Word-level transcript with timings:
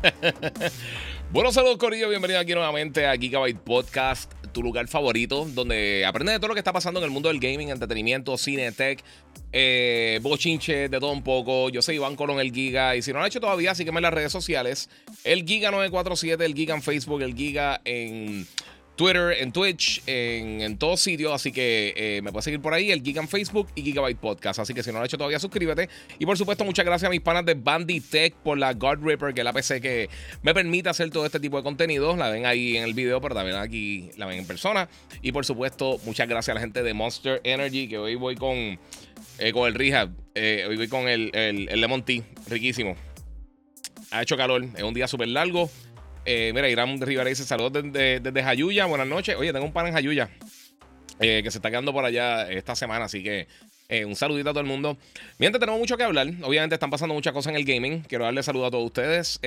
bueno, 1.32 1.52
saludos 1.52 1.78
Corillo, 1.78 2.08
bienvenido 2.08 2.40
aquí 2.40 2.54
nuevamente 2.54 3.06
a 3.06 3.16
Gigabyte 3.16 3.58
Podcast, 3.58 4.32
tu 4.52 4.62
lugar 4.62 4.88
favorito, 4.88 5.46
donde 5.46 6.04
aprendes 6.06 6.34
de 6.34 6.38
todo 6.38 6.48
lo 6.48 6.54
que 6.54 6.60
está 6.60 6.72
pasando 6.72 7.00
en 7.00 7.04
el 7.04 7.10
mundo 7.10 7.28
del 7.28 7.40
gaming, 7.40 7.68
entretenimiento, 7.68 8.36
cine, 8.38 8.72
tech, 8.72 9.02
eh, 9.52 10.18
bochinche, 10.22 10.88
de 10.88 11.00
todo 11.00 11.12
un 11.12 11.22
poco. 11.22 11.68
Yo 11.70 11.82
soy 11.82 11.96
Iván 11.96 12.16
Colón, 12.16 12.40
el 12.40 12.52
Giga, 12.52 12.96
y 12.96 13.02
si 13.02 13.12
no 13.12 13.18
lo 13.18 13.24
has 13.24 13.28
hecho 13.28 13.40
todavía, 13.40 13.74
sígueme 13.74 13.98
en 13.98 14.04
las 14.04 14.14
redes 14.14 14.32
sociales, 14.32 14.88
el 15.24 15.44
Giga947, 15.44 16.40
el 16.42 16.54
Giga 16.54 16.74
en 16.74 16.82
Facebook, 16.82 17.22
el 17.22 17.34
Giga 17.34 17.80
en 17.84 18.46
Twitter, 19.00 19.34
en 19.38 19.50
Twitch, 19.50 20.02
en, 20.06 20.60
en 20.60 20.76
todos 20.76 21.00
sitios. 21.00 21.32
Así 21.32 21.52
que 21.52 21.94
eh, 21.96 22.20
me 22.22 22.32
puedes 22.32 22.44
seguir 22.44 22.60
por 22.60 22.74
ahí, 22.74 22.90
el 22.90 23.02
Giga 23.02 23.22
en 23.22 23.28
Facebook 23.28 23.66
y 23.74 23.80
Gigabyte 23.80 24.18
Podcast. 24.18 24.58
Así 24.58 24.74
que 24.74 24.82
si 24.82 24.90
no 24.90 24.98
lo 24.98 25.04
has 25.04 25.06
hecho 25.06 25.16
todavía, 25.16 25.38
suscríbete. 25.38 25.88
Y 26.18 26.26
por 26.26 26.36
supuesto, 26.36 26.66
muchas 26.66 26.84
gracias 26.84 27.06
a 27.06 27.10
mis 27.10 27.22
panas 27.22 27.46
de 27.46 27.54
Banditech 27.54 28.34
por 28.34 28.58
la 28.58 28.74
God 28.74 28.98
Ripper, 29.02 29.32
que 29.32 29.40
es 29.40 29.44
la 29.46 29.54
PC 29.54 29.80
que 29.80 30.10
me 30.42 30.52
permite 30.52 30.90
hacer 30.90 31.08
todo 31.08 31.24
este 31.24 31.40
tipo 31.40 31.56
de 31.56 31.62
contenidos. 31.62 32.18
La 32.18 32.28
ven 32.28 32.44
ahí 32.44 32.76
en 32.76 32.84
el 32.84 32.92
video, 32.92 33.22
pero 33.22 33.34
también 33.34 33.56
aquí 33.56 34.10
la 34.18 34.26
ven 34.26 34.40
en 34.40 34.46
persona. 34.46 34.86
Y 35.22 35.32
por 35.32 35.46
supuesto, 35.46 35.98
muchas 36.04 36.28
gracias 36.28 36.50
a 36.50 36.54
la 36.56 36.60
gente 36.60 36.82
de 36.82 36.92
Monster 36.92 37.40
Energy, 37.42 37.88
que 37.88 37.96
hoy 37.96 38.16
voy 38.16 38.34
con, 38.34 38.78
eh, 39.38 39.52
con 39.54 39.66
el 39.66 39.72
Rehab. 39.72 40.10
Eh, 40.34 40.66
hoy 40.68 40.76
voy 40.76 40.88
con 40.88 41.08
el, 41.08 41.30
el, 41.32 41.70
el 41.70 41.80
Lemon 41.80 42.04
Tea, 42.04 42.22
riquísimo. 42.50 42.96
Ha 44.10 44.20
hecho 44.20 44.36
calor, 44.36 44.62
es 44.76 44.82
un 44.82 44.92
día 44.92 45.08
súper 45.08 45.28
largo. 45.28 45.70
Eh, 46.24 46.52
mira, 46.54 46.68
Irán 46.68 47.00
Rivera 47.00 47.28
dice 47.28 47.44
saludos 47.44 47.82
desde, 47.82 48.20
desde 48.20 48.42
Jayuya. 48.42 48.86
Buenas 48.86 49.06
noches. 49.06 49.36
Oye, 49.36 49.52
tengo 49.52 49.64
un 49.64 49.72
pan 49.72 49.86
en 49.86 49.94
Jayuya 49.94 50.28
eh, 51.18 51.40
que 51.42 51.50
se 51.50 51.58
está 51.58 51.70
quedando 51.70 51.92
por 51.92 52.04
allá 52.04 52.50
esta 52.50 52.74
semana, 52.76 53.06
así 53.06 53.22
que 53.22 53.48
eh, 53.88 54.04
un 54.04 54.16
saludito 54.16 54.50
a 54.50 54.52
todo 54.52 54.60
el 54.60 54.66
mundo. 54.66 54.96
Mientras 55.38 55.60
tenemos 55.60 55.80
mucho 55.80 55.96
que 55.96 56.04
hablar, 56.04 56.28
obviamente 56.42 56.74
están 56.74 56.90
pasando 56.90 57.14
muchas 57.14 57.32
cosas 57.32 57.50
en 57.50 57.56
el 57.56 57.64
gaming. 57.64 58.02
Quiero 58.02 58.24
darle 58.24 58.42
saludos 58.42 58.68
a 58.68 58.70
todos 58.70 58.86
ustedes. 58.86 59.40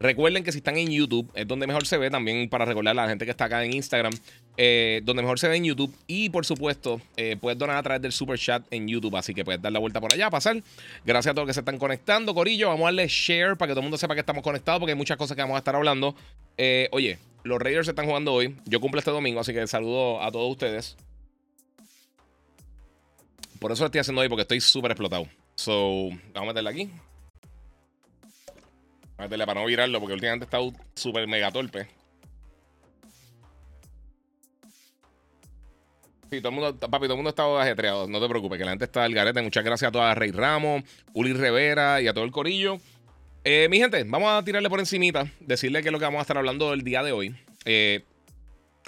Recuerden 0.00 0.44
que 0.44 0.52
si 0.52 0.58
están 0.58 0.76
en 0.76 0.90
YouTube, 0.90 1.28
es 1.34 1.46
donde 1.46 1.66
mejor 1.66 1.86
se 1.86 1.98
ve. 1.98 2.10
También 2.10 2.48
para 2.48 2.64
recordar 2.64 2.92
a 2.92 3.02
la 3.02 3.08
gente 3.08 3.24
que 3.24 3.32
está 3.32 3.46
acá 3.46 3.64
en 3.64 3.72
Instagram, 3.72 4.12
eh, 4.56 5.00
donde 5.02 5.22
mejor 5.22 5.40
se 5.40 5.48
ve 5.48 5.56
en 5.56 5.64
YouTube. 5.64 5.92
Y 6.06 6.28
por 6.30 6.46
supuesto, 6.46 7.00
eh, 7.16 7.36
puedes 7.40 7.58
donar 7.58 7.76
a 7.76 7.82
través 7.82 8.02
del 8.02 8.12
super 8.12 8.38
chat 8.38 8.64
en 8.70 8.86
YouTube. 8.86 9.16
Así 9.16 9.34
que 9.34 9.44
puedes 9.44 9.60
dar 9.60 9.72
la 9.72 9.80
vuelta 9.80 10.00
por 10.00 10.12
allá, 10.12 10.30
pasar. 10.30 10.62
Gracias 11.04 11.32
a 11.32 11.34
todos 11.34 11.46
los 11.46 11.50
que 11.50 11.54
se 11.54 11.60
están 11.60 11.78
conectando, 11.78 12.32
Corillo. 12.32 12.68
Vamos 12.68 12.82
a 12.82 12.86
darle 12.86 13.08
share 13.08 13.56
para 13.56 13.70
que 13.70 13.72
todo 13.72 13.80
el 13.80 13.84
mundo 13.84 13.98
sepa 13.98 14.14
que 14.14 14.20
estamos 14.20 14.42
conectados, 14.42 14.78
porque 14.78 14.92
hay 14.92 14.98
muchas 14.98 15.16
cosas 15.16 15.34
que 15.34 15.42
vamos 15.42 15.56
a 15.56 15.58
estar 15.58 15.74
hablando. 15.74 16.14
Eh, 16.56 16.88
oye, 16.92 17.18
los 17.42 17.60
Raiders 17.60 17.88
están 17.88 18.06
jugando 18.06 18.32
hoy. 18.32 18.56
Yo 18.66 18.80
cumplo 18.80 19.00
este 19.00 19.10
domingo, 19.10 19.40
así 19.40 19.52
que 19.52 19.66
saludo 19.66 20.22
a 20.22 20.30
todos 20.30 20.48
ustedes. 20.48 20.96
Por 23.58 23.72
eso 23.72 23.82
lo 23.82 23.86
estoy 23.86 23.98
haciendo 23.98 24.22
hoy, 24.22 24.28
porque 24.28 24.42
estoy 24.42 24.60
súper 24.60 24.92
explotado. 24.92 25.26
So, 25.56 26.10
vamos 26.32 26.50
a 26.50 26.52
meterle 26.52 26.70
aquí 26.70 26.90
para 29.18 29.54
no 29.54 29.66
virarlo, 29.66 29.98
porque 29.98 30.14
últimamente 30.14 30.44
estado 30.44 30.72
súper 30.94 31.26
mega 31.26 31.50
torpe. 31.50 31.88
Sí, 36.30 36.40
todo 36.40 36.50
el 36.50 36.54
mundo, 36.54 36.78
papi, 36.78 37.06
todo 37.06 37.14
el 37.14 37.16
mundo 37.16 37.30
está 37.30 37.60
ajetreado. 37.60 38.06
No 38.06 38.20
te 38.20 38.28
preocupes, 38.28 38.58
que 38.58 38.64
la 38.64 38.70
gente 38.70 38.84
está 38.84 39.04
al 39.04 39.14
garete. 39.14 39.42
Muchas 39.42 39.64
gracias 39.64 39.88
a 39.88 39.92
toda 39.92 40.14
Rey 40.14 40.30
Ramos, 40.30 40.84
Uli 41.14 41.32
Rivera 41.32 42.00
y 42.00 42.06
a 42.06 42.14
todo 42.14 42.24
el 42.24 42.30
corillo. 42.30 42.78
Eh, 43.44 43.66
mi 43.70 43.78
gente, 43.78 44.04
vamos 44.04 44.30
a 44.30 44.44
tirarle 44.44 44.68
por 44.68 44.78
encimita, 44.78 45.26
decirle 45.40 45.82
que 45.82 45.88
es 45.88 45.92
lo 45.92 45.98
que 45.98 46.04
vamos 46.04 46.18
a 46.18 46.22
estar 46.22 46.36
hablando 46.36 46.72
el 46.72 46.82
día 46.82 47.02
de 47.02 47.12
hoy. 47.12 47.34
Eh, 47.64 48.04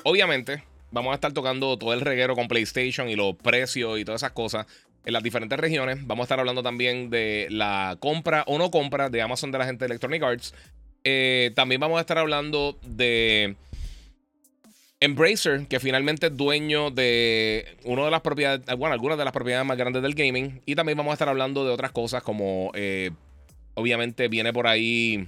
obviamente, 0.05 0.63
vamos 0.91 1.13
a 1.13 1.15
estar 1.15 1.33
tocando 1.33 1.79
todo 1.79 1.95
el 1.95 2.03
reguero 2.03 2.37
con 2.37 2.47
PlayStation 2.47 3.09
y 3.09 3.17
los 3.17 3.37
precios 3.37 3.99
y 3.99 4.05
todas 4.05 4.21
esas 4.21 4.33
cosas 4.33 4.67
en 5.05 5.13
las 5.13 5.23
diferentes 5.23 5.59
regiones. 5.59 6.07
Vamos 6.07 6.25
a 6.25 6.27
estar 6.27 6.41
hablando 6.41 6.63
también 6.63 7.11
de 7.11 7.47
la 7.51 7.97
compra 8.01 8.45
o 8.47 8.59
no 8.59 8.71
compra 8.71 9.09
de 9.09 9.23
Amazon 9.23 9.51
de 9.51 9.59
la 9.59 9.67
gente 9.67 9.85
de 9.85 9.87
Electronic 9.87 10.23
Arts. 10.23 10.55
Eh, 11.05 11.53
también 11.55 11.81
vamos 11.81 11.99
a 11.99 12.01
estar 12.01 12.19
hablando 12.19 12.79
de 12.83 13.57
Embracer, 15.01 15.67
que 15.67 15.81
finalmente 15.81 16.27
es 16.27 16.37
dueño 16.37 16.91
de 16.91 17.79
una 17.85 18.05
de 18.05 18.11
las 18.11 18.21
propiedades, 18.21 18.67
bueno, 18.77 18.93
algunas 18.93 19.17
de 19.17 19.25
las 19.25 19.33
propiedades 19.33 19.67
más 19.67 19.79
grandes 19.79 20.03
del 20.03 20.15
gaming. 20.15 20.61
Y 20.67 20.75
también 20.75 20.99
vamos 20.99 21.13
a 21.13 21.15
estar 21.15 21.29
hablando 21.29 21.65
de 21.65 21.71
otras 21.71 21.91
cosas 21.91 22.23
como, 22.23 22.71
eh, 22.75 23.11
obviamente, 23.75 24.29
viene 24.29 24.53
por 24.53 24.67
ahí 24.67 25.27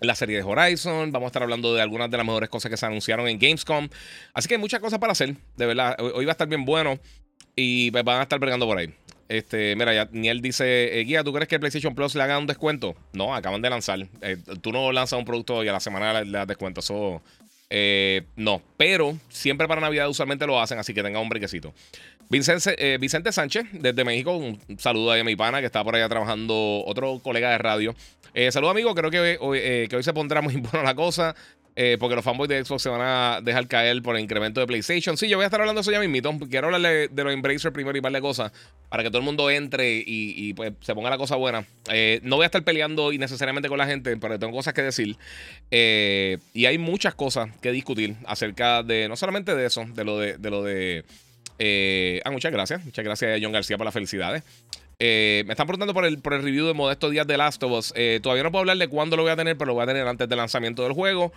la 0.00 0.16
serie 0.16 0.36
de 0.36 0.42
Horizon. 0.42 1.12
Vamos 1.12 1.26
a 1.26 1.28
estar 1.28 1.44
hablando 1.44 1.72
de 1.74 1.80
algunas 1.80 2.10
de 2.10 2.16
las 2.16 2.26
mejores 2.26 2.48
cosas 2.48 2.70
que 2.70 2.76
se 2.76 2.84
anunciaron 2.84 3.28
en 3.28 3.38
Gamescom. 3.38 3.88
Así 4.34 4.48
que 4.48 4.54
hay 4.54 4.60
muchas 4.60 4.80
cosas 4.80 4.98
para 4.98 5.12
hacer, 5.12 5.36
de 5.56 5.66
verdad. 5.66 5.96
Hoy 6.00 6.24
va 6.24 6.32
a 6.32 6.34
estar 6.34 6.48
bien 6.48 6.64
bueno. 6.64 6.98
Y 7.56 7.90
pues, 7.90 8.04
van 8.04 8.20
a 8.20 8.22
estar 8.22 8.38
bregando 8.38 8.66
por 8.66 8.78
ahí. 8.78 8.92
Este, 9.32 9.74
mira, 9.76 9.94
ya 9.94 10.08
Niel 10.12 10.42
dice, 10.42 11.00
eh, 11.00 11.04
Guía, 11.04 11.24
¿tú 11.24 11.32
crees 11.32 11.48
que 11.48 11.58
PlayStation 11.58 11.94
Plus 11.94 12.14
le 12.14 12.22
haga 12.22 12.36
un 12.36 12.46
descuento? 12.46 12.94
No, 13.14 13.34
acaban 13.34 13.62
de 13.62 13.70
lanzar. 13.70 14.06
Eh, 14.20 14.36
tú 14.60 14.72
no 14.72 14.92
lanzas 14.92 15.18
un 15.18 15.24
producto 15.24 15.64
y 15.64 15.68
a 15.68 15.72
la 15.72 15.80
semana 15.80 16.22
le, 16.22 16.30
das 16.30 16.46
descuento. 16.46 16.80
Eso, 16.80 17.22
eh, 17.70 18.24
no. 18.36 18.60
Pero 18.76 19.16
siempre 19.30 19.66
para 19.66 19.80
Navidad 19.80 20.10
usualmente 20.10 20.46
lo 20.46 20.60
hacen, 20.60 20.78
así 20.78 20.92
que 20.92 21.02
tenga 21.02 21.18
un 21.18 21.30
brequecito. 21.30 21.72
Vicente, 22.28 22.98
Vicente 22.98 23.32
Sánchez, 23.32 23.64
desde 23.72 24.04
México, 24.04 24.36
un 24.36 24.60
saludo 24.78 25.12
ahí 25.12 25.20
a 25.20 25.24
mi 25.24 25.34
pana 25.34 25.60
que 25.60 25.66
está 25.66 25.82
por 25.82 25.96
allá 25.96 26.10
trabajando, 26.10 26.82
otro 26.84 27.18
colega 27.20 27.50
de 27.52 27.58
radio. 27.58 27.94
saludo 28.50 28.70
amigo, 28.70 28.94
creo 28.94 29.10
que, 29.10 29.86
que 29.88 29.96
hoy 29.96 30.02
se 30.02 30.12
pondrá 30.12 30.42
muy 30.42 30.56
buena 30.56 30.82
la 30.82 30.94
cosa. 30.94 31.34
Eh, 31.74 31.96
porque 31.98 32.14
los 32.14 32.24
fanboys 32.24 32.50
de 32.50 32.62
Xbox 32.62 32.82
se 32.82 32.88
van 32.90 33.00
a 33.00 33.40
dejar 33.42 33.66
caer 33.66 34.02
por 34.02 34.14
el 34.16 34.22
incremento 34.22 34.60
de 34.60 34.66
PlayStation. 34.66 35.16
Sí, 35.16 35.28
yo 35.28 35.38
voy 35.38 35.44
a 35.44 35.46
estar 35.46 35.60
hablando 35.60 35.80
de 35.80 35.82
eso 35.82 35.90
ya 35.90 36.00
mismito. 36.00 36.30
Quiero 36.50 36.66
hablarle 36.66 37.08
de 37.08 37.24
los 37.24 37.32
Embracer 37.32 37.72
primero 37.72 37.96
y 37.96 38.00
par 38.00 38.12
de 38.12 38.20
cosas 38.20 38.52
para 38.90 39.02
que 39.02 39.08
todo 39.08 39.18
el 39.18 39.24
mundo 39.24 39.50
entre 39.50 40.02
y, 40.04 40.52
pues, 40.52 40.72
se 40.80 40.94
ponga 40.94 41.08
la 41.08 41.16
cosa 41.16 41.36
buena. 41.36 41.66
Eh, 41.90 42.20
no 42.22 42.36
voy 42.36 42.42
a 42.42 42.46
estar 42.46 42.62
peleando 42.62 43.12
innecesariamente 43.12 43.68
con 43.70 43.78
la 43.78 43.86
gente, 43.86 44.14
pero 44.18 44.38
tengo 44.38 44.52
cosas 44.52 44.74
que 44.74 44.82
decir. 44.82 45.16
Eh, 45.70 46.38
y 46.52 46.66
hay 46.66 46.76
muchas 46.76 47.14
cosas 47.14 47.48
que 47.62 47.72
discutir 47.72 48.16
acerca 48.26 48.82
de, 48.82 49.08
no 49.08 49.16
solamente 49.16 49.54
de 49.54 49.66
eso, 49.66 49.86
de 49.94 50.04
lo 50.04 50.18
de... 50.18 50.36
De 50.36 50.50
lo 50.50 50.62
de 50.62 51.04
ah, 52.24 52.30
muchas 52.30 52.52
gracias. 52.52 52.84
Muchas 52.84 53.04
gracias 53.04 53.38
a 53.38 53.40
John 53.42 53.52
García 53.52 53.78
por 53.78 53.86
las 53.86 53.94
felicidades. 53.94 54.42
Me 55.02 55.52
están 55.52 55.66
preguntando 55.66 55.94
por 55.94 56.04
el, 56.04 56.20
por 56.20 56.34
el 56.34 56.42
review 56.42 56.66
de 56.66 56.74
Modesto 56.74 57.10
Días 57.10 57.26
de 57.26 57.36
Last 57.36 57.62
of 57.62 57.72
Us. 57.72 57.94
todavía 58.22 58.44
no 58.44 58.52
puedo 58.52 58.60
hablar 58.60 58.76
de 58.78 58.88
cuándo 58.88 59.16
lo 59.16 59.22
voy 59.22 59.32
a 59.32 59.36
tener, 59.36 59.56
pero 59.56 59.68
lo 59.68 59.74
voy 59.74 59.82
a 59.82 59.86
tener 59.86 60.06
antes 60.06 60.28
del 60.28 60.38
lanzamiento 60.38 60.82
del 60.82 60.92
juego. 60.92 61.32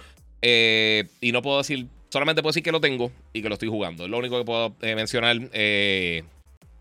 Eh, 0.47 1.07
y 1.21 1.31
no 1.31 1.41
puedo 1.41 1.57
decir, 1.57 1.87
solamente 2.09 2.43
puedo 2.43 2.51
decir 2.51 2.61
que 2.61 2.71
lo 2.71 2.79
tengo 2.79 3.11
y 3.33 3.41
que 3.41 3.49
lo 3.49 3.55
estoy 3.55 3.69
jugando. 3.69 4.05
Es 4.05 4.11
lo 4.11 4.19
único 4.19 4.37
que 4.37 4.45
puedo 4.45 4.75
eh, 4.81 4.93
mencionar. 4.95 5.37
Eh, 5.53 6.23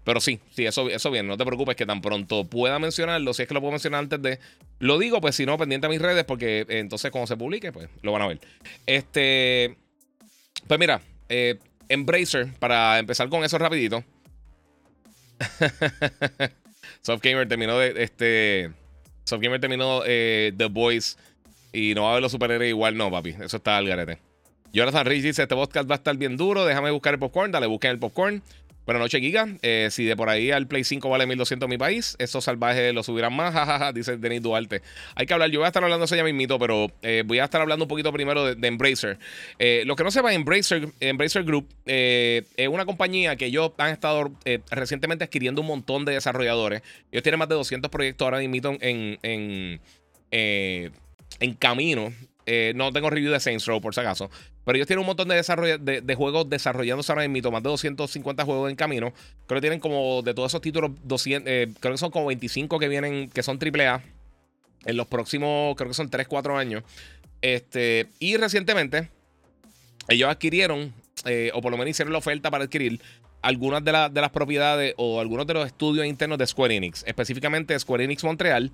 pero 0.04 0.20
sí, 0.20 0.38
sí, 0.50 0.66
eso, 0.66 0.90
eso 0.90 1.10
bien. 1.10 1.26
No 1.26 1.38
te 1.38 1.46
preocupes 1.46 1.74
que 1.76 1.86
tan 1.86 2.02
pronto 2.02 2.44
pueda 2.44 2.78
mencionarlo. 2.78 3.32
Si 3.32 3.40
es 3.40 3.48
que 3.48 3.54
lo 3.54 3.60
puedo 3.60 3.72
mencionar 3.72 4.00
antes 4.00 4.20
de. 4.20 4.38
Lo 4.80 4.98
digo, 4.98 5.22
pues 5.22 5.34
si 5.36 5.46
no, 5.46 5.56
pendiente 5.56 5.86
a 5.86 5.90
mis 5.90 6.02
redes, 6.02 6.24
porque 6.24 6.66
entonces 6.68 7.10
cuando 7.10 7.26
se 7.26 7.38
publique, 7.38 7.72
pues 7.72 7.88
lo 8.02 8.12
van 8.12 8.20
a 8.20 8.26
ver. 8.26 8.40
Este. 8.84 9.76
Pues 10.66 10.78
mira, 10.78 11.00
Embracer, 11.88 12.52
para 12.58 12.98
empezar 12.98 13.30
con 13.30 13.44
eso 13.44 13.56
rapidito. 13.56 14.04
Softgamer 17.02 17.48
terminó 17.48 17.78
de. 17.78 18.02
Este. 18.02 18.70
Softgamer 19.24 19.60
terminó 19.60 20.02
The 20.02 20.68
Voice 20.70 21.16
y 21.72 21.94
no 21.94 22.02
va 22.02 22.08
a 22.08 22.10
haber 22.12 22.22
los 22.22 22.32
superhéroes 22.32 22.68
igual, 22.68 22.96
no, 22.96 23.10
papi. 23.10 23.30
Eso 23.40 23.56
está 23.56 23.76
al 23.76 23.86
garete. 23.86 24.18
Jonathan 24.72 25.06
Rich 25.06 25.22
dice: 25.22 25.42
Este 25.42 25.54
podcast 25.54 25.88
va 25.88 25.94
a 25.94 25.98
estar 25.98 26.16
bien 26.16 26.36
duro. 26.36 26.64
Déjame 26.64 26.90
buscar 26.90 27.14
el 27.14 27.20
popcorn. 27.20 27.52
Dale, 27.52 27.66
busquen 27.66 27.92
el 27.92 27.98
popcorn. 27.98 28.42
Buenas 28.86 29.00
noches, 29.00 29.20
Giga. 29.20 29.48
Eh, 29.62 29.88
si 29.90 30.04
de 30.04 30.14
por 30.14 30.28
ahí 30.28 30.50
al 30.50 30.66
Play 30.66 30.84
5 30.84 31.08
vale 31.08 31.26
1200 31.26 31.66
en 31.66 31.70
mi 31.70 31.78
país, 31.78 32.16
esos 32.18 32.44
salvajes 32.44 32.92
lo 32.92 33.02
subirán 33.02 33.34
más, 33.34 33.54
jajaja, 33.54 33.92
dice 33.92 34.18
Denis 34.18 34.42
Duarte. 34.42 34.82
Hay 35.14 35.24
que 35.24 35.32
hablar, 35.32 35.50
yo 35.50 35.60
voy 35.60 35.64
a 35.64 35.68
estar 35.68 35.82
hablando 35.82 36.04
eso 36.04 36.16
ya 36.16 36.24
mismito, 36.24 36.58
pero 36.58 36.88
eh, 37.02 37.22
voy 37.24 37.38
a 37.38 37.44
estar 37.44 37.62
hablando 37.62 37.86
un 37.86 37.88
poquito 37.88 38.12
primero 38.12 38.54
de, 38.54 38.68
Embracer. 38.68 39.18
Eh, 39.58 39.84
lo 39.86 39.96
que 39.96 40.04
no 40.04 40.10
sepa, 40.10 40.34
Embracer, 40.34 40.88
Embracer 41.00 41.44
Group 41.44 41.68
es 41.86 42.68
una 42.68 42.84
compañía 42.84 43.36
que 43.36 43.46
ellos 43.46 43.72
han 43.78 43.90
estado 43.90 44.32
recientemente 44.70 45.24
adquiriendo 45.24 45.62
un 45.62 45.68
montón 45.68 46.04
de 46.04 46.12
desarrolladores. 46.12 46.82
Ellos 47.10 47.22
tienen 47.22 47.38
más 47.38 47.48
de 47.48 47.54
200 47.54 47.90
proyectos 47.90 48.26
ahora 48.26 48.38
mismo 48.38 48.76
en, 48.80 49.18
en 49.22 49.80
en 51.40 51.54
camino. 51.54 52.12
Eh, 52.46 52.72
no 52.76 52.92
tengo 52.92 53.08
review 53.08 53.32
de 53.32 53.40
Saints 53.40 53.66
Row, 53.66 53.80
por 53.80 53.94
si 53.94 54.00
acaso. 54.00 54.30
Pero 54.64 54.76
ellos 54.76 54.86
tienen 54.86 55.00
un 55.00 55.06
montón 55.06 55.28
de, 55.28 55.78
de, 55.80 56.00
de, 56.00 56.14
juegos 56.14 56.48
desarrollándose 56.48 57.10
ahora 57.12 57.26
mismo, 57.26 57.50
más 57.50 57.62
de 57.62 57.70
250 57.70 58.44
juegos 58.44 58.70
en 58.70 58.76
camino. 58.76 59.12
Creo 59.46 59.60
que 59.60 59.62
tienen 59.62 59.80
como 59.80 60.22
de 60.22 60.34
todos 60.34 60.50
esos 60.50 60.60
títulos, 60.60 60.90
200, 61.04 61.50
eh, 61.50 61.68
creo 61.80 61.94
que 61.94 61.98
son 61.98 62.10
como 62.10 62.26
25 62.26 62.78
que 62.78 62.88
vienen, 62.88 63.30
que 63.30 63.42
son 63.42 63.58
AAA. 63.58 64.02
En 64.84 64.96
los 64.98 65.06
próximos, 65.06 65.74
creo 65.76 65.88
que 65.88 65.94
son 65.94 66.10
3, 66.10 66.28
4 66.28 66.58
años. 66.58 66.82
Este, 67.40 68.08
y 68.18 68.36
recientemente, 68.36 69.08
ellos 70.08 70.28
adquirieron, 70.28 70.92
eh, 71.24 71.50
o 71.54 71.62
por 71.62 71.70
lo 71.72 71.78
menos 71.78 71.90
hicieron 71.90 72.12
la 72.12 72.18
oferta 72.18 72.50
para 72.50 72.64
adquirir 72.64 73.00
algunas 73.40 73.84
de, 73.84 73.92
de, 74.10 74.20
las 74.20 74.30
propiedades 74.30 74.94
o 74.96 75.20
algunos 75.20 75.46
de 75.46 75.54
los 75.54 75.66
estudios 75.66 76.06
internos 76.06 76.38
de 76.38 76.46
Square 76.46 76.76
Enix, 76.76 77.04
específicamente 77.06 77.78
Square 77.78 78.04
Enix 78.04 78.24
Montreal, 78.24 78.72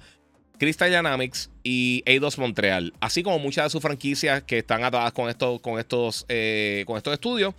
Crystal 0.61 0.91
Dynamics 0.91 1.51
y 1.65 2.03
Eidos 2.05 2.37
Montreal, 2.37 2.93
así 3.01 3.23
como 3.23 3.39
muchas 3.39 3.65
de 3.65 3.71
sus 3.71 3.81
franquicias 3.81 4.43
que 4.43 4.59
están 4.59 4.85
atadas 4.85 5.11
con, 5.13 5.31
esto, 5.31 5.59
con, 5.59 5.81
estos, 5.81 6.27
eh, 6.29 6.85
con 6.87 6.99
estos 6.99 7.15
estudios. 7.15 7.55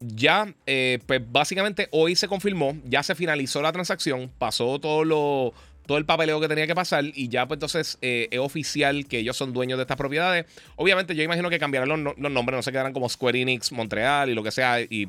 Ya, 0.00 0.52
eh, 0.66 0.98
pues 1.06 1.22
básicamente 1.30 1.88
hoy 1.92 2.16
se 2.16 2.26
confirmó, 2.26 2.76
ya 2.84 3.04
se 3.04 3.14
finalizó 3.14 3.62
la 3.62 3.70
transacción, 3.70 4.28
pasó 4.38 4.80
todo 4.80 5.04
lo, 5.04 5.54
todo 5.86 5.98
el 5.98 6.04
papeleo 6.04 6.40
que 6.40 6.48
tenía 6.48 6.66
que 6.66 6.74
pasar 6.74 7.04
y 7.14 7.28
ya 7.28 7.46
pues 7.46 7.58
entonces 7.58 7.96
eh, 8.02 8.26
es 8.32 8.40
oficial 8.40 9.06
que 9.06 9.20
ellos 9.20 9.36
son 9.36 9.52
dueños 9.52 9.78
de 9.78 9.82
estas 9.82 9.96
propiedades. 9.96 10.46
Obviamente 10.74 11.14
yo 11.14 11.22
imagino 11.22 11.48
que 11.48 11.60
cambiarán 11.60 12.02
los, 12.02 12.18
nombres, 12.18 12.56
no 12.56 12.62
se 12.62 12.72
quedarán 12.72 12.92
como 12.92 13.08
Square 13.08 13.40
Enix 13.40 13.70
Montreal 13.70 14.30
y 14.30 14.34
lo 14.34 14.42
que 14.42 14.50
sea, 14.50 14.80
y 14.80 15.08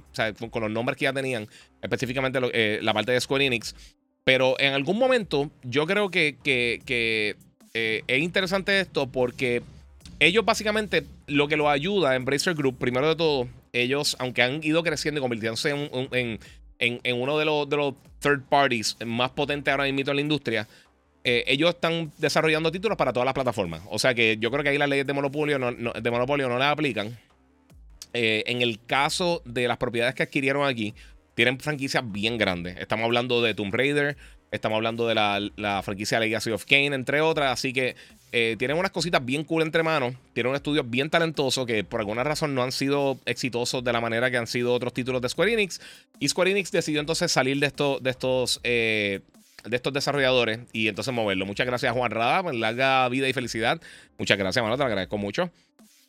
con 0.51 0.61
los 0.61 0.71
nombres 0.71 0.97
que 0.97 1.05
ya 1.05 1.13
tenían, 1.13 1.47
específicamente 1.81 2.39
la 2.79 2.93
parte 2.93 3.11
de 3.11 3.19
Square 3.19 3.43
Enix. 3.47 3.73
Pero 4.27 4.59
en 4.59 4.73
algún 4.73 4.99
momento 4.99 5.49
yo 5.63 5.87
creo 5.87 6.11
que, 6.11 6.35
eh, 6.43 8.03
es 8.07 8.19
interesante 8.19 8.81
esto 8.81 9.09
porque 9.09 9.61
ellos 10.19 10.43
básicamente 10.43 11.05
lo 11.27 11.47
que 11.47 11.55
los 11.55 11.67
ayuda 11.67 12.09
en 12.09 12.23
Embracer 12.23 12.53
Group, 12.53 12.77
primero 12.77 13.07
de 13.07 13.15
todo, 13.15 13.47
ellos, 13.71 14.17
aunque 14.19 14.41
han 14.41 14.61
ido 14.65 14.83
creciendo 14.83 15.19
y 15.19 15.21
convirtiéndose 15.21 15.69
en, 15.69 16.39
uno 17.15 17.37
de 17.37 17.45
los, 17.45 17.69
de 17.69 17.77
los, 17.77 17.93
third 18.19 18.41
parties 18.49 18.97
más 19.05 19.29
potentes 19.29 19.71
ahora 19.71 19.85
mismo 19.85 20.11
en 20.11 20.17
la 20.17 20.21
industria, 20.21 20.67
eh, 21.23 21.45
ellos 21.47 21.69
están 21.69 22.11
desarrollando 22.17 22.69
títulos 22.69 22.97
para 22.97 23.13
todas 23.13 23.25
las 23.25 23.33
plataformas. 23.33 23.79
O 23.89 23.97
sea 23.97 24.13
que 24.13 24.35
yo 24.41 24.51
creo 24.51 24.61
que 24.61 24.71
ahí 24.71 24.77
las 24.77 24.89
leyes 24.89 25.07
de 25.07 25.13
monopolio 25.13 25.57
no, 25.57 25.71
de 25.71 26.11
monopolio 26.11 26.49
no 26.49 26.57
las 26.57 26.73
aplican. 26.73 27.17
Eh, 28.11 28.43
en 28.47 28.61
el 28.61 28.83
caso 28.85 29.41
de 29.45 29.69
las 29.69 29.77
propiedades 29.77 30.15
que 30.15 30.23
adquirieron 30.23 30.67
aquí, 30.67 30.93
tienen 31.37 31.59
franquicias 31.59 32.03
bien 32.11 32.39
grandes. 32.39 32.77
Estamos 32.77 33.05
hablando 33.05 33.43
de 33.43 33.53
Tomb 33.53 33.71
Raider, 33.71 34.17
estamos 34.49 34.77
hablando 34.77 35.07
de 35.07 35.13
la, 35.13 35.81
franquicia 35.83 36.19
Legacy 36.19 36.49
of 36.49 36.65
Kane, 36.65 36.95
entre 36.95 37.21
otras. 37.21 37.51
Así 37.51 37.73
que 37.73 37.95
eh, 38.31 38.55
tienen 38.57 38.75
unas 38.75 38.89
cositas 38.89 39.23
bien 39.23 39.43
cool 39.43 39.61
entre 39.61 39.83
manos. 39.83 40.15
Tienen 40.33 40.49
un 40.49 40.55
estudio 40.55 40.83
bien 40.83 41.11
talentoso 41.11 41.67
que 41.67 41.83
por 41.83 41.99
alguna 41.99 42.23
razón 42.23 42.55
no 42.55 42.63
han 42.63 42.71
sido 42.71 43.19
exitosos 43.27 43.83
de 43.83 43.93
la 43.93 44.01
manera 44.01 44.31
que 44.31 44.37
han 44.37 44.47
sido 44.47 44.73
otros 44.73 44.93
títulos 44.93 45.21
de 45.21 45.29
Square 45.29 45.53
Enix. 45.53 45.79
Y 46.19 46.27
Square 46.27 46.49
Enix 46.49 46.71
decidió 46.71 47.01
entonces 47.01 47.31
salir 47.31 47.59
de, 47.59 47.67
esto, 47.67 47.99
de 48.01 48.09
estos... 48.09 48.59
Eh, 48.63 49.19
de 49.63 49.75
estos 49.75 49.91
desarrolladores 49.91 50.61
y 50.71 50.87
entonces 50.87 51.13
moverlo. 51.13 51.45
Muchas 51.45 51.67
gracias, 51.67 51.93
Juan 51.93 52.09
Rada. 52.09 52.51
Larga 52.53 53.09
vida 53.09 53.27
y 53.27 53.33
felicidad. 53.33 53.79
Muchas 54.17 54.37
gracias, 54.37 54.63
mano. 54.63 54.77
Te 54.77 54.83
agradezco 54.83 55.17
mucho. 55.17 55.51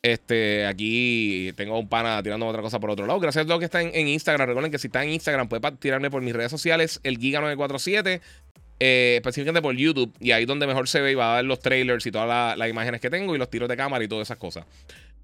Este, 0.01 0.65
aquí 0.65 1.51
tengo 1.57 1.77
un 1.77 1.89
pana 1.89 2.23
tirando 2.23 2.47
otra 2.47 2.61
cosa 2.61 2.79
por 2.79 2.89
otro 2.89 3.05
lado. 3.05 3.19
Gracias 3.19 3.43
a 3.43 3.47
todos 3.47 3.59
que 3.59 3.65
están 3.65 3.91
en 3.93 4.07
Instagram. 4.07 4.47
Recuerden 4.47 4.71
que 4.71 4.79
si 4.79 4.87
están 4.87 5.03
en 5.03 5.11
Instagram, 5.11 5.49
pueden 5.49 5.77
tirarme 5.77 6.09
por 6.09 6.21
mis 6.21 6.33
redes 6.33 6.51
sociales, 6.51 7.01
el 7.03 7.19
Giga947, 7.19 8.21
eh, 8.79 9.15
específicamente 9.17 9.61
por 9.61 9.75
YouTube. 9.75 10.13
Y 10.19 10.31
ahí 10.31 10.45
donde 10.45 10.67
mejor 10.67 10.87
se 10.87 11.01
ve 11.01 11.11
y 11.11 11.15
va 11.15 11.33
a 11.33 11.35
ver 11.37 11.45
los 11.45 11.59
trailers 11.59 12.05
y 12.05 12.11
todas 12.11 12.57
las 12.57 12.69
imágenes 12.69 13.01
que 13.01 13.09
tengo 13.09 13.35
y 13.35 13.37
los 13.37 13.49
tiros 13.49 13.67
de 13.67 13.75
cámara 13.75 14.03
y 14.03 14.07
todas 14.07 14.27
esas 14.27 14.37
cosas. 14.37 14.65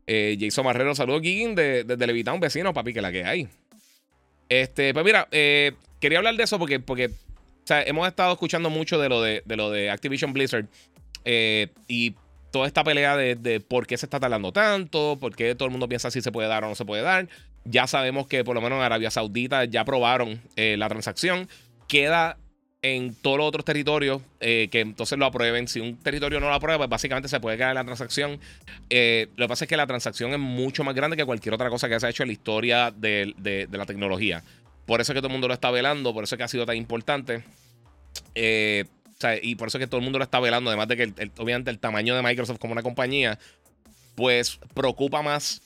Eh, 0.08 0.38
Jason 0.40 0.66
Marrero, 0.66 0.94
saludos, 0.94 1.22
Gigin, 1.22 1.56
desde 1.56 1.86
de, 1.96 2.32
un 2.32 2.40
vecino, 2.40 2.74
papi, 2.74 2.94
que 2.94 3.02
la 3.02 3.12
que 3.12 3.24
hay. 3.24 3.48
Este, 4.50 4.94
pues 4.94 5.06
mira, 5.06 5.28
eh, 5.32 5.72
quería 6.00 6.20
hablar 6.20 6.36
de 6.36 6.44
eso 6.44 6.60
porque, 6.60 6.80
porque 6.80 7.10
hemos 7.70 8.08
estado 8.08 8.34
escuchando 8.34 8.70
mucho 8.70 9.00
de 9.00 9.10
lo 9.10 9.22
de, 9.22 9.42
de 9.46 9.56
lo 9.56 9.72
de 9.72 9.90
Activision 9.90 10.34
Blizzard. 10.34 10.68
Eh, 11.24 11.70
y 11.88 12.14
toda 12.56 12.68
esta 12.68 12.86
pelea 12.86 13.18
de, 13.18 13.60
por 13.60 13.86
qué 13.86 13.98
se 13.98 14.06
está 14.06 14.18
tardando 14.18 14.54
tanto, 14.54 15.18
por 15.20 15.36
qué 15.36 15.56
todo 15.56 15.66
el 15.66 15.72
mundo 15.72 15.90
piensa 15.90 16.10
si 16.10 16.22
se 16.22 16.32
puede 16.32 16.48
dar 16.48 16.64
o 16.64 16.70
no 16.70 16.76
se 16.76 16.86
puede 16.86 17.02
dar. 17.02 17.28
Ya 17.66 17.86
sabemos 17.86 18.28
que 18.28 18.46
por 18.46 18.56
lo 18.56 18.62
menos 18.62 18.78
en 18.78 18.84
Arabia 18.86 19.12
Saudita 19.12 19.66
ya 19.66 19.82
aprobaron 19.82 20.40
eh, 20.56 20.78
la 20.78 20.88
transacción. 20.88 21.50
Queda 21.90 22.38
en 22.82 23.14
todos 23.14 23.40
los 23.40 23.46
otros 23.46 23.66
territorios 23.66 24.22
eh, 24.40 24.70
que 24.72 24.80
entonces 24.80 25.20
lo 25.20 25.26
aprueben. 25.26 25.68
Si 25.68 25.82
un 25.82 25.98
territorio 25.98 26.40
no 26.40 26.48
lo 26.48 26.54
aprueba, 26.54 26.78
pues 26.78 26.90
básicamente 26.90 27.28
se 27.28 27.42
puede 27.42 27.58
quedar 27.58 27.76
la 27.76 27.84
transacción. 27.84 28.40
Eh, 28.90 29.28
lo 29.36 29.48
que 29.48 29.50
pasa 29.50 29.66
es 29.66 29.70
que 29.70 29.76
la 29.76 29.86
transacción 29.86 30.32
es 30.32 30.40
mucho 30.40 30.86
más 30.86 30.96
grande 30.96 31.18
que 31.18 31.26
cualquier 31.26 31.56
otra 31.56 31.70
cosa 31.70 31.90
que 31.90 32.00
se 32.00 32.08
ha 32.08 32.10
hecho 32.10 32.24
en 32.24 32.28
la 32.28 32.34
historia 32.34 32.90
de, 32.90 33.68
la 33.70 33.86
tecnología. 33.86 34.44
Por 34.86 35.02
eso 35.02 35.12
es 35.12 35.14
que 35.14 35.20
todo 35.20 35.28
el 35.28 35.34
mundo 35.34 35.50
lo 35.50 35.54
está 35.54 35.72
velando, 35.72 36.14
por 36.14 36.24
eso 36.24 36.36
es 36.36 36.38
que 36.38 36.44
ha 36.46 36.48
sido 36.48 36.66
tan 36.66 36.78
importante. 36.78 37.44
Eh, 38.34 38.86
y 39.42 39.56
por 39.56 39.68
eso 39.68 39.78
es 39.78 39.84
que 39.84 39.88
todo 39.88 40.00
el 40.00 40.04
mundo 40.04 40.20
lo 40.20 40.24
está 40.24 40.40
velando, 40.40 40.70
además 40.70 40.88
de 40.88 40.98
que 40.98 41.32
obviamente 41.38 41.72
el 41.72 41.80
tamaño 41.80 42.16
de 42.16 42.22
Microsoft 42.22 42.60
como 42.60 42.74
una 42.74 42.84
compañía, 42.84 43.40
pues 44.16 44.60
preocupa 44.74 45.22
más 45.22 45.62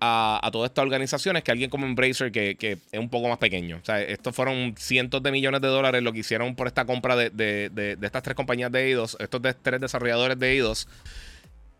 a, 0.00 0.48
todas 0.52 0.70
estas 0.70 0.82
organizaciones 0.82 1.42
que 1.42 1.50
alguien 1.50 1.70
como 1.70 1.86
Embracer 1.86 2.30
que, 2.32 2.56
es 2.60 2.98
un 2.98 3.08
poco 3.08 3.28
más 3.28 3.38
pequeño. 3.38 3.80
O 3.86 3.92
estos 3.92 4.34
fueron 4.34 4.74
cientos 4.76 5.22
de 5.22 5.32
millones 5.32 5.60
de 5.60 5.68
dólares 5.68 6.02
lo 6.02 6.12
que 6.12 6.20
hicieron 6.20 6.54
por 6.54 6.66
esta 6.66 6.84
compra 6.84 7.16
de, 7.16 7.96
estas 8.02 8.22
tres 8.22 8.34
compañías 8.34 8.70
de 8.72 8.90
IDOS, 8.90 9.16
estos 9.20 9.40
tres 9.62 9.80
desarrolladores 9.80 10.38
de 10.38 10.54
IDOS. 10.54 10.88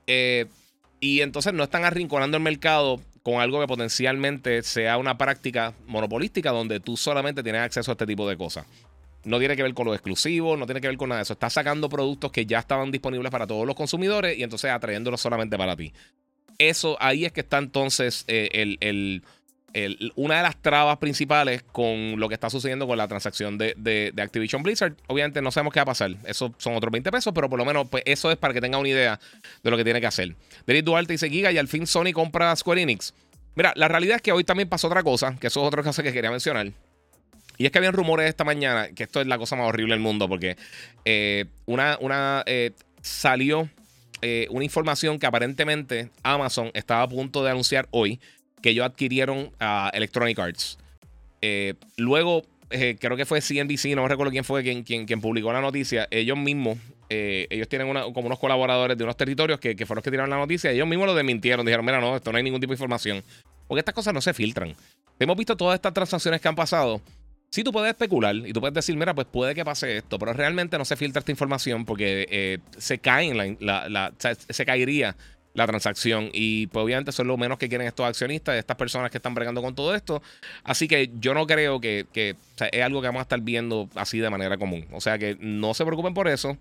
Eh, 0.07 0.47
y 1.01 1.21
entonces 1.21 1.53
no 1.53 1.65
están 1.65 1.85
arrinconando 1.85 2.37
el 2.37 2.43
mercado 2.43 3.01
con 3.23 3.41
algo 3.41 3.61
que 3.61 3.67
potencialmente 3.67 4.63
sea 4.63 4.99
una 4.99 5.17
práctica 5.17 5.75
monopolística 5.87 6.51
donde 6.51 6.81
tú 6.81 6.97
solamente 6.97 7.43
tienes 7.43 7.63
acceso 7.63 7.91
a 7.91 7.95
este 7.95 8.07
tipo 8.07 8.29
de 8.29 8.37
cosas. 8.37 8.67
No 9.25 9.39
tiene 9.39 9.57
que 9.57 9.63
ver 9.63 9.75
con 9.75 9.87
los 9.87 9.95
exclusivos, 9.95 10.59
no 10.59 10.67
tiene 10.67 10.81
que 10.81 10.89
ver 10.89 10.97
con 10.97 11.09
nada 11.09 11.21
de 11.21 11.23
eso. 11.25 11.33
Está 11.33 11.51
sacando 11.51 11.89
productos 11.89 12.31
que 12.31 12.47
ya 12.47 12.59
estaban 12.59 12.91
disponibles 12.91 13.31
para 13.31 13.47
todos 13.47 13.67
los 13.67 13.75
consumidores 13.75 14.39
y 14.39 14.43
entonces 14.43 14.71
atrayéndolos 14.71 15.21
solamente 15.21 15.57
para 15.57 15.77
ti. 15.77 15.93
Eso, 16.59 16.97
ahí 17.01 17.25
es 17.25 17.33
que 17.33 17.41
está 17.41 17.59
entonces 17.59 18.25
eh, 18.29 18.77
el, 18.81 19.23
una 20.15 20.37
de 20.37 20.43
las 20.43 20.57
trabas 20.63 20.99
principales 20.99 21.63
con 21.63 22.19
lo 22.21 22.29
que 22.29 22.35
está 22.35 22.49
sucediendo 22.49 22.87
con 22.87 22.97
la 22.97 23.09
transacción 23.09 23.59
de, 23.59 24.13
Activision 24.17 24.63
Blizzard. 24.63 24.95
Obviamente 25.09 25.43
no 25.43 25.51
sabemos 25.51 25.73
qué 25.73 25.81
va 25.81 25.83
a 25.83 25.87
pasar. 25.87 26.15
Eso 26.27 26.55
son 26.59 26.77
otros 26.77 26.93
20 26.93 27.11
pesos, 27.11 27.33
pero 27.35 27.51
por 27.51 27.59
lo 27.59 27.65
menos 27.65 27.89
pues, 27.89 28.05
eso 28.07 28.31
es 28.31 28.37
para 28.37 28.55
que 28.55 28.61
tenga 28.61 28.79
una 28.79 28.89
idea 28.89 29.19
de 29.63 29.71
lo 29.71 29.77
que 29.77 29.85
tiene 29.85 30.01
que 30.01 30.07
hacer. 30.07 30.37
Denis 30.67 30.85
Duarte 30.85 31.13
dice 31.13 31.29
Giga 31.29 31.51
y 31.51 31.59
al 31.59 31.67
fin 31.67 31.87
Sony 31.87 32.13
compra 32.13 32.55
Square 32.55 32.83
Enix. 32.83 33.15
Mira, 33.57 33.73
la 33.77 33.89
realidad 33.89 34.17
es 34.17 34.23
que 34.23 34.33
hoy 34.33 34.45
también 34.45 34.69
pasó 34.69 34.87
otra 34.87 35.03
cosa, 35.03 35.37
que 35.41 35.49
eso 35.49 35.61
es 35.61 35.67
otra 35.67 35.83
cosa 35.83 36.03
que 36.03 36.13
quería 36.13 36.31
mencionar. 36.31 36.73
Y 37.57 37.67
es 37.67 37.73
que 37.73 37.79
habían 37.79 37.95
rumores 37.95 38.29
esta 38.29 38.45
mañana, 38.45 38.89
que 38.95 39.05
esto 39.05 39.21
es 39.21 39.27
la 39.27 39.39
cosa 39.39 39.57
más 39.57 39.69
horrible 39.69 39.95
del 39.95 40.01
mundo, 40.01 40.29
porque 40.29 40.57
eh, 41.05 41.47
una, 41.67 41.99
una 42.01 42.43
eh, 42.47 42.73
salió 43.01 43.69
eh, 44.23 44.47
una 44.51 44.65
información 44.65 45.19
que 45.19 45.27
aparentemente 45.27 46.11
Amazon 46.23 46.71
estaba 46.75 47.03
a 47.03 47.09
punto 47.09 47.45
de 47.45 47.51
anunciar 47.51 47.89
hoy 47.91 48.21
que 48.63 48.71
ellos 48.71 48.87
adquirieron 48.87 49.51
a 49.61 49.91
Electronic 49.93 50.39
Arts. 50.39 50.79
luego, 51.99 52.43
creo 52.71 53.17
que 53.17 53.27
fue 53.27 53.43
CNBC, 53.43 53.95
no 53.95 54.09
recuerdo 54.09 54.33
quién 54.33 54.45
fue 54.45 54.63
quien, 54.83 55.21
publicó 55.21 55.53
la 55.53 55.61
noticia. 55.61 56.09
Ellos 56.11 56.39
mismos, 56.39 56.79
ellos 57.11 57.69
tienen 57.69 57.93
como 58.15 58.27
unos 58.27 58.39
colaboradores 58.39 58.97
de 58.97 59.05
unos 59.05 59.19
territorios 59.19 59.61
que, 59.61 59.77
que 59.77 59.85
fueron 59.85 59.99
los 59.99 60.05
que 60.05 60.11
tiraron 60.11 60.31
la 60.31 60.39
noticia. 60.39 60.71
Ellos 60.71 60.89
mismos 60.89 61.07
lo 61.07 61.15
desmintieron, 61.15 61.67
dijeron, 61.67 61.85
mira, 61.85 62.01
no, 62.01 62.17
esto 62.17 62.33
no 62.33 62.39
hay 62.39 62.43
ningún 62.45 62.59
tipo 62.59 62.71
de 62.71 62.77
información. 62.77 63.23
Porque 63.69 63.81
estas 63.81 63.95
cosas 63.95 64.15
no 64.15 64.23
se 64.23 64.33
filtran. 64.33 64.75
Hemos 65.19 65.37
visto 65.37 65.59
todas 65.59 65.75
estas 65.75 65.93
transacciones 65.93 66.41
que 66.41 66.49
han 66.49 66.57
pasado 66.57 67.03
Sí, 67.51 67.63
tú 67.63 67.71
puedes 67.73 67.91
especular 67.91 68.35
y 68.35 68.53
tú 68.53 68.61
puedes 68.61 68.75
decir, 68.75 68.97
mira, 68.97 69.15
pues 69.15 69.29
puede 69.31 69.55
que 69.55 69.65
pase 69.65 69.99
esto, 69.99 70.19
pero 70.19 70.33
realmente 70.33 70.77
no 70.77 70.85
se 70.85 70.97
filtra 70.97 71.21
esta 71.21 71.31
información 71.31 71.85
porque 71.85 72.27
eh, 72.29 72.59
se 72.79 72.99
cae 72.99 73.57
se 74.49 74.67
caería 74.67 75.17
la 75.55 75.67
transacción 75.67 76.31
y 76.33 76.67
pues 76.67 76.85
obviamente 76.85 77.13
son 77.13 77.29
lo 77.29 77.37
menos 77.37 77.59
que 77.59 77.69
quieren 77.69 77.87
estos 77.87 78.07
accionistas, 78.07 78.57
estas 78.57 78.77
personas 78.77 79.11
que 79.11 79.19
están 79.19 79.35
bregando 79.35 79.63
con 79.63 79.75
todo 79.75 79.95
esto. 79.95 80.21
Así 80.65 80.89
que 80.89 81.11
yo 81.21 81.33
no 81.33 81.47
creo 81.47 81.81
que, 81.81 82.07
es 82.13 82.83
algo 82.83 83.01
que 83.01 83.09
vamos 83.09 83.21
a 83.21 83.23
estar 83.23 83.41
viendo 83.41 83.89
así 83.95 84.19
de 84.19 84.31
manera 84.31 84.59
común. 84.59 84.87
O 84.93 85.01
sea 85.01 85.17
que 85.19 85.37
no 85.41 85.73
se 85.73 85.85
preocupen 85.85 86.13
por 86.13 86.29
eso. 86.29 86.59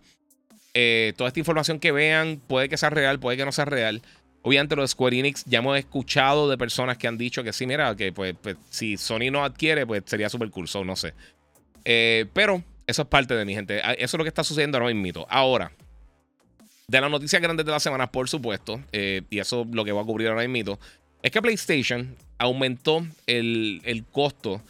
Eh, 0.75 1.13
toda 1.17 1.27
esta 1.27 1.39
información 1.39 1.79
que 1.79 1.91
vean 1.91 2.39
puede 2.47 2.69
que 2.69 2.77
sea 2.77 2.91
real, 2.91 3.19
puede 3.19 3.37
que 3.37 3.45
no 3.45 3.51
sea 3.51 3.65
real. 3.65 4.01
Obviamente 4.43 4.75
los 4.75 4.91
Square 4.91 5.17
Enix 5.17 5.43
ya 5.45 5.59
hemos 5.59 5.77
escuchado 5.77 6.49
de 6.49 6.57
personas 6.57 6.97
que 6.97 7.07
han 7.07 7.17
dicho 7.17 7.43
que 7.43 7.53
sí, 7.53 7.65
mira, 7.65 7.95
que 7.95 8.11
pues, 8.11 8.35
pues 8.41 8.57
si 8.69 8.97
Sony 8.97 9.31
no 9.31 9.43
adquiere, 9.43 9.87
pues 9.87 10.03
sería 10.05 10.29
super 10.29 10.49
cool, 10.49 10.67
no 10.85 10.95
sé. 10.95 11.13
Eh, 11.85 12.25
pero 12.33 12.61
eso 12.85 13.01
es 13.03 13.07
parte 13.07 13.33
de 13.35 13.45
mi 13.45 13.53
gente. 13.53 13.81
Ah, 13.83 13.93
eso 13.93 14.17
es 14.17 14.17
lo 14.17 14.23
que 14.23 14.29
está 14.29 14.43
sucediendo 14.43 14.77
ahora 14.77 14.93
mismo. 14.93 15.25
Ahora, 15.29 15.71
de 16.87 17.01
las 17.01 17.09
noticias 17.09 17.41
grandes 17.41 17.65
de 17.65 17.71
la 17.71 17.79
semana, 17.79 18.11
por 18.11 18.27
supuesto, 18.27 18.81
eh, 18.91 19.21
y 19.29 19.39
eso 19.39 19.61
es 19.61 19.67
lo 19.73 19.85
que 19.85 19.91
voy 19.91 20.03
a 20.03 20.05
cubrir 20.05 20.27
ahora 20.27 20.47
mismo, 20.47 20.77
es 21.21 21.31
que 21.31 21.41
PlayStation 21.41 22.15
aumentó 22.37 23.05
el, 23.27 24.05
costo 24.11 24.61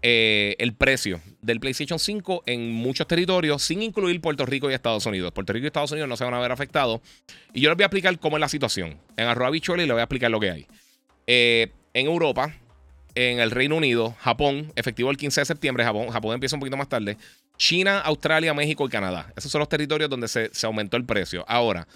eh, 0.00 0.54
el 0.58 0.74
precio 0.74 1.20
del 1.42 1.58
PlayStation 1.58 1.98
5 1.98 2.44
en 2.46 2.70
muchos 2.70 3.06
territorios, 3.06 3.62
sin 3.62 3.82
incluir 3.82 4.20
Puerto 4.20 4.46
Rico 4.46 4.70
y 4.70 4.74
Estados 4.74 5.06
Unidos. 5.06 5.32
Puerto 5.32 5.52
Rico 5.52 5.64
y 5.64 5.66
Estados 5.66 5.90
Unidos 5.90 6.08
no 6.08 6.16
se 6.16 6.24
van 6.24 6.34
a 6.34 6.38
ver 6.40 6.52
afectados. 6.52 7.00
Y 7.52 7.60
yo 7.60 7.70
les 7.70 7.76
voy 7.76 7.82
a 7.82 7.86
explicar 7.86 8.18
cómo 8.20 8.36
es 8.36 8.40
la 8.40 8.48
situación. 8.48 8.96
En 9.16 9.26
arroba 9.26 9.50
bichuela 9.50 9.82
y 9.82 9.86
les 9.86 9.94
voy 9.94 10.00
a 10.00 10.04
explicar 10.04 10.30
lo 10.30 10.38
que 10.38 10.50
hay. 10.50 10.66
Eh, 11.26 11.72
en 11.94 12.06
Europa, 12.06 12.54
en 13.16 13.40
el 13.40 13.50
Reino 13.50 13.76
Unido, 13.76 14.14
Japón, 14.20 14.72
efectivo 14.76 15.10
el 15.10 15.16
15 15.16 15.40
de 15.40 15.44
septiembre, 15.46 15.82
Japón, 15.84 16.10
Japón 16.10 16.34
empieza 16.34 16.54
un 16.54 16.60
poquito 16.60 16.76
más 16.76 16.88
tarde. 16.88 17.16
China, 17.56 17.98
Australia, 17.98 18.54
México 18.54 18.86
y 18.86 18.88
Canadá. 18.88 19.32
Esos 19.36 19.50
son 19.50 19.58
los 19.58 19.68
territorios 19.68 20.08
donde 20.08 20.28
se, 20.28 20.50
aumentó 20.62 20.96
el 20.96 21.04
precio. 21.04 21.44
Ahora, 21.48 21.88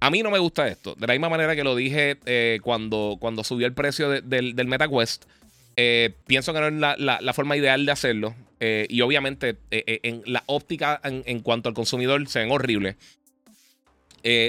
a 0.00 0.10
mí 0.10 0.24
no 0.24 0.32
me 0.32 0.40
gusta 0.40 0.66
esto. 0.66 0.96
De 0.96 1.06
la 1.06 1.12
misma 1.12 1.28
manera 1.28 1.54
que 1.54 1.62
lo 1.62 1.76
dije 1.76 2.18
eh, 2.26 2.58
cuando, 2.62 3.16
cuando 3.20 3.44
subió 3.44 3.68
el 3.68 3.74
precio 3.74 4.10
del, 4.10 4.56
del 4.56 4.66
MetaQuest. 4.66 5.24
Eh, 5.76 6.14
pienso 6.26 6.52
que 6.52 6.60
no 6.60 6.68
es 6.68 6.98
la, 6.98 7.32
forma 7.32 7.56
ideal 7.56 7.84
de 7.86 7.92
hacerlo. 7.92 8.34
Eh, 8.60 8.86
y 8.88 9.02
obviamente, 9.02 9.56
en 9.70 10.22
la 10.26 10.42
óptica 10.46 11.00
en, 11.04 11.40
cuanto 11.40 11.68
al 11.68 11.74
consumidor 11.74 12.26
se 12.28 12.40
ven 12.40 12.50
horribles. 12.50 12.96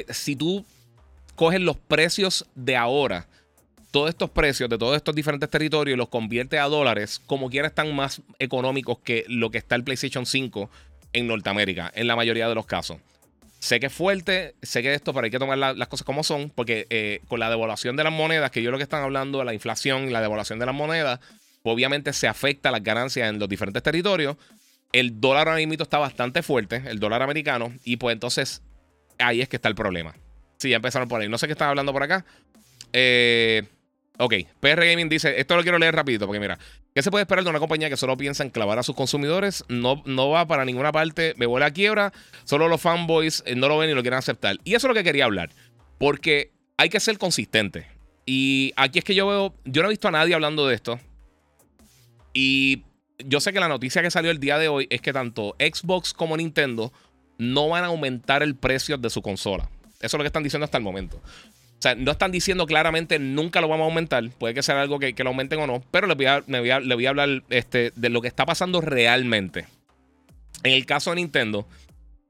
si 0.09 0.35
tú 0.35 0.65
coges 1.35 1.61
los 1.61 1.77
precios 1.77 2.47
de 2.55 2.75
ahora 2.75 3.27
todos 3.91 4.09
estos 4.09 4.29
precios 4.29 4.69
de 4.69 4.77
todos 4.77 4.95
estos 4.95 5.15
diferentes 5.15 5.49
territorios 5.49 5.95
y 5.95 5.97
los 5.97 6.09
convierte 6.09 6.59
a 6.59 6.65
dólares, 6.65 7.19
como 7.25 7.49
quiera 7.49 7.67
están 7.67 7.95
más 7.95 8.21
económicos 8.39 8.99
que 8.99 9.25
lo 9.27 9.49
que 9.49 9.57
está 9.57 9.75
el 9.75 9.83
PlayStation 9.83 10.25
5 10.25 10.69
en 11.13 11.27
Norteamérica, 11.27 11.91
en 11.95 12.07
la 12.07 12.15
mayoría 12.15 12.47
de 12.47 12.55
los 12.55 12.65
casos. 12.65 12.97
Sé 13.59 13.79
que 13.79 13.87
es 13.87 13.93
fuerte, 13.93 14.55
sé 14.61 14.83
que 14.83 14.93
esto, 14.93 15.13
pero 15.13 15.25
hay 15.25 15.31
que 15.31 15.39
tomar 15.39 15.57
las 15.57 15.87
cosas 15.87 16.05
como 16.05 16.23
son, 16.23 16.51
porque 16.51 16.85
eh, 16.89 17.21
con 17.27 17.39
la 17.39 17.49
devaluación 17.49 17.95
de 17.95 18.03
las 18.03 18.13
monedas, 18.13 18.51
que 18.51 18.61
yo 18.61 18.69
lo 18.71 18.77
que 18.77 18.83
están 18.83 19.03
hablando, 19.03 19.43
la 19.43 19.53
inflación 19.53 20.07
y 20.07 20.11
la 20.11 20.21
devaluación 20.21 20.59
de 20.59 20.67
las 20.67 20.75
monedas, 20.75 21.19
obviamente 21.63 22.13
se 22.13 22.27
afecta 22.27 22.71
las 22.71 22.83
ganancias 22.83 23.29
en 23.29 23.39
los 23.39 23.49
diferentes 23.49 23.81
territorios. 23.81 24.37
El 24.93 25.19
dólar 25.19 25.47
ahora 25.47 25.57
mismo 25.57 25.73
está 25.81 25.97
bastante 25.97 26.43
fuerte, 26.43 26.83
el 26.85 26.99
dólar 26.99 27.23
americano, 27.23 27.73
y 27.83 27.97
pues 27.97 28.13
entonces 28.13 28.61
ahí 29.17 29.41
es 29.41 29.49
que 29.49 29.57
está 29.57 29.69
el 29.69 29.75
problema. 29.75 30.15
Sí, 30.57 30.69
ya 30.69 30.77
empezaron 30.77 31.07
por 31.07 31.21
ahí. 31.21 31.29
No 31.29 31.37
sé 31.37 31.47
qué 31.47 31.53
están 31.53 31.69
hablando 31.69 31.93
por 31.93 32.03
acá. 32.03 32.25
Eh, 32.93 33.63
Ok, 34.19 34.33
PR 34.59 34.83
Gaming 34.83 35.09
dice, 35.09 35.39
esto 35.39 35.55
lo 35.55 35.61
quiero 35.61 35.77
leer 35.77 35.95
rapidito 35.95 36.25
porque 36.25 36.39
mira, 36.39 36.57
¿qué 36.95 37.03
se 37.03 37.11
puede 37.11 37.21
esperar 37.21 37.43
de 37.43 37.51
una 37.51 37.59
compañía 37.59 37.89
que 37.89 37.97
solo 37.97 38.17
piensa 38.17 38.43
en 38.43 38.49
clavar 38.49 38.79
a 38.79 38.83
sus 38.83 38.95
consumidores? 38.95 39.63
No, 39.67 40.01
no 40.05 40.29
va 40.29 40.47
para 40.47 40.65
ninguna 40.65 40.91
parte, 40.91 41.35
me 41.37 41.45
vuelve 41.45 41.67
a 41.67 41.71
quiebra, 41.71 42.11
solo 42.43 42.67
los 42.67 42.81
fanboys 42.81 43.43
eh, 43.45 43.55
no 43.55 43.67
lo 43.67 43.77
ven 43.77 43.91
y 43.91 43.93
lo 43.93 44.01
quieren 44.01 44.17
aceptar. 44.17 44.57
Y 44.63 44.73
eso 44.73 44.87
es 44.87 44.89
lo 44.89 44.95
que 44.95 45.03
quería 45.03 45.25
hablar, 45.25 45.51
porque 45.99 46.51
hay 46.77 46.89
que 46.89 46.99
ser 46.99 47.19
consistente. 47.19 47.85
Y 48.25 48.73
aquí 48.75 48.99
es 48.99 49.05
que 49.05 49.13
yo 49.13 49.27
veo, 49.27 49.55
yo 49.65 49.83
no 49.83 49.87
he 49.87 49.91
visto 49.91 50.07
a 50.07 50.11
nadie 50.11 50.33
hablando 50.33 50.67
de 50.67 50.73
esto. 50.73 50.99
Y 52.33 52.83
yo 53.19 53.39
sé 53.39 53.53
que 53.53 53.59
la 53.59 53.67
noticia 53.67 54.01
que 54.01 54.11
salió 54.11 54.31
el 54.31 54.39
día 54.39 54.57
de 54.57 54.67
hoy 54.67 54.87
es 54.89 55.01
que 55.01 55.13
tanto 55.13 55.55
Xbox 55.59 56.13
como 56.13 56.35
Nintendo 56.35 56.91
no 57.37 57.69
van 57.69 57.83
a 57.83 57.87
aumentar 57.87 58.41
el 58.41 58.55
precio 58.55 58.97
de 58.97 59.09
su 59.09 59.21
consola. 59.21 59.69
Eso 59.99 60.05
es 60.05 60.13
lo 60.13 60.19
que 60.19 60.27
están 60.27 60.43
diciendo 60.43 60.65
hasta 60.65 60.77
el 60.77 60.83
momento. 60.83 61.21
O 61.77 61.81
sea, 61.81 61.93
no 61.93 62.11
están 62.11 62.31
diciendo 62.31 62.65
claramente 62.65 63.19
nunca 63.19 63.61
lo 63.61 63.67
vamos 63.67 63.83
a 63.83 63.87
aumentar. 63.87 64.27
Puede 64.31 64.55
que 64.55 64.63
sea 64.63 64.81
algo 64.81 64.97
que, 64.97 65.13
lo 65.17 65.29
aumenten 65.29 65.59
o 65.59 65.67
no. 65.67 65.83
Pero 65.91 66.07
les 66.07 66.17
voy 66.17 66.25
a, 66.25 66.39
voy 66.39 66.69
a, 66.71 66.79
voy 66.79 67.05
a 67.05 67.09
hablar 67.09 67.43
este, 67.49 67.91
de 67.95 68.09
lo 68.09 68.21
que 68.21 68.27
está 68.27 68.45
pasando 68.45 68.81
realmente. 68.81 69.67
En 70.63 70.71
el 70.73 70.87
caso 70.87 71.11
de 71.11 71.17
Nintendo, 71.17 71.67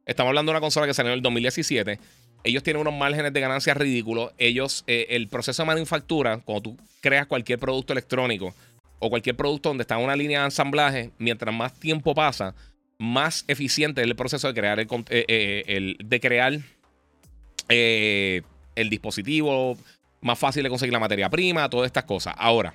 estamos 0.06 0.30
hablando 0.30 0.52
de 0.52 0.58
una 0.58 0.62
consola 0.62 0.86
que 0.86 0.94
salió 0.94 1.14
en 1.14 1.18
el 1.18 1.22
2017. 1.22 1.98
Ellos 2.44 2.62
tienen 2.62 2.82
unos 2.82 2.94
márgenes 2.94 3.32
de 3.32 3.40
ganancias 3.40 3.78
ridículos. 3.78 4.32
Ellos, 4.38 4.84
eh, 4.86 5.08
el 5.12 5.30
proceso 5.30 5.64
de 5.64 5.68
manufactura, 5.68 6.40
cuando 6.44 6.64
tú 6.64 6.78
creas 7.00 7.26
cualquier 7.26 7.58
producto 7.58 7.94
electrónico 7.94 8.54
o 9.00 9.10
cualquier 9.10 9.38
producto 9.38 9.70
donde 9.70 9.84
está 9.84 9.98
una 9.98 10.16
línea 10.16 10.40
de 10.40 10.46
ensamblaje, 10.46 11.12
mientras 11.20 11.56
más 11.56 11.74
tiempo 11.74 12.14
pasa, 12.14 12.54
más 12.98 13.46
eficiente 13.48 14.02
es 14.02 14.08
el 14.08 14.16
proceso 14.16 14.48
de 14.48 14.54
crear 14.54 14.80
el, 14.80 14.88
eh, 15.10 15.26
eh, 15.30 15.96
de 16.04 16.20
crear 16.20 16.60
el 18.78 18.90
dispositivo, 18.90 19.78
más 20.22 20.40
fácil 20.40 20.64
de 20.64 20.70
conseguir 20.70 20.94
la 20.94 21.00
materia 21.00 21.30
prima, 21.30 21.70
todas 21.70 21.88
estas 21.88 22.06
cosas. 22.06 22.34
Ahora, 22.38 22.74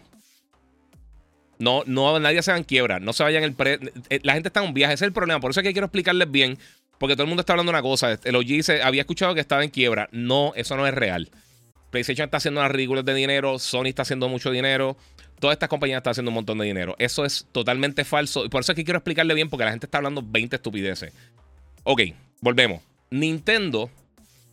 no, 1.59 1.83
no, 1.87 2.19
nadie 2.19 2.43
se 2.43 2.51
va 2.51 2.59
en 2.59 2.65
quiebra, 2.65 2.99
no 2.99 3.13
se 3.13 3.23
vayan 3.23 3.45
el 3.45 3.55
pre... 3.55 3.79
Eh, 4.11 4.21
la 4.23 4.35
gente 4.35 4.49
está 4.49 4.61
en 4.61 4.67
un 4.67 4.75
viaje, 4.75 4.95
ese 4.95 5.05
es 5.05 5.09
el 5.09 5.13
problema. 5.13 5.41
Por 5.41 5.53
eso 5.53 5.61
es 5.61 5.65
que 5.65 5.73
quiero 5.73 5.87
explicarles 5.87 6.31
bien, 6.31 6.59
porque 6.99 7.15
todo 7.15 7.23
el 7.23 7.29
mundo 7.29 7.41
está 7.41 7.53
hablando 7.53 7.71
una 7.71 7.83
cosa. 7.83 8.19
El 8.25 8.37
OG 8.37 8.63
se, 8.63 8.83
había 8.83 9.03
escuchado 9.03 9.35
que 9.35 9.41
estaba 9.41 9.63
en 9.63 9.71
quiebra. 9.71 10.09
No, 10.13 10.53
eso 10.57 10.77
no 10.77 10.87
es 10.87 10.95
real. 10.95 11.31
PlayStation 11.91 12.25
está 12.25 12.39
haciendo 12.39 12.61
unas 12.61 12.73
ridículas 12.73 13.05
de 13.05 13.15
dinero, 13.15 13.59
Sony 13.59 13.87
está 13.87 14.03
haciendo 14.03 14.29
mucho 14.29 14.51
dinero, 14.51 14.97
todas 15.39 15.55
estas 15.55 15.69
compañías 15.69 15.99
están 15.99 16.13
haciendo 16.13 16.31
un 16.31 16.37
montón 16.37 16.59
de 16.59 16.65
dinero. 16.65 16.97
Eso 16.99 17.25
es 17.25 17.47
totalmente 17.53 18.05
falso. 18.05 18.45
Y 18.45 18.49
por 18.49 18.63
eso 18.63 18.73
es 18.73 18.77
que 18.77 18.85
quiero 18.85 18.99
explicarle 18.99 19.35
bien, 19.35 19.51
porque 19.51 19.65
la 19.65 19.71
gente 19.71 19.87
está 19.87 19.99
hablando 19.99 20.23
20 20.25 20.57
estupideces. 20.57 21.13
Ok, 21.85 22.03
volvemos. 22.41 22.83
Nintendo 23.11 23.91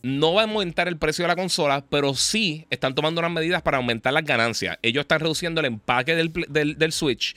no 0.02 0.34
va 0.34 0.42
a 0.42 0.44
aumentar 0.44 0.88
el 0.88 0.96
precio 0.96 1.24
de 1.24 1.28
la 1.28 1.36
consola, 1.36 1.84
pero 1.88 2.14
sí 2.14 2.66
están 2.70 2.94
tomando 2.94 3.20
unas 3.20 3.32
medidas 3.32 3.62
para 3.62 3.78
aumentar 3.78 4.12
las 4.12 4.24
ganancias. 4.24 4.78
Ellos 4.82 5.02
están 5.02 5.20
reduciendo 5.20 5.60
el 5.60 5.66
empaque 5.66 6.14
del, 6.14 6.92
Switch 6.92 7.36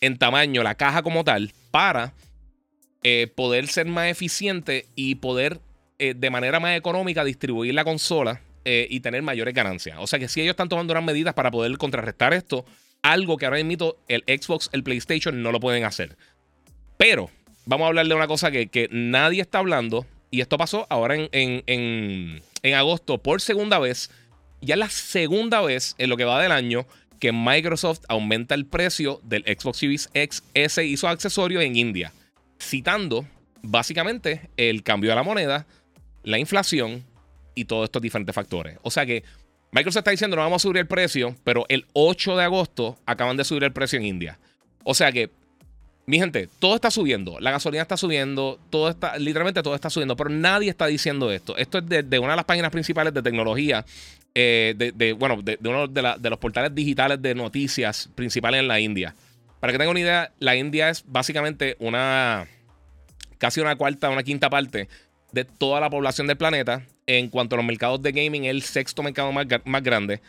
en 0.00 0.18
tamaño, 0.18 0.62
la 0.62 0.74
caja 0.74 1.02
como 1.02 1.24
tal, 1.24 1.52
para 1.70 2.12
eh, 3.02 3.30
poder 3.34 3.68
ser 3.68 3.86
más 3.86 4.08
eficiente 4.08 4.86
y 4.94 5.16
poder 5.16 5.60
eh, 5.98 6.14
de 6.16 6.30
manera 6.30 6.60
más 6.60 6.76
económica 6.76 7.24
distribuir 7.24 7.74
la 7.74 7.84
consola 7.84 8.40
eh, 8.64 8.86
y 8.90 9.00
tener 9.00 9.22
mayores 9.22 9.54
ganancias. 9.54 9.98
O 10.00 10.06
sea 10.06 10.18
que 10.18 10.28
sí 10.28 10.40
ellos 10.40 10.52
están 10.52 10.68
tomando 10.68 10.92
unas 10.92 11.04
medidas 11.04 11.34
para 11.34 11.50
poder 11.50 11.76
contrarrestar 11.78 12.34
esto, 12.34 12.64
algo 13.02 13.36
que 13.36 13.46
ahora 13.46 13.62
mismo 13.62 13.96
el 14.08 14.22
Xbox, 14.26 14.68
el 14.72 14.82
PlayStation 14.82 15.42
no 15.42 15.50
lo 15.50 15.60
pueden 15.60 15.84
hacer. 15.84 16.16
Pero 16.96 17.30
vamos 17.64 17.86
a 17.86 17.88
hablar 17.88 18.06
de 18.06 18.14
una 18.14 18.26
cosa 18.26 18.50
que, 18.50 18.68
que 18.68 18.88
nadie 18.90 19.40
está 19.40 19.58
hablando 19.58 20.06
y 20.32 20.40
esto 20.40 20.56
pasó 20.56 20.86
ahora 20.88 21.14
en, 21.30 22.42
agosto 22.74 23.18
por 23.18 23.40
segunda 23.42 23.78
vez. 23.78 24.10
Ya 24.62 24.76
la 24.76 24.88
segunda 24.88 25.60
vez 25.60 25.94
en 25.98 26.08
lo 26.08 26.16
que 26.16 26.24
va 26.24 26.42
del 26.42 26.52
año 26.52 26.86
que 27.20 27.32
Microsoft 27.32 28.00
aumenta 28.08 28.54
el 28.54 28.64
precio 28.64 29.20
del 29.22 29.44
Xbox 29.44 29.78
Series 29.78 30.10
X, 30.14 30.42
S 30.54 30.84
y 30.84 30.96
sus 30.96 31.08
accesorios 31.08 31.62
en 31.62 31.76
India. 31.76 32.12
Citando 32.58 33.26
básicamente 33.62 34.48
el 34.56 34.82
cambio 34.82 35.10
de 35.10 35.16
la 35.16 35.22
moneda, 35.22 35.66
la 36.22 36.38
inflación 36.38 37.04
y 37.54 37.66
todos 37.66 37.84
estos 37.84 38.00
diferentes 38.00 38.34
factores. 38.34 38.78
O 38.82 38.90
sea 38.90 39.04
que 39.04 39.24
Microsoft 39.70 40.00
está 40.00 40.10
diciendo 40.12 40.36
no 40.36 40.42
vamos 40.42 40.62
a 40.62 40.66
subir 40.66 40.78
el 40.78 40.86
precio, 40.86 41.36
pero 41.44 41.66
el 41.68 41.86
8 41.92 42.38
de 42.38 42.44
agosto 42.44 42.96
acaban 43.04 43.36
de 43.36 43.44
subir 43.44 43.64
el 43.64 43.72
precio 43.74 43.98
en 43.98 44.06
India. 44.06 44.38
O 44.82 44.94
sea 44.94 45.12
que 45.12 45.30
mi 46.04 46.18
gente, 46.18 46.48
todo 46.58 46.74
está 46.74 46.90
subiendo. 46.90 47.38
La 47.38 47.52
gasolina 47.52 47.82
está 47.82 47.96
subiendo. 47.96 48.58
Todo 48.70 48.88
está, 48.88 49.16
literalmente 49.18 49.62
todo 49.62 49.74
está 49.74 49.88
subiendo. 49.88 50.16
Pero 50.16 50.30
nadie 50.30 50.68
está 50.68 50.86
diciendo 50.86 51.30
esto. 51.30 51.56
Esto 51.56 51.78
es 51.78 51.86
de, 51.86 52.18
una 52.18 52.32
de 52.32 52.36
las 52.36 52.44
páginas 52.44 52.70
principales 52.70 53.14
de 53.14 53.22
tecnología. 53.22 53.84
Eh, 54.34 54.74
de, 54.76 55.12
bueno, 55.12 55.40
de, 55.42 55.58
uno 55.62 55.86
de, 55.86 56.30
los 56.30 56.38
portales 56.38 56.74
digitales 56.74 57.20
de 57.22 57.34
noticias 57.34 58.08
principales 58.14 58.60
en 58.60 58.68
la 58.68 58.80
India. 58.80 59.14
Para 59.60 59.72
que 59.72 59.78
tengan 59.78 59.92
una 59.92 60.00
idea, 60.00 60.32
la 60.40 60.56
India 60.56 60.88
es 60.88 61.04
básicamente 61.06 61.76
una. 61.78 62.48
casi 63.38 63.60
una 63.60 63.76
cuarta, 63.76 64.10
una 64.10 64.24
quinta 64.24 64.50
parte 64.50 64.88
de 65.30 65.44
toda 65.44 65.80
la 65.80 65.88
población 65.88 66.26
del 66.26 66.36
planeta. 66.36 66.84
En 67.06 67.28
cuanto 67.28 67.54
a 67.54 67.58
los 67.58 67.66
mercados 67.66 68.02
de 68.02 68.12
gaming, 68.12 68.44
el 68.44 68.62
sexto 68.62 69.02
mercado 69.04 69.30
más, 69.30 69.46
más 69.64 69.82
grande. 69.84 70.20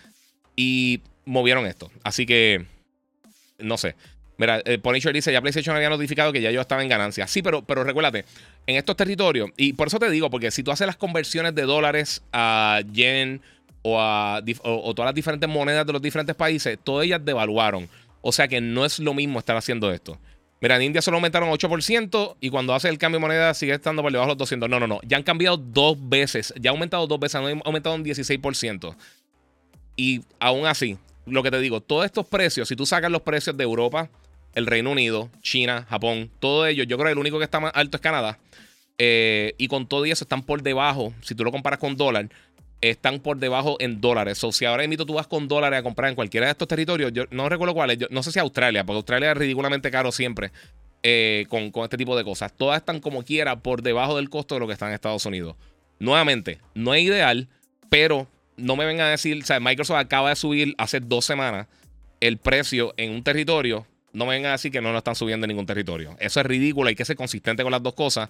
Y 0.56 1.02
movieron 1.26 1.66
esto. 1.66 1.90
Así 2.04 2.28
que. 2.28 2.68
No 3.58 3.78
sé. 3.78 3.96
Mira, 4.38 4.62
eh, 4.66 4.80
Punisher 4.80 5.14
dice, 5.14 5.32
ya 5.32 5.42
PlayStation 5.42 5.76
había 5.76 5.90
notificado 5.90 6.34
que 6.34 6.42
ya 6.42 6.52
yo 6.52 6.62
estaba 6.62 6.82
en 6.82 6.90
ganancia. 6.90 7.28
Sí, 7.28 7.42
pero, 7.42 7.64
pero 7.64 7.84
recuérdate, 7.84 8.26
en 8.66 8.76
estos 8.76 8.96
territorios, 8.96 9.52
y 9.58 9.74
por 9.74 9.88
eso 9.88 10.00
te 10.00 10.10
digo, 10.10 10.30
porque 10.30 10.52
si 10.52 10.64
tú 10.64 10.72
haces 10.72 10.88
las 10.88 10.98
conversiones 10.98 11.54
de 11.54 11.64
dólares 11.64 12.24
a 12.32 12.82
yen 12.92 13.42
o 13.84 14.00
a 14.00 14.42
o, 14.64 14.94
todas 14.96 15.10
las 15.10 15.16
diferentes 15.16 15.50
monedas 15.50 15.86
de 15.86 15.94
los 15.94 16.02
diferentes 16.02 16.36
países, 16.36 16.80
todas 16.84 17.06
ellas 17.06 17.24
devaluaron. 17.24 17.88
O 18.22 18.32
sea 18.32 18.48
que 18.48 18.62
no 18.62 18.86
es 18.86 19.00
lo 19.00 19.14
mismo 19.14 19.40
estar 19.40 19.56
haciendo 19.56 19.92
esto. 19.92 20.18
Mira, 20.62 20.78
en 20.78 20.84
India 20.84 21.02
solo 21.02 21.18
aumentaron 21.18 21.50
8% 21.50 22.38
y 22.40 22.50
cuando 22.50 22.74
hace 22.74 22.88
el 22.88 22.98
cambio 22.98 23.20
de 23.20 23.22
moneda 23.22 23.54
sigue 23.54 23.74
estando 23.74 24.02
por 24.02 24.14
debajo 24.14 24.30
de 24.30 24.32
los 24.32 24.38
200. 24.38 24.70
No, 24.70 24.80
no, 24.80 24.88
no. 24.88 25.02
Ya 25.04 25.18
han 25.18 25.24
cambiado 25.24 25.58
dos 25.58 25.98
veces. 26.08 26.54
Ya 26.58 26.70
ha 26.70 26.74
aumentado 26.74 27.06
dos 27.06 27.20
veces. 27.20 27.36
Han 27.36 27.62
aumentado 27.66 27.96
un 27.96 28.06
16%. 28.06 28.96
Y 29.98 30.22
aún 30.40 30.66
así, 30.66 30.98
lo 31.26 31.44
que 31.44 31.52
te 31.52 31.60
digo, 31.60 31.82
todos 31.82 32.06
estos 32.06 32.26
precios, 32.26 32.70
si 32.70 32.78
tú 32.78 32.86
sacas 32.86 33.12
los 33.12 33.24
precios 33.24 33.58
de 33.58 33.64
Europa, 33.66 34.10
el 34.54 34.66
Reino 34.66 34.92
Unido, 34.92 35.30
China, 35.42 35.86
Japón, 35.90 36.30
todo 36.40 36.68
ello, 36.68 36.84
yo 36.84 36.98
creo 36.98 37.08
que 37.08 37.14
el 37.14 37.18
único 37.18 37.38
que 37.38 37.46
está 37.46 37.60
más 37.60 37.72
alto 37.76 37.98
es 37.98 38.02
Canadá. 38.02 38.40
Eh, 38.98 39.56
y 39.58 39.68
con 39.68 39.88
todo 39.88 40.06
eso 40.06 40.24
están 40.24 40.44
por 40.44 40.62
debajo, 40.62 41.14
si 41.22 41.36
tú 41.36 41.44
lo 41.44 41.52
comparas 41.52 41.80
con 41.80 41.96
dólar, 41.98 42.30
están 42.82 43.20
por 43.20 43.38
debajo 43.38 43.78
en 43.80 44.02
dólares. 44.02 44.44
O 44.44 44.52
si 44.52 44.66
ahora 44.66 44.88
mismo 44.88 45.06
tú 45.06 45.14
vas 45.14 45.28
con 45.28 45.48
dólares 45.48 45.80
a 45.80 45.84
comprar 45.84 46.10
en 46.10 46.16
cualquiera 46.16 46.48
de 46.48 46.52
estos 46.52 46.68
territorios, 46.68 47.12
yo 47.14 47.24
no 47.32 47.50
recuerdo 47.50 47.74
cuáles, 47.74 47.98
no 48.10 48.24
sé 48.24 48.32
si 48.32 48.40
Australia, 48.40 48.84
porque 48.84 48.98
Australia 48.98 49.32
es 49.32 49.38
ridículamente 49.38 49.90
caro 49.90 50.12
siempre 50.12 50.52
eh, 51.02 51.46
con, 51.50 51.72
con, 51.72 51.84
este 51.84 51.98
tipo 51.98 52.16
de 52.16 52.24
cosas. 52.24 52.54
Todas 52.56 52.78
están 52.78 53.00
como 53.00 53.24
quiera 53.24 53.60
por 53.60 53.82
debajo 53.82 54.18
del 54.18 54.30
costo 54.30 54.56
de 54.56 54.60
lo 54.60 54.68
que 54.68 54.74
están 54.74 54.90
en 54.90 54.96
Estados 54.96 55.26
Unidos. 55.26 55.56
Nuevamente, 56.00 56.60
no 56.76 56.94
es 56.94 57.04
ideal, 57.04 57.48
pero 57.90 58.28
no 58.58 58.76
me 58.76 58.86
vengan 58.86 59.08
a 59.08 59.12
decir, 59.12 59.42
o 59.42 59.46
sea, 59.46 59.60
Microsoft 59.60 59.98
acaba 59.98 60.30
de 60.30 60.36
subir 60.36 60.76
hace 60.78 61.00
dos 61.00 61.26
semanas 61.26 61.68
el 62.20 62.38
precio 62.38 62.94
en 62.98 63.12
un 63.12 63.24
territorio 63.24 63.86
no 64.14 64.26
me 64.26 64.34
vengan 64.34 64.50
a 64.50 64.54
decir 64.54 64.72
que 64.72 64.82
no 64.82 64.92
lo 64.92 65.00
están 65.00 65.16
subiendo 65.16 65.46
en 65.46 65.50
ningún 65.50 65.66
territorio. 65.66 66.16
Eso 66.20 66.40
es 66.40 66.46
ridículo, 66.46 66.90
hay 66.90 66.96
que 66.96 67.06
ser 67.06 67.16
consistente 67.16 67.64
con 67.64 67.72
las 67.72 67.84
dos 67.84 67.94
cosas. 67.94 68.30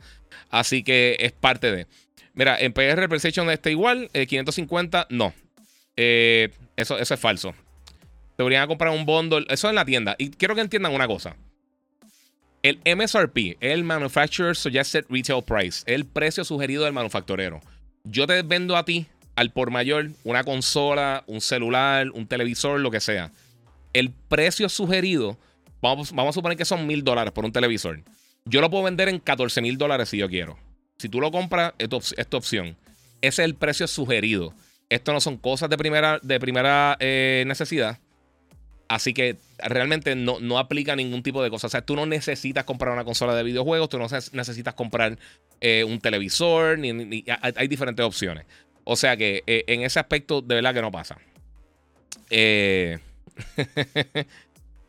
Así 0.50 0.84
que 0.84 1.18
es 1.20 1.32
parte 1.32 1.72
de. 1.72 1.88
Mira, 2.34 2.60
en 2.60 2.74
PR 2.74 3.08
PlayStation 3.08 3.50
está 3.50 3.70
igual, 3.70 4.10
550, 4.12 5.02
eh, 5.02 5.06
no. 5.10 5.34
Eh, 5.96 6.50
eso, 6.76 6.98
eso 6.98 7.14
es 7.14 7.20
falso. 7.20 7.54
Deberían 8.38 8.68
comprar 8.68 8.92
un 8.92 9.06
bundle, 9.06 9.46
eso 9.50 9.70
en 9.70 9.76
la 9.76 9.86
tienda. 9.86 10.16
Y 10.18 10.32
quiero 10.32 10.56
que 10.56 10.62
entiendan 10.62 10.94
una 10.94 11.08
cosa. 11.08 11.36
El 12.64 12.80
MSRP, 12.86 13.58
el 13.60 13.84
Manufacturer 13.84 14.56
Suggested 14.56 15.06
Retail 15.10 15.44
Price, 15.44 15.84
el 15.86 16.06
precio 16.06 16.46
sugerido 16.46 16.86
del 16.86 16.94
manufacturero. 16.94 17.60
Yo 18.06 18.26
te 18.26 18.42
vendo 18.42 18.78
a 18.78 18.86
ti, 18.86 19.06
al 19.36 19.52
por 19.52 19.70
mayor, 19.70 20.12
una 20.24 20.46
consola, 20.46 21.26
un 21.28 21.42
celular, 21.42 22.10
un 22.12 22.26
televisor, 22.26 22.80
lo 22.80 22.90
que 22.90 23.02
sea. 23.02 23.32
El 23.92 24.12
precio 24.12 24.70
sugerido, 24.70 25.38
vamos, 25.84 26.12
vamos 26.12 26.32
a 26.32 26.34
suponer 26.34 26.58
que 26.58 26.66
son 26.66 26.88
mil 26.88 27.04
dólares 27.04 27.34
por 27.34 27.46
un 27.46 27.52
televisor. 27.52 28.02
Yo 28.46 28.62
lo 28.62 28.70
puedo 28.70 28.84
vender 28.84 29.10
en 29.10 29.20
14 29.20 29.62
mil 29.62 29.78
dólares 29.78 30.10
si 30.10 30.18
yo 30.18 30.30
quiero. 30.30 30.58
Si 30.98 31.10
tú 31.10 31.22
lo 31.22 31.32
compras, 31.32 31.74
es 31.78 31.90
tu, 31.90 32.38
opción. 32.38 32.78
Ese 33.22 33.42
es 33.42 33.46
el 33.46 33.56
precio 33.56 33.88
sugerido. 33.88 34.54
Esto 34.90 35.14
no 35.14 35.22
son 35.22 35.38
cosas 35.38 35.70
de 35.70 35.78
primera, 35.78 36.20
de 36.22 36.40
primera 36.40 36.98
eh, 37.00 37.44
necesidad. 37.48 38.00
Así 38.88 39.14
que 39.14 39.38
realmente 39.58 40.16
no, 40.16 40.40
no, 40.40 40.60
aplica 40.60 40.96
ningún 40.96 41.24
tipo 41.24 41.42
de 41.42 41.50
cosa. 41.50 41.68
O 41.68 41.70
sea, 41.70 41.82
tú 41.82 41.96
no 41.96 42.06
necesitas 42.06 42.64
comprar 42.64 42.94
una 42.94 43.04
consola 43.04 43.34
de 43.34 43.44
videojuegos, 43.44 43.90
tú 43.90 43.98
no 43.98 44.08
necesitas 44.34 44.74
comprar 44.74 45.18
eh, 45.62 45.84
un 45.84 46.00
televisor, 46.00 46.78
ni, 46.78 47.24
hay, 47.42 47.68
diferentes 47.68 48.06
opciones. 48.06 48.46
O 48.84 48.96
sea 48.96 49.16
que 49.16 49.44
eh, 49.48 49.64
en 49.68 49.82
ese 49.82 50.00
aspecto 50.00 50.42
de 50.42 50.56
verdad 50.56 50.74
que 50.74 50.82
no 50.82 50.92
pasa. 50.92 51.18
Eh, 52.30 53.00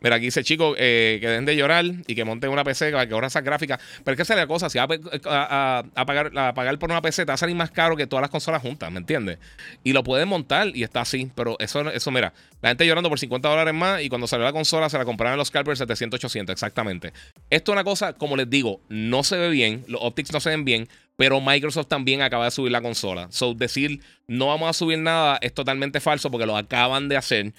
Mira, 0.04 0.16
aquí 0.16 0.26
dice, 0.26 0.44
chicos, 0.44 0.76
eh, 0.78 1.16
que 1.18 1.28
den 1.28 1.46
de 1.46 1.56
llorar 1.56 1.82
y 2.06 2.14
que 2.14 2.26
monten 2.26 2.50
una 2.50 2.62
PC 2.62 2.92
para 2.92 3.08
que 3.08 3.14
ahorra 3.14 3.28
esas 3.28 3.42
gráficas. 3.42 3.80
Pero 4.04 4.12
es 4.12 4.16
que 4.16 4.22
esa 4.22 4.34
es 4.34 4.38
la 4.38 4.46
cosa, 4.46 4.68
si 4.68 4.76
vas 4.76 4.84
a, 4.84 6.04
pagar, 6.04 6.30
a, 6.36 6.52
pagar, 6.52 6.78
por 6.78 6.90
una 6.90 7.00
PC, 7.00 7.22
te 7.22 7.30
va 7.30 7.34
a 7.34 7.38
salir 7.38 7.56
más 7.56 7.70
caro 7.70 7.96
que 7.96 8.06
todas 8.06 8.20
las 8.20 8.28
consolas 8.28 8.60
juntas, 8.60 8.92
¿me 8.92 8.98
entiendes? 8.98 9.38
Y 9.82 9.94
lo 9.94 10.04
pueden 10.04 10.28
montar 10.28 10.76
y 10.76 10.82
está 10.82 11.00
así, 11.00 11.30
pero 11.34 11.56
eso, 11.58 11.90
eso 11.90 12.10
mira, 12.10 12.34
la 12.60 12.68
gente 12.68 12.86
llorando 12.86 13.08
por 13.08 13.18
50 13.18 13.48
dólares 13.48 13.72
más 13.72 14.02
y 14.02 14.10
cuando 14.10 14.26
salió 14.26 14.44
la 14.44 14.52
consola 14.52 14.90
se 14.90 14.98
la 14.98 15.06
compraron 15.06 15.38
los 15.38 15.48
scalpers 15.48 15.78
700, 15.78 16.18
800, 16.18 16.52
exactamente. 16.52 17.14
Esto 17.48 17.72
es 17.72 17.74
una 17.74 17.84
cosa, 17.84 18.12
como 18.12 18.36
les 18.36 18.50
digo, 18.50 18.82
no 18.90 19.22
se 19.22 19.38
ve 19.38 19.48
bien, 19.48 19.86
los 19.88 20.02
optics 20.02 20.34
no 20.34 20.40
se 20.40 20.50
ven 20.50 20.66
bien, 20.66 20.86
pero 21.16 21.40
Microsoft 21.40 21.86
también 21.86 22.22
acaba 22.22 22.44
de 22.44 22.50
subir 22.50 22.72
la 22.72 22.82
consola. 22.82 23.28
So, 23.30 23.54
decir 23.54 24.00
no 24.26 24.46
vamos 24.48 24.68
a 24.68 24.72
subir 24.72 24.98
nada 24.98 25.38
es 25.42 25.52
totalmente 25.52 26.00
falso 26.00 26.30
porque 26.30 26.46
lo 26.46 26.56
acaban 26.56 27.08
de 27.08 27.16
hacer. 27.16 27.52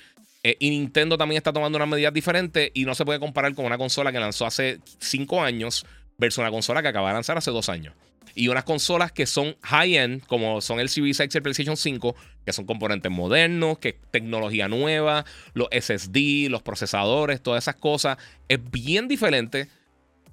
Eh, 0.47 0.57
y 0.59 0.69
Nintendo 0.69 1.17
también 1.17 1.37
está 1.37 1.51
tomando 1.51 1.75
unas 1.75 1.87
medidas 1.87 2.13
diferentes 2.13 2.69
y 2.75 2.85
no 2.85 2.93
se 2.93 3.03
puede 3.03 3.19
comparar 3.19 3.55
con 3.55 3.65
una 3.65 3.79
consola 3.79 4.11
que 4.11 4.19
lanzó 4.19 4.45
hace 4.45 4.79
5 4.99 5.41
años 5.41 5.87
versus 6.19 6.37
una 6.37 6.51
consola 6.51 6.83
que 6.83 6.87
acaba 6.87 7.07
de 7.07 7.15
lanzar 7.15 7.35
hace 7.35 7.49
2 7.49 7.67
años. 7.69 7.95
Y 8.35 8.47
unas 8.49 8.63
consolas 8.63 9.11
que 9.11 9.25
son 9.25 9.55
high-end, 9.63 10.23
como 10.27 10.61
son 10.61 10.79
el 10.79 10.89
Series 10.89 11.19
X 11.19 11.33
y 11.33 11.37
el 11.39 11.41
PlayStation 11.41 11.75
5, 11.75 12.15
que 12.45 12.53
son 12.53 12.67
componentes 12.67 13.11
modernos, 13.11 13.79
que 13.79 13.93
tecnología 14.11 14.67
nueva, 14.67 15.25
los 15.55 15.67
SSD, 15.71 16.47
los 16.51 16.61
procesadores, 16.61 17.41
todas 17.41 17.63
esas 17.63 17.77
cosas. 17.77 18.19
Es 18.47 18.59
bien 18.69 19.07
diferente 19.07 19.67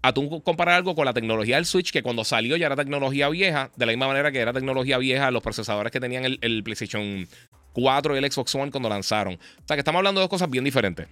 a 0.02 0.12
tú 0.12 0.42
comparar 0.42 0.74
algo 0.74 0.94
con 0.94 1.06
la 1.06 1.14
tecnología 1.14 1.56
del 1.56 1.64
Switch, 1.64 1.90
que 1.90 2.02
cuando 2.02 2.24
salió 2.24 2.58
ya 2.58 2.66
era 2.66 2.76
tecnología 2.76 3.30
vieja, 3.30 3.70
de 3.76 3.86
la 3.86 3.92
misma 3.92 4.08
manera 4.08 4.30
que 4.30 4.40
era 4.40 4.52
tecnología 4.52 4.98
vieja 4.98 5.30
los 5.30 5.42
procesadores 5.42 5.90
que 5.90 6.00
tenían 6.00 6.26
el, 6.26 6.38
el 6.42 6.62
PlayStation 6.62 7.26
4 7.72 8.14
y 8.14 8.18
el 8.18 8.30
Xbox 8.30 8.54
One 8.54 8.70
cuando 8.70 8.88
lanzaron. 8.88 9.34
O 9.34 9.66
sea 9.66 9.76
que 9.76 9.80
estamos 9.80 9.98
hablando 9.98 10.20
de 10.20 10.24
dos 10.24 10.30
cosas 10.30 10.50
bien 10.50 10.64
diferentes. 10.64 11.08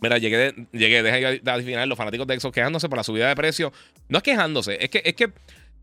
Mira, 0.00 0.18
llegué, 0.18 0.54
llegué, 0.72 1.02
deja 1.02 1.42
de 1.42 1.50
adivinar 1.50 1.86
los 1.86 1.98
fanáticos 1.98 2.26
de 2.26 2.40
Xbox 2.40 2.54
quejándose 2.54 2.88
por 2.88 2.96
la 2.96 3.04
subida 3.04 3.28
de 3.28 3.36
precio. 3.36 3.72
No 4.08 4.18
es 4.18 4.24
quejándose, 4.24 4.82
es 4.82 4.88
que, 4.88 5.02
es 5.04 5.14
que, 5.14 5.30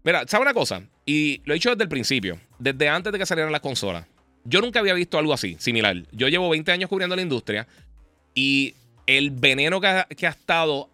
mira, 0.03 0.23
¿sabe 0.27 0.41
una 0.41 0.53
cosa? 0.53 0.81
Y 1.05 1.41
lo 1.45 1.53
he 1.53 1.55
dicho 1.55 1.69
desde 1.69 1.83
el 1.83 1.89
principio, 1.89 2.39
desde 2.57 2.89
antes 2.89 3.13
de 3.13 3.19
que 3.19 3.25
salieran 3.25 3.51
las 3.51 3.61
consolas. 3.61 4.07
Yo 4.43 4.61
nunca 4.61 4.79
había 4.79 4.93
visto 4.93 5.19
algo 5.19 5.33
así, 5.33 5.55
similar. 5.59 6.03
Yo 6.11 6.29
llevo 6.29 6.49
20 6.49 6.71
años 6.71 6.89
cubriendo 6.89 7.15
la 7.15 7.21
industria 7.21 7.67
y 8.33 8.73
el 9.05 9.31
veneno 9.31 9.81
que 9.81 9.87
ha, 9.87 10.07
estado 10.09 10.89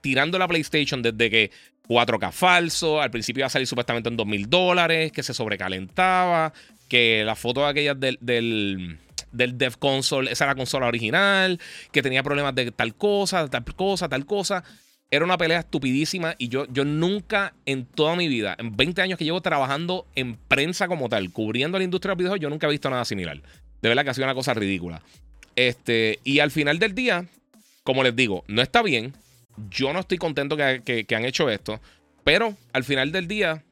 tirando 0.00 0.38
la 0.38 0.48
PlayStation 0.48 1.02
desde 1.02 1.28
que 1.28 1.50
4K 1.88 2.32
falso, 2.32 3.00
al 3.00 3.10
principio 3.10 3.40
iba 3.40 3.46
a 3.46 3.50
salir 3.50 3.66
supuestamente 3.66 4.08
en 4.08 4.16
2 4.16 4.26
dólares, 4.48 5.12
que 5.12 5.22
se 5.22 5.34
sobrecalentaba, 5.34 6.52
que 6.88 7.24
la 7.24 7.34
foto 7.34 7.66
aquellas 7.66 7.98
del, 7.98 8.18
del, 8.20 8.98
del 9.32 9.58
Dev 9.58 9.78
Console, 9.78 10.30
esa 10.30 10.44
era 10.44 10.52
la 10.52 10.56
consola 10.56 10.86
original, 10.86 11.60
que 11.92 12.02
tenía 12.02 12.22
problemas 12.22 12.54
de 12.54 12.70
tal 12.70 12.94
cosa, 12.94 13.48
tal 13.48 13.64
cosa, 13.64 14.08
tal 14.08 14.26
cosa. 14.26 14.64
Era 15.10 15.24
una 15.24 15.38
pelea 15.38 15.60
estupidísima 15.60 16.34
y 16.38 16.48
yo, 16.48 16.66
yo 16.72 16.84
nunca 16.84 17.54
en 17.66 17.84
toda 17.84 18.16
mi 18.16 18.26
vida, 18.26 18.56
en 18.58 18.76
20 18.76 19.02
años 19.02 19.18
que 19.18 19.24
llevo 19.24 19.42
trabajando 19.42 20.06
en 20.14 20.36
prensa 20.36 20.88
como 20.88 21.08
tal, 21.08 21.30
cubriendo 21.30 21.78
la 21.78 21.84
industria 21.84 22.10
de 22.10 22.14
los 22.14 22.18
videojuegos, 22.18 22.42
yo 22.42 22.50
nunca 22.50 22.66
he 22.66 22.70
visto 22.70 22.90
nada 22.90 23.04
similar. 23.04 23.40
De 23.82 23.88
verdad 23.88 24.04
que 24.04 24.10
ha 24.10 24.14
sido 24.14 24.26
una 24.26 24.34
cosa 24.34 24.54
ridícula. 24.54 25.02
Este, 25.56 26.18
y 26.24 26.40
al 26.40 26.50
final 26.50 26.78
del 26.78 26.94
día, 26.94 27.26
como 27.84 28.02
les 28.02 28.16
digo, 28.16 28.44
no 28.48 28.62
está 28.62 28.82
bien. 28.82 29.12
Yo 29.70 29.92
no 29.92 30.00
estoy 30.00 30.18
contento 30.18 30.56
que, 30.56 31.04
que 31.06 31.14
han 31.14 31.24
hecho 31.24 31.48
esto. 31.48 31.80
Pero 32.24 32.56
al 32.72 32.82
final 32.82 33.12
del 33.12 33.28
día, 33.28 33.62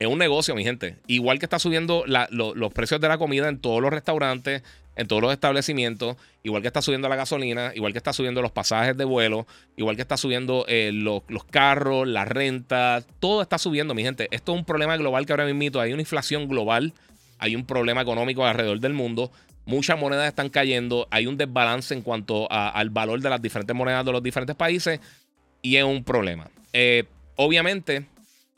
es 0.00 0.08
un 0.08 0.18
negocio, 0.18 0.54
mi 0.54 0.64
gente. 0.64 0.96
Igual 1.06 1.38
que 1.38 1.44
está 1.44 1.58
subiendo 1.58 2.04
los 2.06 2.72
precios 2.72 3.00
de 3.02 3.08
la 3.08 3.18
comida 3.18 3.48
en 3.50 3.58
todos 3.58 3.82
los 3.82 3.90
restaurantes, 3.90 4.62
en 4.96 5.06
todos 5.06 5.20
los 5.20 5.30
establecimientos, 5.30 6.16
igual 6.42 6.62
que 6.62 6.68
está 6.68 6.80
subiendo 6.80 7.06
la 7.10 7.16
gasolina, 7.16 7.72
igual 7.74 7.92
que 7.92 7.98
está 7.98 8.14
subiendo 8.14 8.40
los 8.40 8.50
pasajes 8.50 8.96
de 8.96 9.04
vuelo, 9.04 9.46
igual 9.76 9.96
que 9.96 10.02
está 10.02 10.16
subiendo 10.16 10.64
eh, 10.68 10.90
los, 10.94 11.22
carros, 11.50 12.08
la 12.08 12.24
renta, 12.24 13.04
todo 13.20 13.42
está 13.42 13.58
subiendo, 13.58 13.94
mi 13.94 14.02
gente. 14.02 14.28
Esto 14.30 14.52
es 14.54 14.58
un 14.58 14.64
problema 14.64 14.96
global 14.96 15.26
que 15.26 15.34
ahora 15.34 15.44
mismo 15.44 15.80
hay 15.80 15.92
una 15.92 16.00
inflación 16.00 16.48
global, 16.48 16.94
hay 17.38 17.54
un 17.54 17.66
problema 17.66 18.00
económico 18.00 18.46
alrededor 18.46 18.80
del 18.80 18.94
mundo. 18.94 19.30
Muchas 19.66 20.00
monedas 20.00 20.28
están 20.28 20.48
cayendo, 20.48 21.08
hay 21.10 21.26
un 21.26 21.36
desbalance 21.36 21.92
en 21.92 22.00
cuanto 22.00 22.50
al 22.50 22.88
valor 22.88 23.20
de 23.20 23.28
las 23.28 23.42
diferentes 23.42 23.76
monedas 23.76 24.06
de 24.06 24.12
los 24.12 24.22
diferentes 24.22 24.56
países 24.56 24.98
y 25.60 25.76
es 25.76 25.84
un 25.84 26.04
problema. 26.04 26.48
Eh, 26.72 27.04
obviamente, 27.36 28.06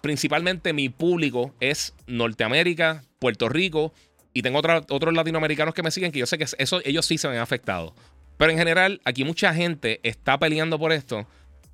principalmente 0.02 0.74
mi 0.74 0.90
público 0.90 1.54
es 1.60 1.94
Norteamérica, 2.06 3.04
Puerto 3.18 3.48
Rico 3.48 3.94
y 4.34 4.42
tengo 4.42 4.58
otros 4.58 5.14
latinoamericanos 5.14 5.74
que 5.74 5.82
me 5.82 5.90
siguen 5.90 6.12
que 6.12 6.18
yo 6.18 6.26
sé 6.26 6.36
que 6.36 6.46
eso, 6.58 6.80
ellos 6.84 7.06
sí 7.06 7.16
se 7.16 7.28
ven 7.28 7.38
afectados. 7.38 7.94
Pero 8.36 8.50
en 8.50 8.58
general, 8.58 9.00
aquí 9.04 9.24
mucha 9.24 9.54
gente 9.54 10.00
está 10.02 10.38
peleando 10.38 10.78
por 10.78 10.92
esto, 10.92 11.26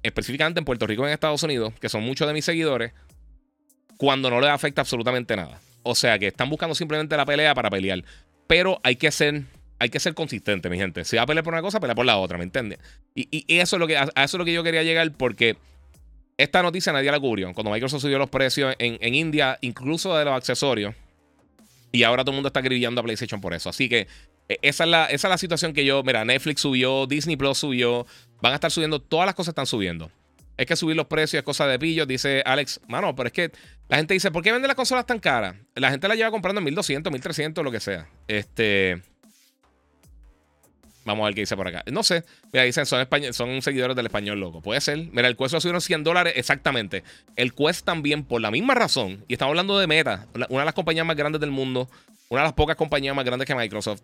específicamente 0.03 0.61
en 0.61 0.65
Puerto 0.65 0.87
Rico 0.87 1.03
y 1.03 1.07
en 1.07 1.13
Estados 1.13 1.43
Unidos, 1.43 1.73
que 1.81 1.89
son 1.89 2.03
muchos 2.03 2.29
de 2.29 2.35
mis 2.35 2.45
seguidores, 2.45 2.93
cuando 3.97 4.31
no 4.31 4.41
les 4.41 4.51
afecta 4.51 4.83
absolutamente 4.83 5.35
nada. 5.35 5.61
O 5.83 5.95
sea 5.95 6.19
que 6.19 6.27
están 6.27 6.51
buscando 6.51 6.75
simplemente 6.75 7.17
la 7.17 7.25
pelea 7.25 7.55
para 7.55 7.71
pelear. 7.71 8.05
Pero 8.47 8.81
hay 8.83 8.97
que 8.97 9.11
ser, 9.11 9.45
hay 9.79 9.89
que 9.89 10.01
ser 10.01 10.13
consistente, 10.13 10.69
mi 10.69 10.77
gente. 10.77 11.05
Si 11.05 11.17
va 11.17 11.23
a 11.23 11.27
pelear 11.27 11.45
por 11.45 11.55
una 11.55 11.63
cosa, 11.63 11.81
pelea 11.81 11.95
por 11.95 12.05
la 12.05 12.19
otra, 12.19 12.37
¿me 12.37 12.45
entiendes? 12.45 12.79
Y, 13.15 13.45
eso 13.49 13.77
es 13.77 13.81
lo 13.81 13.87
que, 13.87 13.97
a 13.97 14.05
eso 14.05 14.13
es 14.17 14.35
lo 14.35 14.45
que 14.45 14.53
yo 14.53 14.63
quería 14.63 14.83
llegar 14.83 15.11
porque 15.13 15.57
esta 16.39 16.63
noticia 16.63 16.93
nadie 16.93 17.11
la 17.11 17.19
cubrió. 17.19 17.53
Cuando 17.53 17.71
Microsoft 17.73 18.01
subió 18.01 18.17
los 18.17 18.31
precios 18.31 18.75
en, 18.79 19.15
India, 19.15 19.59
incluso 19.61 20.17
de 20.17 20.25
los 20.25 20.35
accesorios. 20.35 20.95
Y 21.91 22.05
ahora 22.05 22.23
todo 22.23 22.31
el 22.31 22.37
mundo 22.37 22.47
está 22.47 22.61
grillando 22.61 23.01
a 23.01 23.05
PlayStation 23.05 23.41
por 23.41 23.55
eso. 23.55 23.69
Así 23.69 23.89
que 23.89 24.07
e, 24.49 24.59
esa 24.63 24.85
es, 24.85 24.91
la, 24.91 25.07
esa 25.07 25.29
es 25.29 25.31
la 25.31 25.39
situación 25.39 25.73
que 25.73 25.85
yo. 25.85 26.03
Mira, 26.05 26.25
Netflix 26.25 26.61
subió, 26.61 27.07
Disney 27.07 27.37
Plus 27.37 27.59
subió. 27.59 28.07
Van 28.41 28.53
a 28.53 28.55
estar 28.55 28.71
subiendo, 28.71 29.01
todas 29.01 29.27
las 29.27 29.35
cosas 29.35 29.53
están 29.53 29.67
subiendo. 29.67 30.11
Es 30.57 30.67
que 30.67 30.77
subir 30.77 30.97
los 30.97 31.07
precios 31.07 31.41
es 31.41 31.45
cosa 31.45 31.67
de 31.67 31.79
pillo, 31.79 32.07
dice 32.07 32.43
Alex. 32.47 32.81
Mano, 32.87 33.17
pero 33.17 33.27
es 33.29 33.33
que 33.33 33.51
la 33.89 33.97
gente 33.97 34.15
dice, 34.15 34.31
¿por 34.31 34.43
qué 34.43 34.53
venden 34.53 34.69
las 34.69 34.77
consolas 34.77 35.07
tan 35.07 35.19
caras? 35.19 35.57
La 35.75 35.91
gente 35.91 36.07
la 36.07 36.15
lleva 36.15 36.31
comprando 36.31 36.61
en 36.61 36.65
1200, 36.67 37.13
1300, 37.13 37.65
lo 37.65 37.73
que 37.73 37.81
sea. 37.81 38.09
Este. 38.29 39.03
Vamos 41.09 41.25
a 41.25 41.27
ver 41.29 41.35
qué 41.35 41.41
dice 41.41 41.57
por 41.57 41.67
acá. 41.67 41.83
No 41.91 42.03
sé. 42.03 42.23
Mira, 42.53 42.65
dicen, 42.65 42.85
son, 42.85 43.07
son 43.33 43.63
seguidores 43.63 43.97
del 43.97 44.05
español 44.05 44.39
loco. 44.39 44.61
Puede 44.61 44.83
ser. 44.83 44.99
Mira, 45.11 45.27
el 45.27 45.39
Quest 45.39 45.55
lo 45.55 45.61
subieron 45.61 45.81
100 45.81 46.05
dólares. 46.05 46.35
Exactamente. 46.37 47.03
El 47.35 47.55
Quest 47.55 47.87
también, 47.87 48.25
por 48.25 48.43
la 48.43 48.51
misma 48.51 48.75
razón. 48.75 49.25
Y 49.27 49.33
estamos 49.33 49.53
hablando 49.53 49.79
de 49.79 49.87
Meta, 49.87 50.27
una 50.51 50.61
de 50.61 50.65
las 50.67 50.75
compañías 50.75 51.07
más 51.07 51.17
grandes 51.17 51.41
del 51.41 51.51
mundo. 51.51 51.89
Una 52.29 52.43
de 52.43 52.49
las 52.49 52.53
pocas 52.53 52.77
compañías 52.77 53.17
más 53.17 53.25
grandes 53.25 53.47
que 53.47 53.55
Microsoft. 53.55 54.03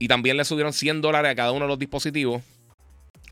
Y 0.00 0.08
también 0.08 0.36
le 0.36 0.44
subieron 0.44 0.72
100 0.72 1.02
dólares 1.02 1.30
a 1.30 1.34
cada 1.36 1.52
uno 1.52 1.66
de 1.66 1.68
los 1.68 1.78
dispositivos. 1.78 2.42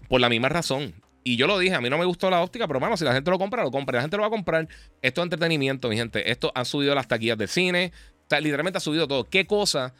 Por 0.08 0.20
la 0.20 0.28
misma 0.28 0.48
razón. 0.48 0.94
Y 1.24 1.36
yo 1.36 1.48
lo 1.48 1.58
dije, 1.58 1.74
a 1.74 1.80
mí 1.80 1.90
no 1.90 1.98
me 1.98 2.04
gustó 2.04 2.30
la 2.30 2.40
óptica, 2.40 2.68
pero 2.68 2.78
bueno, 2.78 2.96
si 2.96 3.04
la 3.04 3.14
gente 3.14 3.32
lo 3.32 3.38
compra, 3.38 3.64
lo 3.64 3.72
compra. 3.72 3.96
La 3.96 4.02
gente 4.02 4.16
lo 4.16 4.20
va 4.20 4.28
a 4.28 4.30
comprar. 4.30 4.68
Esto 5.02 5.22
es 5.22 5.24
entretenimiento, 5.24 5.88
mi 5.88 5.96
gente. 5.96 6.30
Esto 6.30 6.52
han 6.54 6.64
subido 6.64 6.94
las 6.94 7.08
taquillas 7.08 7.36
de 7.36 7.48
cine. 7.48 7.92
O 7.94 8.28
sea, 8.28 8.40
literalmente 8.40 8.78
ha 8.78 8.80
subido 8.80 9.08
todo. 9.08 9.24
¿Qué 9.24 9.44
cosa? 9.44 9.92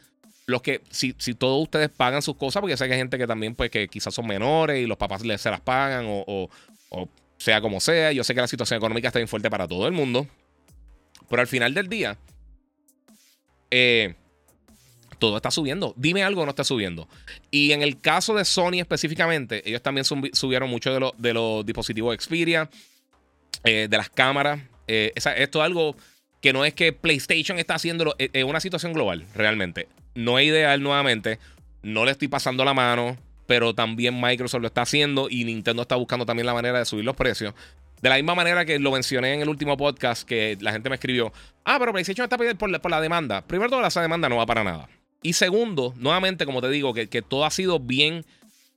Los 0.49 0.61
que, 0.61 0.81
si, 0.89 1.15
si, 1.17 1.33
todos 1.33 1.61
ustedes 1.61 1.89
pagan 1.89 2.21
sus 2.21 2.35
cosas, 2.35 2.61
porque 2.61 2.75
sé 2.75 2.87
que 2.87 2.93
hay 2.93 2.99
gente 2.99 3.17
que 3.17 3.27
también, 3.27 3.55
pues, 3.55 3.69
que 3.69 3.87
quizás 3.87 4.13
son 4.13 4.27
menores 4.27 4.81
y 4.81 4.85
los 4.85 4.97
papás 4.97 5.23
les, 5.25 5.39
se 5.41 5.49
las 5.49 5.61
pagan 5.61 6.05
o, 6.07 6.49
sea 7.37 7.61
como 7.61 7.79
sea. 7.79 8.11
Yo 8.11 8.23
sé 8.23 8.35
que 8.35 8.41
la 8.41 8.47
situación 8.47 8.77
económica 8.77 9.07
está 9.07 9.19
bien 9.19 9.27
fuerte 9.27 9.49
para 9.49 9.67
todo 9.67 9.87
el 9.87 9.93
mundo. 9.93 10.27
Pero 11.29 11.41
al 11.41 11.47
final 11.47 11.73
del 11.73 11.87
día, 11.87 12.17
eh, 13.71 14.15
todo 15.19 15.37
está 15.37 15.51
subiendo. 15.51 15.93
Dime 15.95 16.23
algo 16.23 16.43
no 16.43 16.49
está 16.49 16.63
subiendo. 16.63 17.07
Y 17.51 17.71
en 17.71 17.81
el 17.83 18.01
caso 18.01 18.33
de 18.33 18.43
Sony 18.45 18.79
específicamente, 18.79 19.61
ellos 19.69 19.81
también 19.81 20.05
subieron 20.05 20.69
mucho 20.69 20.91
de, 20.91 21.11
de 21.17 21.33
los 21.33 21.65
dispositivos 21.65 22.17
Xperia, 22.19 22.69
eh, 23.63 23.87
de 23.89 23.97
las 23.97 24.09
cámaras. 24.09 24.61
Eh, 24.87 25.11
esto 25.15 25.59
es 25.59 25.65
algo 25.65 25.95
que 26.41 26.53
no 26.53 26.65
es 26.65 26.73
que 26.73 26.93
PlayStation 26.93 27.59
está 27.59 27.75
haciéndolo, 27.75 28.15
es 28.17 28.29
eh, 28.33 28.43
una 28.43 28.59
situación 28.59 28.93
global, 28.93 29.25
realmente. 29.35 29.87
No 30.15 30.39
es 30.39 30.47
ideal 30.47 30.81
nuevamente, 30.81 31.39
no 31.81 32.05
le 32.05 32.11
estoy 32.11 32.27
pasando 32.27 32.65
la 32.65 32.73
mano, 32.73 33.17
pero 33.47 33.73
también 33.73 34.19
Microsoft 34.19 34.61
lo 34.61 34.67
está 34.67 34.81
haciendo 34.81 35.27
y 35.29 35.43
Nintendo 35.43 35.81
está 35.81 35.95
buscando 35.95 36.25
también 36.25 36.45
la 36.45 36.53
manera 36.53 36.79
de 36.79 36.85
subir 36.85 37.05
los 37.05 37.15
precios. 37.15 37.53
De 38.01 38.09
la 38.09 38.15
misma 38.15 38.35
manera 38.35 38.63
que 38.63 38.79
lo 38.79 38.91
mencioné 38.91 39.33
en 39.33 39.41
el 39.41 39.49
último 39.49 39.75
podcast, 39.75 40.27
que 40.27 40.57
la 40.61 40.71
gente 40.71 40.89
me 40.89 40.95
escribió, 40.95 41.33
ah, 41.65 41.77
pero 41.79 41.91
PlayStation 41.91 42.23
está 42.23 42.37
pidiendo 42.37 42.57
por 42.57 42.81
por 42.81 42.91
la 42.91 43.01
demanda. 43.01 43.41
Primero, 43.41 43.69
toda 43.69 43.87
esa 43.87 44.01
demanda 44.01 44.29
no 44.29 44.37
va 44.37 44.45
para 44.45 44.63
nada. 44.63 44.87
Y 45.21 45.33
segundo, 45.33 45.93
nuevamente, 45.97 46.45
como 46.45 46.61
te 46.61 46.69
digo, 46.69 46.93
que, 46.93 47.07
todo 47.21 47.45
ha 47.45 47.51
sido 47.51 47.79
bien. 47.79 48.25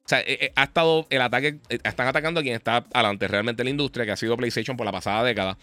O 0.05 0.09
sea, 0.09 0.21
eh, 0.21 0.39
eh, 0.41 0.53
ha 0.57 0.65
estado 0.65 1.07
el 1.11 1.23
ataque. 1.23 1.59
Eh, 1.69 1.79
están 1.85 2.09
atacando 2.09 2.41
a 2.41 2.43
quien 2.43 2.57
está 2.57 2.85
adelante 2.93 3.29
realmente 3.29 3.63
en 3.63 3.67
la 3.67 3.71
industria, 3.71 4.05
que 4.05 4.13
ha 4.13 4.17
sido 4.17 4.37
PlayStation 4.37 4.77
por 4.77 4.85
la 4.85 4.93
pasada 4.93 5.23
década. 5.23 5.57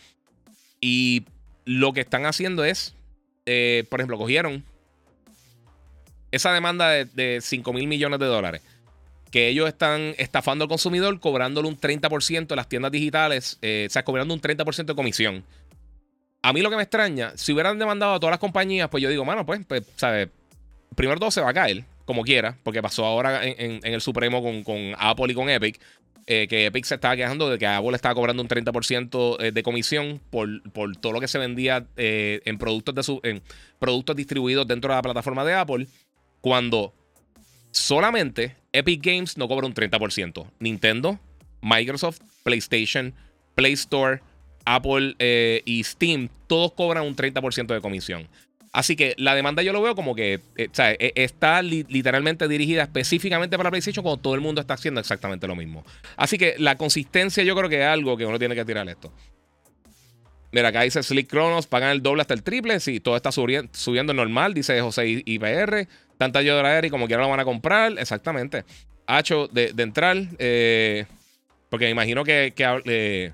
Y 0.79 1.25
lo 1.65 1.91
que 1.91 2.01
están 2.01 2.25
haciendo 2.25 2.63
es, 2.63 2.95
por 3.89 3.99
ejemplo, 3.99 4.17
cogieron 4.17 4.63
esa 6.32 6.54
demanda 6.54 6.89
de, 6.89 7.06
de 7.06 7.39
5 7.42 7.74
mil 7.74 7.88
millones 7.88 8.20
de 8.20 8.26
dólares 8.26 8.62
que 9.32 9.48
ellos 9.48 9.68
están 9.68 10.15
estafando 10.18 10.63
al 10.63 10.70
consumidor 10.70 11.20
cobrándole 11.20 11.68
un 11.68 11.78
30% 11.78 12.48
en 12.50 12.56
las 12.56 12.68
tiendas 12.68 12.92
digitales, 12.92 13.60
o 13.62 13.89
sea, 13.89 14.04
cobrando 14.04 14.34
un 14.34 14.42
30% 14.42 14.86
de 14.86 14.96
comisión. 14.96 15.44
A 16.42 16.52
mí 16.52 16.62
lo 16.62 16.70
que 16.70 16.78
me 16.78 16.82
extraña, 16.84 17.34
si 17.36 17.54
hubieran 17.54 17.78
demandado 17.78 18.13
a 18.13 18.20
todas 18.20 18.32
las 18.32 18.39
compañías, 18.39 18.89
pues 18.89 19.04
yo 19.04 19.10
digo, 19.10 19.26
mano, 19.26 19.46
pues, 19.46 19.62
pues 19.68 19.84
¿sabes? 19.98 20.30
primero 20.96 21.20
todo 21.20 21.32
se 21.32 21.42
va 21.42 21.50
a 21.50 21.54
caer, 21.54 21.84
como 22.06 22.24
quiera, 22.24 22.58
porque 22.63 22.82
pasó 22.82 23.06
ahora 23.06 23.46
en, 23.46 23.80
el 23.84 24.02
Supremo 24.02 24.42
con, 24.42 24.94
Apple 24.98 25.32
y 25.32 25.34
con 25.34 25.50
Epic. 25.50 25.80
Eh, 26.32 26.48
que 26.48 26.68
Epic 26.68 26.86
se 26.86 26.96
estaba 26.96 27.15
quejando 27.15 27.50
de 27.50 27.58
que 27.58 27.65
Apple 27.65 27.96
estaba 27.96 28.13
cobrando 28.13 28.44
un 28.44 28.48
30% 28.48 29.38
eh, 29.39 29.52
de 29.52 29.63
comisión 29.63 30.22
por, 30.30 30.62
por, 30.72 30.96
todo 30.96 31.13
lo 31.13 31.20
que 31.20 31.28
se 31.28 31.39
vendía 31.39 31.88
eh, 31.98 32.42
en, 32.46 32.60
productos 32.60 32.94
de 32.94 33.02
su, 33.02 33.20
en 33.24 33.42
productos 33.80 34.15
distribuidos 34.15 34.68
dentro 34.68 34.92
de 34.92 34.98
la 34.98 35.02
plataforma 35.02 35.44
de 35.44 35.54
Apple, 35.56 35.88
cuando 36.41 36.93
solamente 37.71 38.56
Epic 38.71 39.04
Games 39.04 39.38
no 39.38 39.47
cobra 39.47 39.67
un 39.67 39.73
30%. 39.73 40.49
Nintendo, 40.60 41.19
Microsoft, 41.62 42.21
PlayStation, 42.43 43.13
Play 43.56 43.73
Store, 43.73 44.21
Apple 44.65 45.15
y 45.65 45.84
Steam, 45.84 46.30
todos 46.47 46.73
cobran 46.73 47.06
un 47.06 47.15
30% 47.15 47.67
de 47.67 47.82
comisión. 47.82 48.28
Así 48.71 48.95
que 48.95 49.15
la 49.17 49.34
demanda 49.34 49.63
yo 49.63 49.73
lo 49.73 49.82
veo 49.82 49.95
como 49.95 50.13
que 50.13 50.41
eh, 50.56 50.69
e, 50.78 51.12
está 51.15 51.62
literalmente 51.63 52.47
dirigida 52.47 52.84
específicamente 52.84 53.58
para 53.58 53.71
PlayStation 53.71 54.04
cuando 54.04 54.21
todo 54.21 54.36
el 54.36 54.41
mundo 54.41 54.62
está 54.62 54.75
haciendo 54.75 54.99
exactamente 54.99 55.47
lo 55.47 55.56
mismo. 55.56 55.84
Así 56.17 56.38
que 56.38 56.56
la 56.60 56.75
consistencia 56.75 57.43
yo 57.43 57.56
creo 57.56 57.69
que 57.69 57.80
es 57.80 57.88
algo 57.88 58.15
que 58.15 58.25
uno 58.25 58.38
tiene 58.38 58.54
que 58.56 58.65
tirar 58.65 58.88
esto. 58.88 59.12
Mira, 60.52 60.69
acá 60.69 60.82
dice 60.82 61.02
Slick 61.02 61.30
Chronos, 61.30 61.67
pagan 61.67 61.91
el 61.91 62.02
doble 62.02 62.21
hasta 62.21 62.34
el 62.34 62.43
triple. 62.43 62.80
Sí, 62.80 62.99
todo 62.99 63.15
está 63.15 63.32
subiendo 63.32 64.13
normal, 64.13 64.54
dice 64.54 64.80
José 64.82 65.23
IPR. 65.25 65.88
Tanta 66.19 66.39
ayuda 66.39 66.86
y 66.86 66.91
como 66.91 67.08
quiera 67.08 67.23
lo 67.23 67.29
van 67.29 67.39
a 67.39 67.45
comprar. 67.45 67.97
Exactamente. 67.97 68.65
Hacho 69.08 69.47
de, 69.47 69.73
entrar. 69.77 70.17
Eh, 70.38 71.08
porque 71.69 71.86
me 71.86 71.91
imagino 71.91 72.23
que, 72.23 72.53
que, 72.55 72.82
eh, 72.86 73.34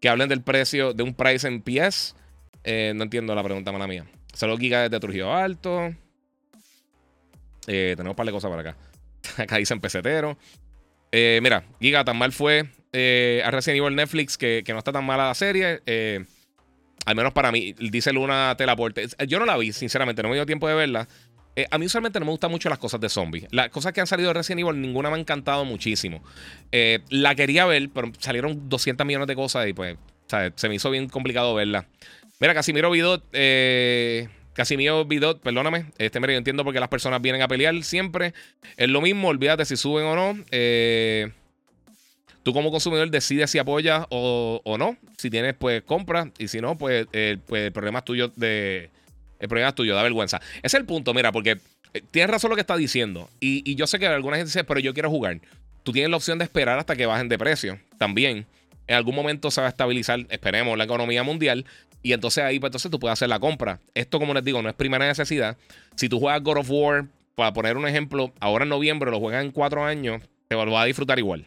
que, 0.00 0.08
hablen 0.08 0.30
del 0.30 0.42
precio 0.42 0.94
de 0.94 1.02
un 1.02 1.12
price 1.12 1.46
en 1.46 1.60
PS. 1.60 2.14
no 2.64 3.02
entiendo 3.02 3.34
la 3.34 3.42
pregunta, 3.42 3.72
mala 3.72 3.86
mía. 3.86 4.06
Saludos 4.32 4.60
Giga 4.60 4.82
desde 4.82 5.00
Trujillo 5.00 5.34
Alto. 5.34 5.92
Eh, 7.66 7.94
tenemos 7.96 8.12
un 8.12 8.16
par 8.16 8.26
de 8.26 8.32
cosas 8.32 8.50
para 8.50 8.62
acá. 8.62 8.76
acá 9.42 9.56
dicen 9.56 9.80
pesetero. 9.80 10.38
Eh, 11.10 11.40
mira, 11.42 11.64
Giga 11.80 12.04
tan 12.04 12.16
mal 12.16 12.32
fue 12.32 12.68
eh, 12.92 13.42
a 13.44 13.50
Resident 13.50 13.82
Evil 13.82 13.96
Netflix 13.96 14.38
que, 14.38 14.64
no 14.68 14.78
está 14.78 14.92
tan 14.92 15.04
mala 15.04 15.26
la 15.26 15.34
serie. 15.34 15.82
al 17.04 17.16
menos 17.16 17.32
para 17.32 17.52
mí. 17.52 17.74
Dice 17.78 18.12
Luna 18.12 18.54
Telaporte. 18.56 19.06
Yo 19.26 19.38
no 19.38 19.44
la 19.44 19.56
vi, 19.56 19.72
sinceramente. 19.72 20.22
No 20.22 20.28
me 20.28 20.36
dio 20.36 20.46
tiempo 20.46 20.68
de 20.68 20.74
verla. 20.74 21.08
A 21.70 21.78
mí 21.78 21.86
usualmente 21.86 22.20
no 22.20 22.26
me 22.26 22.30
gustan 22.30 22.50
mucho 22.50 22.68
las 22.68 22.78
cosas 22.78 23.00
de 23.00 23.08
zombies. 23.08 23.46
Las 23.50 23.68
cosas 23.70 23.92
que 23.92 24.00
han 24.00 24.06
salido 24.06 24.28
de 24.28 24.34
Resident 24.34 24.60
Evil, 24.60 24.80
ninguna 24.80 25.10
me 25.10 25.16
ha 25.16 25.20
encantado 25.20 25.64
muchísimo. 25.64 26.22
la 27.10 27.34
quería 27.34 27.66
ver, 27.66 27.88
pero 27.92 28.12
salieron 28.18 28.68
200 28.68 29.06
millones 29.06 29.26
de 29.26 29.34
cosas 29.34 29.66
y 29.66 29.72
pues, 29.72 29.96
se 30.54 30.68
me 30.68 30.74
hizo 30.74 30.90
bien 30.90 31.08
complicado 31.08 31.54
verla. 31.54 31.86
Mira, 32.40 32.54
Casimiro 32.54 32.90
Vidot, 32.90 33.24
eh, 33.32 34.28
Casimiro 34.52 35.04
Vidot, 35.04 35.40
perdóname. 35.40 35.86
Este, 35.98 36.20
mira, 36.20 36.32
yo 36.32 36.38
entiendo 36.38 36.64
por 36.64 36.72
qué 36.72 36.80
las 36.80 36.88
personas 36.88 37.20
vienen 37.20 37.42
a 37.42 37.48
pelear 37.48 37.82
siempre. 37.82 38.32
Es 38.76 38.88
lo 38.88 39.00
mismo, 39.00 39.28
olvídate 39.28 39.64
si 39.64 39.76
suben 39.76 40.06
o 40.06 40.14
no. 40.14 40.44
Eh, 40.52 41.32
tú 42.44 42.52
como 42.52 42.70
consumidor 42.70 43.10
decides 43.10 43.50
si 43.50 43.58
apoyas 43.58 44.06
o, 44.10 44.76
no. 44.78 44.96
Si 45.16 45.30
tienes, 45.30 45.54
pues 45.54 45.82
compra. 45.82 46.30
Y 46.38 46.46
si 46.46 46.60
no, 46.60 46.78
pues, 46.78 47.06
pues, 47.46 47.62
el 47.64 47.72
problema 47.72 48.00
es 48.00 48.04
tuyo 48.04 48.32
de. 48.36 48.90
El 49.38 49.48
problema 49.48 49.68
es 49.68 49.74
tuyo, 49.74 49.94
da 49.94 50.02
vergüenza. 50.02 50.40
Ese 50.58 50.66
es 50.66 50.74
el 50.74 50.84
punto, 50.84 51.14
mira, 51.14 51.32
porque 51.32 51.58
eh, 51.94 52.02
tienes 52.10 52.30
razón 52.30 52.50
lo 52.50 52.56
que 52.56 52.60
está 52.60 52.76
diciendo. 52.76 53.28
Y, 53.40 53.74
yo 53.74 53.86
sé 53.86 53.98
que 53.98 54.06
alguna 54.06 54.36
gente 54.36 54.48
dice, 54.48 54.64
pero 54.64 54.80
yo 54.80 54.94
quiero 54.94 55.10
jugar. 55.10 55.40
Tú 55.82 55.92
tienes 55.92 56.10
la 56.10 56.16
opción 56.16 56.38
de 56.38 56.44
esperar 56.44 56.78
hasta 56.78 56.96
que 56.96 57.06
bajen 57.06 57.28
de 57.28 57.38
precio. 57.38 57.78
También. 57.98 58.46
En 58.86 58.96
algún 58.96 59.14
momento 59.14 59.50
se 59.50 59.60
va 59.60 59.66
a 59.66 59.70
estabilizar, 59.70 60.20
esperemos, 60.30 60.76
la 60.78 60.84
economía 60.84 61.22
mundial. 61.22 61.66
Y 62.02 62.12
entonces 62.12 62.42
ahí, 62.42 62.58
pues 62.58 62.70
entonces 62.70 62.90
tú 62.90 62.98
puedes 62.98 63.12
hacer 63.12 63.28
la 63.28 63.38
compra. 63.38 63.80
Esto, 63.94 64.18
como 64.18 64.32
les 64.32 64.44
digo, 64.44 64.62
no 64.62 64.68
es 64.68 64.74
primera 64.74 65.06
necesidad. 65.06 65.56
Si 65.94 66.08
tú 66.08 66.18
juegas 66.18 66.42
God 66.42 66.58
of 66.58 66.70
War, 66.70 67.06
para 67.34 67.52
poner 67.52 67.76
un 67.76 67.86
ejemplo, 67.86 68.32
ahora 68.40 68.64
en 68.64 68.70
noviembre 68.70 69.10
lo 69.10 69.20
juegas 69.20 69.44
en 69.44 69.52
cuatro 69.52 69.84
años, 69.84 70.22
te 70.48 70.56
lo 70.56 70.70
vas 70.70 70.84
a 70.84 70.86
disfrutar 70.86 71.18
igual. 71.18 71.46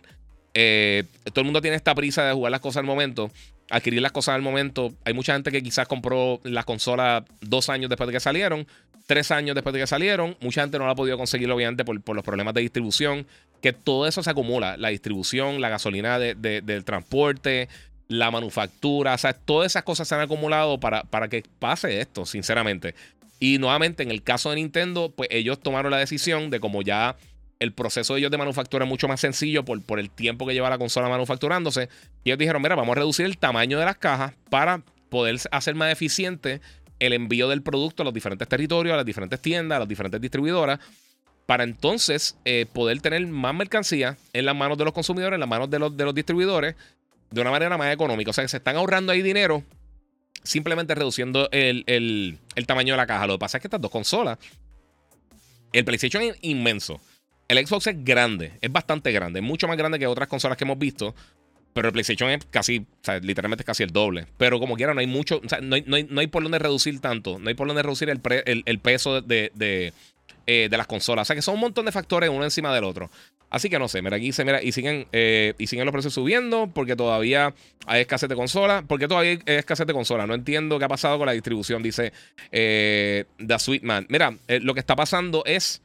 Eh, 0.54 1.04
todo 1.34 1.42
el 1.42 1.46
mundo 1.46 1.62
tiene 1.62 1.78
esta 1.78 1.96
prisa 1.96 2.26
de 2.26 2.34
jugar 2.34 2.52
las 2.52 2.62
cosas 2.62 2.78
al 2.78 2.86
momento, 2.86 3.32
adquirir 3.72 4.02
las 4.02 4.12
cosas 4.12 4.36
al 4.36 4.42
momento. 4.42 4.94
Hay 5.06 5.14
mucha 5.14 5.34
gente 5.34 5.52
que 5.52 5.64
quizás 5.64 5.88
compró 5.88 6.40
las 6.44 6.66
consolas 6.66 7.24
dos 7.42 7.70
años 7.70 7.90
después 7.90 8.08
de 8.08 8.14
que 8.14 8.20
salieron, 8.20 8.68
tres 9.08 9.32
años 9.32 9.56
después 9.56 9.74
de 9.74 9.80
que 9.80 9.88
salieron. 9.88 10.38
Mucha 10.42 10.62
gente 10.62 10.78
no 10.78 10.86
la 10.86 10.92
ha 10.92 10.96
podido 10.96 11.18
conseguir, 11.18 11.50
obviamente, 11.52 11.84
por, 11.84 12.00
por 12.02 12.16
los 12.16 12.24
problemas 12.24 12.54
de 12.54 12.62
distribución. 12.62 13.26
Que 13.62 13.74
todo 13.74 14.08
eso 14.08 14.22
se 14.22 14.30
acumula: 14.30 14.78
la 14.78 14.90
distribución, 14.90 15.62
la 15.62 15.70
gasolina 15.70 16.20
del 16.20 16.84
transporte, 16.84 17.70
la 18.08 18.30
manufactura, 18.30 19.14
o 19.14 19.18
sea, 19.18 19.34
todas 19.34 19.72
esas 19.72 19.84
cosas 19.84 20.08
se 20.08 20.16
han 20.16 20.22
acumulado 20.22 20.80
para, 20.80 21.04
para 21.04 21.30
que 21.30 21.44
pase 21.60 22.02
esto, 22.02 22.26
sinceramente. 22.26 22.94
Y 23.40 23.58
nuevamente, 23.58 24.04
en 24.04 24.12
el 24.12 24.22
caso 24.22 24.50
de 24.50 24.58
Nintendo, 24.58 25.12
pues 25.16 25.30
ellos 25.32 25.60
tomaron 25.60 25.92
la 25.92 25.98
decisión 25.98 26.50
de 26.50 26.60
como 26.60 26.82
ya 26.82 27.16
el 27.62 27.74
proceso 27.74 28.14
de 28.14 28.20
ellos 28.20 28.32
de 28.32 28.38
manufactura 28.38 28.86
es 28.86 28.90
mucho 28.90 29.08
más 29.08 29.22
sencillo 29.22 29.64
por, 29.64 29.82
por 29.84 30.00
el 30.00 30.10
tiempo 30.10 30.46
que 30.46 30.54
lleva 30.54 30.70
la 30.70 30.78
consola 30.78 31.08
manufacturándose. 31.08 31.90
Y 32.24 32.30
ellos 32.30 32.40
dijeron, 32.40 32.62
mira, 32.62 32.76
vamos 32.76 32.92
a 32.94 33.00
reducir 33.00 33.26
el 33.26 33.38
tamaño 33.38 33.80
de 33.80 33.86
las 33.86 33.98
cajas 33.98 34.34
para 34.50 34.82
poder 35.10 35.38
hacer 35.52 35.76
más 35.76 35.92
eficiente 35.92 36.60
el 37.00 37.14
envío 37.14 37.48
del 37.48 37.62
producto 37.62 38.04
a 38.04 38.06
los 38.06 38.14
diferentes 38.14 38.48
territorios, 38.48 38.94
a 38.94 38.98
las 38.98 39.06
diferentes 39.06 39.40
tiendas, 39.42 39.78
a 39.78 39.80
las 39.80 39.88
diferentes 39.88 40.20
distribuidoras, 40.20 40.80
para 41.46 41.64
entonces 41.64 42.38
eh, 42.46 42.66
poder 42.72 43.00
tener 43.02 43.26
más 43.28 43.54
mercancía 43.54 44.18
en 44.34 44.46
las 44.46 44.56
manos 44.56 44.78
de 44.78 44.86
los 44.86 44.94
consumidores, 44.94 45.36
en 45.36 45.40
las 45.40 45.50
manos 45.50 45.70
de 45.70 45.80
los, 45.80 45.96
de 45.96 46.06
los 46.06 46.16
distribuidores 46.16 46.76
de 47.30 47.42
una 47.42 47.52
manera 47.52 47.78
más 47.78 47.94
económica. 47.94 48.32
O 48.32 48.34
sea, 48.34 48.44
que 48.44 48.50
se 48.50 48.58
están 48.58 48.76
ahorrando 48.76 49.12
ahí 49.12 49.22
dinero 49.22 49.64
simplemente 50.44 50.96
reduciendo 50.96 51.50
el, 51.52 52.40
tamaño 52.66 52.94
de 52.94 52.98
la 52.98 53.08
caja. 53.08 53.28
Lo 53.28 53.34
que 53.34 53.40
pasa 53.40 53.58
es 53.58 53.62
que 53.62 53.68
estas 53.68 53.82
dos 53.82 53.92
consolas, 53.92 54.38
el 55.74 55.86
PlayStation 55.86 56.24
es 56.24 56.38
inmenso. 56.42 57.00
El 57.52 57.68
Xbox 57.68 57.88
es 57.88 58.06
grande, 58.06 58.54
es 58.62 58.72
bastante 58.72 59.12
grande, 59.12 59.42
mucho 59.42 59.68
más 59.68 59.76
grande 59.76 60.00
que 60.00 60.08
otras 60.08 60.30
consolas 60.30 60.58
que 60.58 60.64
hemos 60.64 60.80
visto. 60.80 61.14
Pero 61.74 61.90
el 61.90 61.92
PlayStation 61.92 62.30
es 62.30 62.46
casi, 62.50 62.80
o 62.80 62.86
sea, 63.02 63.20
literalmente 63.20 63.64
es 63.64 63.66
casi 63.66 63.84
el 63.84 63.92
doble. 63.92 64.26
Pero 64.38 64.58
como 64.58 64.78
quiera, 64.78 64.94
no 64.94 65.02
hay 65.02 65.08
mucho, 65.08 65.42
o 65.44 65.50
sea, 65.50 65.60
no 65.60 65.76
hay, 65.76 66.28
por 66.28 66.44
dónde 66.44 66.60
reducir 66.60 67.02
tanto. 67.02 67.40
No 67.40 67.50
hay 67.50 67.54
por 67.54 67.68
dónde 67.68 67.84
reducir 67.84 68.10
el, 68.10 68.22
peso 68.80 69.22
de, 69.22 69.52
eh, 70.48 70.68
de, 70.72 70.78
las 70.78 70.88
consolas. 70.88 71.26
O 71.26 71.28
sea 71.28 71.36
que 71.36 71.42
son 71.42 71.56
un 71.56 71.60
montón 71.60 71.86
de 71.86 71.92
factores 71.92 72.30
uno 72.30 72.46
encima 72.46 72.74
del 72.74 72.86
otro. 72.86 73.12
Así 73.50 73.70
que 73.70 73.80
no 73.80 73.90
sé, 73.90 74.02
mira, 74.02 74.16
aquí 74.16 74.32
se 74.32 74.46
mira, 74.46 74.64
y 74.64 74.72
siguen, 74.72 75.08
eh, 75.12 75.54
y 75.58 75.68
siguen 75.68 75.86
los 75.86 75.92
precios 75.92 76.14
subiendo 76.14 76.72
porque 76.74 76.96
todavía 76.96 77.54
hay 77.86 78.00
escasez 78.00 78.30
de 78.30 78.36
consola. 78.38 78.84
¿Por 78.88 78.98
qué 78.98 79.10
todavía 79.10 79.32
hay 79.32 79.40
escasez 79.58 79.86
de 79.86 79.92
consola? 79.92 80.26
No 80.26 80.36
entiendo 80.36 80.80
qué 80.80 80.86
ha 80.86 80.90
pasado 80.90 81.18
con 81.18 81.26
la 81.26 81.34
distribución, 81.34 81.84
dice 81.84 82.14
eh, 82.54 83.26
The 83.46 83.60
Sweet 83.60 83.84
Man. 83.84 84.06
Mira, 84.08 84.38
eh, 84.48 84.62
lo 84.62 84.74
que 84.74 84.80
está 84.80 84.96
pasando 84.96 85.44
es 85.46 85.82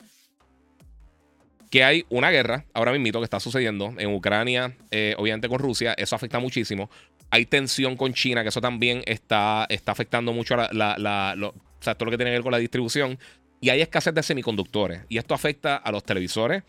que 1.77 1.85
hay 1.85 2.07
una 2.09 2.31
guerra 2.31 2.65
ahora 2.73 2.91
mismo 2.91 3.21
que 3.21 3.25
está 3.25 3.39
sucediendo 3.39 3.93
en 3.99 4.15
Ucrania, 4.15 4.75
obviamente 5.19 5.47
con 5.47 5.59
Rusia. 5.59 5.93
Eso 5.99 6.17
afecta 6.17 6.39
muchísimo. 6.39 6.89
Hay 7.29 7.45
tensión 7.45 7.99
con 7.99 8.15
China, 8.15 8.43
que 8.43 8.49
eso 8.49 8.63
también 8.63 9.03
está, 9.05 9.67
está 9.69 9.93
afectando 9.93 10.33
mucho 10.33 10.55
a 10.55 10.73
la, 10.73 11.37
sea, 11.81 11.95
todo 11.95 12.07
lo 12.07 12.13
que 12.13 12.17
tiene 12.17 12.31
que 12.31 12.37
ver 12.37 12.43
con 12.43 12.53
la 12.53 12.57
distribución. 12.57 13.19
Y 13.61 13.69
hay 13.69 13.83
escasez 13.83 14.15
de 14.15 14.23
semiconductores. 14.23 15.03
Y 15.11 15.19
esto 15.19 15.35
afecta 15.35 15.77
a 15.77 15.93
los 15.93 16.03
televisores, 16.03 16.63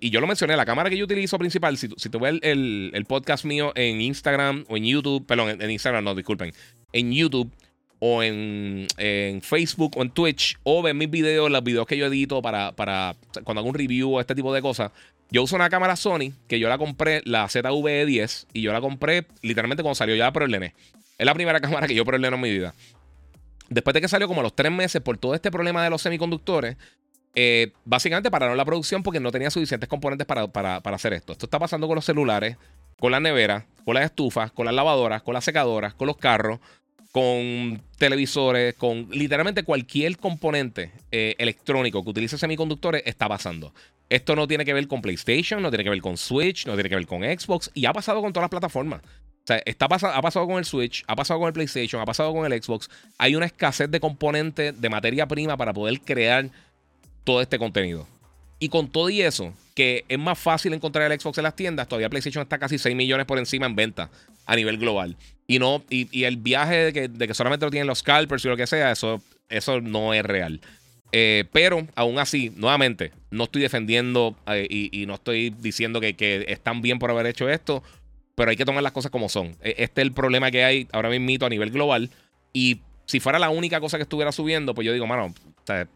y 0.00 0.08
yo 0.08 0.22
lo 0.22 0.26
mencioné, 0.26 0.56
la 0.56 0.64
cámara 0.64 0.88
que 0.88 0.96
yo 0.96 1.04
utilizo 1.04 1.38
principal, 1.38 1.76
si, 1.76 1.90
si 1.98 2.08
tú 2.08 2.18
ves 2.18 2.38
el, 2.40 3.04
podcast 3.06 3.44
mío 3.44 3.72
en 3.74 4.00
Instagram 4.00 4.64
o 4.70 4.78
en 4.78 4.86
YouTube, 4.86 5.26
perdón, 5.26 5.60
en, 5.60 5.70
Instagram 5.70 6.04
no, 6.04 6.14
disculpen, 6.14 6.54
en 6.94 7.12
YouTube, 7.12 7.52
o 7.98 8.22
en, 8.22 8.86
Facebook 9.42 9.96
o 9.96 10.02
en 10.02 10.10
Twitch 10.10 10.58
o 10.62 10.82
ven 10.82 10.98
mis 10.98 11.10
videos, 11.10 11.50
los 11.50 11.64
videos 11.64 11.86
que 11.86 11.96
yo 11.96 12.06
edito 12.06 12.42
para, 12.42 12.72
para 12.72 13.16
cuando 13.44 13.60
hago 13.60 13.68
un 13.68 13.74
review 13.74 14.14
o 14.14 14.20
este 14.20 14.34
tipo 14.34 14.52
de 14.52 14.62
cosas. 14.62 14.92
Yo 15.30 15.42
uso 15.42 15.56
una 15.56 15.68
cámara 15.68 15.96
Sony 15.96 16.32
que 16.46 16.58
yo 16.58 16.68
la 16.68 16.78
compré, 16.78 17.20
la 17.24 17.46
ZV-10, 17.46 18.46
y 18.52 18.62
yo 18.62 18.72
la 18.72 18.80
compré 18.80 19.26
literalmente 19.42 19.82
cuando 19.82 19.96
salió 19.96 20.14
ya 20.14 20.32
por 20.32 20.44
el 20.44 20.54
Es 20.54 20.72
la 21.18 21.34
primera 21.34 21.60
cámara 21.62 21.86
que 21.86 21.94
yo 21.94 22.04
probleno 22.04 22.36
en 22.36 22.42
mi 22.42 22.52
vida. 22.52 22.74
Después 23.68 23.94
de 23.94 24.00
que 24.00 24.08
salió 24.08 24.28
como 24.28 24.40
a 24.40 24.44
los 24.44 24.54
tres 24.54 24.70
meses 24.70 25.02
por 25.02 25.18
todo 25.18 25.34
este 25.34 25.50
problema 25.50 25.82
de 25.82 25.90
los 25.90 26.02
semiconductores, 26.02 26.76
eh, 27.34 27.72
básicamente 27.84 28.30
pararon 28.30 28.56
la 28.56 28.64
producción 28.64 29.02
porque 29.02 29.20
no 29.20 29.30
tenía 29.30 29.50
suficientes 29.50 29.88
componentes 29.88 30.26
para, 30.26 30.46
para, 30.46 30.76
hacer 30.78 31.12
esto. 31.12 31.32
Esto 31.32 31.46
está 31.46 31.58
pasando 31.58 31.86
con 31.88 31.96
los 31.96 32.04
celulares, 32.04 32.56
con 32.98 33.12
las 33.12 33.20
neveras, 33.20 33.64
con 33.84 33.94
las 33.94 34.04
estufas, 34.04 34.52
con 34.52 34.64
las 34.64 34.74
lavadoras, 34.74 35.22
con 35.22 35.34
las 35.34 35.44
secadoras, 35.44 35.92
con 35.92 36.06
los 36.06 36.16
carros, 36.16 36.60
con 37.12 37.80
televisores, 37.98 38.74
con 38.74 39.08
literalmente 39.10 39.62
cualquier 39.62 40.18
componente 40.18 40.92
eh, 41.10 41.34
electrónico 41.38 42.02
que 42.04 42.10
utilice 42.10 42.38
semiconductores 42.38 43.02
está 43.06 43.28
pasando. 43.28 43.72
Esto 44.08 44.36
no 44.36 44.46
tiene 44.46 44.64
que 44.64 44.72
ver 44.72 44.86
con 44.86 45.02
PlayStation, 45.02 45.60
no 45.62 45.70
tiene 45.70 45.84
que 45.84 45.90
ver 45.90 46.00
con 46.00 46.16
Switch, 46.16 46.66
no 46.66 46.74
tiene 46.74 46.88
que 46.88 46.94
ver 46.94 47.06
con 47.06 47.22
Xbox 47.22 47.70
y 47.74 47.86
ha 47.86 47.92
pasado 47.92 48.20
con 48.20 48.32
todas 48.32 48.44
las 48.44 48.50
plataformas. 48.50 49.00
O 49.02 49.46
sea, 49.46 49.62
está 49.64 49.86
ha 49.86 50.22
pasado 50.22 50.46
con 50.46 50.58
el 50.58 50.64
Switch, 50.64 51.04
ha 51.06 51.16
pasado 51.16 51.40
con 51.40 51.46
el 51.46 51.52
PlayStation, 51.52 52.00
ha 52.00 52.04
pasado 52.04 52.32
con 52.32 52.50
el 52.50 52.62
Xbox. 52.62 52.90
Hay 53.16 53.34
una 53.36 53.46
escasez 53.46 53.90
de 53.90 54.00
componentes, 54.00 54.80
de 54.80 54.88
materia 54.88 55.26
prima 55.26 55.56
para 55.56 55.72
poder 55.72 56.00
crear 56.00 56.50
todo 57.24 57.40
este 57.40 57.58
contenido. 57.58 58.06
Y 58.58 58.68
con 58.68 58.88
todo 58.88 59.08
y 59.10 59.22
eso, 59.22 59.52
que 59.74 60.04
es 60.08 60.18
más 60.18 60.38
fácil 60.38 60.72
encontrar 60.72 61.10
el 61.10 61.20
Xbox 61.20 61.38
en 61.38 61.44
las 61.44 61.54
tiendas, 61.54 61.86
todavía 61.86 62.08
PlayStation 62.08 62.42
está 62.42 62.58
casi 62.58 62.78
6 62.78 62.96
millones 62.96 63.26
por 63.26 63.38
encima 63.38 63.66
en 63.66 63.76
venta 63.76 64.10
a 64.46 64.56
nivel 64.56 64.78
global. 64.78 65.16
Y 65.46 65.58
no, 65.58 65.84
y, 65.90 66.24
el 66.24 66.38
viaje 66.38 66.92
de 66.92 67.28
que, 67.28 67.34
solamente 67.34 67.66
lo 67.66 67.70
tienen 67.70 67.86
los 67.86 67.98
scalpers 67.98 68.44
y 68.44 68.48
lo 68.48 68.56
que 68.56 68.66
sea, 68.66 68.90
eso, 68.90 69.22
eso 69.48 69.80
no 69.80 70.14
es 70.14 70.24
real. 70.24 70.60
Eh, 71.12 71.44
pero 71.52 71.86
aún 71.94 72.18
así, 72.18 72.52
nuevamente, 72.56 73.12
no 73.30 73.44
estoy 73.44 73.62
defendiendo 73.62 74.36
eh, 74.48 74.66
y, 74.68 75.06
no 75.06 75.14
estoy 75.14 75.50
diciendo 75.50 76.00
que, 76.00 76.14
que, 76.14 76.46
están 76.48 76.82
bien 76.82 76.98
por 76.98 77.10
haber 77.10 77.26
hecho 77.26 77.48
esto 77.48 77.82
pero 78.36 78.50
hay 78.50 78.56
que 78.56 78.64
tomar 78.64 78.84
las 78.84 78.92
cosas 78.92 79.10
como 79.10 79.28
son. 79.28 79.56
E, 79.62 79.74
este 79.78 80.02
es 80.02 80.06
el 80.06 80.12
problema 80.12 80.52
que 80.52 80.62
hay 80.62 80.86
ahora 80.92 81.08
mismo 81.08 81.44
a 81.44 81.48
nivel 81.48 81.70
global. 81.70 82.10
Y 82.52 82.82
si 83.06 83.18
fuera 83.18 83.40
la 83.40 83.50
única 83.50 83.80
cosa 83.80 83.96
que 83.96 84.02
estuviera 84.02 84.30
subiendo, 84.30 84.74
pues 84.74 84.86
yo 84.86 84.92
digo, 84.92 85.06
mano, 85.06 85.34
e, 85.68 85.86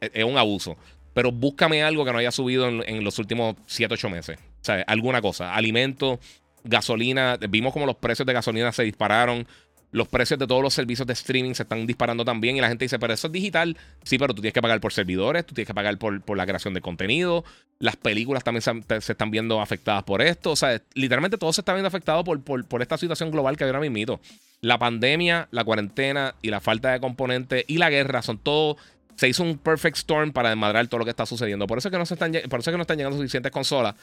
es, 0.00 0.24
un 0.24 0.38
abuso. 0.38 0.76
Pero 1.14 1.32
búscame 1.32 1.82
algo 1.82 2.04
que 2.04 2.12
no 2.12 2.18
haya 2.18 2.30
subido 2.30 2.68
en, 2.68 3.02
los 3.02 3.18
últimos 3.18 3.56
7, 3.66 3.94
8 3.94 4.10
meses. 4.10 4.38
Alguna 4.86 5.22
cosa. 5.22 5.54
Alimentos, 5.54 6.18
gasolina. 6.66 7.38
Vimos 7.48 7.72
como 7.72 7.86
los 7.86 7.96
precios 7.96 8.26
de 8.26 8.32
gasolina 8.32 8.72
se 8.72 8.82
dispararon 8.82 9.46
los 9.92 10.08
precios 10.08 10.38
de 10.38 10.46
todos 10.46 10.62
los 10.62 10.74
servicios 10.74 11.06
de 11.06 11.12
streaming 11.12 11.54
se 11.54 11.62
están 11.62 11.86
disparando 11.86 12.24
también 12.24 12.56
y 12.56 12.60
la 12.60 12.68
gente 12.68 12.84
dice, 12.84 12.98
pero 12.98 13.14
eso 13.14 13.28
es 13.28 13.32
digital. 13.32 13.76
Sí, 14.02 14.18
pero 14.18 14.34
tú 14.34 14.42
tienes 14.42 14.52
que 14.52 14.60
pagar 14.60 14.80
por 14.80 14.92
servidores, 14.92 15.46
tú 15.46 15.54
tienes 15.54 15.66
que 15.66 15.74
pagar 15.74 15.96
por, 15.98 16.20
por 16.20 16.36
la 16.36 16.44
creación 16.44 16.74
de 16.74 16.80
contenido. 16.80 17.44
Las 17.78 17.96
películas 17.96 18.44
también 18.44 18.62
se, 18.62 19.12
están 19.12 19.30
viendo 19.30 19.60
afectadas 19.60 20.02
por 20.04 20.20
esto. 20.22 20.50
O 20.52 20.56
sea, 20.56 20.82
literalmente 20.94 21.38
todo 21.38 21.52
se 21.52 21.62
está 21.62 21.72
viendo 21.72 21.88
afectado 21.88 22.24
por, 22.24 22.42
por, 22.42 22.82
esta 22.82 22.98
situación 22.98 23.30
global 23.30 23.56
que 23.56 23.64
hay 23.64 23.70
ahora 23.70 23.88
mismo. 23.88 24.20
La 24.60 24.78
pandemia, 24.78 25.48
la 25.50 25.64
cuarentena 25.64 26.34
y 26.42 26.50
la 26.50 26.60
falta 26.60 26.92
de 26.92 27.00
componentes 27.00 27.64
y 27.66 27.78
la 27.78 27.90
guerra 27.90 28.22
son 28.22 28.38
todo... 28.38 28.76
Se 29.14 29.28
hizo 29.28 29.42
un 29.42 29.56
perfect 29.56 29.96
storm 29.96 30.32
para 30.32 30.50
desmadrar 30.50 30.88
todo 30.88 30.98
lo 30.98 31.04
que 31.06 31.10
está 31.10 31.24
sucediendo. 31.24 31.66
Por 31.66 31.78
eso 31.78 31.88
es 31.88 31.92
que 31.92 31.96
no, 31.96 32.04
se 32.04 32.12
están, 32.12 32.32
por 32.50 32.60
eso 32.60 32.70
que 32.70 32.76
no 32.76 32.82
están 32.82 32.98
llegando 32.98 33.16
suficientes 33.16 33.50
consolas. 33.50 33.94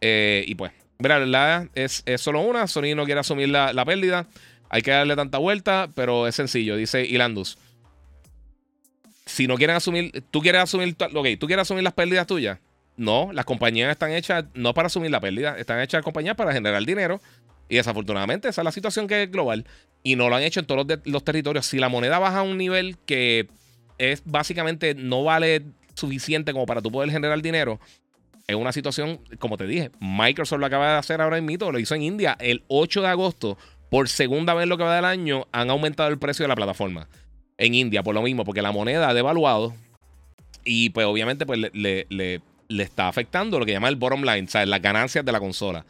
Eh, 0.00 0.44
y 0.48 0.56
pues, 0.56 0.72
mira, 0.98 1.18
la 1.18 1.40
verdad 1.44 1.68
es, 1.74 2.02
es 2.06 2.20
solo 2.20 2.40
una. 2.40 2.66
Sony 2.66 2.94
no 2.94 3.04
quiere 3.04 3.20
asumir 3.20 3.48
la, 3.48 3.84
pérdida. 3.84 4.26
Hay 4.68 4.82
que 4.82 4.90
darle 4.90 5.16
tanta 5.16 5.38
vuelta, 5.38 5.88
pero 5.94 6.26
es 6.26 6.34
sencillo, 6.34 6.76
dice 6.76 7.04
Ilandus. 7.04 7.58
Si 9.24 9.46
no 9.46 9.56
quieren 9.56 9.76
asumir, 9.76 10.24
tú 10.30 10.40
quieres 10.40 10.62
asumir, 10.62 10.94
tú 10.94 11.46
quieres 11.46 11.62
asumir 11.62 11.84
las 11.84 11.92
pérdidas 11.92 12.26
tuyas. 12.26 12.58
No, 12.96 13.30
las 13.32 13.44
compañías 13.44 13.90
están 13.90 14.12
hechas 14.12 14.44
no 14.54 14.72
para 14.72 14.86
asumir 14.86 15.10
la 15.10 15.20
pérdida, 15.20 15.58
están 15.58 15.80
hechas 15.80 16.02
compañías 16.02 16.36
para 16.36 16.52
generar 16.52 16.84
dinero. 16.84 17.20
Y 17.68 17.76
desafortunadamente 17.76 18.48
esa 18.48 18.62
es 18.62 18.64
la 18.64 18.72
situación 18.72 19.06
que 19.06 19.24
es 19.24 19.30
global. 19.30 19.66
Y 20.02 20.16
no 20.16 20.28
lo 20.28 20.36
han 20.36 20.42
hecho 20.42 20.60
en 20.60 20.66
todos 20.66 20.86
los, 20.86 20.98
los 21.04 21.24
territorios. 21.24 21.66
Si 21.66 21.78
la 21.78 21.88
moneda 21.88 22.18
baja 22.18 22.38
a 22.38 22.42
un 22.42 22.56
nivel 22.56 22.96
que 23.06 23.48
es 23.98 24.22
básicamente 24.24 24.94
no 24.94 25.24
vale 25.24 25.64
suficiente 25.94 26.52
como 26.52 26.66
para 26.66 26.80
tú 26.80 26.90
poder 26.92 27.10
generar 27.10 27.40
dinero, 27.42 27.80
es 28.46 28.56
una 28.56 28.72
situación, 28.72 29.20
como 29.38 29.56
te 29.56 29.66
dije, 29.66 29.90
Microsoft 30.00 30.60
lo 30.60 30.66
acaba 30.66 30.92
de 30.92 30.98
hacer 30.98 31.20
ahora 31.20 31.38
en 31.38 31.44
mito, 31.44 31.72
lo 31.72 31.78
hizo 31.78 31.94
en 31.94 32.02
India 32.02 32.36
el 32.38 32.62
8 32.68 33.02
de 33.02 33.08
agosto 33.08 33.58
por 33.90 34.08
segunda 34.08 34.54
vez 34.54 34.68
lo 34.68 34.76
que 34.76 34.84
va 34.84 34.96
del 34.96 35.04
año, 35.04 35.46
han 35.52 35.70
aumentado 35.70 36.08
el 36.08 36.18
precio 36.18 36.44
de 36.44 36.48
la 36.48 36.56
plataforma. 36.56 37.08
En 37.58 37.74
India, 37.74 38.02
por 38.02 38.14
lo 38.14 38.22
mismo, 38.22 38.44
porque 38.44 38.62
la 38.62 38.72
moneda 38.72 39.08
ha 39.08 39.14
devaluado. 39.14 39.74
Y 40.64 40.90
pues 40.90 41.06
obviamente 41.06 41.46
pues, 41.46 41.58
le, 41.72 42.06
le, 42.08 42.42
está 42.68 43.08
afectando 43.08 43.58
lo 43.58 43.64
que 43.64 43.72
llama 43.72 43.88
el 43.88 43.96
bottom 43.96 44.22
line, 44.22 44.46
o 44.46 44.50
sea, 44.50 44.66
las 44.66 44.82
ganancias 44.82 45.24
de 45.24 45.32
la 45.32 45.40
consola. 45.40 45.86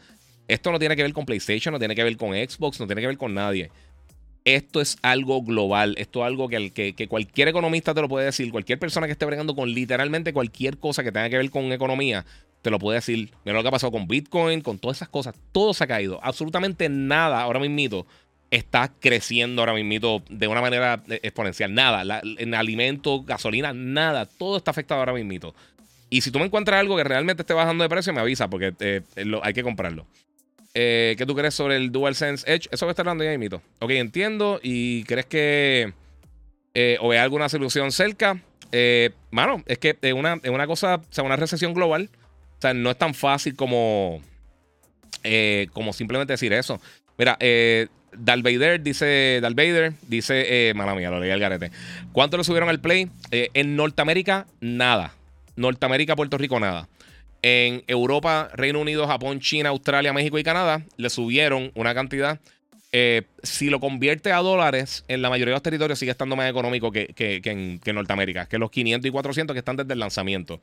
Esto 0.47 0.71
no 0.71 0.79
tiene 0.79 0.95
que 0.95 1.03
ver 1.03 1.13
con 1.13 1.25
PlayStation, 1.25 1.73
no 1.73 1.79
tiene 1.79 1.95
que 1.95 2.03
ver 2.03 2.15
con 2.15 2.29
Xbox, 2.29 2.79
no 2.79 2.85
tiene 2.85 3.01
que 3.01 3.07
ver 3.07 3.17
con 3.17 3.33
nadie. 3.33 3.69
Esto 4.45 4.79
es 4.79 4.97
algo 5.01 5.41
global, 5.41 5.95
esto 5.97 6.21
es 6.21 6.27
algo 6.27 6.47
que, 6.47 6.71
que, 6.71 6.93
que, 6.93 7.07
cualquier 7.09 7.49
economista 7.49 7.93
te 7.93 8.01
lo 8.01 8.07
puede 8.07 8.27
decir, 8.27 8.49
cualquier 8.49 8.79
persona 8.79 9.05
que 9.05 9.11
esté 9.11 9.25
bregando 9.25 9.55
con 9.55 9.69
literalmente 9.73 10.31
cualquier 10.31 10.77
cosa 10.77 11.03
que 11.03 11.11
tenga 11.11 11.29
que 11.29 11.37
ver 11.37 11.49
con 11.49 11.69
economía, 11.73 12.25
te 12.67 12.71
lo 12.71 12.79
puede 12.79 12.97
decir. 12.97 13.31
Mira 13.45 13.55
lo 13.57 13.61
que 13.61 13.69
ha 13.69 13.71
pasado 13.71 13.93
con 13.93 14.09
Bitcoin, 14.09 14.59
con 14.59 14.77
todas 14.77 14.97
esas 14.97 15.07
cosas. 15.07 15.33
Todo 15.53 15.73
se 15.73 15.85
ha 15.85 15.87
caído. 15.87 16.19
Absolutamente 16.21 16.89
nada 16.89 17.41
ahora 17.41 17.61
mismo 17.61 18.05
está 18.51 18.91
creciendo 18.99 19.61
ahora 19.61 19.73
mismo 19.73 20.21
de 20.29 20.47
una 20.47 20.59
manera 20.59 21.01
eh, 21.07 21.21
exponencial. 21.23 21.73
Nada. 21.73 22.21
en 22.23 22.53
alimentos, 22.53 23.25
gasolina, 23.25 23.71
nada. 23.71 24.25
Todo 24.25 24.57
está 24.57 24.71
afectado 24.71 24.99
ahora 24.99 25.13
mismo. 25.13 25.53
Y 26.09 26.19
si 26.19 26.29
tú 26.29 26.39
me 26.39 26.45
encuentras 26.45 26.77
algo 26.77 26.97
que 26.97 27.05
realmente 27.05 27.43
esté 27.43 27.53
bajando 27.53 27.85
de 27.85 27.89
precio, 27.89 28.11
me 28.11 28.19
avisa 28.19 28.49
porque 28.49 28.73
eh, 28.81 29.01
hay 29.41 29.53
que 29.53 29.63
comprarlo. 29.63 30.05
Eh, 30.73 31.15
¿Qué 31.17 31.25
tú 31.25 31.35
crees 31.35 31.53
sobre 31.53 31.77
el 31.77 31.89
DualSense 31.89 32.53
Edge? 32.53 32.67
Eso 32.69 32.85
a 32.85 32.89
estar 32.89 33.07
hablando 33.07 33.23
ya, 33.23 33.37
mito. 33.37 33.61
Ok, 33.79 33.91
entiendo. 33.91 34.59
¿Y 34.61 35.05
crees 35.05 35.25
que 35.25 35.93
o 36.99 37.11
hay 37.11 37.17
alguna 37.19 37.47
solución 37.47 37.93
cerca? 37.93 38.41
mano, 39.31 39.63
es 39.65 39.77
que 39.77 39.97
es 40.01 40.11
una, 40.11 40.41
una 40.49 40.67
cosa, 40.67 40.95
o 40.95 41.13
sea, 41.13 41.23
una 41.23 41.37
recesión 41.37 41.73
global. 41.73 42.09
O 42.57 42.61
sea, 42.61 42.73
no 42.73 42.89
es 42.89 42.97
tan 42.97 43.13
fácil 43.13 43.55
como, 43.55 44.21
eh, 45.23 45.67
como 45.73 45.93
simplemente 45.93 46.33
decir 46.33 46.53
eso. 46.53 46.81
Mira, 47.17 47.37
eh, 47.39 47.87
dice, 48.81 49.39
Vader 49.41 49.93
dice, 50.07 50.69
eh, 50.69 50.73
mala 50.73 50.95
mía, 50.95 51.09
lo 51.09 51.19
leí 51.19 51.31
al 51.31 51.39
garete. 51.39 51.71
¿Cuánto 52.11 52.37
le 52.37 52.43
subieron 52.43 52.69
al 52.69 52.79
Play? 52.79 53.09
Eh, 53.31 53.49
en 53.53 53.75
Norteamérica, 53.75 54.47
nada. 54.59 55.13
Norteamérica, 55.55 56.15
Puerto 56.15 56.37
Rico, 56.37 56.59
nada. 56.59 56.87
En 57.41 57.83
Europa, 57.87 58.49
Reino 58.53 58.79
Unido, 58.79 59.07
Japón, 59.07 59.39
China, 59.39 59.69
Australia, 59.69 60.13
México 60.13 60.39
y 60.39 60.43
Canadá 60.43 60.83
le 60.97 61.09
subieron 61.09 61.71
una 61.75 61.93
cantidad. 61.93 62.39
si 63.43 63.69
lo 63.69 63.79
convierte 63.79 64.31
a 64.31 64.37
dólares, 64.37 65.03
en 65.07 65.21
la 65.21 65.29
mayoría 65.29 65.51
de 65.51 65.57
los 65.57 65.61
territorios 65.61 65.99
sigue 65.99 66.09
estando 66.09 66.35
más 66.35 66.49
económico 66.49 66.91
que, 66.91 67.13
en, 67.15 67.79
que 67.79 67.93
Norteamérica, 67.93 68.47
que 68.47 68.57
los 68.57 68.71
500 68.71 69.07
y 69.07 69.11
400 69.11 69.53
que 69.53 69.59
están 69.59 69.75
desde 69.75 69.93
el 69.93 69.99
lanzamiento. 69.99 70.59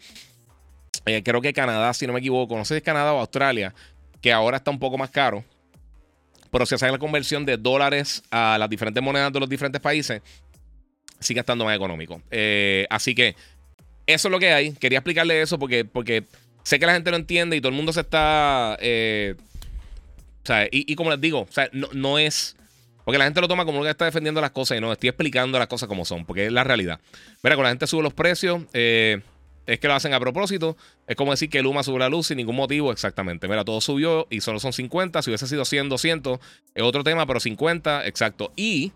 Eh, 1.07 1.23
creo 1.23 1.40
que 1.40 1.53
Canadá, 1.53 1.93
si 1.95 2.07
no 2.07 2.12
me 2.12 2.21
equivoco, 2.21 2.57
no 2.57 2.64
sé 2.64 2.75
si 2.75 2.79
es 2.79 2.83
Canadá 2.83 3.12
o 3.12 3.21
Australia, 3.21 3.75
que 4.21 4.33
ahora 4.33 4.57
está 4.57 4.71
un 4.71 4.79
poco 4.79 4.97
más 4.97 5.11
caro. 5.11 5.45
Pero 6.51 6.67
si 6.67 6.75
hace 6.75 6.90
la 6.90 6.99
conversión 6.99 7.45
de 7.45 7.57
dólares 7.57 8.23
a 8.31 8.57
las 8.59 8.71
diferentes 8.71 9.03
monedas 9.03 9.33
de 9.33 9.40
los 9.40 9.49
diferentes 9.49 9.81
países, 9.81 10.23
sigue 11.19 11.40
estando 11.40 11.64
más 11.64 11.77
económico. 11.77 12.23
Eh, 12.31 12.87
así 12.90 13.14
que 13.14 13.35
eso 14.07 14.29
es 14.29 14.33
lo 14.33 14.38
que 14.38 14.53
hay. 14.53 14.73
Quería 14.73 14.99
explicarle 14.99 15.43
eso 15.43 15.59
porque, 15.59 15.85
porque 15.85 16.25
sé 16.62 16.79
que 16.79 16.87
la 16.87 16.95
gente 16.95 17.11
lo 17.11 17.17
entiende 17.17 17.57
y 17.57 17.61
todo 17.61 17.71
el 17.71 17.77
mundo 17.77 17.93
se 17.93 18.01
está. 18.01 18.77
Eh, 18.81 19.35
o 20.43 20.47
sea, 20.47 20.69
y, 20.71 20.95
como 20.95 21.11
les 21.11 21.21
digo, 21.21 21.40
o 21.40 21.53
sea, 21.53 21.69
no, 21.73 21.88
no, 21.93 22.19
es. 22.19 22.57
Porque 23.05 23.19
la 23.19 23.25
gente 23.25 23.40
lo 23.40 23.49
toma 23.49 23.64
como 23.64 23.83
que 23.83 23.90
está 23.90 24.05
defendiendo 24.05 24.40
las 24.40 24.51
cosas 24.51 24.79
y 24.79 24.81
no, 24.81 24.93
estoy 24.93 25.09
explicando 25.09 25.59
las 25.59 25.69
cosas 25.69 25.88
como 25.88 26.05
son, 26.05 26.25
porque 26.25 26.47
es 26.47 26.53
la 26.53 26.64
realidad. 26.64 27.01
Mira, 27.43 27.57
con 27.57 27.64
la 27.64 27.71
gente 27.71 27.87
sube 27.87 28.03
los 28.03 28.14
precios. 28.14 28.62
Es 29.66 29.81
que 29.81 29.88
lo 29.88 29.94
hacen 29.94 30.14
a 30.14 30.20
propósito. 30.20 30.77
Es 31.07 31.16
como 31.16 31.31
decir 31.31 31.48
que 31.48 31.62
Luma 31.62 31.83
sube 31.83 31.98
la 31.98 32.09
luz 32.09 32.29
sin 32.29 32.37
ningún 32.37 32.57
motivo. 32.57 32.92
Exactamente. 32.92 33.48
Mira, 33.48 33.64
todo 33.64 33.81
subió 33.81 34.27
y 34.31 34.40
solo 34.40 34.61
son 34.61 34.72
50. 34.72 35.22
Si 35.22 35.31
hubiese 35.31 35.46
sido 35.46 35.64
100, 35.64 35.88
200, 35.88 36.38
es 36.74 36.83
otro 36.83 37.05
tema, 37.05 37.27
pero 37.27 37.40
50, 37.40 38.07
exacto. 38.07 38.53
Y, 38.57 38.92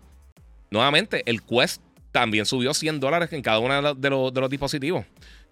nuevamente, 0.71 1.23
el 1.25 1.41
Quest 1.41 1.81
también 2.11 2.45
subió 2.45 2.73
100 2.73 2.99
dólares 2.99 3.33
en 3.33 3.41
cada 3.41 3.59
uno 3.59 3.93
de 3.95 4.09
los, 4.09 4.49
dispositivos. 4.49 5.05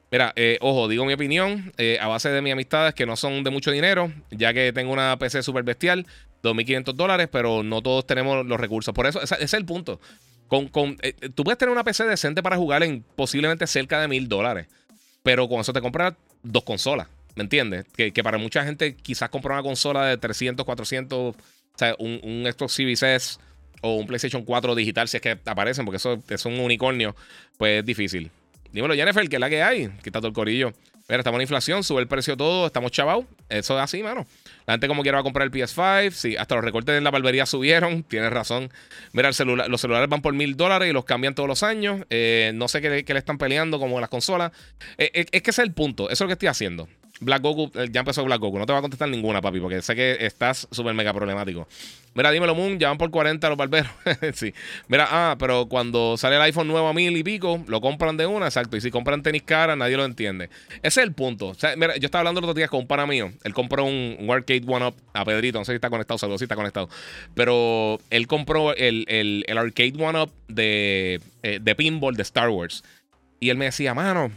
Mira, 0.10 0.32
eh, 0.38 0.58
ojo, 0.62 0.88
digo 0.88 1.04
mi 1.04 1.14
opinión 1.14 1.74
eh, 1.78 1.98
a 2.00 2.08
base 2.08 2.30
de 2.30 2.42
mis 2.42 2.54
amistades 2.54 2.94
que 2.94 3.06
no 3.06 3.18
son 3.18 3.44
de 3.44 3.50
mucho 3.50 3.72
dinero, 3.72 4.10
ya 4.32 4.54
que 4.54 4.72
tengo 4.72 4.94
una 4.94 5.18
PC 5.20 5.44
súper 5.44 5.64
bestial, 5.64 6.06
2.500 6.44 6.94
dólares, 6.94 7.28
pero 7.30 7.62
no 7.62 7.82
todos 7.82 8.08
tenemos 8.08 8.46
los 8.46 8.60
recursos. 8.60 8.94
Por 8.94 9.06
eso, 9.06 9.22
ese, 9.22 9.36
es 9.44 9.54
el 9.54 9.66
punto. 9.66 10.00
Con, 10.48 10.70
con 10.70 10.98
eh, 11.02 11.14
tú 11.36 11.44
puedes 11.44 11.58
tener 11.58 11.74
una 11.74 11.84
PC 11.84 12.06
decente 12.06 12.42
para 12.42 12.56
jugar 12.56 12.84
en 12.84 13.04
posiblemente 13.16 13.68
cerca 13.68 14.00
de 14.00 14.08
mil 14.08 14.30
dólares. 14.30 14.68
Pero 15.28 15.50
con 15.50 15.60
eso 15.60 15.74
te 15.74 15.82
compras 15.82 16.14
dos 16.42 16.64
consolas. 16.64 17.06
¿Me 17.36 17.44
entiendes? 17.44 17.86
Que, 17.94 18.14
para 18.24 18.38
mucha 18.38 18.64
gente 18.64 18.96
quizás 18.96 19.28
comprar 19.28 19.56
una 19.58 19.64
consola 19.64 20.06
de 20.06 20.16
300, 20.16 20.66
400, 20.66 21.20
o 21.20 21.36
sea, 21.76 21.96
un, 22.00 22.22
un 22.24 22.50
Xbox 22.50 22.72
Series 22.72 23.38
o 23.82 23.96
un 23.98 24.08
PlayStation 24.08 24.46
4 24.46 24.74
digital, 24.74 25.10
si 25.10 25.18
es 25.18 25.22
que 25.22 25.38
aparecen, 25.44 25.84
porque 25.84 25.98
eso 25.98 26.24
es 26.30 26.46
un 26.46 26.58
unicornio, 26.62 27.14
pues 27.58 27.80
es 27.82 27.86
difícil. 27.86 28.32
Dímelo, 28.72 28.94
Jennifer, 28.96 29.28
que 29.28 29.36
es 29.36 29.40
la 29.42 29.50
que 29.50 29.62
hay. 29.62 29.90
Quita 30.02 30.20
todo 30.20 30.30
el 30.30 30.34
corillo. 30.34 30.72
Mira, 31.10 31.22
estamos 31.22 31.38
en 31.38 31.44
inflación, 31.44 31.86
sube 31.86 32.02
el 32.02 32.08
precio 32.10 32.36
todo, 32.36 32.66
estamos 32.66 32.92
chavados. 32.92 33.24
Eso 33.48 33.78
es 33.78 33.82
así, 33.82 34.04
mano. 34.04 34.26
La 34.66 34.74
gente 34.74 34.90
como 34.90 35.04
quiera 35.04 35.16
va 35.16 35.20
a 35.22 35.24
comprar 35.24 35.46
el 35.46 35.52
PS5. 35.52 36.12
Sí, 36.12 36.36
hasta 36.36 36.56
los 36.56 36.66
recortes 36.66 36.98
en 36.98 37.06
la 37.06 37.12
barbería 37.12 37.46
subieron. 37.46 38.04
Tienes 38.10 38.30
razón. 38.30 38.70
Mira, 39.14 39.30
el 39.30 39.34
celular, 39.34 39.70
los 39.70 39.80
celulares 39.80 40.10
van 40.10 40.22
por 40.22 40.34
mil 40.34 40.58
dólares 40.58 40.90
y 40.90 40.92
los 40.92 41.06
cambian 41.06 41.34
todos 41.34 41.48
los 41.48 41.64
años. 41.64 42.06
Eh, 42.10 42.52
no 42.56 42.68
sé 42.68 42.82
qué, 42.82 42.90
le 42.90 43.20
están 43.20 43.38
peleando 43.38 43.80
como 43.80 44.02
las 44.02 44.10
consolas. 44.10 44.52
Eh, 44.98 45.10
eh, 45.14 45.26
es 45.32 45.42
que 45.42 45.52
ese 45.52 45.62
es 45.62 45.68
el 45.68 45.74
punto. 45.74 46.10
Eso 46.10 46.16
es 46.16 46.20
lo 46.22 46.28
que 46.28 46.34
estoy 46.34 46.50
haciendo. 46.50 46.90
Black 47.20 47.42
Goku, 47.42 47.72
eh, 47.80 47.88
ya 47.92 48.02
empezó 48.02 48.24
Black 48.24 48.40
Goku. 48.40 48.60
No 48.60 48.66
te 48.66 48.74
va 48.74 48.80
a 48.80 48.82
contestar 48.82 49.10
ninguna, 49.10 49.42
papi, 49.42 49.60
porque 49.60 49.82
sé 49.82 49.96
que 49.96 50.18
estás 50.20 50.68
súper 50.72 50.94
mega 50.94 51.14
problemático. 51.14 51.68
Mira, 52.14 52.32
dímelo, 52.32 52.56
Moon, 52.56 52.80
ya 52.80 52.90
van 52.90 52.98
por 52.98 53.12
40 53.12 53.48
los 53.50 53.58
barberos. 53.58 53.92
sí. 54.34 54.54
Mira, 54.88 55.08
ah, 55.10 55.36
pero 55.38 55.68
cuando 55.68 56.18
sale 56.18 56.36
el 56.36 56.42
iPhone 56.44 56.68
nuevo 56.68 56.88
a 56.88 56.94
mil 56.94 57.16
y 57.16 57.24
pico, 57.24 57.64
lo 57.68 57.80
compran 57.80 58.18
de 58.18 58.26
una, 58.26 58.48
exacto. 58.48 58.76
Y 58.76 58.82
si 58.82 58.90
compran 58.90 59.22
tenis 59.22 59.44
cara, 59.44 59.76
nadie 59.76 59.98
lo 59.98 60.06
entiende. 60.06 60.50
Ese 60.82 61.02
es 61.02 61.06
el 61.06 61.14
punto. 61.14 61.50
O 61.50 61.54
sea, 61.54 61.76
mira, 61.76 61.96
yo 61.98 62.06
estaba 62.06 62.22
hablando 62.22 62.42
los 62.42 62.50
otros 62.50 62.58
días 62.58 62.70
con 62.70 62.82
un 62.82 62.88
pana 62.88 63.06
mío. 63.06 63.32
Él 63.44 63.54
compró 63.54 63.84
un, 63.84 64.28
Arcade 64.30 64.64
One 64.68 64.88
Up 64.88 64.96
a 65.14 65.26
Pedrito. 65.26 65.60
No 65.60 65.66
sé 65.66 65.74
si 65.74 65.76
está 65.76 65.90
conectado, 65.90 66.18
saludos 66.18 66.40
si 66.40 66.46
está 66.46 66.56
conectado. 66.56 66.90
Pero 67.36 68.00
él 68.10 68.28
compró 68.28 68.76
el, 68.76 69.46
Arcade 69.48 69.94
One 70.00 70.22
Up 70.22 70.32
de, 70.48 71.22
eh, 71.44 71.60
de 71.62 71.76
pinball 71.76 72.16
de 72.16 72.24
Star 72.24 72.50
Wars. 72.50 72.84
Y 73.40 73.50
él 73.50 73.58
me 73.58 73.66
decía, 73.66 73.94
mano 73.94 74.32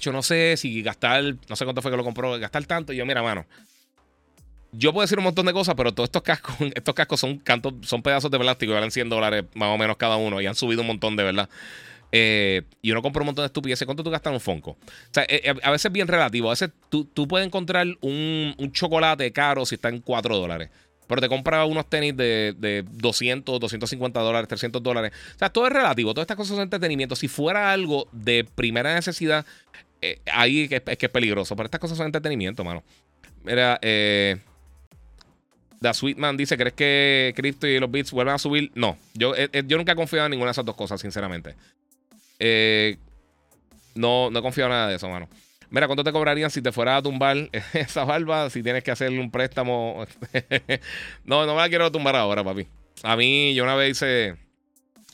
yo 0.00 0.12
no 0.12 0.22
sé 0.22 0.56
si 0.56 0.82
gastar, 0.82 1.22
no 1.48 1.56
sé 1.56 1.64
cuánto 1.64 1.82
fue 1.82 1.90
que 1.90 1.96
lo 1.96 2.04
compró, 2.04 2.38
gastar 2.38 2.64
tanto. 2.64 2.92
Y 2.92 2.96
yo, 2.96 3.06
mira, 3.06 3.22
mano, 3.22 3.46
yo 4.72 4.92
puedo 4.92 5.02
decir 5.02 5.18
un 5.18 5.24
montón 5.24 5.46
de 5.46 5.52
cosas, 5.52 5.74
pero 5.74 5.92
todos 5.92 6.08
estos 6.08 6.22
cascos, 6.22 6.56
estos 6.74 6.94
cascos 6.94 7.20
son 7.20 7.38
cantos, 7.38 7.74
son 7.82 8.02
pedazos 8.02 8.30
de 8.30 8.38
plástico 8.38 8.72
y 8.72 8.74
valen 8.74 8.90
100 8.90 9.08
dólares 9.08 9.44
más 9.54 9.68
o 9.68 9.78
menos 9.78 9.96
cada 9.96 10.16
uno 10.16 10.40
y 10.40 10.46
han 10.46 10.54
subido 10.54 10.80
un 10.80 10.88
montón 10.88 11.16
de 11.16 11.22
verdad. 11.22 11.48
Eh, 12.14 12.62
y 12.82 12.90
uno 12.90 13.00
compra 13.00 13.22
un 13.22 13.26
montón 13.26 13.42
de 13.42 13.46
estupideces. 13.46 13.86
¿Cuánto 13.86 14.04
tú 14.04 14.10
gastas 14.10 14.30
en 14.30 14.34
un 14.34 14.40
Fonco? 14.40 14.72
O 14.72 14.78
sea, 15.10 15.22
eh, 15.24 15.40
eh, 15.44 15.54
a 15.62 15.70
veces 15.70 15.86
es 15.86 15.92
bien 15.92 16.08
relativo. 16.08 16.48
A 16.48 16.52
veces 16.52 16.70
tú, 16.90 17.06
puedes 17.26 17.46
encontrar 17.46 17.86
un, 18.02 18.54
un, 18.58 18.72
chocolate 18.72 19.32
caro 19.32 19.64
si 19.64 19.76
está 19.76 19.88
en 19.88 20.00
4 20.00 20.36
dólares. 20.36 20.68
Pero 21.12 21.20
te 21.20 21.28
compras 21.28 21.68
unos 21.68 21.90
tenis 21.90 22.16
de, 22.16 22.54
de 22.56 22.86
200, 22.90 23.60
250 23.60 24.18
dólares, 24.18 24.48
300 24.48 24.82
dólares. 24.82 25.12
O 25.34 25.38
sea, 25.38 25.50
todo 25.50 25.66
es 25.66 25.72
relativo. 25.74 26.14
Todas 26.14 26.22
estas 26.22 26.38
cosas 26.38 26.54
son 26.56 26.62
entretenimiento. 26.62 27.14
Si 27.16 27.28
fuera 27.28 27.70
algo 27.70 28.08
de 28.12 28.44
primera 28.54 28.94
necesidad, 28.94 29.44
eh, 30.00 30.20
ahí 30.32 30.62
es 30.70 30.80
que, 30.80 31.06
es 31.06 31.10
peligroso. 31.10 31.54
Pero 31.54 31.66
estas 31.66 31.82
cosas 31.82 31.98
son 31.98 32.06
entretenimiento, 32.06 32.64
mano. 32.64 32.82
Mira, 33.44 33.78
eh. 33.82 34.38
The 35.82 35.92
Sweetman 35.92 36.38
dice: 36.38 36.56
¿Crees 36.56 36.72
que 36.72 37.34
Crypto 37.36 37.66
y 37.66 37.78
los 37.78 37.90
bits 37.90 38.10
vuelvan 38.10 38.36
a 38.36 38.38
subir? 38.38 38.72
No. 38.74 38.96
Yo, 39.12 39.36
eh, 39.36 39.50
eh, 39.52 39.64
yo 39.66 39.76
nunca 39.76 39.92
he 39.92 39.96
confiado 39.96 40.24
en 40.24 40.30
ninguna 40.30 40.48
de 40.48 40.52
esas 40.52 40.64
dos 40.64 40.76
cosas, 40.76 40.98
sinceramente. 40.98 41.54
no, 43.96 44.30
no 44.30 44.38
he 44.38 44.42
confiado 44.42 44.70
en 44.70 44.76
nada 44.76 44.88
de 44.88 44.96
eso, 44.96 45.10
mano. 45.10 45.28
Mira, 45.72 45.86
¿cuánto 45.86 46.04
te 46.04 46.12
cobrarían 46.12 46.50
si 46.50 46.60
te 46.60 46.70
fuera 46.70 46.98
a 46.98 47.02
tumbar 47.02 47.48
esa 47.72 48.04
barba? 48.04 48.50
Si 48.50 48.62
tienes 48.62 48.84
que 48.84 48.90
hacerle 48.90 49.18
un 49.18 49.30
préstamo. 49.30 50.04
no, 51.24 51.46
no 51.46 51.54
me 51.54 51.62
la 51.62 51.68
quiero 51.70 51.90
tumbar 51.90 52.14
ahora, 52.14 52.44
papi. 52.44 52.68
A 53.02 53.16
mí, 53.16 53.54
yo 53.54 53.64
una 53.64 53.74
vez 53.74 53.92
hice. 53.92 54.36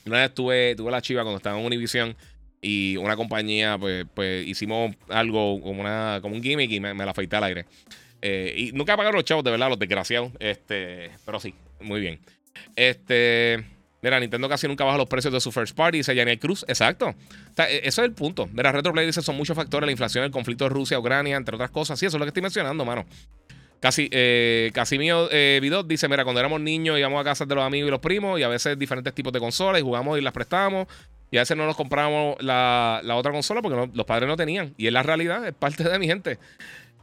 Una 0.04 0.22
vez 0.22 0.34
tuve, 0.34 0.74
tuve 0.74 0.90
la 0.90 1.00
chiva 1.00 1.22
cuando 1.22 1.36
estaba 1.36 1.58
en 1.60 1.64
Univision 1.64 2.16
y 2.60 2.96
una 2.96 3.14
compañía, 3.14 3.78
pues, 3.78 4.04
pues 4.14 4.48
hicimos 4.48 4.96
algo 5.08 5.60
como, 5.60 5.80
una, 5.80 6.18
como 6.22 6.34
un 6.34 6.42
gimmick 6.42 6.70
y 6.72 6.80
me, 6.80 6.92
la 6.92 7.12
afeité 7.12 7.36
al 7.36 7.44
aire. 7.44 7.66
Eh, 8.20 8.52
y 8.56 8.72
nunca 8.72 8.96
pagaron 8.96 9.14
los 9.14 9.24
chavos, 9.24 9.44
de 9.44 9.52
verdad, 9.52 9.68
los 9.68 9.78
desgraciados. 9.78 10.32
Este, 10.40 11.12
pero 11.24 11.38
sí, 11.38 11.54
muy 11.80 12.00
bien. 12.00 12.18
Este. 12.74 13.64
Mira, 14.00 14.20
Nintendo 14.20 14.48
casi 14.48 14.68
nunca 14.68 14.84
baja 14.84 14.96
los 14.96 15.08
precios 15.08 15.32
de 15.32 15.40
su 15.40 15.50
first 15.50 15.74
party, 15.74 15.98
dice 15.98 16.14
Yanel 16.14 16.38
Cruz. 16.38 16.64
Exacto. 16.68 17.14
E, 17.56 17.80
eso 17.84 18.02
es 18.02 18.08
el 18.08 18.12
punto. 18.12 18.48
Mira, 18.52 18.70
Retroplay 18.70 19.06
dice: 19.06 19.22
son 19.22 19.36
muchos 19.36 19.56
factores, 19.56 19.86
la 19.86 19.90
inflación, 19.90 20.24
el 20.24 20.30
conflicto 20.30 20.64
de 20.64 20.70
Rusia, 20.70 20.98
Ucrania, 20.98 21.36
entre 21.36 21.56
otras 21.56 21.70
cosas. 21.70 21.98
Sí, 21.98 22.06
eso 22.06 22.16
es 22.16 22.18
lo 22.20 22.24
que 22.24 22.30
estoy 22.30 22.42
mencionando, 22.42 22.84
mano. 22.84 23.04
Casi, 23.80 24.08
eh, 24.10 24.70
Casimiro 24.72 25.28
eh, 25.32 25.58
Vidot 25.60 25.86
dice: 25.86 26.08
Mira, 26.08 26.24
cuando 26.24 26.40
éramos 26.40 26.60
niños 26.60 26.98
íbamos 26.98 27.20
a 27.20 27.24
casa 27.24 27.44
de 27.44 27.54
los 27.54 27.64
amigos 27.64 27.88
y 27.88 27.90
los 27.90 28.00
primos 28.00 28.38
y 28.38 28.44
a 28.44 28.48
veces 28.48 28.78
diferentes 28.78 29.12
tipos 29.14 29.32
de 29.32 29.40
consolas 29.40 29.80
y 29.80 29.84
jugamos 29.84 30.18
y 30.18 30.22
las 30.22 30.32
prestábamos. 30.32 30.86
Y 31.30 31.36
a 31.36 31.40
veces 31.40 31.56
no 31.56 31.66
nos 31.66 31.76
comprábamos 31.76 32.36
la, 32.40 33.02
otra 33.14 33.32
consola 33.32 33.60
porque 33.60 33.90
los 33.92 34.06
padres 34.06 34.28
no 34.28 34.36
tenían. 34.36 34.74
Y 34.78 34.86
es 34.86 34.92
la 34.92 35.02
realidad, 35.02 35.46
es 35.46 35.54
parte 35.54 35.84
de 35.84 35.98
mi 35.98 36.06
gente. 36.06 36.38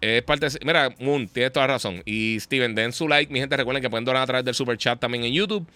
Es 0.01 0.23
parte 0.23 0.47
Mira, 0.63 0.93
Moon, 0.99 1.27
tienes 1.27 1.53
toda 1.53 1.67
razón. 1.67 2.01
Y 2.05 2.39
Steven, 2.39 2.75
den 2.75 2.91
su 2.91 3.07
like. 3.07 3.31
Mi 3.31 3.39
gente, 3.39 3.55
recuerden 3.55 3.81
que 3.81 3.89
pueden 3.89 4.05
donar 4.05 4.23
a 4.23 4.25
través 4.25 4.45
del 4.45 4.55
super 4.55 4.77
chat 4.77 4.99
también 4.99 5.23
en 5.23 5.33
YouTube. 5.33 5.67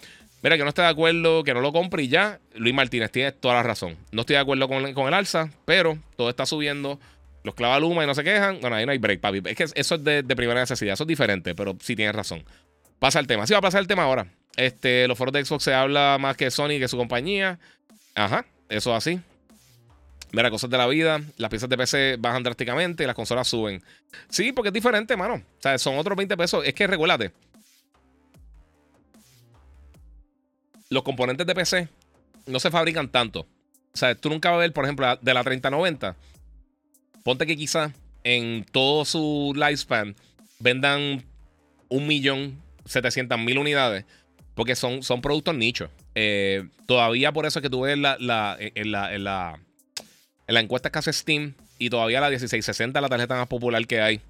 Mira, 0.42 0.58
que 0.58 0.64
no 0.64 0.70
esté 0.70 0.82
de 0.82 0.88
acuerdo, 0.88 1.44
que 1.44 1.54
no 1.54 1.62
lo 1.62 1.74
compre 1.74 2.04
y 2.04 2.08
ya. 2.08 2.40
Luis 2.56 2.74
Martínez, 2.74 3.12
tiene 3.12 3.32
toda 3.32 3.56
la 3.56 3.64
razón. 3.64 3.98
No 4.12 4.22
estoy 4.22 4.36
de 4.36 4.42
acuerdo 4.42 4.68
con, 4.68 4.86
el 4.86 5.14
alza, 5.14 5.50
pero 5.66 5.98
todo 6.16 6.30
está 6.30 6.46
subiendo. 6.46 7.00
Los 7.44 7.56
clava 7.56 7.80
Luma 7.80 8.04
y 8.04 8.08
no 8.08 8.16
se 8.16 8.24
quejan. 8.24 8.60
Bueno, 8.62 8.76
ahí 8.76 8.86
no 8.86 8.92
hay 8.92 8.98
break, 8.98 9.20
papi. 9.20 9.42
Es 9.46 9.56
que 9.56 9.66
eso 9.76 9.96
es 9.96 10.04
de, 10.04 10.24
primera 10.24 10.60
necesidad. 10.60 10.94
Eso 10.94 11.04
es 11.04 11.08
diferente, 11.08 11.56
pero 11.56 11.76
sí 11.82 11.96
tienes 11.96 12.16
razón. 12.16 12.44
Pasa 13.00 13.20
el 13.20 13.28
tema. 13.28 13.48
Sí, 13.48 13.54
va 13.54 13.60
a 13.60 13.62
pasar 13.62 13.82
el 13.82 13.88
tema 13.88 14.04
ahora. 14.04 14.28
Este, 14.56 15.08
los 15.08 15.18
foros 15.18 15.34
de 15.34 15.44
Xbox 15.44 15.64
se 15.64 15.74
habla 15.74 16.18
más 16.20 16.38
que 16.38 16.52
Sony 16.52 16.80
que 16.80 16.88
su 16.88 16.98
compañía. 16.98 17.60
Ajá, 18.16 18.46
eso 18.70 18.92
es 18.92 18.98
así. 18.98 19.22
Mira, 20.32 20.52
cosas 20.52 20.70
de 20.70 20.78
la 20.78 20.88
vida. 20.88 21.22
Las 21.38 21.50
piezas 21.50 21.70
de 21.70 21.78
PC 21.78 22.18
bajan 22.20 22.44
drásticamente 22.44 23.04
y 23.04 23.08
las 23.08 23.16
consolas 23.16 23.48
suben. 23.48 23.82
Sí, 24.30 24.52
porque 24.52 24.70
es 24.70 24.74
diferente, 24.74 25.18
mano. 25.18 25.36
O 25.36 25.62
sea, 25.62 25.78
son 25.78 25.98
otros 25.98 26.16
20 26.16 26.38
pesos. 26.38 26.66
Es 26.66 26.74
que 26.74 26.88
recuérdate. 26.88 27.32
Los 30.90 31.04
componentes 31.04 31.46
de 31.46 31.56
PC 31.56 31.88
no 32.48 32.60
se 32.60 32.72
fabrican 32.72 33.10
tanto. 33.10 33.42
O 33.94 33.98
sea, 33.98 34.16
tú 34.16 34.30
nunca 34.30 34.50
vas 34.50 34.58
a 34.58 34.62
ver, 34.62 34.74
por 34.74 34.86
ejemplo, 34.86 35.18
de 35.22 35.34
la 35.34 35.44
3090. 35.44 36.16
Ponte 37.24 37.46
que 37.46 37.58
quizá 37.58 37.94
en 38.24 38.66
todo 38.72 39.06
su 39.06 39.54
lifespan 39.56 40.16
vendan 40.60 41.24
un 41.90 42.08
millón 42.08 42.62
mil 43.40 43.58
unidades. 43.58 44.06
Porque 44.56 44.76
son, 44.76 45.04
son 45.04 45.22
productos 45.22 45.56
nichos. 45.56 45.90
Eh, 46.16 46.68
todavía 46.86 47.32
por 47.32 47.46
eso 47.46 47.60
es 47.60 47.64
que 47.64 47.70
tú 47.70 47.82
ves 47.82 47.98
la, 47.98 48.18
en, 48.60 48.92
la, 48.92 49.14
en, 49.14 49.24
la, 49.24 49.60
la 50.48 50.60
encuesta 50.60 50.92
que 50.92 51.00
hace 51.00 51.14
Steam 51.14 51.54
y 51.78 51.90
todavía 51.90 52.20
la 52.20 52.30
1660 52.30 53.00
la 53.00 53.10
tarjeta 53.10 53.36
más 53.36 53.48
popular 53.48 53.86
que 53.88 54.02
hay. 54.02 54.22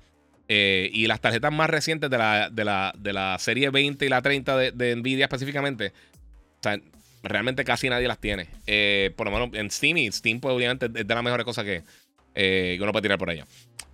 Eh, 0.52 0.90
y 0.94 1.06
las 1.06 1.22
tarjetas 1.22 1.54
más 1.54 1.70
recientes 1.70 2.10
de 2.10 2.18
la, 2.18 2.50
de 2.50 2.66
la, 2.66 2.94
de 2.98 3.14
la 3.14 3.38
serie 3.38 3.70
20 3.70 4.04
y 4.04 4.10
la 4.10 4.22
30 4.22 4.58
de, 4.72 4.96
Nvidia 4.96 5.26
específicamente, 5.26 5.94
o 6.60 6.64
sea, 6.64 6.80
realmente 7.24 7.64
casi 7.64 7.90
nadie 7.90 8.08
las 8.08 8.20
tiene. 8.20 8.48
Eh, 8.68 9.12
por 9.16 9.28
lo 9.28 9.32
menos 9.32 9.50
en 9.54 9.72
Steam 9.72 9.98
y 9.98 10.12
Steam, 10.12 10.40
pues 10.40 10.54
obviamente 10.54 10.88
es 10.88 11.08
de 11.08 11.16
las 11.16 11.24
mejores 11.24 11.46
cosas 11.46 11.66
que, 11.66 11.84
uno 12.80 12.92
puede 12.92 13.04
tirar 13.04 13.18
por 13.18 13.30
allá. 13.30 13.46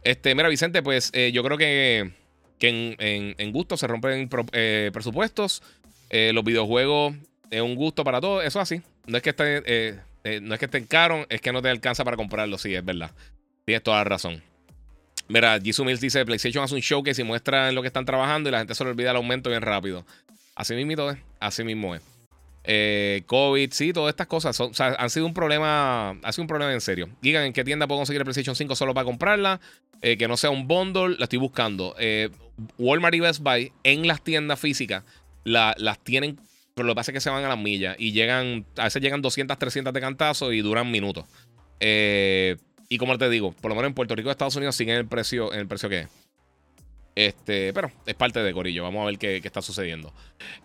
Este, 0.04 0.36
mira, 0.36 0.50
Vicente, 0.50 0.84
pues 0.84 1.12
yo 1.34 1.44
creo 1.44 1.58
que, 1.58 2.12
que 2.60 2.96
en, 3.00 3.36
en, 3.38 3.52
gusto 3.52 3.76
se 3.76 3.88
rompen 3.88 4.30
presupuestos. 4.30 5.64
los 6.12 6.44
videojuegos 6.44 7.16
es 7.50 7.62
un 7.62 7.76
gusto 7.76 8.04
para 8.04 8.22
todos. 8.22 8.44
Eso 8.44 8.60
así. 8.60 8.82
No 9.08 9.18
es 9.18 9.24
que 9.24 9.30
estén, 9.32 9.64
eh, 9.66 10.00
eh, 10.24 10.40
no 10.42 10.54
es 10.54 10.60
que 10.60 10.66
estén 10.66 10.86
caros, 10.86 11.26
es 11.30 11.42
que 11.42 11.52
no 11.52 11.62
te 11.62 11.70
alcanza 11.70 12.04
para 12.04 12.18
comprarlo. 12.18 12.58
Sí, 12.58 12.74
es 12.76 12.84
verdad. 12.84 13.12
Tienes 13.66 13.84
toda 13.84 13.98
la 13.98 14.04
razón. 14.04 14.42
Mira, 15.28 15.60
Jisoo 15.60 15.86
Mills 15.86 16.02
dice: 16.02 16.26
PlayStation 16.26 16.64
hace 16.64 16.76
un 16.76 16.82
show 16.82 17.04
que 17.04 17.14
se 17.14 17.24
muestra 17.24 17.70
en 17.70 17.76
lo 17.76 17.82
que 17.82 17.88
están 17.88 18.06
trabajando 18.06 18.50
y 18.50 18.52
la 18.52 18.60
gente 18.60 18.76
se 18.76 18.84
le 18.84 18.92
olvida 18.92 19.12
el 19.12 19.18
aumento 19.18 19.50
bien 19.50 19.62
rápido. 19.62 20.06
Así 20.56 20.74
mismo 20.76 21.12
es. 21.12 21.18
Así 21.40 21.64
mismo 21.64 21.96
es. 21.96 22.02
Eh, 22.68 23.24
COVID, 23.28 23.72
sí, 23.72 23.94
todas 23.94 24.12
estas 24.12 24.28
cosas 24.28 24.60
han 24.80 25.10
sido 25.10 25.26
un 25.26 25.34
problema, 25.34 26.12
ha 26.24 26.32
sido 26.32 26.44
un 26.44 26.48
problema 26.48 26.74
en 26.74 26.82
serio. 26.82 27.10
Digan 27.22 27.44
en 27.44 27.54
qué 27.54 27.64
tienda 27.64 27.88
puedo 27.88 28.00
conseguir 28.00 28.22
el 28.22 28.26
PlayStation 28.26 28.56
5 28.56 28.76
solo 28.76 28.94
para 28.94 29.06
comprarla, 29.06 29.60
que 30.02 30.28
no 30.28 30.38
sea 30.38 30.52
un 30.52 30.68
bundle, 30.68 31.16
la 31.18 31.24
estoy 31.24 31.40
buscando. 31.40 31.96
Walmart 32.78 33.16
y 33.16 33.20
Best 33.20 33.42
Buy 33.42 33.72
en 33.84 34.08
las 34.08 34.24
tiendas 34.24 34.60
físicas 34.60 35.04
las 35.44 36.00
tienen 36.04 36.40
pero 36.76 36.88
lo 36.88 36.94
que 36.94 36.96
pasa 36.98 37.12
es 37.12 37.14
que 37.14 37.22
se 37.22 37.30
van 37.30 37.44
a 37.46 37.48
las 37.48 37.58
millas 37.58 37.96
y 37.98 38.12
llegan, 38.12 38.66
a 38.76 38.84
veces 38.84 39.02
llegan 39.02 39.22
200, 39.22 39.58
300 39.58 39.94
de 39.94 40.02
cantazo 40.02 40.52
y 40.52 40.62
duran 40.62 40.92
minutos. 40.92 41.26
Eh, 41.80 42.58
y 42.90 42.98
como 42.98 43.18
te 43.18 43.30
digo, 43.30 43.54
por 43.54 43.70
lo 43.70 43.76
menos 43.76 43.88
en 43.90 43.94
Puerto 43.94 44.14
Rico 44.14 44.28
y 44.28 44.32
Estados 44.32 44.58
Unidos 44.58 44.76
siguen 44.76 44.98
el 44.98 45.08
precio, 45.08 45.54
en 45.54 45.62
el 45.62 45.68
precio 45.68 45.88
que 45.88 46.02
es. 46.02 46.08
Este, 47.16 47.72
pero 47.72 47.90
es 48.06 48.14
parte 48.16 48.44
de 48.44 48.52
Corillo. 48.52 48.84
Vamos 48.84 49.04
a 49.04 49.06
ver 49.06 49.18
qué, 49.18 49.38
está 49.38 49.62
sucediendo. 49.62 50.14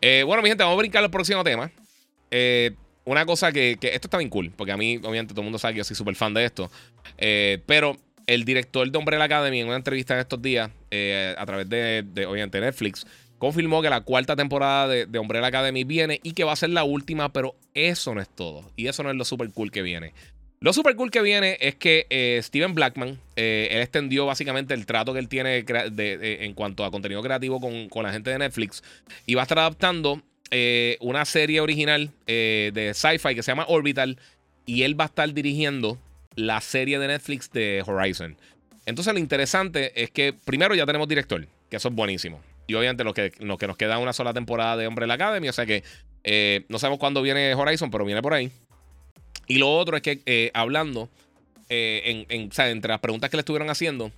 Eh, 0.00 0.24
bueno, 0.24 0.42
mi 0.42 0.48
gente, 0.48 0.64
vamos 0.64 0.76
a 0.76 0.80
brincar 0.80 1.04
al 1.04 1.12
próximo 1.12 1.44
tema. 1.44 1.70
Eh, 2.30 2.72
una 3.04 3.26
cosa 3.26 3.52
que, 3.52 3.72
esto 3.72 4.06
está 4.06 4.18
bien 4.18 4.30
cool, 4.30 4.52
porque 4.56 4.72
a 4.72 4.76
mí, 4.76 4.98
obviamente, 4.98 5.32
todo 5.32 5.40
el 5.40 5.46
mundo 5.46 5.58
sabe 5.58 5.74
que 5.74 5.78
yo 5.78 5.84
soy 5.84 5.96
súper 5.96 6.14
fan 6.14 6.34
de 6.34 6.44
esto. 6.44 6.70
pero 7.66 7.96
el 8.26 8.44
director 8.44 8.88
de 8.90 8.98
Umbrella 8.98 9.24
Academy 9.24 9.60
en 9.60 9.66
una 9.66 9.76
entrevista 9.76 10.14
en 10.14 10.20
estos 10.20 10.40
días, 10.40 10.70
a 10.70 11.46
través 11.46 11.68
de, 11.68 12.04
obviamente, 12.26 12.60
Netflix, 12.60 13.06
confirmó 13.38 13.80
que 13.82 13.90
la 13.90 14.02
cuarta 14.02 14.36
temporada 14.36 14.86
de, 14.86 15.06
de, 15.06 15.18
Umbrella 15.18 15.46
Academy 15.46 15.82
viene 15.84 16.20
y 16.22 16.32
que 16.32 16.44
va 16.44 16.52
a 16.52 16.56
ser 16.56 16.70
la 16.70 16.84
última, 16.84 17.32
pero 17.32 17.56
eso 17.74 18.14
no 18.14 18.20
es 18.20 18.28
todo. 18.28 18.70
Y 18.76 18.86
eso 18.86 19.02
no 19.02 19.10
es 19.10 19.16
lo 19.16 19.24
super 19.24 19.50
cool 19.50 19.70
que 19.70 19.82
viene. 19.82 20.12
Lo 20.62 20.74
super 20.74 20.94
cool 20.94 21.10
que 21.10 21.22
viene 21.22 21.56
es 21.58 21.74
que 21.76 22.06
eh, 22.10 22.38
Steven 22.42 22.74
Blackman, 22.74 23.18
eh, 23.34 23.68
él 23.70 23.80
extendió 23.80 24.26
básicamente 24.26 24.74
el 24.74 24.84
trato 24.84 25.14
que 25.14 25.18
él 25.18 25.26
tiene 25.26 25.64
en 25.66 26.52
cuanto 26.52 26.84
a 26.84 26.90
contenido 26.90 27.22
creativo 27.22 27.58
con, 27.62 28.02
la 28.02 28.12
gente 28.12 28.28
de 28.28 28.38
Netflix 28.38 28.82
y 29.24 29.34
va 29.36 29.40
a 29.40 29.44
estar 29.44 29.58
adaptando 29.58 30.20
una 31.00 31.24
serie 31.24 31.60
original 31.60 32.10
de 32.26 32.92
sci-fi 32.94 33.34
que 33.34 33.42
se 33.42 33.50
llama 33.50 33.66
Orbital 33.68 34.18
y 34.66 34.82
él 34.82 34.98
va 34.98 35.04
a 35.04 35.08
estar 35.08 35.32
dirigiendo 35.32 35.98
la 36.34 36.60
serie 36.60 36.98
de 36.98 37.08
Netflix 37.08 37.50
de 37.52 37.82
Horizon. 37.86 38.36
Entonces 38.86 39.12
lo 39.12 39.18
interesante 39.18 39.92
es 40.02 40.10
que 40.10 40.32
primero 40.32 40.74
ya 40.74 40.86
tenemos 40.86 41.08
director, 41.08 41.46
que 41.68 41.76
eso 41.76 41.88
es 41.88 41.94
buenísimo. 41.94 42.40
Y 42.66 42.74
obviamente 42.74 43.04
lo 43.04 43.14
que, 43.14 43.32
lo 43.40 43.58
que 43.58 43.66
nos 43.66 43.76
queda 43.76 43.98
una 43.98 44.12
sola 44.12 44.32
temporada 44.32 44.76
de 44.76 44.86
Hombre 44.86 45.06
la 45.06 45.14
Academy, 45.14 45.48
o 45.48 45.52
sea 45.52 45.66
que 45.66 45.82
eh, 46.24 46.64
no 46.68 46.78
sabemos 46.78 46.98
cuándo 46.98 47.22
viene 47.22 47.54
Horizon, 47.54 47.90
pero 47.90 48.04
viene 48.04 48.22
por 48.22 48.34
ahí. 48.34 48.50
Y 49.46 49.58
lo 49.58 49.70
otro 49.76 49.96
es 49.96 50.02
que 50.02 50.20
eh, 50.26 50.50
hablando, 50.54 51.08
eh, 51.68 52.26
entre 52.28 52.88
las 52.88 53.00
preguntas 53.00 53.30
que 53.30 53.36
le 53.36 53.40
estuvieron 53.40 53.70
haciendo, 53.70 54.12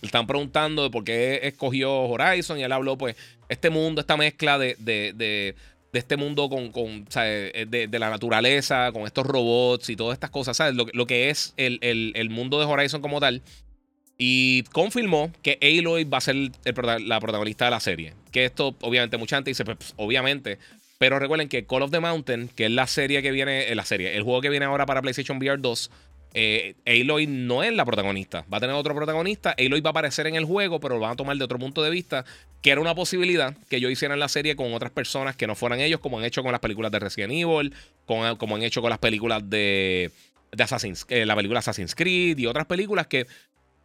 le 0.00 0.06
están 0.06 0.26
preguntando 0.26 0.82
de 0.82 0.90
por 0.90 1.04
qué 1.04 1.40
escogió 1.42 1.92
Horizon 2.02 2.58
y 2.58 2.62
él 2.62 2.72
habló, 2.72 2.98
pues, 2.98 3.16
este 3.48 3.70
mundo, 3.70 4.00
esta 4.00 4.16
mezcla 4.16 4.58
de, 4.58 4.76
de, 4.78 5.54
este 5.92 6.16
mundo 6.16 6.50
con, 6.50 6.72
con 6.72 7.06
de, 7.06 7.88
la 7.92 8.10
naturaleza, 8.10 8.90
con 8.92 9.06
estos 9.06 9.26
robots 9.26 9.88
y 9.88 9.96
todas 9.96 10.14
estas 10.14 10.30
cosas, 10.30 10.56
¿sabes? 10.56 10.74
Lo, 10.74 11.06
que 11.06 11.30
es 11.30 11.54
el, 11.56 11.78
el, 11.80 12.30
mundo 12.30 12.58
de 12.58 12.66
Horizon 12.66 13.00
como 13.00 13.20
tal. 13.20 13.42
Y 14.18 14.62
confirmó 14.72 15.30
que 15.42 15.58
Aloy 15.60 16.04
va 16.04 16.18
a 16.18 16.22
ser 16.22 16.36
la 17.00 17.20
protagonista 17.20 17.66
de 17.66 17.70
la 17.70 17.80
serie. 17.80 18.14
Que 18.32 18.46
esto, 18.46 18.74
obviamente, 18.80 19.16
mucha 19.16 19.36
gente 19.36 19.50
dice, 19.50 19.64
pues, 19.64 19.94
obviamente, 19.96 20.58
pero 20.98 21.18
recuerden 21.18 21.48
que 21.48 21.66
Call 21.66 21.82
of 21.82 21.90
the 21.90 22.00
Mountain, 22.00 22.48
que 22.48 22.66
es 22.66 22.70
la 22.70 22.86
serie 22.86 23.22
que 23.22 23.30
viene, 23.30 23.70
eh, 23.70 23.74
la 23.74 23.84
serie, 23.84 24.16
el 24.16 24.22
juego 24.22 24.40
que 24.40 24.48
viene 24.48 24.64
ahora 24.64 24.86
para 24.86 25.02
PlayStation 25.02 25.38
VR 25.38 25.60
2, 25.60 25.90
eh, 26.34 26.74
Aloy 26.86 27.26
no 27.26 27.62
es 27.62 27.72
la 27.72 27.84
protagonista. 27.84 28.44
Va 28.52 28.58
a 28.58 28.60
tener 28.60 28.76
otro 28.76 28.94
protagonista. 28.94 29.54
Aloy 29.58 29.80
va 29.80 29.90
a 29.90 29.92
aparecer 29.92 30.26
en 30.26 30.34
el 30.34 30.44
juego, 30.44 30.80
pero 30.80 30.96
lo 30.96 31.00
van 31.00 31.12
a 31.12 31.16
tomar 31.16 31.36
de 31.36 31.44
otro 31.44 31.58
punto 31.58 31.82
de 31.82 31.90
vista, 31.90 32.24
que 32.62 32.70
era 32.70 32.80
una 32.80 32.94
posibilidad 32.94 33.56
que 33.68 33.80
yo 33.80 33.88
hiciera 33.88 34.14
en 34.14 34.20
la 34.20 34.28
serie 34.28 34.56
con 34.56 34.72
otras 34.74 34.90
personas 34.90 35.36
que 35.36 35.46
no 35.46 35.54
fueran 35.54 35.80
ellos, 35.80 36.00
como 36.00 36.18
han 36.18 36.24
hecho 36.24 36.42
con 36.42 36.52
las 36.52 36.60
películas 36.60 36.92
de 36.92 36.98
Resident 36.98 37.32
Evil, 37.32 37.74
como 38.04 38.24
han 38.24 38.62
hecho 38.62 38.82
con 38.82 38.90
las 38.90 38.98
películas 38.98 39.48
de, 39.48 40.10
Assassin's, 40.58 41.06
eh, 41.08 41.26
la 41.26 41.36
película 41.36 41.60
Assassin's 41.60 41.94
Creed 41.94 42.38
y 42.38 42.46
otras 42.46 42.66
películas 42.66 43.06
que 43.06 43.26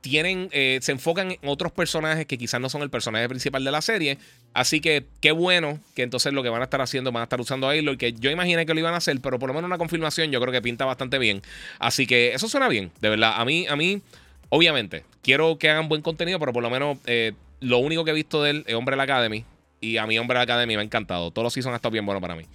tienen, 0.02 0.50
eh, 0.52 0.80
se 0.82 0.92
enfocan 0.92 1.32
en 1.32 1.40
otros 1.46 1.72
personajes 1.72 2.26
que 2.26 2.38
quizás 2.38 2.60
no 2.60 2.70
son 2.70 2.82
el 2.82 2.90
personaje 2.90 3.30
principal 3.30 3.64
de 3.64 3.72
la 3.72 3.82
serie. 3.82 4.18
Así 4.54 4.82
que 4.82 5.06
qué 5.22 5.32
bueno 5.32 5.80
que 5.96 6.02
entonces 6.02 6.34
lo 6.34 6.44
que 6.44 6.50
van 6.50 6.62
a 6.62 6.66
estar 6.66 6.82
haciendo, 6.82 7.12
van 7.12 7.22
a 7.22 7.24
estar 7.26 7.40
usando 7.40 7.70
a 7.70 7.72
Aloy, 7.72 7.98
que 7.98 8.14
yo 8.14 8.32
imaginé 8.32 8.66
que 8.66 8.74
lo 8.74 8.80
iban 8.80 8.96
a 8.96 8.98
hacer, 8.98 9.20
pero 9.22 9.40
por 9.40 9.48
lo 9.48 9.54
menos 9.54 9.68
una 9.68 9.78
confirmación 9.78 10.32
yo 10.32 10.42
creo 10.42 10.52
que 10.52 10.62
pinta 10.62 10.86
bastante 10.86 11.20
bien. 11.20 11.42
Así 11.80 12.08
que 12.08 12.34
eso 12.34 12.50
suena 12.50 12.68
bien, 12.68 12.92
de 13.00 13.10
verdad. 13.10 13.34
A 13.38 13.46
mí, 13.46 13.68
a 13.68 13.76
mí, 13.76 14.02
obviamente, 14.50 15.06
quiero 15.22 15.58
que 15.58 15.70
hagan 15.70 15.88
buen 15.88 16.02
contenido, 16.02 16.40
pero 16.40 16.52
por 16.52 16.64
lo 16.64 16.70
menos 16.70 16.98
eh, 17.06 17.34
lo 17.60 17.78
único 17.78 18.04
que 18.04 18.12
he 18.12 18.16
visto 18.16 18.42
de 18.42 18.50
él 18.50 18.64
es 18.68 18.76
Hombre 18.76 18.94
de 18.94 18.98
la 18.98 19.04
Academy. 19.04 19.46
Y 19.80 19.98
a 19.98 20.08
mí 20.08 20.18
Hombre 20.18 20.36
de 20.36 20.40
la 20.40 20.54
Academy 20.54 20.76
me 20.76 20.82
ha 20.82 20.86
encantado. 20.86 21.32
Todos 21.32 21.44
los 21.44 21.54
seasons 21.54 21.72
han 21.72 21.76
estado 21.76 21.92
bien 21.92 22.06
buenos 22.06 22.22
para 22.22 22.36
mí. 22.36 22.46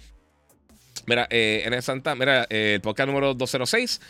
Mira, 1.05 1.27
eh, 1.29 1.63
en 1.65 1.73
el 1.73 1.81
Santa, 1.81 2.15
mira, 2.15 2.45
el 2.49 2.81
podcast 2.81 3.07
número 3.07 3.33
206 3.33 4.01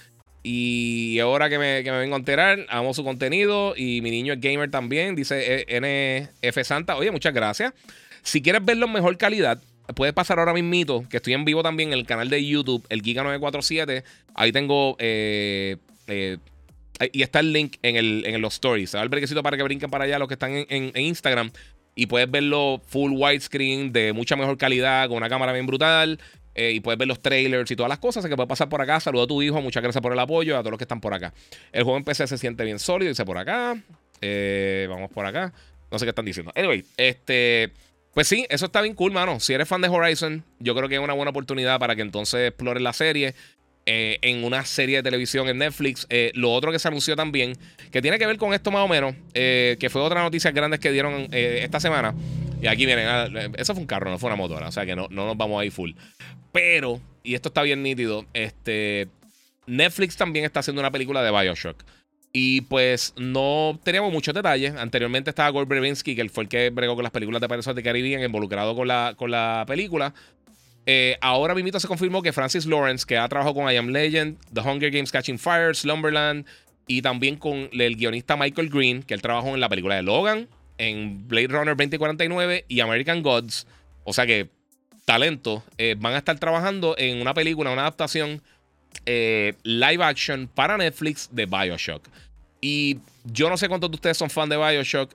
y 0.49 1.19
ahora 1.19 1.49
que 1.49 1.59
me, 1.59 1.81
vengo 1.83 2.15
a 2.15 2.19
enterar, 2.19 2.65
amo 2.69 2.93
su 2.93 3.03
contenido 3.03 3.73
y 3.75 3.99
mi 3.99 4.11
niño 4.11 4.31
es 4.31 4.39
gamer 4.39 4.71
también, 4.71 5.13
dice 5.13 5.65
eh, 5.67 6.31
NF 6.41 6.65
Santa. 6.65 6.95
Oye, 6.95 7.11
muchas 7.11 7.33
gracias. 7.33 7.73
Si 8.21 8.41
quieres 8.41 8.63
verlo 8.63 8.85
en 8.85 8.93
mejor 8.93 9.17
calidad, 9.17 9.61
puedes 9.93 10.13
pasar 10.13 10.39
ahora 10.39 10.53
mismito, 10.53 11.03
que 11.09 11.17
estoy 11.17 11.33
en 11.33 11.43
vivo 11.43 11.63
también 11.63 11.91
en 11.91 11.99
el 11.99 12.05
canal 12.05 12.29
de 12.29 12.45
YouTube, 12.45 12.85
el 12.87 13.03
Giga947. 13.03 14.05
Ahí 14.35 14.53
tengo... 14.53 14.95
Eh, 14.99 15.75
eh, 16.07 16.37
y 17.11 17.23
está 17.23 17.41
el 17.41 17.51
link 17.51 17.75
en, 17.81 18.41
los 18.41 18.53
stories. 18.53 18.95
Va 18.95 19.01
el 19.01 19.09
brequecito 19.09 19.43
para 19.43 19.57
que 19.57 19.63
brinquen 19.63 19.89
para 19.89 20.05
allá 20.05 20.17
los 20.17 20.29
que 20.29 20.35
están 20.35 20.53
en, 20.53 20.65
en 20.69 20.91
Instagram. 20.95 21.51
Y 21.93 22.05
puedes 22.05 22.31
verlo 22.31 22.81
full 22.87 23.11
widescreen 23.11 23.91
de 23.91 24.13
mucha 24.13 24.37
mejor 24.37 24.57
calidad, 24.57 25.09
con 25.09 25.17
una 25.17 25.27
cámara 25.27 25.51
bien 25.51 25.67
brutal. 25.67 26.19
Eh, 26.57 26.71
y 26.71 26.79
puedes 26.79 26.97
ver 26.97 27.07
los 27.07 27.21
trailers 27.21 27.69
y 27.69 27.75
todas 27.75 27.87
las 27.87 27.99
cosas. 27.99 28.25
Así 28.25 28.29
que 28.31 28.35
puedes 28.35 28.49
pasar 28.49 28.67
por 28.67 28.81
acá. 28.81 28.99
Saludo 28.99 29.23
a 29.23 29.27
tu 29.27 29.41
hijo. 29.43 29.61
Muchas 29.61 29.83
gracias 29.83 30.01
por 30.01 30.11
el 30.11 30.17
apoyo. 30.17 30.57
A 30.57 30.61
todos 30.61 30.71
los 30.71 30.79
que 30.79 30.85
están 30.85 30.99
por 30.99 31.13
acá. 31.13 31.31
El 31.71 31.83
juego 31.83 31.97
en 31.97 32.03
PC 32.03 32.25
se 32.25 32.37
siente 32.39 32.63
bien 32.63 32.79
sólido. 32.79 33.09
Dice 33.09 33.23
por 33.25 33.37
acá. 33.37 33.77
Eh, 34.21 34.87
vamos 34.89 35.11
por 35.11 35.27
acá. 35.27 35.53
No 35.91 35.99
sé 35.99 36.05
qué 36.05 36.09
están 36.09 36.25
diciendo. 36.25 36.51
Anyway, 36.55 36.83
este. 36.97 37.71
Pues 38.15 38.27
sí, 38.27 38.47
eso 38.49 38.65
está 38.65 38.81
bien 38.81 38.95
cool, 38.95 39.11
mano. 39.11 39.39
Si 39.39 39.53
eres 39.53 39.67
fan 39.67 39.81
de 39.81 39.89
Horizon, 39.89 40.43
yo 40.57 40.73
creo 40.73 40.89
que 40.89 40.95
es 40.95 41.01
una 41.01 41.13
buena 41.13 41.29
oportunidad 41.29 41.77
para 41.77 41.95
que 41.95 42.01
entonces 42.01 42.47
explores 42.47 42.81
la 42.81 42.91
serie. 42.91 43.35
Eh, 43.89 44.19
en 44.21 44.43
una 44.43 44.65
serie 44.65 44.97
de 44.97 45.03
televisión 45.03 45.47
en 45.47 45.59
Netflix. 45.59 46.05
lo 46.33 46.51
otro 46.51 46.73
que 46.73 46.79
se 46.79 46.89
anunció 46.89 47.15
también, 47.15 47.53
que 47.89 48.01
tiene 48.01 48.19
que 48.19 48.25
ver 48.25 48.37
con 48.37 48.53
esto 48.53 48.69
más 48.69 48.83
o 48.83 48.87
menos, 48.89 49.15
que 49.33 49.87
fue 49.89 50.01
otra 50.01 50.21
noticia 50.21 50.51
grande 50.51 50.77
que 50.77 50.91
dieron 50.91 51.29
esta 51.31 51.79
semana. 51.79 52.13
Y 52.61 52.67
aquí 52.67 52.85
vienen, 52.85 53.07
ah, 53.07 53.27
eso 53.55 53.73
fue 53.73 53.81
un 53.81 53.87
carro, 53.87 54.09
no 54.09 54.17
fue 54.17 54.27
una 54.27 54.35
motora, 54.35 54.67
o 54.67 54.71
sea 54.71 54.85
que 54.85 54.95
no, 54.95 55.07
no 55.09 55.25
nos 55.25 55.37
vamos 55.37 55.61
ahí 55.61 55.69
full. 55.69 55.91
Pero, 56.51 56.99
y 57.23 57.35
esto 57.35 57.49
está 57.49 57.61
bien 57.61 57.83
nítido, 57.83 58.25
este, 58.33 59.07
Netflix 59.67 60.17
también 60.17 60.45
está 60.45 60.61
haciendo 60.61 60.81
una 60.81 60.91
película 60.91 61.21
de 61.21 61.31
Bioshock. 61.31 61.83
Y 62.33 62.61
pues 62.61 63.13
no 63.17 63.79
teníamos 63.83 64.11
muchos 64.11 64.33
detalles. 64.33 64.75
Anteriormente 64.75 65.29
estaba 65.29 65.49
Gore 65.49 65.65
Brevinsky, 65.65 66.15
que 66.15 66.27
fue 66.29 66.43
el 66.43 66.49
que 66.49 66.69
bregó 66.69 66.93
con 66.95 67.03
las 67.03 67.11
películas 67.11 67.41
de 67.41 67.47
Pirates 67.47 67.73
the 67.73 67.81
Caribbean, 67.81 68.21
involucrado 68.21 68.75
con 68.75 68.87
la, 68.87 69.13
con 69.17 69.31
la 69.31 69.63
película. 69.67 70.13
Eh, 70.89 71.17
ahora 71.19 71.53
mismo 71.53 71.77
se 71.79 71.87
confirmó 71.87 72.21
que 72.21 72.31
Francis 72.31 72.65
Lawrence, 72.65 73.05
que 73.05 73.17
ha 73.17 73.27
trabajado 73.27 73.53
con 73.53 73.69
I 73.69 73.75
Am 73.75 73.89
Legend, 73.89 74.37
The 74.53 74.61
Hunger 74.61 74.89
Games 74.89 75.11
Catching 75.11 75.37
Fire, 75.37 75.75
Slumberland, 75.75 76.45
y 76.87 77.01
también 77.01 77.35
con 77.35 77.69
el 77.73 77.97
guionista 77.97 78.37
Michael 78.37 78.69
Green, 78.69 79.03
que 79.03 79.13
él 79.13 79.21
trabajó 79.21 79.49
en 79.49 79.59
la 79.59 79.67
película 79.67 79.95
de 79.95 80.03
Logan, 80.03 80.47
en 80.77 81.27
Blade 81.27 81.49
Runner 81.49 81.75
2049 81.75 82.63
y 82.69 82.79
American 82.79 83.21
Gods. 83.21 83.67
O 84.05 84.13
sea 84.13 84.25
que 84.25 84.49
talento 85.03 85.61
eh, 85.77 85.95
van 85.99 86.13
a 86.13 86.19
estar 86.19 86.39
trabajando 86.39 86.95
en 86.97 87.21
una 87.21 87.33
película, 87.33 87.69
una 87.71 87.81
adaptación 87.81 88.41
eh, 89.05 89.55
live 89.63 90.01
action 90.01 90.47
para 90.47 90.77
Netflix 90.77 91.27
de 91.33 91.47
Bioshock. 91.47 92.07
Y 92.61 92.99
yo 93.25 93.49
no 93.49 93.57
sé 93.57 93.67
cuántos 93.67 93.91
de 93.91 93.95
ustedes 93.95 94.17
son 94.17 94.29
fan 94.29 94.47
de 94.47 94.55
Bioshock. 94.55 95.13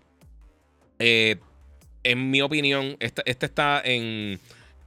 En 2.05 2.31
mi 2.31 2.43
opinión, 2.43 2.97
este, 3.01 3.23
este, 3.25 3.47
está 3.47 3.81
en. 3.85 4.41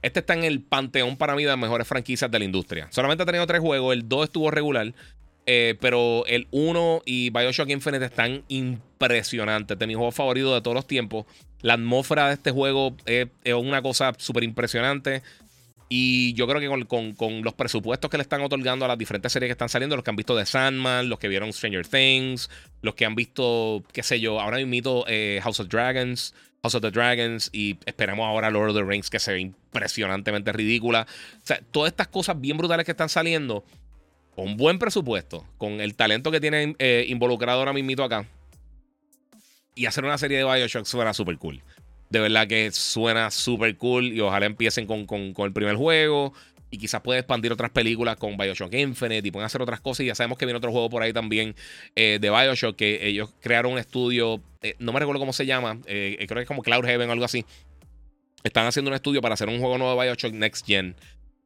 Este 0.06 0.20
está 0.20 0.34
en 0.34 0.44
el 0.44 0.60
panteón 0.60 1.16
para 1.16 1.34
mí 1.34 1.42
de 1.42 1.48
las 1.48 1.58
mejores 1.58 1.88
franquicias 1.88 2.30
de 2.30 2.38
la 2.38 2.44
industria. 2.44 2.86
Solamente 2.92 3.24
ha 3.24 3.26
tenido 3.26 3.44
tres 3.44 3.60
juegos. 3.60 3.92
El 3.92 4.08
2 4.08 4.24
estuvo 4.26 4.52
regular. 4.52 4.94
Eh, 5.46 5.74
pero 5.80 6.24
el 6.26 6.46
1 6.52 7.02
y 7.04 7.30
Bioshock 7.30 7.68
Infinite 7.70 8.04
están 8.04 8.44
impresionantes. 8.46 9.76
De 9.76 9.84
mis 9.84 9.96
juegos 9.96 10.14
favoritos 10.14 10.54
de 10.54 10.60
todos 10.60 10.76
los 10.76 10.86
tiempos. 10.86 11.26
La 11.60 11.74
atmósfera 11.74 12.28
de 12.28 12.34
este 12.34 12.52
juego 12.52 12.96
es, 13.04 13.26
una 13.52 13.82
cosa 13.82 14.12
súper 14.16 14.44
impresionante. 14.44 15.24
Y 15.88 16.34
yo 16.34 16.46
creo 16.46 16.60
que 16.60 16.86
con, 16.86 17.42
los 17.42 17.54
presupuestos 17.54 18.08
que 18.08 18.16
le 18.16 18.22
están 18.22 18.42
otorgando 18.42 18.84
a 18.84 18.88
las 18.88 18.98
diferentes 18.98 19.32
series 19.32 19.48
que 19.48 19.52
están 19.52 19.68
saliendo, 19.68 19.96
los 19.96 20.04
que 20.04 20.10
han 20.10 20.16
visto 20.16 20.36
The 20.36 20.46
Sandman, 20.46 21.08
los 21.08 21.18
que 21.18 21.26
vieron 21.26 21.52
Stranger 21.52 21.84
Things, 21.84 22.48
los 22.80 22.94
que 22.94 23.06
han 23.06 23.16
visto, 23.16 23.82
qué 23.92 24.04
sé 24.04 24.20
yo, 24.20 24.40
ahora 24.40 24.64
mismo 24.64 25.04
eh, 25.08 25.40
House 25.42 25.58
of 25.58 25.68
Dragons, 25.68 26.32
House 26.66 26.74
of 26.74 26.82
the 26.82 26.90
Dragons 26.90 27.48
y 27.52 27.78
esperamos 27.86 28.26
ahora 28.26 28.50
Lord 28.50 28.70
of 28.70 28.76
the 28.76 28.82
Rings 28.82 29.08
que 29.08 29.20
se 29.20 29.32
ve 29.32 29.40
impresionantemente 29.40 30.52
ridícula. 30.52 31.06
O 31.42 31.46
sea, 31.46 31.60
todas 31.70 31.92
estas 31.92 32.08
cosas 32.08 32.40
bien 32.40 32.56
brutales 32.56 32.84
que 32.84 32.92
están 32.92 33.08
saliendo 33.08 33.64
con 34.34 34.56
buen 34.56 34.78
presupuesto, 34.78 35.46
con 35.56 35.80
el 35.80 35.94
talento 35.94 36.30
que 36.30 36.40
tienen 36.40 36.76
eh, 36.78 37.06
involucrado 37.08 37.60
ahora 37.60 37.72
mismo 37.72 38.02
acá, 38.02 38.26
y 39.74 39.86
hacer 39.86 40.04
una 40.04 40.18
serie 40.18 40.38
de 40.38 40.44
Bioshock 40.44 40.84
suena 40.84 41.14
súper 41.14 41.38
cool. 41.38 41.62
De 42.10 42.20
verdad 42.20 42.46
que 42.46 42.70
suena 42.72 43.30
súper 43.30 43.76
cool 43.76 44.12
y 44.12 44.20
ojalá 44.20 44.46
empiecen 44.46 44.86
con, 44.86 45.06
el 45.46 45.52
primer 45.52 45.76
juego 45.76 46.34
y 46.76 46.78
quizás 46.78 47.00
pueda 47.00 47.18
expandir 47.18 47.50
otras 47.52 47.70
películas 47.70 48.16
con 48.16 48.36
Bioshock 48.36 48.74
Infinite 48.74 49.26
y 49.26 49.30
pueden 49.30 49.46
hacer 49.46 49.62
otras 49.62 49.80
cosas. 49.80 50.00
Y 50.00 50.06
ya 50.08 50.14
sabemos 50.14 50.36
que 50.36 50.44
viene 50.44 50.58
otro 50.58 50.70
juego 50.70 50.90
por 50.90 51.02
ahí 51.02 51.12
también 51.12 51.54
eh, 51.94 52.18
de 52.20 52.30
Bioshock 52.30 52.76
que 52.76 53.06
ellos 53.06 53.30
crearon 53.40 53.72
un 53.72 53.78
estudio, 53.78 54.42
eh, 54.60 54.74
no 54.78 54.92
me 54.92 55.00
recuerdo 55.00 55.18
cómo 55.18 55.32
se 55.32 55.46
llama, 55.46 55.78
creo 55.84 56.18
que 56.18 56.40
es 56.40 56.46
como 56.46 56.62
Cloud 56.62 56.84
Heaven 56.84 57.08
o 57.08 57.12
algo 57.12 57.24
así. 57.24 57.46
Están 58.44 58.66
haciendo 58.66 58.90
un 58.90 58.94
estudio 58.94 59.22
para 59.22 59.34
hacer 59.34 59.48
un 59.48 59.58
juego 59.58 59.78
nuevo 59.78 59.98
de 59.98 60.06
Bioshock 60.06 60.34
Next 60.34 60.66
Gen. 60.66 60.94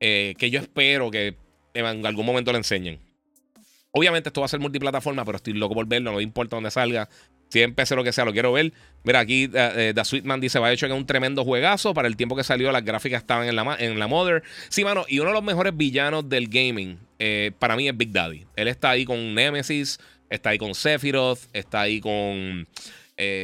que 0.00 0.50
yo 0.50 0.58
espero 0.58 1.12
que 1.12 1.36
en 1.74 2.04
algún 2.04 2.26
momento 2.26 2.50
le 2.50 2.58
enseñen. 2.58 2.98
Obviamente 3.92 4.28
esto 4.28 4.40
va 4.40 4.46
a 4.46 4.48
ser 4.48 4.60
multiplataforma, 4.60 5.24
pero 5.24 5.36
estoy 5.36 5.52
loco 5.52 5.74
por 5.74 5.86
verlo, 5.86 6.12
no 6.12 6.20
importa 6.20 6.56
dónde 6.56 6.72
salga. 6.72 7.08
Si 7.50 7.60
empecé 7.60 7.96
lo 7.96 8.04
que 8.04 8.12
sea, 8.12 8.24
lo 8.24 8.32
quiero 8.32 8.52
ver. 8.52 8.72
Mira, 9.02 9.18
aquí 9.20 9.46
uh, 9.46 9.92
The 9.94 10.04
Sweetman 10.04 10.40
dice: 10.40 10.58
Va 10.58 10.72
hecho 10.72 10.86
que 10.86 10.92
un 10.92 11.04
tremendo 11.04 11.44
juegazo. 11.44 11.92
Para 11.94 12.08
el 12.08 12.16
tiempo 12.16 12.36
que 12.36 12.44
salió, 12.44 12.70
las 12.70 12.84
gráficas 12.84 13.22
estaban 13.22 13.48
en 13.48 13.56
la, 13.56 13.76
en 13.78 13.98
la 13.98 14.06
Mother. 14.06 14.42
Sí, 14.68 14.84
mano, 14.84 15.04
y 15.08 15.18
uno 15.18 15.30
de 15.30 15.34
los 15.34 15.42
mejores 15.42 15.76
villanos 15.76 16.28
del 16.28 16.48
gaming 16.48 16.98
eh, 17.18 17.50
para 17.58 17.76
mí 17.76 17.88
es 17.88 17.96
Big 17.96 18.12
Daddy. 18.12 18.46
Él 18.54 18.68
está 18.68 18.90
ahí 18.90 19.04
con 19.04 19.34
Nemesis, 19.34 19.98
está 20.28 20.50
ahí 20.50 20.58
con 20.58 20.74
Sephiroth, 20.74 21.40
está 21.52 21.82
ahí 21.82 22.00
con. 22.00 22.66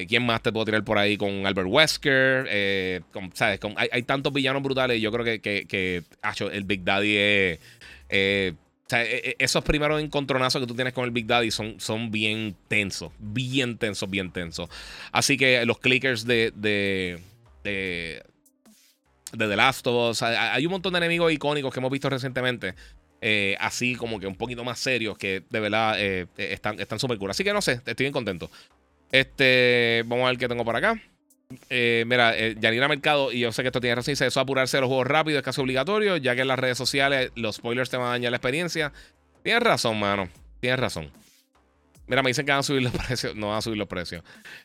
¿Quién 0.08 0.24
más 0.24 0.40
te 0.40 0.50
puedo 0.50 0.64
tirar 0.64 0.82
por 0.84 0.96
ahí? 0.96 1.18
Con 1.18 1.46
Albert 1.46 1.68
Wesker. 1.68 3.02
¿sabes? 3.34 3.60
hay, 3.76 4.02
tantos 4.04 4.32
villanos 4.32 4.62
brutales. 4.62 5.02
Yo 5.02 5.12
creo 5.12 5.22
que, 5.22 5.40
que, 5.40 5.66
que 5.66 6.02
el 6.50 6.64
Big 6.64 6.82
Daddy 6.82 7.16
es 8.08 8.54
eh, 8.92 8.96
e, 9.24 9.30
e, 9.30 9.36
esos 9.38 9.64
primeros 9.64 10.00
encontronazos 10.00 10.60
que 10.60 10.66
tú 10.66 10.74
tienes 10.74 10.92
con 10.92 11.04
el 11.04 11.10
Big 11.10 11.26
Daddy 11.26 11.50
son, 11.50 11.80
son 11.80 12.10
bien 12.10 12.56
tensos, 12.68 13.12
bien 13.18 13.78
tensos, 13.78 14.08
bien 14.08 14.30
tensos. 14.30 14.68
Así 15.12 15.36
que 15.36 15.64
los 15.66 15.78
clickers 15.78 16.24
de, 16.24 16.52
de, 16.54 17.20
de 17.64 18.22
The 19.32 19.56
Last 19.56 19.86
of 19.86 20.10
Us. 20.10 20.22
Hay 20.22 20.64
un 20.66 20.72
montón 20.72 20.92
de 20.92 20.98
enemigos 20.98 21.32
icónicos 21.32 21.72
que 21.72 21.80
hemos 21.80 21.90
visto 21.90 22.08
recientemente. 22.08 22.74
Eh, 23.20 23.56
así 23.60 23.96
como 23.96 24.20
que 24.20 24.26
un 24.26 24.36
poquito 24.36 24.62
más 24.62 24.78
serios 24.78 25.16
que 25.16 25.42
de 25.48 25.60
verdad 25.60 25.94
eh, 25.98 26.26
están 26.36 26.98
súper 26.98 27.18
cool. 27.18 27.30
Así 27.30 27.42
que 27.42 27.52
no 27.52 27.62
sé, 27.62 27.80
estoy 27.84 28.04
bien 28.04 28.12
contento. 28.12 28.50
Este, 29.10 30.04
vamos 30.06 30.26
a 30.26 30.30
ver 30.30 30.38
qué 30.38 30.48
tengo 30.48 30.64
por 30.64 30.76
acá. 30.76 31.00
Eh, 31.70 32.04
mira, 32.06 32.34
Yanira 32.54 32.88
Mercado, 32.88 33.32
y 33.32 33.40
yo 33.40 33.52
sé 33.52 33.62
que 33.62 33.68
esto 33.68 33.80
tiene 33.80 33.94
razón, 33.94 34.12
dice 34.12 34.26
eso 34.26 34.40
apurarse 34.40 34.80
los 34.80 34.88
juegos 34.88 35.06
rápido 35.06 35.38
es 35.38 35.44
casi 35.44 35.60
obligatorio, 35.60 36.16
ya 36.16 36.34
que 36.34 36.40
en 36.40 36.48
las 36.48 36.58
redes 36.58 36.76
sociales 36.76 37.30
los 37.36 37.56
spoilers 37.56 37.88
te 37.88 37.96
van 37.96 38.08
a 38.08 38.10
dañar 38.10 38.32
la 38.32 38.38
experiencia. 38.38 38.92
Tienes 39.42 39.62
razón, 39.62 39.98
mano. 39.98 40.28
Tienes 40.60 40.80
razón. 40.80 41.10
Mira, 42.08 42.22
me 42.22 42.30
dicen 42.30 42.46
que 42.46 42.52
van 42.52 42.60
a 42.60 42.62
subir 42.62 42.82
los 42.82 42.92
precios. 43.06 43.34
No 43.34 43.48
van 43.48 43.58
a 43.58 43.62
subir 43.62 43.78
los 43.78 43.88
precios. 43.88 44.22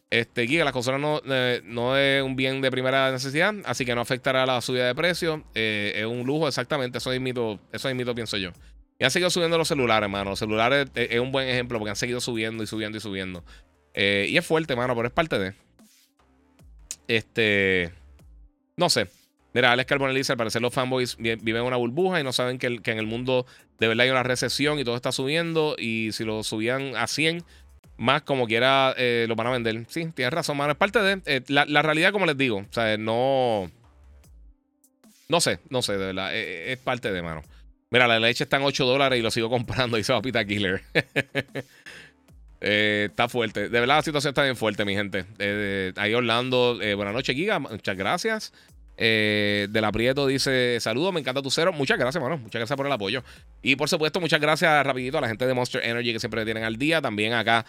Este, 0.09 0.47
Giga, 0.47 0.63
la 0.63 0.71
consola 0.71 0.97
no, 0.97 1.21
eh, 1.29 1.61
no 1.63 1.97
es 1.97 2.23
un 2.23 2.35
bien 2.35 2.61
de 2.61 2.71
primera 2.71 3.11
necesidad, 3.11 3.53
así 3.65 3.85
que 3.85 3.95
no 3.95 4.01
afectará 4.01 4.45
la 4.45 4.61
subida 4.61 4.87
de 4.87 4.95
precio. 4.95 5.43
Eh, 5.55 5.93
es 5.95 6.05
un 6.05 6.25
lujo, 6.25 6.47
exactamente. 6.47 6.99
Eso 6.99 7.11
es 7.11 7.21
mito, 7.21 7.59
eso 7.71 7.89
es 7.89 7.95
mito, 7.95 8.13
pienso 8.13 8.37
yo. 8.37 8.51
Y 8.99 9.03
han 9.03 9.11
seguido 9.11 9.31
subiendo 9.31 9.57
los 9.57 9.67
celulares, 9.67 10.05
hermano. 10.05 10.31
Los 10.31 10.39
celulares 10.39 10.87
eh, 10.95 11.09
es, 11.11 11.19
un 11.19 11.31
buen 11.31 11.47
ejemplo 11.47 11.79
porque 11.79 11.89
han 11.89 11.95
seguido 11.95 12.21
subiendo 12.21 12.63
y 12.63 12.67
subiendo 12.67 12.97
y 12.97 13.01
subiendo. 13.01 13.43
y 13.95 14.37
es 14.37 14.45
fuerte, 14.45 14.73
hermano, 14.73 14.95
pero 14.95 15.07
es 15.07 15.13
parte 15.13 15.39
de. 15.39 15.53
Este. 17.11 17.91
No 18.77 18.89
sé. 18.89 19.07
Mira, 19.53 19.73
Alex 19.73 19.89
Carbonell 19.89 20.15
dice, 20.15 20.31
al 20.31 20.37
parecer 20.37 20.61
los 20.61 20.73
fanboys 20.73 21.17
viven 21.17 21.57
en 21.57 21.63
una 21.63 21.75
burbuja 21.75 22.21
y 22.21 22.23
no 22.23 22.31
saben 22.31 22.57
que, 22.57 22.67
en 22.67 22.97
el 22.97 23.05
mundo 23.05 23.45
de 23.79 23.89
verdad 23.89 24.05
hay 24.05 24.11
una 24.11 24.23
recesión 24.23 24.79
y 24.79 24.85
todo 24.85 24.95
está 24.95 25.11
subiendo 25.11 25.75
y 25.77 26.13
si 26.13 26.23
lo 26.23 26.41
subían 26.43 26.95
a 26.95 27.07
100, 27.07 27.43
más 27.97 28.21
como 28.21 28.47
quiera 28.47 28.95
eh, 28.97 29.25
lo 29.27 29.35
van 29.35 29.47
a 29.47 29.51
vender. 29.51 29.85
Sí, 29.89 30.05
tienes 30.15 30.33
razón, 30.33 30.55
mano. 30.55 30.71
Es 30.71 30.77
parte 30.77 30.99
de... 30.99 31.21
Eh, 31.25 31.41
la, 31.49 31.81
realidad, 31.81 32.13
como 32.13 32.25
les 32.25 32.37
digo, 32.37 32.59
o 32.59 32.73
sea, 32.73 32.97
no... 32.97 33.69
No 35.27 35.41
sé, 35.41 35.59
no 35.69 35.81
sé, 35.81 35.93
de 35.93 36.05
verdad. 36.05 36.33
Eh, 36.33 36.71
es, 36.71 36.77
parte 36.77 37.11
de, 37.11 37.21
mano. 37.21 37.41
Mira, 37.89 38.07
la 38.07 38.19
leche 38.19 38.45
está 38.45 38.55
en 38.55 38.63
8 38.63 38.85
dólares 38.85 39.19
y 39.19 39.21
lo 39.21 39.31
sigo 39.31 39.49
comprando, 39.49 39.97
dice 39.97 40.13
Papita 40.13 40.45
Killer. 40.45 40.81
está 42.61 43.27
fuerte. 43.27 43.69
De 43.69 43.79
verdad, 43.79 43.97
la 43.97 44.01
situación 44.03 44.31
está 44.31 44.43
bien 44.43 44.55
fuerte, 44.55 44.85
mi 44.85 44.93
gente. 44.93 45.25
ahí 45.97 46.13
Orlando, 46.13 46.79
buenas 46.95 47.13
noches, 47.13 47.35
Giga. 47.35 47.59
Muchas 47.59 47.97
gracias. 47.97 48.53
Eh, 49.03 49.67
del 49.71 49.83
Aprieto 49.83 50.27
dice: 50.27 50.79
Saludos, 50.79 51.11
me 51.11 51.19
encanta 51.19 51.41
tu 51.41 51.49
cero. 51.49 51.73
Muchas 51.73 51.97
gracias, 51.97 52.21
mano. 52.21 52.37
Muchas 52.37 52.59
gracias 52.59 52.77
por 52.77 52.85
el 52.85 52.91
apoyo. 52.91 53.23
Y 53.63 53.75
por 53.75 53.89
supuesto, 53.89 54.21
muchas 54.21 54.39
gracias 54.39 54.85
rapidito 54.85 55.17
a 55.17 55.21
la 55.21 55.27
gente 55.27 55.47
de 55.47 55.53
Monster 55.55 55.83
Energy 55.83 56.13
que 56.13 56.19
siempre 56.19 56.45
tienen 56.45 56.63
al 56.63 56.77
día. 56.77 57.01
También 57.01 57.33
acá 57.33 57.65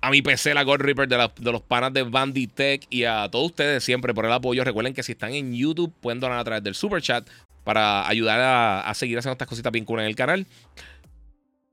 a 0.00 0.10
mi 0.10 0.22
PC, 0.22 0.54
la 0.54 0.62
Gold 0.62 0.80
Reaper 0.80 1.06
de, 1.06 1.52
los 1.52 1.62
panas 1.62 1.92
de 1.92 2.02
Banditech 2.02 2.86
y 2.88 3.04
a 3.04 3.28
todos 3.30 3.46
ustedes 3.46 3.84
siempre 3.84 4.14
por 4.14 4.24
el 4.24 4.32
apoyo. 4.32 4.64
Recuerden 4.64 4.94
que 4.94 5.02
si 5.02 5.12
están 5.12 5.34
en 5.34 5.54
YouTube 5.54 5.92
pueden 6.00 6.20
donar 6.20 6.38
a 6.38 6.44
través 6.44 6.64
del 6.64 6.74
Super 6.74 7.02
Chat 7.02 7.28
para 7.62 8.08
ayudar 8.08 8.40
a, 8.86 8.94
seguir 8.94 9.18
haciendo 9.18 9.32
estas 9.32 9.48
cositas 9.48 9.70
bien 9.70 9.84
cool 9.84 10.00
en 10.00 10.06
el 10.06 10.16
canal. 10.16 10.46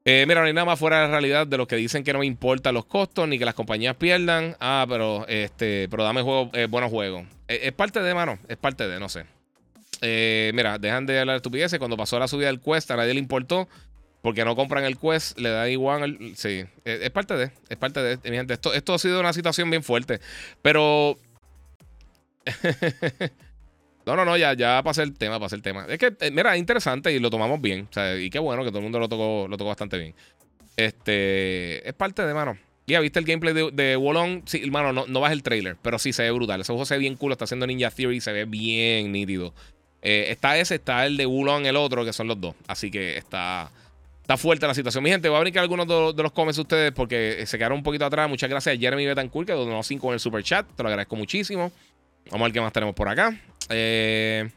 Eh, 0.04 0.26
mira, 0.28 0.42
no 0.42 0.48
hay 0.48 0.54
nada 0.54 0.66
más 0.66 0.80
fuera 0.80 1.02
de 1.02 1.06
la 1.06 1.12
realidad 1.12 1.46
de 1.46 1.58
los 1.58 1.68
que 1.68 1.76
dicen 1.76 2.04
que 2.04 2.12
no 2.12 2.20
me 2.20 2.26
importan 2.26 2.74
los 2.74 2.86
costos 2.86 3.28
ni 3.28 3.38
que 3.38 3.46
las 3.46 3.54
compañías 3.54 3.96
pierdan. 3.96 4.56
Ah, 4.60 4.86
pero 4.90 5.28
este, 5.28 5.88
pero 5.90 6.04
dame 6.04 6.24
juego, 6.24 6.50
eh, 6.54 6.66
buenos 6.66 6.90
juegos. 6.90 7.26
Eh, 7.48 7.60
es 7.64 7.72
parte 7.74 8.02
de, 8.02 8.14
mano. 8.16 8.40
Es 8.48 8.58
parte 8.58 8.88
de, 8.88 9.00
no 9.00 9.10
sé. 9.10 9.26
mira, 10.54 10.80
dejan 10.80 11.06
de 11.06 11.20
hablar 11.20 11.36
de 11.36 11.38
estupideces. 11.38 11.78
Cuando 11.78 11.98
pasó 11.98 12.18
la 12.18 12.28
subida 12.28 12.48
del 12.48 12.60
Quest, 12.60 12.90
a 12.90 12.96
nadie 12.96 13.14
le 13.14 13.20
importó. 13.20 13.68
Porque 14.24 14.46
no 14.46 14.56
compran 14.56 14.84
el 14.84 15.00
Quest, 15.00 15.38
le 15.40 15.50
da 15.50 15.68
igual. 15.70 16.34
sí, 16.36 16.64
es, 16.84 17.10
parte 17.12 17.36
de. 17.36 17.52
Es 17.70 17.78
parte 17.78 18.02
de. 18.02 18.18
Mi 18.30 18.38
gente, 18.38 18.54
esto, 18.54 18.74
esto 18.74 18.94
ha 18.94 19.00
sido 19.00 19.20
una 19.20 19.34
situación 19.34 19.70
bien 19.70 19.84
fuerte. 19.84 20.20
Pero. 20.62 21.18
No, 24.12 24.18
no, 24.18 24.26
no, 24.26 24.36
ya, 24.36 24.54
ya 24.54 24.82
pasé 24.84 25.04
el 25.04 25.14
tema, 25.14 25.40
pasé 25.40 25.56
el 25.56 25.62
tema. 25.62 25.86
Es 25.88 25.98
que, 25.98 26.14
eh, 26.20 26.32
mira, 26.32 26.54
es 26.54 26.60
interesante 26.60 27.14
y 27.14 27.20
lo 27.20 27.30
tomamos 27.30 27.62
bien. 27.62 27.88
O 27.90 27.94
sea, 27.94 28.20
y 28.20 28.30
qué 28.30 28.40
bueno 28.40 28.64
que 28.64 28.70
todo 28.70 28.80
el 28.80 28.84
mundo 28.84 29.00
lo 29.00 29.08
tocó, 29.08 29.48
lo 29.50 29.58
tocó 29.58 29.70
bastante 29.70 29.98
bien. 29.98 30.14
Este, 30.76 31.88
es 31.88 31.94
parte 31.94 32.26
de, 32.26 32.34
mano. 32.34 32.58
Ya, 32.88 33.00
¿viste 33.00 33.20
el 33.20 33.26
gameplay 33.26 33.54
de, 33.54 33.72
de 33.72 33.96
Wolong? 33.96 34.42
Sí, 34.46 34.62
hermano, 34.64 34.92
no, 34.92 35.06
no 35.08 35.22
vas 35.22 35.32
el 35.32 35.44
trailer, 35.44 35.78
pero 35.82 35.98
sí 35.98 36.12
se 36.12 36.24
ve 36.24 36.32
brutal. 36.32 36.60
Ese 36.60 36.74
juego 36.74 36.86
se 36.86 36.96
ve 36.96 37.00
bien 37.00 37.16
cool, 37.16 37.32
está 37.32 37.46
haciendo 37.46 37.66
Ninja 37.66 37.90
Theory, 37.90 38.20
se 38.20 38.34
ve 38.34 38.44
bien 38.44 39.14
nítido. 39.14 39.54
Eh, 40.02 40.28
está 40.30 40.58
ese, 40.58 40.76
está 40.76 41.06
el 41.06 41.16
de 41.16 41.26
Wulong, 41.26 41.66
el 41.66 41.78
otro, 41.78 42.04
que 42.04 42.12
son 42.12 42.28
los 42.28 42.42
dos. 42.42 42.56
Así 42.68 42.92
que 42.92 43.18
está, 43.18 43.72
está 44.22 44.36
fuerte 44.36 44.68
la 44.68 44.74
situación. 44.74 45.04
Mi 45.04 45.10
gente, 45.10 45.30
voy 45.30 45.38
a 45.38 45.42
brincar 45.42 45.62
algunos 45.62 45.88
de, 45.88 46.22
los 46.22 46.32
comments 46.32 46.58
de 46.58 46.62
ustedes 46.64 46.92
porque 46.92 47.44
se 47.46 47.58
quedaron 47.58 47.78
un 47.78 47.84
poquito 47.84 48.06
atrás. 48.06 48.28
Muchas 48.28 48.50
gracias 48.50 48.76
a 48.76 48.80
Jeremy 48.80 49.06
Betancourt, 49.06 49.48
que 49.48 49.54
donó 49.54 49.84
5 49.84 50.08
en 50.08 50.14
el 50.14 50.20
super 50.20 50.44
chat. 50.44 50.68
Te 50.76 50.84
lo 50.84 50.90
agradezco 50.90 51.16
muchísimo. 51.16 51.72
Vamos 52.30 52.42
a 52.42 52.44
ver 52.46 52.54
qué 52.54 52.62
más 52.62 52.74
tenemos 52.74 52.96
por 52.96 53.10
acá. 53.10 53.38
Eh, 53.70 54.50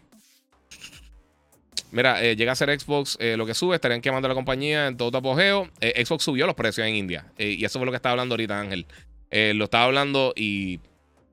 mira, 1.90 2.22
eh, 2.22 2.36
llega 2.36 2.52
a 2.52 2.54
ser 2.54 2.78
Xbox 2.78 3.16
eh, 3.20 3.36
lo 3.36 3.46
que 3.46 3.54
sube, 3.54 3.74
estarían 3.74 4.00
quemando 4.00 4.28
la 4.28 4.34
compañía 4.34 4.88
en 4.88 4.96
todo 4.96 5.16
apogeo. 5.18 5.70
Xbox 5.80 6.24
subió 6.24 6.46
los 6.46 6.54
precios 6.54 6.86
en 6.86 6.94
India. 6.94 7.26
y 7.38 7.64
eso 7.64 7.78
fue 7.78 7.86
lo 7.86 7.92
que 7.92 7.96
estaba 7.96 8.12
hablando 8.12 8.34
ahorita, 8.34 8.60
Ángel. 8.60 8.86
lo 9.30 9.64
estaba 9.64 9.84
hablando 9.84 10.32
y, 10.36 10.80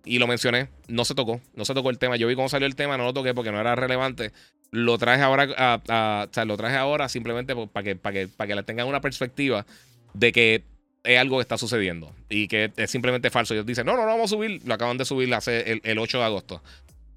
lo 0.05 0.27
mencioné. 0.27 0.69
No 0.87 1.05
se 1.05 1.15
tocó. 1.15 1.41
No 1.55 1.65
se 1.65 1.73
tocó 1.73 1.89
el 1.89 1.97
tema. 1.97 2.15
Yo 2.15 2.27
vi 2.27 2.35
cómo 2.35 2.49
salió 2.49 2.67
el 2.67 2.75
tema, 2.75 2.97
no 2.97 3.05
lo 3.05 3.13
toqué 3.13 3.33
porque 3.33 3.51
no 3.51 3.59
era 3.59 3.75
relevante. 3.75 4.31
Lo 4.71 4.97
traje 4.97 5.21
ahora, 5.21 5.49
a, 5.57 6.27
o 6.29 6.33
sea, 6.33 6.45
lo 6.45 6.55
traje 6.55 6.77
ahora 6.77 7.09
simplemente 7.09 7.55
para 7.55 7.83
que, 7.83 7.95
para 7.95 8.13
que, 8.13 8.27
para 8.29 8.47
que 8.47 8.55
le 8.55 8.63
tengan 8.63 8.87
una 8.87 9.01
perspectiva 9.01 9.65
de 10.13 10.31
que 10.31 10.63
es 11.03 11.19
algo 11.19 11.37
que 11.37 11.41
está 11.41 11.57
sucediendo 11.57 12.13
y 12.29 12.47
que 12.47 12.71
es 12.75 12.91
simplemente 12.91 13.29
falso. 13.29 13.53
Ellos 13.53 13.65
dicen, 13.65 13.85
no, 13.85 13.93
no, 13.93 14.01
no 14.01 14.07
vamos 14.07 14.31
a 14.31 14.35
subir. 14.35 14.61
Lo 14.65 14.73
acaban 14.73 14.97
de 14.97 15.05
subir 15.05 15.33
hace 15.33 15.71
el, 15.71 15.81
el 15.83 15.99
8 15.99 16.19
de 16.19 16.23
agosto. 16.23 16.61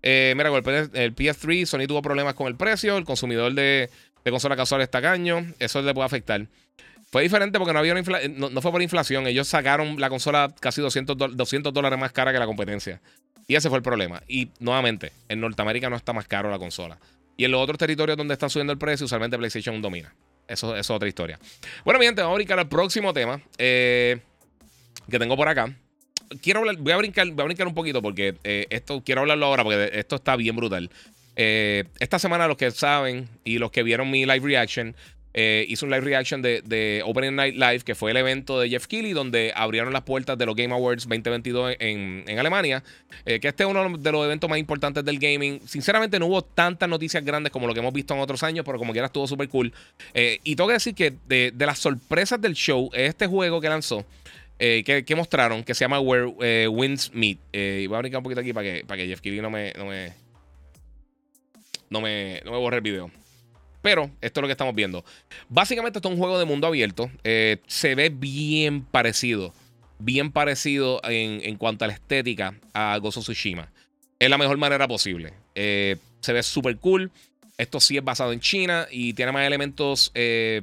Eh, 0.06 0.34
mira, 0.36 0.50
el, 0.50 1.14
PS3, 1.14 1.64
Sony 1.64 1.86
tuvo 1.86 2.02
problemas 2.02 2.34
con 2.34 2.46
el 2.46 2.56
precio. 2.56 2.98
El 2.98 3.04
consumidor 3.04 3.54
de, 3.54 3.88
consola 4.28 4.54
casual 4.54 4.82
está 4.82 5.00
caño. 5.00 5.46
Eso 5.58 5.80
le 5.80 5.94
puede 5.94 6.04
afectar. 6.04 6.46
Fue 7.10 7.22
diferente 7.22 7.58
porque 7.58 7.72
no, 7.72 7.78
había 7.78 7.94
no, 7.94 8.60
fue 8.60 8.70
por 8.70 8.82
inflación. 8.82 9.26
Ellos 9.26 9.48
sacaron 9.48 9.98
la 9.98 10.10
consola 10.10 10.54
casi 10.60 10.82
200, 10.82 11.36
200 11.36 11.72
dólares 11.72 11.98
más 11.98 12.12
cara 12.12 12.32
que 12.34 12.38
la 12.38 12.44
competencia. 12.44 13.00
Y 13.46 13.54
ese 13.54 13.70
fue 13.70 13.78
el 13.78 13.82
problema. 13.82 14.22
Y 14.28 14.50
nuevamente, 14.58 15.12
en 15.28 15.40
Norteamérica 15.40 15.88
no 15.88 15.96
está 15.96 16.12
más 16.12 16.28
caro 16.28 16.50
la 16.50 16.58
consola. 16.58 16.98
Y 17.38 17.46
en 17.46 17.52
los 17.52 17.62
otros 17.62 17.78
territorios 17.78 18.18
donde 18.18 18.34
está 18.34 18.50
subiendo 18.50 18.74
el 18.74 18.78
precio, 18.78 19.06
usualmente 19.06 19.38
PlayStation 19.38 19.80
domina. 19.80 20.14
Eso, 20.46 20.76
es 20.76 20.90
otra 20.90 21.08
historia. 21.08 21.38
Bueno, 21.84 21.98
mi 21.98 22.06
gente, 22.06 22.20
vamos 22.20 22.34
a 22.34 22.36
brincar 22.36 22.58
al 22.58 22.68
próximo 22.68 23.12
tema 23.12 23.40
eh, 23.58 24.20
que 25.10 25.18
tengo 25.18 25.36
por 25.36 25.48
acá 25.48 25.74
quiero 26.42 26.60
hablar, 26.60 26.76
voy 26.76 26.92
a 26.92 26.96
brincar, 26.96 27.30
voy 27.30 27.42
a 27.42 27.44
brincar 27.44 27.66
un 27.66 27.74
poquito 27.74 28.02
porque 28.02 28.36
eh, 28.44 28.66
esto 28.70 29.02
quiero 29.04 29.22
hablarlo 29.22 29.46
ahora 29.46 29.64
porque 29.64 29.90
esto 29.92 30.16
está 30.16 30.36
bien 30.36 30.56
brutal. 30.56 30.90
Eh, 31.36 31.84
esta 31.98 32.18
semana 32.18 32.46
los 32.46 32.56
que 32.56 32.70
saben 32.70 33.28
y 33.44 33.58
los 33.58 33.70
que 33.70 33.82
vieron 33.82 34.10
mi 34.10 34.24
live 34.24 34.40
reaction, 34.46 34.94
eh, 35.34 35.66
hice 35.68 35.84
un 35.84 35.90
live 35.90 36.02
reaction 36.02 36.40
de, 36.40 36.62
de, 36.62 37.02
Opening 37.04 37.34
Night 37.34 37.54
Live, 37.56 37.80
que 37.80 37.94
fue 37.94 38.12
el 38.12 38.16
evento 38.16 38.58
de 38.60 38.70
Jeff 38.70 38.86
Keighley, 38.86 39.12
donde 39.12 39.52
abrieron 39.54 39.92
las 39.92 40.02
puertas 40.02 40.38
de 40.38 40.46
los 40.46 40.56
Game 40.56 40.72
Awards 40.72 41.04
2022 41.04 41.76
en, 41.80 42.24
en 42.26 42.38
Alemania. 42.38 42.82
que 43.24 43.40
este 43.42 43.64
es 43.64 43.68
uno 43.68 43.98
de 43.98 44.12
los 44.12 44.24
eventos 44.24 44.48
más 44.48 44.58
importantes 44.58 45.04
del 45.04 45.18
gaming. 45.18 45.60
Sinceramente, 45.66 46.18
no 46.18 46.26
hubo 46.26 46.42
tantas 46.42 46.88
noticias 46.88 47.24
grandes 47.24 47.52
como 47.52 47.66
lo 47.66 47.74
que 47.74 47.80
hemos 47.80 47.92
visto 47.92 48.14
en 48.14 48.20
otros 48.20 48.42
años, 48.42 48.64
pero 48.64 48.78
como 48.78 48.92
quiera 48.92 49.06
estuvo 49.06 49.26
súper 49.26 49.48
cool. 49.48 49.72
y 50.14 50.56
tengo 50.56 50.68
que 50.68 50.74
decir 50.74 50.94
que 50.94 51.12
de, 51.26 51.52
de, 51.54 51.66
las 51.66 51.78
sorpresas 51.78 52.40
del 52.40 52.54
show, 52.54 52.90
este 52.94 53.26
juego 53.26 53.60
que 53.60 53.68
lanzó. 53.68 54.04
Eh, 54.60 54.84
que, 54.84 55.16
mostraron 55.16 55.64
que 55.64 55.74
se 55.74 55.84
llama 55.84 55.98
Where 55.98 56.32
eh, 56.40 56.68
Winds 56.68 57.12
Meet. 57.12 57.38
Eh, 57.52 57.86
voy 57.88 57.96
a 57.96 57.98
brincar 57.98 58.18
un 58.18 58.22
poquito 58.22 58.40
aquí 58.40 58.52
para 58.52 58.64
que, 58.64 58.84
para 58.86 59.02
que 59.02 59.08
Jeff 59.08 59.20
Keighley 59.20 59.42
no 59.42 59.50
me, 59.50 59.72
no 59.76 59.86
me, 59.86 60.12
no 61.90 62.00
me, 62.00 62.40
no 62.44 62.52
me 62.52 62.58
borre 62.58 62.76
el 62.76 62.82
video. 62.82 63.10
Pero 63.84 64.10
esto 64.22 64.40
es 64.40 64.42
lo 64.42 64.48
que 64.48 64.52
estamos 64.52 64.74
viendo. 64.74 65.04
Básicamente 65.50 65.98
esto 65.98 66.08
es 66.08 66.14
un 66.14 66.18
juego 66.18 66.38
de 66.38 66.46
mundo 66.46 66.66
abierto. 66.66 67.10
se 67.22 67.94
ve 67.94 68.08
bien 68.08 68.82
parecido. 68.82 69.52
Bien 69.98 70.32
parecido 70.32 71.02
en, 71.04 71.40
en, 71.42 71.56
cuanto 71.56 71.84
a 71.84 71.88
la 71.88 71.92
estética 71.92 72.58
a 72.72 72.96
Gozo 72.96 73.20
Tsushima. 73.20 73.70
Es 74.18 74.30
la 74.30 74.38
mejor 74.38 74.56
manera 74.56 74.88
posible. 74.88 75.34
se 75.54 76.32
ve 76.32 76.42
súper 76.42 76.78
cool. 76.78 77.12
Esto 77.58 77.78
sí 77.78 77.98
es 77.98 78.02
basado 78.02 78.32
en 78.32 78.40
China 78.40 78.86
y 78.90 79.12
tiene 79.12 79.32
más 79.32 79.46
elementos 79.46 80.10
eh, 80.14 80.62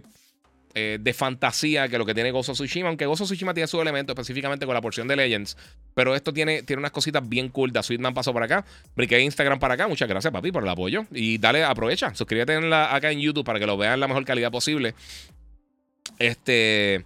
de 0.73 1.13
fantasía 1.13 1.87
que 1.89 1.97
lo 1.97 2.05
que 2.05 2.13
tiene 2.13 2.31
Gozo 2.31 2.53
Tsushima. 2.53 2.89
Aunque 2.89 3.05
Gozo 3.05 3.25
Tsushima 3.25 3.53
tiene 3.53 3.67
su 3.67 3.81
elemento 3.81 4.13
específicamente 4.13 4.65
con 4.65 4.73
la 4.75 4.81
porción 4.81 5.07
de 5.07 5.15
Legends. 5.15 5.57
Pero 5.93 6.15
esto 6.15 6.33
tiene, 6.33 6.63
tiene 6.63 6.79
unas 6.79 6.91
cositas 6.91 7.27
bien 7.27 7.49
cool. 7.49 7.71
Da 7.71 7.83
Sweetman 7.83 8.13
pasó 8.13 8.33
por 8.33 8.43
acá. 8.43 8.65
Briqué 8.95 9.19
Instagram 9.19 9.59
para 9.59 9.73
acá. 9.73 9.87
Muchas 9.87 10.07
gracias, 10.07 10.31
papi, 10.31 10.51
por 10.51 10.63
el 10.63 10.69
apoyo. 10.69 11.05
Y 11.11 11.37
dale, 11.37 11.63
aprovecha. 11.63 12.13
Suscríbete 12.15 12.57
acá 12.73 13.11
en 13.11 13.19
YouTube 13.19 13.45
para 13.45 13.59
que 13.59 13.65
lo 13.65 13.77
vean 13.77 13.95
en 13.95 13.99
la 13.99 14.07
mejor 14.07 14.25
calidad 14.25 14.51
posible. 14.51 14.95
Este. 16.19 17.05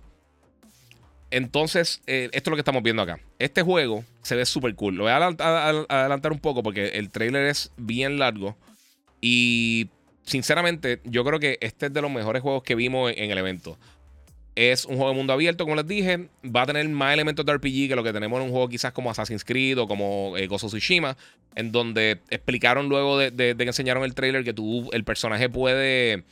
Entonces, 1.32 2.02
eh, 2.08 2.30
esto 2.32 2.50
es 2.50 2.52
lo 2.52 2.56
que 2.56 2.62
estamos 2.62 2.84
viendo 2.84 3.02
acá. 3.02 3.20
Este 3.40 3.62
juego 3.62 4.06
se 4.22 4.36
ve 4.36 4.46
súper 4.46 4.76
cool. 4.76 4.96
Lo 4.96 5.04
voy 5.04 5.12
a 5.12 5.18
adelantar 5.18 6.32
un 6.32 6.40
poco 6.40 6.64
porque 6.64 6.90
el 6.90 7.10
trailer 7.10 7.48
es 7.48 7.72
bien 7.78 8.20
largo. 8.20 8.56
Y 9.22 9.90
sinceramente, 10.26 11.02
yo 11.06 11.24
creo 11.24 11.40
que 11.40 11.58
este 11.62 11.88
es 11.88 11.94
de 11.94 12.02
los 12.02 12.12
mejores 12.12 12.42
juegos 12.42 12.64
que 12.64 12.76
vimos 12.76 13.12
en, 13.16 13.32
el 13.32 13.38
evento. 13.38 13.78
Es 14.56 14.86
un 14.86 14.96
juego 14.96 15.10
de 15.10 15.16
mundo 15.16 15.34
abierto, 15.34 15.66
como 15.66 15.76
les 15.76 15.88
dije. 15.88 16.28
Va 16.44 16.64
a 16.64 16.66
tener 16.66 16.88
más 16.90 17.14
elementos 17.14 17.46
de 17.46 17.54
RPG 17.54 17.90
que 17.90 17.96
lo 17.96 18.04
que 18.04 18.14
tenemos 18.14 18.40
en 18.40 18.46
un 18.46 18.52
juego 18.52 18.70
quizás 18.70 18.94
como 18.94 19.12
Assassin's 19.12 19.44
Creed 19.44 19.78
o 19.80 19.88
como 19.88 20.36
eh, 20.38 20.48
Gozo 20.48 20.68
Tsushima, 20.68 21.18
en 21.56 21.72
donde 21.72 22.20
explicaron 22.30 22.90
luego 22.90 23.18
de, 23.18 23.56
que 23.58 23.64
enseñaron 23.64 24.04
el 24.04 24.16
trailer 24.16 24.44
que 24.44 24.54
tú, 24.54 24.90
el 24.94 25.04
personaje 25.04 25.50
puede 25.50 26.24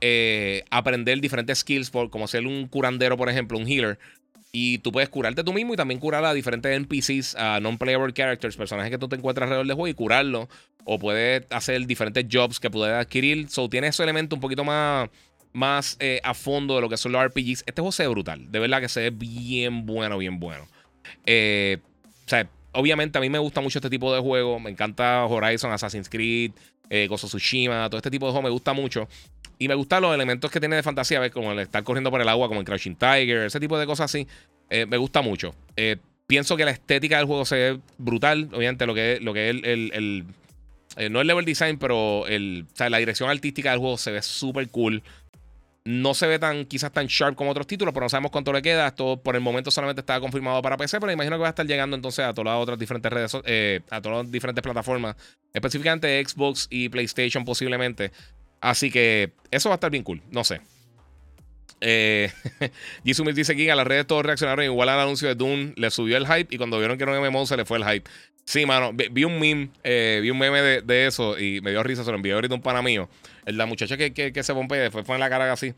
eh, 0.00 0.64
aprender 0.70 1.20
diferentes 1.20 1.58
skills, 1.58 1.90
por, 1.90 2.10
como 2.10 2.26
ser 2.26 2.46
un 2.46 2.66
curandero, 2.66 3.16
por 3.16 3.28
ejemplo, 3.28 3.58
un 3.58 3.68
healer. 3.68 3.98
Y 4.60 4.78
tú 4.78 4.90
puedes 4.90 5.08
curarte 5.08 5.44
tú 5.44 5.52
mismo 5.52 5.74
y 5.74 5.76
también 5.76 6.00
curar 6.00 6.24
a 6.24 6.34
diferentes 6.34 6.76
NPCs, 6.76 7.36
a 7.36 7.60
non-playable 7.60 8.12
characters, 8.12 8.56
personajes 8.56 8.90
que 8.90 8.98
tú 8.98 9.06
te 9.06 9.14
encuentras 9.14 9.44
alrededor 9.44 9.68
del 9.68 9.76
juego 9.76 9.86
y 9.86 9.94
curarlo. 9.94 10.48
O 10.84 10.98
puedes 10.98 11.46
hacer 11.50 11.86
diferentes 11.86 12.26
jobs 12.28 12.58
que 12.58 12.68
puedes 12.68 12.92
adquirir. 12.92 13.48
So, 13.50 13.68
tiene 13.68 13.86
ese 13.86 14.02
elemento 14.02 14.34
un 14.34 14.40
poquito 14.40 14.64
más 14.64 15.10
más 15.52 15.96
eh, 16.00 16.20
a 16.24 16.34
fondo 16.34 16.74
de 16.74 16.80
lo 16.80 16.88
que 16.88 16.96
son 16.96 17.12
los 17.12 17.24
RPGs. 17.24 17.62
Este 17.66 17.74
juego 17.74 17.92
se 17.92 18.02
ve 18.02 18.08
brutal. 18.08 18.50
De 18.50 18.58
verdad 18.58 18.80
que 18.80 18.88
se 18.88 19.00
ve 19.00 19.10
bien 19.10 19.86
bueno, 19.86 20.18
bien 20.18 20.40
bueno. 20.40 20.66
Eh, 21.24 21.78
o 22.04 22.28
sea, 22.28 22.50
obviamente 22.78 23.18
a 23.18 23.20
mí 23.20 23.28
me 23.28 23.38
gusta 23.38 23.60
mucho 23.60 23.78
este 23.78 23.90
tipo 23.90 24.14
de 24.14 24.20
juegos. 24.20 24.62
Me 24.62 24.70
encanta 24.70 25.24
Horizon, 25.24 25.72
Assassin's 25.72 26.08
Creed, 26.08 26.52
eh, 26.88 27.08
Gozo 27.08 27.26
Tsushima, 27.26 27.88
todo 27.90 27.98
este 27.98 28.10
tipo 28.10 28.26
de 28.26 28.32
juegos 28.32 28.44
me 28.44 28.50
gusta 28.50 28.72
mucho. 28.72 29.08
Y 29.58 29.66
me 29.66 29.74
gustan 29.74 30.02
los 30.02 30.14
elementos 30.14 30.50
que 30.50 30.60
tiene 30.60 30.76
de 30.76 30.84
fantasía, 30.84 31.28
como 31.30 31.50
el 31.50 31.58
estar 31.58 31.82
corriendo 31.82 32.10
por 32.10 32.20
el 32.20 32.28
agua, 32.28 32.46
como 32.46 32.60
el 32.60 32.66
Crouching 32.66 32.94
Tiger, 32.94 33.46
ese 33.46 33.58
tipo 33.58 33.76
de 33.76 33.86
cosas 33.86 34.04
así. 34.14 34.28
Eh, 34.70 34.86
me 34.86 34.96
gusta 34.96 35.20
mucho. 35.20 35.54
pienso 36.28 36.56
que 36.56 36.64
la 36.64 36.70
estética 36.70 37.16
del 37.16 37.26
juego 37.26 37.44
se 37.44 37.56
ve 37.56 37.80
brutal. 37.98 38.48
Obviamente, 38.52 38.86
lo 38.86 38.94
que 38.94 39.14
es, 39.14 39.22
lo 39.22 39.34
que 39.34 39.50
es 39.50 39.56
el, 39.64 40.26
no 41.10 41.20
el 41.20 41.26
level 41.26 41.44
design, 41.44 41.78
pero 41.78 42.28
el, 42.28 42.66
la 42.78 42.98
dirección 42.98 43.28
artística 43.28 43.70
del 43.70 43.80
juego 43.80 43.98
se 43.98 44.12
ve 44.12 44.22
súper 44.22 44.68
cool. 44.68 45.02
No 45.88 46.12
se 46.12 46.26
ve 46.26 46.38
tan, 46.38 46.66
quizás 46.66 46.92
tan 46.92 47.06
sharp 47.06 47.34
como 47.34 47.50
otros 47.50 47.66
títulos, 47.66 47.94
pero 47.94 48.04
no 48.04 48.10
sabemos 48.10 48.30
cuánto 48.30 48.52
le 48.52 48.60
queda. 48.60 48.88
Esto 48.88 49.18
por 49.22 49.34
el 49.36 49.40
momento 49.40 49.70
solamente 49.70 50.00
está 50.00 50.20
confirmado 50.20 50.60
para 50.60 50.76
PC, 50.76 51.00
pero 51.00 51.10
imagino 51.10 51.36
que 51.36 51.40
va 51.40 51.46
a 51.46 51.48
estar 51.48 51.66
llegando 51.66 51.96
entonces 51.96 52.26
a 52.26 52.34
todas 52.34 52.52
las 52.52 52.62
otras 52.62 52.78
diferentes 52.78 53.10
redes, 53.10 53.34
eh, 53.46 53.80
a 53.88 54.02
todas 54.02 54.24
las 54.24 54.30
diferentes 54.30 54.62
plataformas, 54.62 55.16
específicamente 55.54 56.22
Xbox 56.22 56.66
y 56.68 56.90
PlayStation 56.90 57.42
posiblemente. 57.42 58.12
Así 58.60 58.90
que 58.90 59.32
eso 59.50 59.70
va 59.70 59.76
a 59.76 59.76
estar 59.76 59.90
bien 59.90 60.04
cool. 60.04 60.20
No 60.30 60.44
sé. 60.44 60.60
Eh, 61.80 62.30
dice 63.02 63.56
que 63.56 63.72
a 63.72 63.74
las 63.74 63.86
redes 63.86 64.06
todos 64.06 64.26
reaccionaron 64.26 64.66
igual 64.66 64.90
al 64.90 65.00
anuncio 65.00 65.26
de 65.26 65.36
Doom, 65.36 65.72
le 65.74 65.90
subió 65.90 66.18
el 66.18 66.26
hype 66.26 66.54
y 66.54 66.58
cuando 66.58 66.78
vieron 66.78 66.98
que 66.98 67.04
era 67.04 67.18
un 67.18 67.26
MMO 67.26 67.46
se 67.46 67.56
le 67.56 67.64
fue 67.64 67.78
el 67.78 67.86
hype. 67.86 68.10
Sí, 68.48 68.64
mano, 68.64 68.92
vi, 68.94 69.24
un 69.24 69.38
meme, 69.38 69.68
eh, 69.84 70.20
vi 70.22 70.30
un 70.30 70.38
meme 70.38 70.80
de, 70.80 71.06
eso 71.06 71.38
y 71.38 71.60
me 71.60 71.70
dio 71.70 71.82
risa, 71.82 72.02
se 72.02 72.10
lo 72.10 72.16
envió 72.16 72.34
ahorita 72.36 72.54
un 72.54 72.62
pana 72.62 72.80
mío. 72.80 73.06
La 73.44 73.66
muchacha 73.66 73.98
que, 73.98 74.14
que, 74.14 74.42
se 74.42 74.54
pompea, 74.54 74.90
fue 74.90 75.04
poner 75.04 75.20
la 75.20 75.28
cara 75.28 75.52
así. 75.52 75.74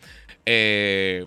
Eh, 0.46 1.26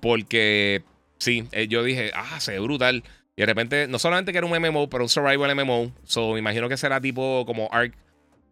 porque, 0.00 0.82
sí, 1.18 1.46
eh, 1.52 1.68
yo 1.68 1.84
dije, 1.84 2.10
ah, 2.14 2.40
se 2.40 2.52
ve 2.52 2.60
brutal. 2.60 3.04
Y 3.36 3.42
de 3.42 3.46
repente, 3.46 3.86
no 3.86 3.98
solamente 3.98 4.32
que 4.32 4.38
era 4.38 4.46
un 4.46 4.58
MMO, 4.58 4.88
pero 4.88 5.04
un 5.04 5.10
survival 5.10 5.54
MMO. 5.54 5.92
So, 6.04 6.32
me 6.32 6.38
imagino 6.38 6.70
que 6.70 6.78
será 6.78 7.02
tipo 7.02 7.44
como 7.44 7.68
Ark. 7.70 7.92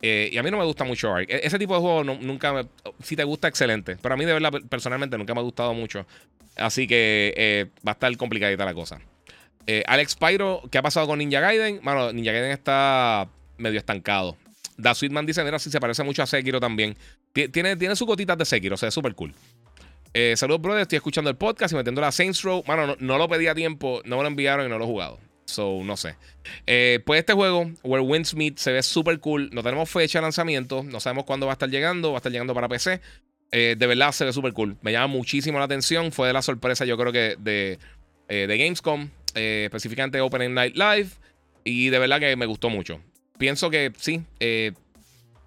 y 0.03 0.37
a 0.37 0.43
mí 0.43 0.51
no 0.51 0.59
me 0.59 0.65
gusta 0.67 0.85
mucho 0.85 1.15
Ark. 1.15 1.27
E, 1.31 1.41
ese 1.45 1.59
tipo 1.59 1.73
de 1.73 1.81
juego 1.81 2.05
nunca 2.05 2.53
me, 2.53 2.67
Si 3.03 3.17
te 3.17 3.25
gusta, 3.25 3.49
excelente. 3.49 3.97
Pero 3.97 4.13
a 4.15 4.19
mí, 4.19 4.27
de 4.27 4.35
verdad, 4.35 4.53
personalmente, 4.69 5.17
nunca 5.17 5.33
me 5.33 5.41
ha 5.41 5.45
gustado 5.45 5.73
mucho. 5.73 6.05
Así 6.57 6.87
que 6.87 7.71
va 7.79 7.93
a 7.93 7.95
estar 7.95 8.15
complicadita 8.19 8.67
la 8.67 8.75
cosa. 8.75 9.01
Eh, 9.67 9.83
Alex 9.87 10.17
Pyro, 10.17 10.63
¿qué 10.71 10.79
ha 10.79 10.83
pasado 10.83 11.07
con 11.07 11.19
Ninja 11.19 11.41
Gaiden? 11.41 11.81
Mano, 11.83 12.13
Ninja 12.13 12.33
Gaiden 12.33 12.51
está 12.51 13.29
medio 13.59 13.79
estancado. 13.79 14.37
Da 14.77 14.95
Sweetman 14.95 15.27
dice, 15.27 15.45
mira, 15.45 15.59
sí 15.59 15.71
se 15.71 15.81
parece 15.81 16.03
mucho 16.03 16.23
a 16.23 16.27
Sekiro 16.27 16.59
también. 16.59 16.97
Tiene, 17.33 17.77
tiene 17.77 17.95
sus 17.95 18.07
gotitas 18.07 18.37
de 18.39 18.45
Sekiro, 18.45 18.75
o 18.75 18.79
sea, 18.79 18.89
es 18.89 18.95
súper 18.95 19.15
cool. 19.15 19.33
Eh, 20.13 20.35
saludos, 20.37 20.61
brother. 20.61 20.83
Estoy 20.83 20.97
escuchando 20.97 21.31
el 21.31 21.37
podcast 21.37 21.73
y 21.73 21.77
metiendo 21.77 22.01
la 22.01 22.11
Saints 22.11 22.43
Row. 22.43 22.65
Mano, 22.67 22.97
no, 22.99 23.19
lo 23.19 23.29
pedí 23.29 23.47
a 23.47 23.55
tiempo, 23.55 24.03
no 24.05 24.17
me 24.17 24.23
lo 24.23 24.29
enviaron 24.29 24.67
y 24.67 24.69
no 24.69 24.79
lo 24.79 24.85
he 24.85 24.89
jugado. 24.89 25.19
So, 25.45 25.81
no 25.85 25.97
sé. 25.97 26.17
Eh, 26.67 27.01
pues 27.05 27.21
este 27.21 27.33
juego, 27.33 27.71
Where 27.83 28.03
Winds 28.03 28.35
se 28.57 28.73
ve 28.73 28.83
súper 28.83 29.21
cool. 29.21 29.51
No 29.53 29.63
tenemos 29.63 29.89
fecha 29.91 30.19
de 30.19 30.23
lanzamiento. 30.23 30.83
No 30.85 31.01
sabemos 31.01 31.25
cuándo 31.25 31.47
va 31.47 31.53
a 31.53 31.55
estar 31.55 31.69
llegando. 31.69 32.11
Va 32.11 32.17
a 32.17 32.19
estar 32.19 32.33
llegando 32.33 32.55
para 32.55 32.69
PC. 32.69 33.01
de 33.51 33.77
verdad 33.77 34.13
se 34.13 34.25
ve 34.25 34.33
súper 34.33 34.53
cool. 34.53 34.77
Me 34.83 34.93
llama 34.93 35.09
muchísimo 35.09 35.59
la 35.59 35.65
atención. 35.65 36.13
Fue 36.13 36.29
de 36.29 36.33
la 36.33 36.43
sorpresa, 36.43 36.85
yo 36.85 36.97
creo 36.97 37.13
que 37.13 37.37
de, 37.39 37.79
de 38.29 38.59
Gamescom. 38.59 39.11
Eh, 39.35 39.65
específicamente 39.67 40.21
Open 40.21 40.55
Night 40.55 40.77
Live. 40.77 41.09
Y 41.65 41.91
de 41.91 41.99
verdad 41.99 42.21
que 42.21 42.37
me 42.37 42.47
gustó 42.47 42.71
mucho. 42.71 43.01
Pienso 43.39 43.71
que 43.71 43.93
sí. 43.99 44.23
Eh, 44.41 44.73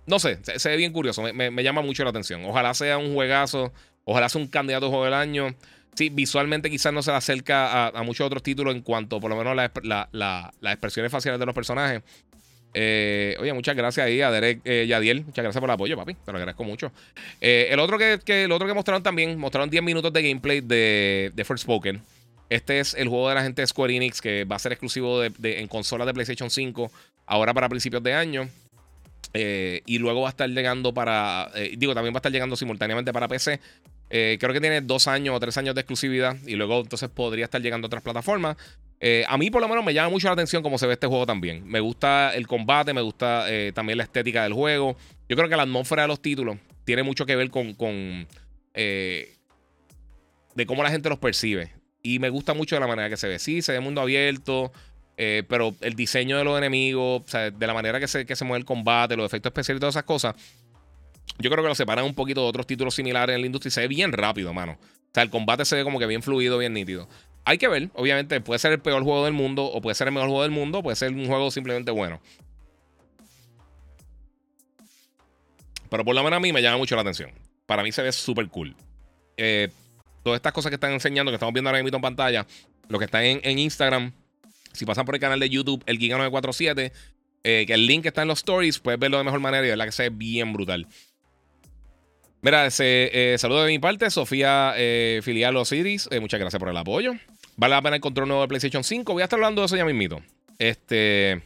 no 0.06 0.20
sé, 0.20 0.40
se, 0.44 0.70
ve 0.70 0.78
bien 0.78 0.92
curioso. 0.92 1.24
Me, 1.34 1.64
llama 1.64 1.82
mucho 1.82 2.04
la 2.04 2.10
atención. 2.10 2.44
Ojalá 2.46 2.74
sea 2.74 2.98
un 2.98 3.14
juegazo. 3.14 3.74
Ojalá 4.04 4.30
sea 4.30 4.42
un 4.42 4.48
candidato 4.48 4.88
a 4.88 4.90
juego 4.90 5.06
del 5.06 5.14
año. 5.14 5.56
Sí, 5.96 6.10
visualmente 6.10 6.70
quizás 6.70 6.92
no 6.92 7.04
se 7.04 7.12
le 7.12 7.18
acerca 7.18 7.88
a, 7.88 8.04
muchos 8.04 8.26
otros 8.26 8.42
títulos 8.42 8.74
en 8.74 8.82
cuanto, 8.82 9.20
por 9.20 9.30
lo 9.30 9.38
menos, 9.38 9.56
la, 9.56 10.10
las 10.12 10.74
expresiones 10.74 11.12
faciales 11.12 11.40
de 11.40 11.46
los 11.46 11.54
personajes. 11.54 12.02
Eh, 12.74 13.38
oye, 13.40 13.54
muchas 13.54 13.76
gracias 13.76 14.08
ahí 14.08 14.20
a 14.22 14.32
Derek 14.32 14.64
Yadiel. 14.66 15.24
Muchas 15.24 15.44
gracias 15.44 15.62
por 15.62 15.70
el 15.70 15.76
apoyo, 15.76 15.96
papi. 15.96 16.16
Te 16.16 16.32
lo 16.32 16.38
agradezco 16.40 16.64
mucho. 16.64 16.92
el, 17.40 17.80
otro 17.80 17.98
que, 17.98 18.44
el 18.44 18.52
otro 18.52 18.68
que 18.68 18.74
mostraron 18.74 19.04
también, 19.04 19.38
mostraron 19.38 19.70
10 19.70 19.84
minutos 19.84 20.12
de 20.12 20.24
gameplay 20.24 20.62
de, 20.62 21.32
de 21.34 21.46
First 21.46 21.64
Spoken. 21.64 22.02
Este 22.50 22.80
es 22.80 22.94
el 22.94 23.08
juego 23.08 23.30
de 23.30 23.36
la 23.36 23.44
gente 23.44 23.62
de 23.62 23.68
Square 23.68 23.96
Enix 23.96 24.22
que 24.22 24.44
va 24.46 24.56
a 24.56 24.60
ser 24.60 24.72
exclusivo 24.72 25.20
de, 25.20 25.60
en 25.60 25.68
consolas 25.68 26.06
de 26.06 26.14
PlayStation 26.14 26.50
5 26.50 26.92
ahora 27.26 27.54
para 27.54 27.70
principios 27.70 28.04
de 28.04 28.14
año. 28.14 28.50
Eh, 29.34 29.82
y 29.86 29.98
luego 29.98 30.22
va 30.22 30.28
a 30.28 30.32
estar 30.32 30.50
llegando 30.50 30.94
para. 30.94 31.50
Eh, 31.56 31.74
digo, 31.78 31.94
también 31.94 32.14
va 32.14 32.18
a 32.18 32.20
estar 32.20 32.32
llegando 32.32 32.56
simultáneamente 32.56 33.12
para 33.12 33.28
PC. 33.28 33.60
Eh, 34.10 34.38
creo 34.40 34.54
que 34.54 34.62
tiene 34.62 34.82
dos 34.82 35.08
años 35.08 35.36
o 35.36 35.40
tres 35.40 35.58
años 35.58 35.74
de 35.74 35.82
exclusividad. 35.82 36.38
Y 36.46 36.56
luego 36.56 36.82
entonces 36.82 37.10
podría 37.10 37.46
estar 37.46 37.62
llegando 37.62 37.86
a 37.86 37.88
otras 37.88 38.04
plataformas. 38.04 38.58
a 39.28 39.38
mí, 39.38 39.50
por 39.50 39.62
lo 39.62 39.68
menos, 39.68 39.84
me 39.84 39.94
llama 39.94 40.10
mucho 40.10 40.28
la 40.28 40.34
atención 40.34 40.62
cómo 40.62 40.78
se 40.78 40.88
ve 40.88 40.94
este 40.94 41.08
juego 41.08 41.26
también. 41.26 41.68
Me 41.68 41.80
gusta 41.80 42.34
el 42.36 42.48
combate, 42.48 42.94
me 42.94 43.02
gusta 43.02 43.48
también 43.74 43.98
la 43.98 44.04
estética 44.04 44.44
del 44.44 44.54
juego. 44.54 44.96
Yo 45.28 45.36
creo 45.36 45.50
que 45.50 45.56
la 45.56 45.64
atmósfera 45.64 46.04
de 46.04 46.10
los 46.10 46.22
títulos 46.22 46.58
tiene 46.86 47.04
mucho 47.04 47.26
que 47.26 47.36
ver 47.36 47.50
con. 47.50 47.74
con 47.74 48.28
de 50.56 50.68
cómo 50.68 50.84
la 50.84 50.92
gente 50.92 51.10
los 51.10 51.18
percibe. 51.18 51.83
Y 52.04 52.20
me 52.20 52.30
gusta 52.30 52.54
mucho 52.54 52.76
de 52.76 52.82
la 52.82 52.88
manera 52.88 53.10
que 53.10 53.18
se 53.18 53.28
ve. 53.28 53.40
Sí, 53.40 53.62
se 53.62 53.72
ve 53.72 53.80
mundo 53.80 54.02
abierto. 54.02 54.72
Eh, 55.16 55.44
pero 55.48 55.76
el 55.82 55.96
diseño 55.96 56.38
de 56.38 56.44
los 56.44 56.58
enemigos, 56.58 57.22
o 57.26 57.28
sea, 57.28 57.52
de 57.52 57.68
la 57.68 57.74
manera 57.74 58.00
que 58.00 58.08
se, 58.08 58.26
que 58.26 58.36
se 58.36 58.46
mueve 58.46 58.60
el 58.60 58.66
combate, 58.66 59.16
los 59.16 59.26
efectos 59.26 59.52
especiales 59.52 59.78
y 59.78 59.82
todas 59.82 59.96
esas 59.96 60.06
cosas, 60.06 60.36
yo 61.38 61.50
creo 61.50 61.64
que 61.64 61.70
lo 61.70 61.76
separan 61.76 62.06
un 62.06 62.16
poquito 62.16 62.42
de 62.42 62.48
otros 62.48 62.66
títulos 62.66 62.96
similares 62.96 63.36
en 63.36 63.42
la 63.42 63.46
industria 63.46 63.72
se 63.72 63.82
ve 63.82 63.88
bien 63.88 64.12
rápido, 64.12 64.54
mano. 64.54 64.74
O 64.82 65.14
sea, 65.14 65.24
el 65.24 65.30
combate 65.30 65.66
se 65.66 65.76
ve 65.76 65.84
como 65.84 66.00
que 66.00 66.08
bien 66.08 66.24
fluido, 66.24 66.58
bien 66.58 66.74
nítido. 66.74 67.08
Hay 67.46 67.58
que 67.58 67.68
ver, 67.68 67.90
obviamente, 67.94 68.42
puede 68.42 68.58
ser 68.60 68.72
el 68.72 68.80
peor 68.80 69.04
juego 69.04 69.26
del 69.26 69.34
mundo, 69.34 69.66
o 69.66 69.82
puede 69.82 69.96
ser 69.96 70.08
el 70.08 70.14
mejor 70.14 70.30
juego 70.30 70.44
del 70.44 70.52
mundo, 70.52 70.82
puede 70.82 70.96
ser 70.96 71.14
un 71.14 71.28
juego 71.28 71.52
simplemente 71.52 71.92
bueno. 71.92 72.22
Pero 75.90 76.06
por 76.06 76.16
lo 76.16 76.24
menos 76.24 76.38
a 76.38 76.40
mí 76.40 76.52
me 76.52 76.62
llama 76.62 76.78
mucho 76.78 76.96
la 76.96 77.02
atención. 77.02 77.32
Para 77.68 77.84
mí 77.84 77.92
se 77.92 78.02
ve 78.02 78.12
súper 78.12 78.48
cool. 78.48 78.76
Eh, 79.38 79.70
todas 80.24 80.38
estas 80.38 80.54
cosas 80.54 80.70
que 80.70 80.76
están 80.76 80.92
enseñando, 80.92 81.32
que 81.32 81.36
estamos 81.36 81.54
viendo 81.54 81.70
ahora 81.70 81.84
mismo 81.84 81.96
en 81.98 82.02
pantalla, 82.02 82.48
lo 82.90 83.00
que 83.00 83.06
está 83.06 83.24
en, 83.24 83.60
Instagram, 83.60 84.14
si 84.72 84.86
pasan 84.86 85.06
por 85.06 85.16
el 85.16 85.22
canal 85.22 85.40
de 85.40 85.50
YouTube, 85.50 85.84
el 85.86 86.00
Giga947, 86.00 86.92
eh, 87.44 87.66
que 87.68 87.74
el 87.74 87.86
link 87.86 88.06
está 88.06 88.22
en 88.22 88.30
los 88.30 88.40
stories, 88.40 88.80
puedes 88.80 89.00
verlo 89.00 89.18
de 89.18 89.24
mejor 89.26 89.40
manera 89.40 89.66
y 89.66 89.70
verdad 89.70 89.86
que 89.86 89.92
se 89.92 90.04
ve 90.04 90.16
bien 90.16 90.54
brutal. 90.54 90.88
Mira, 92.44 92.68
eh, 92.78 93.38
saludo 93.40 93.64
de 93.64 93.72
mi 93.72 93.80
parte, 93.80 94.10
Sofía 94.12 94.74
eh, 94.76 95.22
Filial 95.24 95.56
Osiris, 95.56 96.10
eh, 96.12 96.20
muchas 96.20 96.42
gracias 96.42 96.60
por 96.60 96.68
el 96.68 96.76
apoyo. 96.76 97.14
Vale 97.56 97.74
la 97.74 97.82
pena 97.82 97.96
el 97.96 98.02
control 98.02 98.28
nuevo 98.28 98.42
de 98.42 98.50
PlayStation 98.50 98.84
5. 98.84 99.14
Voy 99.14 99.22
a 99.22 99.26
estar 99.26 99.38
hablando 99.38 99.62
de 99.62 99.68
eso 99.68 99.78
ya 99.78 99.86
mismito. 99.86 100.22
Este. 100.60 101.42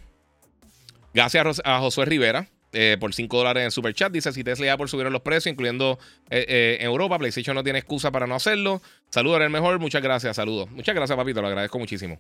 Gracias 1.14 1.62
a 1.64 1.80
Josué 1.80 2.06
Rivera. 2.06 2.48
Eh, 2.74 2.98
por 3.00 3.14
5 3.14 3.38
dólares 3.38 3.64
en 3.64 3.72
Super 3.72 3.94
Chat. 3.94 4.12
Dice: 4.12 4.32
Si 4.32 4.44
Tesla 4.44 4.66
ya 4.66 4.78
por 4.78 4.90
subir 4.90 5.06
los 5.08 5.22
precios, 5.22 5.52
incluyendo 5.52 5.98
eh, 6.30 6.46
eh, 6.48 6.78
en 6.82 6.88
Europa, 6.88 7.18
PlayStation 7.18 7.56
no 7.56 7.64
tiene 7.64 7.80
excusa 7.80 8.12
para 8.12 8.28
no 8.28 8.36
hacerlo. 8.36 8.82
Saludos, 9.10 9.42
el 9.42 9.50
mejor. 9.50 9.80
Muchas 9.80 10.02
gracias, 10.02 10.36
saludos. 10.36 10.70
Muchas 10.72 10.94
gracias, 10.94 11.16
papito. 11.16 11.42
Lo 11.42 11.48
agradezco 11.48 11.80
muchísimo. 11.80 12.20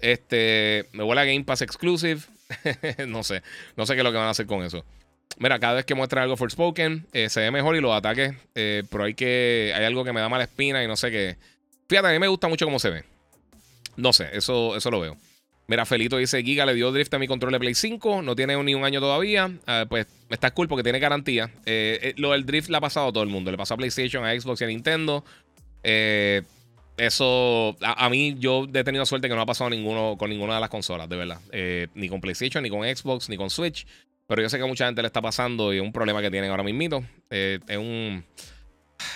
Este, 0.00 0.86
me 0.92 1.02
huele 1.02 1.20
a 1.22 1.24
Game 1.24 1.44
Pass 1.44 1.62
Exclusive. 1.62 2.20
no 3.06 3.22
sé. 3.22 3.42
No 3.76 3.86
sé 3.86 3.94
qué 3.94 4.00
es 4.00 4.04
lo 4.04 4.10
que 4.10 4.18
van 4.18 4.26
a 4.26 4.30
hacer 4.30 4.46
con 4.46 4.62
eso. 4.62 4.84
Mira, 5.38 5.58
cada 5.58 5.74
vez 5.74 5.84
que 5.84 5.94
muestra 5.94 6.22
algo 6.22 6.36
Forspoken, 6.36 7.00
spoken 7.00 7.30
se 7.30 7.40
ve 7.40 7.50
mejor 7.50 7.76
y 7.76 7.80
los 7.80 7.92
ataques. 7.92 8.34
pero 8.52 9.04
hay 9.04 9.14
que. 9.14 9.72
Hay 9.74 9.84
algo 9.84 10.04
que 10.04 10.12
me 10.12 10.20
da 10.20 10.28
mala 10.28 10.44
espina 10.44 10.84
y 10.84 10.86
no 10.86 10.96
sé 10.96 11.10
qué. 11.10 11.36
Fíjate, 11.88 12.08
a 12.08 12.12
mí 12.12 12.18
me 12.18 12.28
gusta 12.28 12.48
mucho 12.48 12.66
cómo 12.66 12.78
se 12.78 12.90
ve. 12.90 13.04
No 13.96 14.12
sé, 14.12 14.28
eso, 14.32 14.76
eso 14.76 14.90
lo 14.90 15.00
veo. 15.00 15.16
Mira, 15.68 15.84
Felito 15.84 16.16
dice: 16.16 16.42
Giga 16.42 16.64
le 16.64 16.74
dio 16.74 16.90
drift 16.90 17.12
a 17.12 17.18
mi 17.18 17.26
control 17.26 17.52
de 17.52 17.60
Play 17.60 17.74
5. 17.74 18.22
No 18.22 18.34
tiene 18.34 18.56
ni 18.62 18.74
un 18.74 18.84
año 18.84 19.00
todavía. 19.00 19.46
Uh, 19.46 19.86
pues 19.86 20.06
está 20.30 20.50
cool 20.52 20.66
porque 20.66 20.82
tiene 20.82 20.98
garantía. 20.98 21.50
Eh, 21.66 21.98
eh, 22.02 22.14
lo 22.16 22.32
del 22.32 22.46
drift 22.46 22.70
le 22.70 22.78
ha 22.78 22.80
pasado 22.80 23.08
a 23.08 23.12
todo 23.12 23.22
el 23.22 23.28
mundo. 23.28 23.50
Le 23.50 23.58
pasó 23.58 23.74
a 23.74 23.76
PlayStation, 23.76 24.24
a 24.24 24.32
Xbox 24.32 24.62
y 24.62 24.64
a 24.64 24.66
Nintendo. 24.66 25.24
Eh, 25.82 26.42
eso, 26.96 27.76
a, 27.82 28.08
mí, 28.08 28.34
yo 28.38 28.66
he 28.72 28.82
tenido 28.82 29.04
suerte 29.04 29.28
que 29.28 29.34
no 29.34 29.42
ha 29.42 29.46
pasado 29.46 29.68
ninguno 29.68 30.16
con 30.18 30.30
ninguna 30.30 30.54
de 30.54 30.60
las 30.60 30.70
consolas, 30.70 31.08
de 31.08 31.16
verdad. 31.16 31.38
ni 31.94 32.08
con 32.08 32.20
PlayStation, 32.22 32.62
ni 32.62 32.70
con 32.70 32.82
Xbox, 32.82 33.28
ni 33.28 33.36
con 33.36 33.50
Switch. 33.50 33.86
Pero 34.26 34.40
yo 34.40 34.48
sé 34.48 34.56
que 34.56 34.64
a 34.64 34.66
mucha 34.66 34.86
gente 34.86 35.02
le 35.02 35.06
está 35.06 35.20
pasando 35.20 35.72
y 35.72 35.76
es 35.76 35.82
un 35.82 35.92
problema 35.92 36.22
que 36.22 36.30
tienen 36.30 36.50
ahora 36.50 36.64
mismo. 36.64 37.04
es 37.28 37.76
un. 37.76 38.24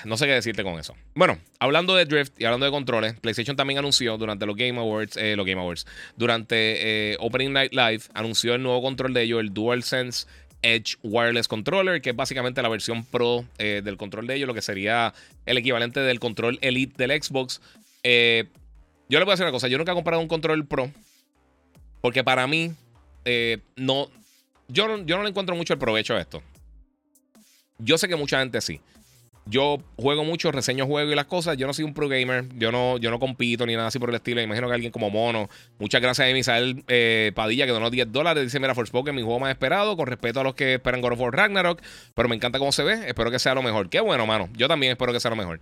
No 0.05 0.17
sé 0.17 0.27
qué 0.27 0.33
decirte 0.33 0.63
con 0.63 0.79
eso. 0.79 0.95
Bueno, 1.15 1.39
hablando 1.59 1.95
de 1.95 2.05
drift 2.05 2.41
y 2.41 2.45
hablando 2.45 2.67
de 2.67 2.73
controles, 2.73 3.19
PlayStation 3.21 3.57
también 3.57 3.79
anunció 3.79 4.17
durante 4.17 4.47
los 4.47 4.57
Game 4.57 4.79
Awards, 4.79 5.17
eh, 5.17 5.37
los 5.37 5.47
Game 5.47 5.61
Awards, 5.61 5.87
durante 6.17 7.13
eh, 7.13 7.17
Opening 7.21 7.53
Night 7.53 7.73
Live, 7.73 8.03
anunció 8.15 8.55
el 8.55 8.63
nuevo 8.63 8.83
control 8.83 9.15
de 9.15 9.23
ellos, 9.23 9.41
el 9.41 9.53
DualSense 9.53 10.27
Edge 10.63 10.97
Wireless 11.03 11.49
Controller, 11.49 12.01
que 12.01 12.11
es 12.11 12.17
básicamente 12.17 12.63
la 12.63 12.69
versión 12.69 13.05
pro 13.05 13.45
eh, 13.59 13.83
del 13.85 13.97
control 13.97 14.27
de 14.27 14.37
ellos, 14.37 14.47
lo 14.47 14.55
que 14.55 14.63
sería 14.63 15.13
el 15.47 15.59
equivalente 15.59 16.01
del 16.01 16.21
control 16.21 16.59
Elite 16.63 16.95
del 16.97 17.23
Xbox. 17.23 17.61
yo 18.05 19.19
le 19.19 19.25
voy 19.25 19.31
a 19.31 19.33
decir 19.33 19.45
una 19.45 19.53
cosa, 19.53 19.69
yo 19.69 19.79
nunca 19.79 19.93
he 19.93 19.95
comprado 19.95 20.23
un 20.23 20.29
control 20.29 20.65
pro, 20.67 20.91
porque 22.01 22.23
para 22.23 22.47
mí, 22.47 22.73
no, 23.77 24.09
yo 24.69 25.05
yo 25.05 25.17
no 25.17 25.23
le 25.25 25.29
encuentro 25.31 25.57
mucho 25.57 25.73
el 25.73 25.81
provecho 25.81 26.15
a 26.15 26.21
esto. 26.21 26.43
Yo 27.79 27.99
sé 27.99 28.07
que 28.07 28.15
mucha 28.15 28.39
gente 28.39 28.61
sí. 28.61 28.81
Yo 29.45 29.79
juego 29.97 30.25
mucho, 30.25 30.53
reseño 30.53 30.87
juegos 30.87 31.13
y 31.13 31.17
las 31.17 31.27
cosas. 31.27 31.57
Yo 31.57 31.67
no 31.67 31.73
soy 31.73 31.85
un 31.85 31.95
pro 31.95 32.09
gamer. 32.09 32.47
Yo 32.57 32.71
no, 32.71 32.99
yo 32.99 33.11
no 33.11 33.19
compito 33.19 33.67
ni 33.67 33.75
nada 33.75 33.89
así 33.89 33.99
por 33.99 34.09
el 34.09 34.15
estilo. 34.15 34.41
Imagino 34.41 34.69
que 34.69 34.75
alguien 34.75 34.93
como 34.93 35.11
Mono. 35.11 35.49
Muchas 35.79 36.01
gracias 36.01 36.29
a 36.29 36.33
Misael 36.33 36.85
eh, 36.89 37.33
Padilla 37.35 37.67
que 37.67 37.73
donó 37.73 37.91
10 37.91 38.13
dólares. 38.13 38.45
Dice: 38.45 38.61
Mira, 38.61 38.75
Forspoken, 38.75 39.15
mi 39.15 39.23
juego 39.23 39.41
más 39.41 39.51
esperado. 39.51 39.97
Con 39.97 40.07
respeto 40.07 40.41
a 40.41 40.45
los 40.45 40.55
que 40.55 40.75
esperan 40.75 41.01
God 41.01 41.13
of 41.13 41.21
War 41.21 41.35
Ragnarok. 41.35 41.81
Pero 42.15 42.29
me 42.29 42.37
encanta 42.37 42.59
cómo 42.59 42.73
se 42.73 42.85
ve. 42.85 43.09
Espero 43.09 43.31
que 43.31 43.39
sea 43.39 43.55
lo 43.55 43.63
mejor. 43.63 43.91
Qué 43.91 44.01
bueno, 44.01 44.27
mano. 44.27 44.49
Yo 44.57 44.69
también 44.69 44.93
espero 44.93 45.13
que 45.13 45.21
sea 45.21 45.31
lo 45.31 45.37
mejor. 45.37 45.61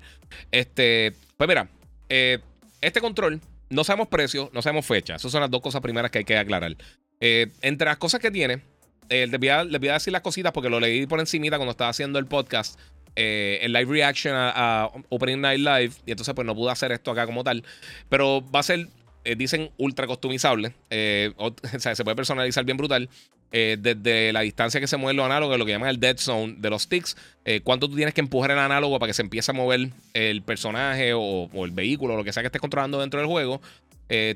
Este, 0.51 1.15
pues 1.37 1.49
mira, 1.49 1.69
eh, 2.11 2.39
este 2.81 3.01
control, 3.01 3.41
no 3.71 3.85
sabemos 3.85 4.09
precio, 4.09 4.51
no 4.53 4.63
sabemos 4.63 4.85
fecha. 4.85 5.15
Esas 5.15 5.33
son 5.33 5.41
las 5.41 5.51
dos 5.51 5.61
cosas 5.61 5.81
primeras 5.81 6.11
que 6.11 6.19
hay 6.19 6.25
que 6.25 6.37
aclarar. 6.37 6.77
Eh, 7.21 7.49
entre 7.63 7.87
las 7.87 7.99
cosas 7.99 8.21
que 8.21 8.31
tiene, 8.31 8.63
eh, 9.11 9.27
les, 9.27 9.41
voy 9.41 9.49
a, 9.49 9.65
decir 9.65 10.13
las 10.13 10.23
cositas 10.23 10.53
porque 10.53 10.71
lo 10.71 10.81
leí 10.81 11.07
por 11.07 11.21
encimita 11.21 11.57
cuando 11.57 11.73
estaba 11.73 11.91
haciendo 11.91 12.19
el 12.19 12.27
podcast. 12.27 12.79
Eh, 13.17 13.59
el 13.63 13.73
live 13.73 13.93
reaction 13.93 14.35
a, 14.37 14.91
Opening 15.09 15.41
Night 15.41 15.61
Live. 15.61 15.93
Y 16.07 16.13
entonces, 16.13 16.35
pues 16.35 16.47
no 16.47 16.55
pude 16.55 16.71
hacer 16.71 16.93
esto 16.93 17.11
acá 17.11 17.27
como 17.27 17.45
tal. 17.45 17.65
Pero 18.09 18.45
va 18.51 18.61
a 18.61 18.63
ser, 18.63 18.89
eh, 19.25 19.35
dicen, 19.37 19.71
ultra 19.77 20.07
customizable. 20.07 20.75
o, 21.37 21.55
sea, 21.79 21.95
se 21.95 22.05
puede 22.05 22.17
personalizar 22.17 22.65
bien 22.65 22.77
brutal. 22.77 23.09
desde 23.51 24.33
la 24.33 24.43
distancia 24.43 24.81
que 24.81 24.87
se 24.87 24.97
mueve 24.97 25.17
lo 25.17 25.25
análogo, 25.25 25.57
lo 25.57 25.67
que 25.67 25.73
llaman 25.73 25.89
el 25.89 25.99
dead 25.99 26.19
zone 26.19 26.55
de 26.59 26.71
los 26.71 26.83
sticks. 26.83 27.17
cuánto 27.65 27.89
tú 27.89 27.97
tienes 27.97 28.15
que 28.15 28.21
empujar 28.21 28.53
el 28.53 28.59
análogo 28.59 28.99
para 28.99 29.09
que 29.11 29.15
se 29.15 29.23
empiece 29.23 29.51
a 29.51 29.55
mover 29.55 29.91
el 30.15 30.43
personaje 30.43 31.13
o, 31.15 31.51
el 31.65 31.73
vehículo 31.73 32.15
o 32.15 32.17
lo 32.17 32.25
que 32.25 32.33
sea 32.33 32.45
que 32.45 32.47
estés 32.47 32.61
controlando 32.61 33.01
dentro 33.01 33.19
del 33.19 33.29
juego. 33.29 33.61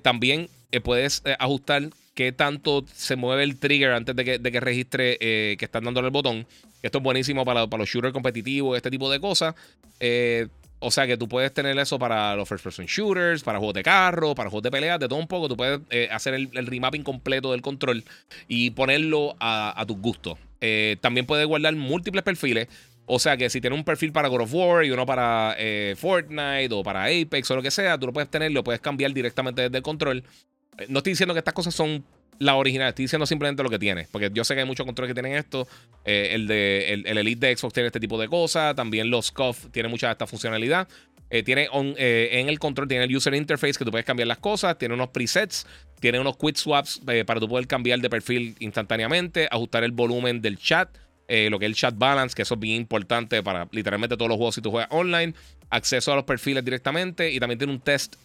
también 0.02 0.48
puedes 0.82 1.22
ajustar 1.38 1.90
qué 2.14 2.32
tanto 2.32 2.84
se 2.92 3.16
mueve 3.16 3.42
el 3.42 3.58
trigger 3.58 3.92
antes 3.92 4.16
de 4.16 4.24
que, 4.24 4.60
registre 4.60 5.18
eh, 5.20 5.56
que 5.58 5.64
están 5.64 5.84
dándole 5.84 6.06
el 6.06 6.12
botón. 6.12 6.46
Esto 6.84 6.98
es 6.98 7.04
buenísimo 7.04 7.46
para, 7.46 7.64
los 7.66 7.88
shooters 7.88 8.12
competitivos, 8.12 8.76
este 8.76 8.90
tipo 8.90 9.10
de 9.10 9.18
cosas. 9.18 9.54
Eh, 10.00 10.48
o 10.80 10.90
sea 10.90 11.06
que 11.06 11.16
tú 11.16 11.26
puedes 11.26 11.52
tener 11.54 11.78
eso 11.78 11.98
para 11.98 12.36
los 12.36 12.46
first 12.46 12.62
person 12.62 12.84
shooters, 12.84 13.42
para 13.42 13.58
juegos 13.58 13.72
de 13.72 13.82
carro, 13.82 14.34
para 14.34 14.50
juegos 14.50 14.64
de 14.64 14.70
peleas, 14.70 15.00
de 15.00 15.08
todo 15.08 15.18
un 15.18 15.26
poco. 15.26 15.48
Tú 15.48 15.56
puedes 15.56 15.80
eh, 15.88 16.08
hacer 16.12 16.34
el, 16.34 16.50
remapping 16.52 17.02
completo 17.02 17.52
del 17.52 17.62
control 17.62 18.04
y 18.48 18.68
ponerlo 18.72 19.34
a, 19.40 19.80
a 19.80 19.86
tus 19.86 19.96
gustos. 19.96 20.38
también 21.00 21.24
puedes 21.24 21.46
guardar 21.46 21.74
múltiples 21.74 22.22
perfiles. 22.22 22.68
O 23.06 23.18
sea 23.18 23.38
que 23.38 23.48
si 23.48 23.62
tienes 23.62 23.78
un 23.78 23.84
perfil 23.84 24.12
para 24.12 24.28
God 24.28 24.42
of 24.42 24.52
War 24.52 24.84
y 24.84 24.90
uno 24.90 25.06
para 25.06 25.56
Fortnite 25.96 26.68
o 26.72 26.82
para 26.82 27.04
Apex 27.04 27.50
o 27.50 27.56
lo 27.56 27.62
que 27.62 27.70
sea, 27.70 27.96
tú 27.96 28.06
lo 28.06 28.12
puedes 28.12 28.30
tener, 28.30 28.52
lo 28.52 28.62
puedes 28.62 28.82
cambiar 28.82 29.14
directamente 29.14 29.62
desde 29.62 29.78
el 29.78 29.82
control. 29.82 30.22
Eh, 30.78 30.86
no 30.88 30.98
estoy 30.98 31.12
diciendo 31.12 31.34
que 31.34 31.38
estas 31.38 31.54
cosas 31.54 31.74
son 31.74 32.04
la 32.38 32.56
original, 32.56 32.88
estoy 32.88 33.04
diciendo 33.04 33.26
simplemente 33.26 33.62
lo 33.62 33.70
que 33.70 33.78
tiene. 33.78 34.06
Porque 34.10 34.30
yo 34.32 34.44
sé 34.44 34.54
que 34.54 34.60
hay 34.60 34.66
muchos 34.66 34.86
controles 34.86 35.10
que 35.10 35.20
tienen 35.20 35.38
esto. 35.38 35.66
Eh, 36.04 36.30
el, 36.32 36.46
de, 36.46 36.92
el, 36.92 37.18
Elite 37.18 37.46
de 37.46 37.56
Xbox 37.56 37.74
tiene 37.74 37.86
este 37.88 38.00
tipo 38.00 38.18
de 38.18 38.28
cosas. 38.28 38.74
También 38.74 39.10
los 39.10 39.26
SCUF 39.26 39.70
tiene 39.70 39.88
mucha 39.88 40.08
de 40.08 40.12
esta 40.12 40.26
funcionalidad. 40.26 40.88
Eh, 41.30 41.42
tiene 41.42 41.68
en 41.72 42.48
el 42.48 42.58
control, 42.58 42.86
tiene 42.86 43.04
el 43.04 43.16
user 43.16 43.34
interface 43.34 43.74
que 43.74 43.84
tú 43.84 43.90
puedes 43.90 44.06
cambiar 44.06 44.28
las 44.28 44.38
cosas. 44.38 44.78
Tiene 44.78 44.94
unos 44.94 45.08
presets. 45.08 45.66
Tiene 46.00 46.20
unos 46.20 46.36
quick 46.36 46.56
swaps 46.56 47.00
para 47.26 47.40
tú 47.40 47.48
poder 47.48 47.66
cambiar 47.66 48.00
de 48.00 48.10
perfil 48.10 48.56
instantáneamente. 48.58 49.48
Ajustar 49.50 49.84
el 49.84 49.92
volumen 49.92 50.42
del 50.42 50.58
chat. 50.58 50.88
lo 51.28 51.58
que 51.58 51.64
es 51.66 51.70
el 51.70 51.74
chat 51.74 51.96
balance, 51.96 52.34
que 52.34 52.42
eso 52.42 52.54
es 52.54 52.60
bien 52.60 52.76
importante 52.76 53.42
para 53.42 53.68
literalmente 53.72 54.16
todos 54.16 54.28
los 54.28 54.36
juegos 54.36 54.54
si 54.54 54.60
tú 54.60 54.70
juegas 54.70 54.88
online. 54.90 55.34
Acceso 55.70 56.12
a 56.12 56.16
los 56.16 56.24
perfiles 56.24 56.64
directamente. 56.64 57.30
Y 57.30 57.40
también 57.40 57.58
tiene 57.58 57.72
un 57.72 57.80
test 57.80 58.16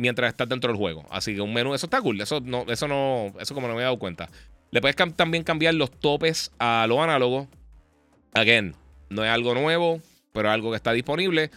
mientras 0.00 0.30
estás 0.30 0.48
dentro 0.48 0.72
del 0.72 0.78
juego. 0.78 1.04
Así 1.10 1.34
que 1.34 1.40
un 1.40 1.52
menú, 1.52 1.74
eso 1.74 1.86
está 1.86 2.00
cool. 2.00 2.20
Eso 2.20 2.40
no, 2.40 2.64
eso 2.68 2.88
no, 2.88 3.32
eso 3.38 3.54
como 3.54 3.68
no 3.68 3.74
me 3.74 3.80
he 3.80 3.84
dado 3.84 3.98
cuenta. 3.98 4.28
Le 4.70 4.80
puedes 4.80 4.96
también 5.16 5.44
cambiar 5.44 5.74
los 5.74 5.90
topes 5.90 6.52
a 6.58 6.86
lo 6.88 7.02
análogo. 7.02 7.48
Again, 8.34 8.74
no 9.08 9.24
es 9.24 9.30
algo 9.30 9.54
nuevo, 9.54 10.00
pero 10.32 10.48
es 10.48 10.54
algo 10.54 10.70
que 10.70 10.76
está 10.76 10.92
disponible. 10.92 11.50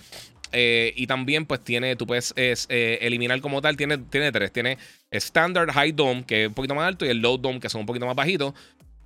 Eh, 0.52 0.94
y 0.96 1.08
también, 1.08 1.46
pues 1.46 1.64
tiene, 1.64 1.96
tú 1.96 2.06
puedes 2.06 2.34
eh, 2.36 3.00
eliminar 3.02 3.42
como 3.42 3.62
tal, 3.62 3.78
tiene, 3.78 3.98
tiene 3.98 4.32
tres. 4.32 4.52
Tiene 4.52 4.78
Standard 5.12 5.72
High 5.72 5.94
Dome, 5.94 6.26
que 6.26 6.44
es 6.44 6.48
un 6.48 6.54
poquito 6.54 6.76
más 6.76 6.88
alto, 6.88 7.06
y 7.06 7.10
el 7.10 7.20
Low 7.20 7.38
Dome, 7.38 7.60
que 7.60 7.70
son 7.70 7.82
un 7.82 7.88
poquito 7.88 8.06
más 8.06 8.16
bajitos. 8.16 8.54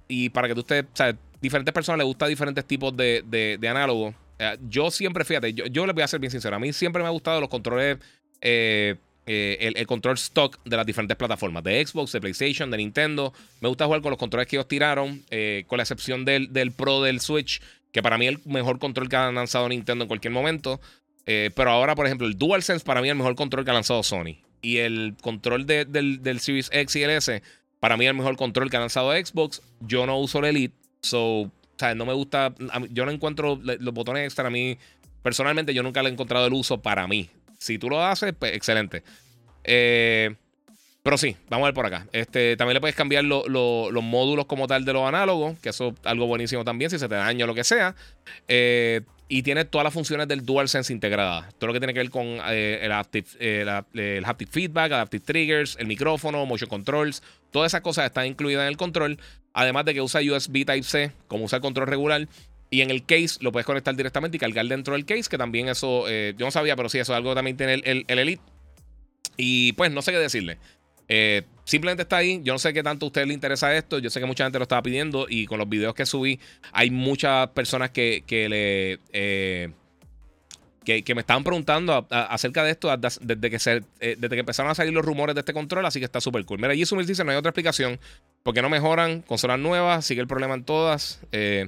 Y 0.07 0.29
para 0.29 0.47
que 0.47 0.53
tú 0.53 0.61
estés, 0.61 0.83
o 0.83 0.95
sea, 0.95 1.17
diferentes 1.41 1.73
personas 1.73 1.99
les 1.99 2.05
gusta 2.05 2.27
diferentes 2.27 2.65
tipos 2.65 2.95
de, 2.95 3.23
de, 3.59 3.67
análogos. 3.67 4.15
Eh, 4.39 4.57
yo 4.69 4.91
siempre, 4.91 5.25
fíjate, 5.25 5.53
yo, 5.53 5.65
yo 5.65 5.85
les 5.85 5.93
voy 5.93 6.03
a 6.03 6.07
ser 6.07 6.19
bien 6.19 6.31
sincero. 6.31 6.55
A 6.55 6.59
mí 6.59 6.71
siempre 6.71 7.01
me 7.01 7.07
ha 7.07 7.11
gustado 7.11 7.41
los 7.41 7.49
controles 7.49 7.97
el, 9.27 9.87
control 9.87 10.15
stock 10.15 10.57
de 10.63 10.77
las 10.77 10.85
diferentes 10.85 11.17
plataformas, 11.17 11.63
de 11.63 11.85
Xbox, 11.85 12.13
de 12.13 12.21
PlayStation, 12.21 12.71
de 12.71 12.77
Nintendo. 12.77 13.33
Me 13.59 13.67
gusta 13.67 13.85
jugar 13.85 14.01
con 14.01 14.11
los 14.11 14.17
controles 14.17 14.47
que 14.47 14.55
ellos 14.55 14.67
tiraron, 14.67 15.23
eh, 15.29 15.65
con 15.67 15.77
la 15.77 15.83
excepción 15.83 16.23
del, 16.23 16.71
Pro 16.71 17.01
del 17.01 17.19
Switch, 17.19 17.61
que 17.91 18.01
para 18.01 18.17
mí 18.17 18.27
es 18.27 18.35
el 18.35 18.41
mejor 18.45 18.79
control 18.79 19.09
que 19.09 19.17
ha 19.17 19.31
lanzado 19.31 19.67
Nintendo 19.67 20.05
en 20.05 20.07
cualquier 20.07 20.31
momento. 20.31 20.79
Eh, 21.25 21.51
pero 21.55 21.71
ahora, 21.71 21.93
por 21.93 22.05
ejemplo, 22.05 22.25
el 22.25 22.37
DualSense 22.37 22.85
para 22.85 23.01
mí 23.01 23.09
es 23.09 23.11
el 23.11 23.17
mejor 23.17 23.35
control 23.35 23.65
que 23.65 23.71
ha 23.71 23.73
lanzado 23.73 24.01
Sony. 24.01 24.37
Y 24.61 24.77
el 24.77 25.15
control 25.21 25.65
del, 25.65 26.21
del, 26.21 26.39
Series 26.39 26.69
X 26.71 26.95
y 26.95 27.03
el 27.03 27.09
S, 27.11 27.43
para 27.79 27.97
mí 27.97 28.05
es 28.05 28.09
el 28.09 28.17
mejor 28.17 28.37
control 28.37 28.69
que 28.69 28.77
ha 28.77 28.79
lanzado 28.79 29.11
Xbox. 29.11 29.61
Yo 29.81 30.05
no 30.05 30.17
uso 30.17 30.39
el 30.39 30.45
Elite, 30.45 30.75
so, 31.01 31.51
no 31.95 32.05
me 32.05 32.13
gusta, 32.13 32.55
yo 32.91 33.05
no 33.05 33.11
encuentro 33.11 33.59
los 33.61 33.93
botones 33.93 34.23
extra 34.23 34.47
a 34.47 34.49
mí. 34.49 34.77
Personalmente, 35.21 35.73
yo 35.73 35.83
nunca 35.83 36.01
le 36.01 36.09
he 36.09 36.13
encontrado 36.13 36.47
el 36.47 36.53
uso 36.53 36.81
para 36.81 37.07
mí. 37.07 37.29
Si 37.57 37.77
tú 37.77 37.89
lo 37.89 38.03
haces, 38.03 38.33
pues 38.37 38.53
excelente. 38.53 39.03
Eh, 39.63 40.35
pero 41.07 41.17
sí, 41.17 41.37
vamos 41.49 41.63
a 41.63 41.67
ver 41.69 41.73
por 41.73 41.85
acá. 41.85 42.05
Este, 42.11 42.57
también 42.57 42.73
le 42.73 42.81
puedes 42.81 42.95
cambiar 42.95 43.23
los 43.23 44.03
módulos 44.03 44.45
como 44.45 44.67
tal 44.67 44.83
de 44.83 44.91
los 44.91 45.07
análogos, 45.07 45.57
que 45.59 45.69
eso 45.69 45.89
es 45.89 45.93
algo 46.03 46.27
buenísimo 46.27 46.65
también, 46.65 46.91
si 46.91 46.99
se 46.99 47.07
te 47.07 47.15
daña 47.15 47.45
o 47.45 47.47
lo 47.47 47.55
que 47.55 47.63
sea. 47.63 47.95
Eh, 48.49 49.01
y 49.29 49.43
tiene 49.43 49.63
todas 49.63 49.83
las 49.85 49.93
funciones 49.93 50.27
del 50.27 50.45
DualSense 50.45 50.91
integradas. 50.91 51.53
Todo 51.55 51.67
lo 51.67 51.73
que 51.73 51.79
tiene 51.79 51.93
que 51.93 51.99
ver 51.99 52.09
con 52.09 52.25
eh, 52.49 52.79
el, 52.81 52.91
el, 53.99 54.25
haptic 54.25 54.49
feedback, 54.49 54.91
adaptive 54.91 55.23
triggers, 55.23 55.77
el 55.79 55.87
micrófono, 55.87 56.45
motion 56.45 56.69
controls. 56.69 57.23
Todas 57.51 57.71
esas 57.71 57.81
cosas 57.81 58.05
están 58.05 58.25
incluidas 58.25 58.63
en 58.63 58.67
el 58.67 58.77
control. 58.77 59.17
Además 59.53 59.85
de 59.85 59.93
que 59.93 60.01
usa 60.01 60.21
USB 60.21 60.65
Type-C, 60.65 61.11
como 61.27 61.45
usa 61.45 61.57
el 61.57 61.61
control 61.61 61.87
regular. 61.87 62.27
Y 62.69 62.81
en 62.81 62.91
el 62.91 63.05
case 63.05 63.37
lo 63.41 63.51
puedes 63.51 63.65
conectar 63.65 63.95
directamente 63.95 64.37
y 64.37 64.39
cargar 64.39 64.65
dentro 64.65 64.93
del 64.93 65.05
case, 65.05 65.29
que 65.29 65.37
también 65.37 65.69
eso, 65.69 66.05
eh, 66.07 66.33
yo 66.37 66.45
no 66.45 66.51
sabía, 66.51 66.75
pero 66.75 66.89
sí, 66.89 66.99
eso 66.99 67.13
es 67.13 67.17
algo 67.17 67.31
que 67.31 67.35
también 67.35 67.55
tiene 67.55 67.75
el, 67.75 68.05
Elite. 68.07 68.41
Y 69.37 69.73
pues 69.73 69.91
no 69.91 70.01
sé 70.01 70.11
qué 70.11 70.17
decirle. 70.17 70.57
Eh, 71.07 71.43
simplemente 71.63 72.03
está 72.03 72.17
ahí. 72.17 72.41
Yo 72.43 72.53
no 72.53 72.59
sé 72.59 72.73
qué 72.73 72.83
tanto 72.83 73.05
a 73.05 73.07
usted 73.07 73.25
le 73.25 73.33
interesa 73.33 73.75
esto. 73.75 73.99
Yo 73.99 74.09
sé 74.09 74.19
que 74.19 74.25
mucha 74.25 74.43
gente 74.43 74.59
lo 74.59 74.63
estaba 74.63 74.81
pidiendo 74.81 75.27
y 75.29 75.45
con 75.45 75.59
los 75.59 75.69
videos 75.69 75.93
que 75.93 76.05
subí 76.05 76.39
hay 76.73 76.91
muchas 76.91 77.49
personas 77.49 77.91
que, 77.91 78.23
que 78.25 78.49
le... 78.49 78.99
Eh, 79.13 79.69
que, 81.03 81.15
me 81.15 81.19
estaban 81.19 81.43
preguntando 81.43 82.07
acerca 82.09 82.63
de 82.63 82.71
esto 82.71 82.89
desde 82.95 83.49
que, 83.49 83.59
se, 83.59 83.83
desde 83.99 84.29
que 84.29 84.39
empezaron 84.39 84.71
a 84.71 84.75
salir 84.75 84.93
los 84.93 85.03
rumores 85.03 85.35
de 85.35 85.41
este 85.41 85.51
control, 85.51 85.85
así 85.85 85.99
que 85.99 86.05
está 86.05 86.21
súper 86.21 86.45
cool. 86.45 86.59
Mira, 86.59 86.73
Jisumil 86.73 87.05
dice, 87.05 87.25
no 87.25 87.31
hay 87.31 87.37
otra 87.37 87.49
explicación, 87.49 87.99
porque 88.41 88.61
no 88.61 88.69
mejoran, 88.69 89.21
consolas 89.21 89.59
nuevas, 89.59 90.05
sigue 90.05 90.21
el 90.21 90.27
problema 90.27 90.53
en 90.53 90.63
todas. 90.63 91.19
Eh, 91.33 91.67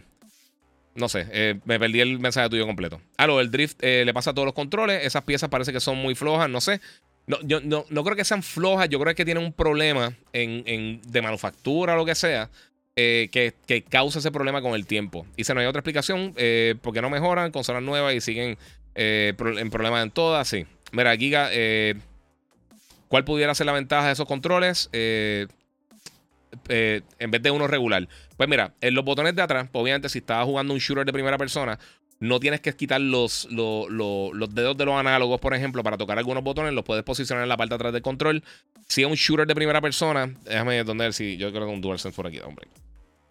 no 0.99 1.09
sé, 1.09 1.25
eh, 1.31 1.59
me 1.65 1.79
perdí 1.79 2.01
el 2.01 2.19
mensaje 2.19 2.49
tuyo 2.49 2.65
completo. 2.65 3.01
Ah, 3.17 3.27
lo 3.27 3.37
del 3.37 3.49
drift 3.49 3.83
eh, 3.83 4.03
le 4.05 4.13
pasa 4.13 4.31
a 4.31 4.33
todos 4.33 4.45
los 4.45 4.53
controles. 4.53 5.05
Esas 5.05 5.23
piezas 5.23 5.49
parece 5.49 5.71
que 5.73 5.79
son 5.79 5.97
muy 5.97 6.15
flojas, 6.15 6.49
no 6.49 6.61
sé. 6.61 6.81
No, 7.25 7.37
yo 7.43 7.61
no, 7.61 7.85
creo 8.03 8.15
que 8.15 8.25
sean 8.25 8.43
flojas, 8.43 8.89
yo 8.89 8.99
creo 8.99 9.13
que 9.15 9.25
tienen 9.25 9.43
un 9.43 9.53
problema 9.53 10.15
en, 10.33 11.01
de 11.05 11.21
manufactura 11.21 11.93
o 11.93 11.97
lo 11.97 12.05
que 12.05 12.15
sea. 12.15 12.49
Eh, 12.95 13.29
que, 13.31 13.83
causa 13.83 14.19
ese 14.19 14.31
problema 14.31 14.61
con 14.61 14.73
el 14.73 14.85
tiempo. 14.85 15.25
Y 15.37 15.45
si 15.45 15.53
no 15.53 15.61
hay 15.61 15.67
otra 15.67 15.79
explicación, 15.79 16.33
porque 16.81 17.01
no 17.01 17.09
mejoran, 17.09 17.51
consolas 17.51 17.81
nuevas 17.81 18.13
y 18.13 18.21
siguen 18.21 18.57
en 18.95 19.69
problemas 19.69 20.03
en 20.03 20.11
todas, 20.11 20.47
sí. 20.47 20.65
Mira, 20.91 21.15
Giga, 21.15 21.49
¿cuál 23.07 23.23
pudiera 23.23 23.55
ser 23.55 23.67
la 23.67 23.73
ventaja 23.73 24.07
de 24.07 24.13
esos 24.13 24.27
controles? 24.27 24.89
Eh, 26.67 27.01
en 27.19 27.31
vez 27.31 27.41
de 27.41 27.51
uno 27.51 27.67
regular. 27.67 28.07
Pues 28.39 28.47
mira, 28.47 28.73
en 28.79 28.93
los 28.95 29.03
botones 29.03 29.35
de 29.35 29.41
atrás, 29.41 29.67
pues 29.69 29.81
obviamente 29.81 30.07
si 30.07 30.19
estás 30.19 30.45
jugando 30.45 30.73
un 30.73 30.79
shooter 30.79 31.05
de 31.05 31.11
primera 31.11 31.37
persona, 31.37 31.77
no 32.21 32.39
tienes 32.39 32.61
que 32.61 32.73
quitar 32.73 33.01
los, 33.01 33.49
los, 33.51 34.55
dedos 34.55 34.77
de 34.77 34.85
los 34.85 34.95
análogos, 34.95 35.41
por 35.41 35.53
ejemplo, 35.53 35.83
para 35.83 35.97
tocar 35.97 36.17
algunos 36.17 36.41
botones, 36.41 36.71
los 36.71 36.85
puedes 36.85 37.03
posicionar 37.03 37.43
en 37.43 37.49
la 37.49 37.57
parte 37.57 37.71
de 37.71 37.75
atrás 37.75 37.91
del 37.91 38.01
control. 38.01 38.41
Si 38.87 39.01
es 39.01 39.09
un 39.09 39.15
shooter 39.15 39.45
de 39.45 39.53
primera 39.53 39.81
persona, 39.81 40.33
déjame 40.45 40.81
ver 40.81 41.13
si 41.13 41.35
yo 41.35 41.51
creo 41.51 41.67
que 41.67 41.73
un 41.73 41.81
DualSense 41.81 42.15
por 42.15 42.27
aquí, 42.27 42.39
hombre. 42.39 42.69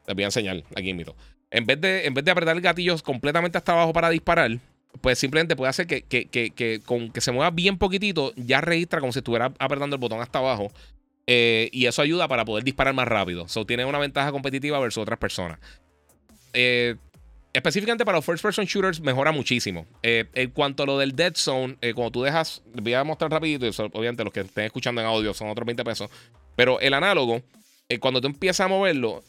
Les 0.07 0.15
voy 0.15 0.25
a 0.25 0.27
enseñar 0.27 0.63
aquí 0.77 0.93
mito. 0.93 1.17
En 1.51 1.65
vez 1.65 1.81
de, 1.81 2.05
en 2.05 2.13
vez 2.13 2.27
de 2.27 2.31
apretar 2.31 2.55
el 2.55 2.61
gatillo 2.61 2.95
completamente 2.99 3.57
hasta 3.57 3.73
abajo 3.73 3.95
para 3.95 4.11
disparar, 4.11 4.59
pues 5.01 5.19
simplemente 5.19 5.57
puede 5.57 5.71
hacer 5.71 5.87
que, 5.87 6.03
que, 6.03 6.83
con 6.85 7.11
que 7.13 7.23
se 7.23 7.33
mueva 7.33 7.51
bien 7.51 7.79
poquitito, 7.79 8.35
ya 8.37 8.61
registra 8.61 9.01
como 9.01 9.15
si 9.15 9.21
estuviera 9.21 9.55
apretando 9.59 9.97
el 9.97 10.01
botón 10.01 10.21
hasta 10.21 10.39
abajo. 10.39 10.71
Eh, 11.31 11.69
y 11.73 11.85
eso 11.85 12.01
ayuda 12.01 12.27
para 12.27 12.47
poder 12.47 12.65
disparar 12.65 12.95
más 12.95 13.07
rápido. 13.07 13.47
So, 13.49 13.67
tiene 13.67 13.85
una 13.85 13.99
ventaja 13.99 14.33
competitiva 14.33 14.81
versus 14.81 15.03
otras 15.03 15.19
personas. 15.19 15.59
Eh, 16.55 16.97
específicamente 17.53 18.07
para 18.07 18.17
los 18.17 18.25
first 18.25 18.43
person 18.43 18.65
shooters 18.65 18.99
mejora 19.03 19.31
muchísimo. 19.31 19.87
Eh, 20.03 20.25
en 20.33 20.51
cuanto 20.53 20.85
a 20.85 20.87
lo 20.87 20.97
del 20.97 21.15
Dead 21.15 21.35
Zone, 21.37 21.77
cuando 21.95 22.13
tú 22.13 22.23
dejas, 22.23 22.63
voy 22.73 22.95
a 22.95 23.05
mostrar 23.05 23.31
rapidito, 23.31 23.67
y 23.67 23.69
obviamente 23.93 24.25
los 24.25 24.33
que 24.33 24.41
estén 24.41 24.65
escuchando 24.65 25.03
en 25.03 25.07
audio 25.07 25.35
son 25.35 25.51
otros 25.51 25.67
20 25.67 25.85
pesos, 25.85 26.11
pero 26.57 26.81
el 26.81 26.95
análogo, 26.95 27.43
cuando 28.01 28.23
tú 28.23 28.29
empiezas 28.29 28.65
a 28.65 28.69
moverlo, 28.69 29.23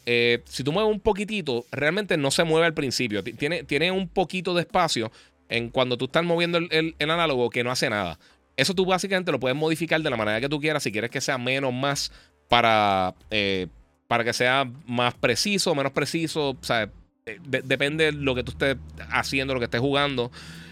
si 0.45 0.63
tú 0.63 0.71
mueves 0.71 0.89
un 0.89 1.01
poquitito, 1.01 1.65
realmente 1.69 2.15
no 2.15 2.31
se 2.31 2.45
mueve 2.45 2.65
al 2.65 2.73
principio. 2.73 3.23
Tiene, 3.23 3.63
tiene 3.63 3.91
un 3.91 4.07
poquito 4.07 4.53
de 4.53 4.61
espacio 4.61 5.11
en 5.49 5.69
cuando 5.69 5.97
tú 5.97 6.05
estás 6.05 6.23
moviendo 6.23 6.59
el, 6.59 6.95
análogo 6.99 7.49
que 7.49 7.63
no 7.63 7.71
hace 7.71 7.89
nada. 7.89 8.19
Eso 8.59 8.73
tú 8.73 8.85
básicamente 8.85 9.31
lo 9.31 9.39
puedes 9.39 9.57
modificar 9.57 10.01
de 10.01 10.09
la 10.09 10.17
manera 10.17 10.41
que 10.41 10.49
tú 10.49 10.59
quieras. 10.59 10.83
Si 10.83 10.91
quieres 10.91 11.09
que 11.09 11.21
sea 11.21 11.37
menos, 11.37 11.73
más 11.73 12.11
para, 12.49 13.15
eh, 13.31 13.67
para 14.07 14.25
que 14.25 14.33
sea 14.33 14.69
más 14.85 15.13
preciso, 15.13 15.73
menos 15.73 15.93
preciso. 15.93 16.49
O 16.49 16.57
sea, 16.59 16.89
eh, 17.25 17.39
depende 17.41 18.05
de 18.05 18.11
lo 18.11 18.35
que 18.35 18.43
tú 18.43 18.51
estés 18.51 18.75
haciendo, 19.11 19.53
lo 19.53 19.61
que 19.61 19.65
estés 19.65 19.79
jugando. 19.79 20.29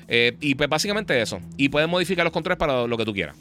Eh, 0.10 0.36
y 0.42 0.56
pues 0.56 0.68
básicamente 0.68 1.22
eso. 1.22 1.40
Y 1.56 1.70
puedes 1.70 1.88
modificar 1.88 2.26
los 2.26 2.34
controles 2.34 2.58
para 2.58 2.86
lo 2.86 2.98
que 2.98 3.06
tú 3.06 3.14
quieras. 3.14 3.38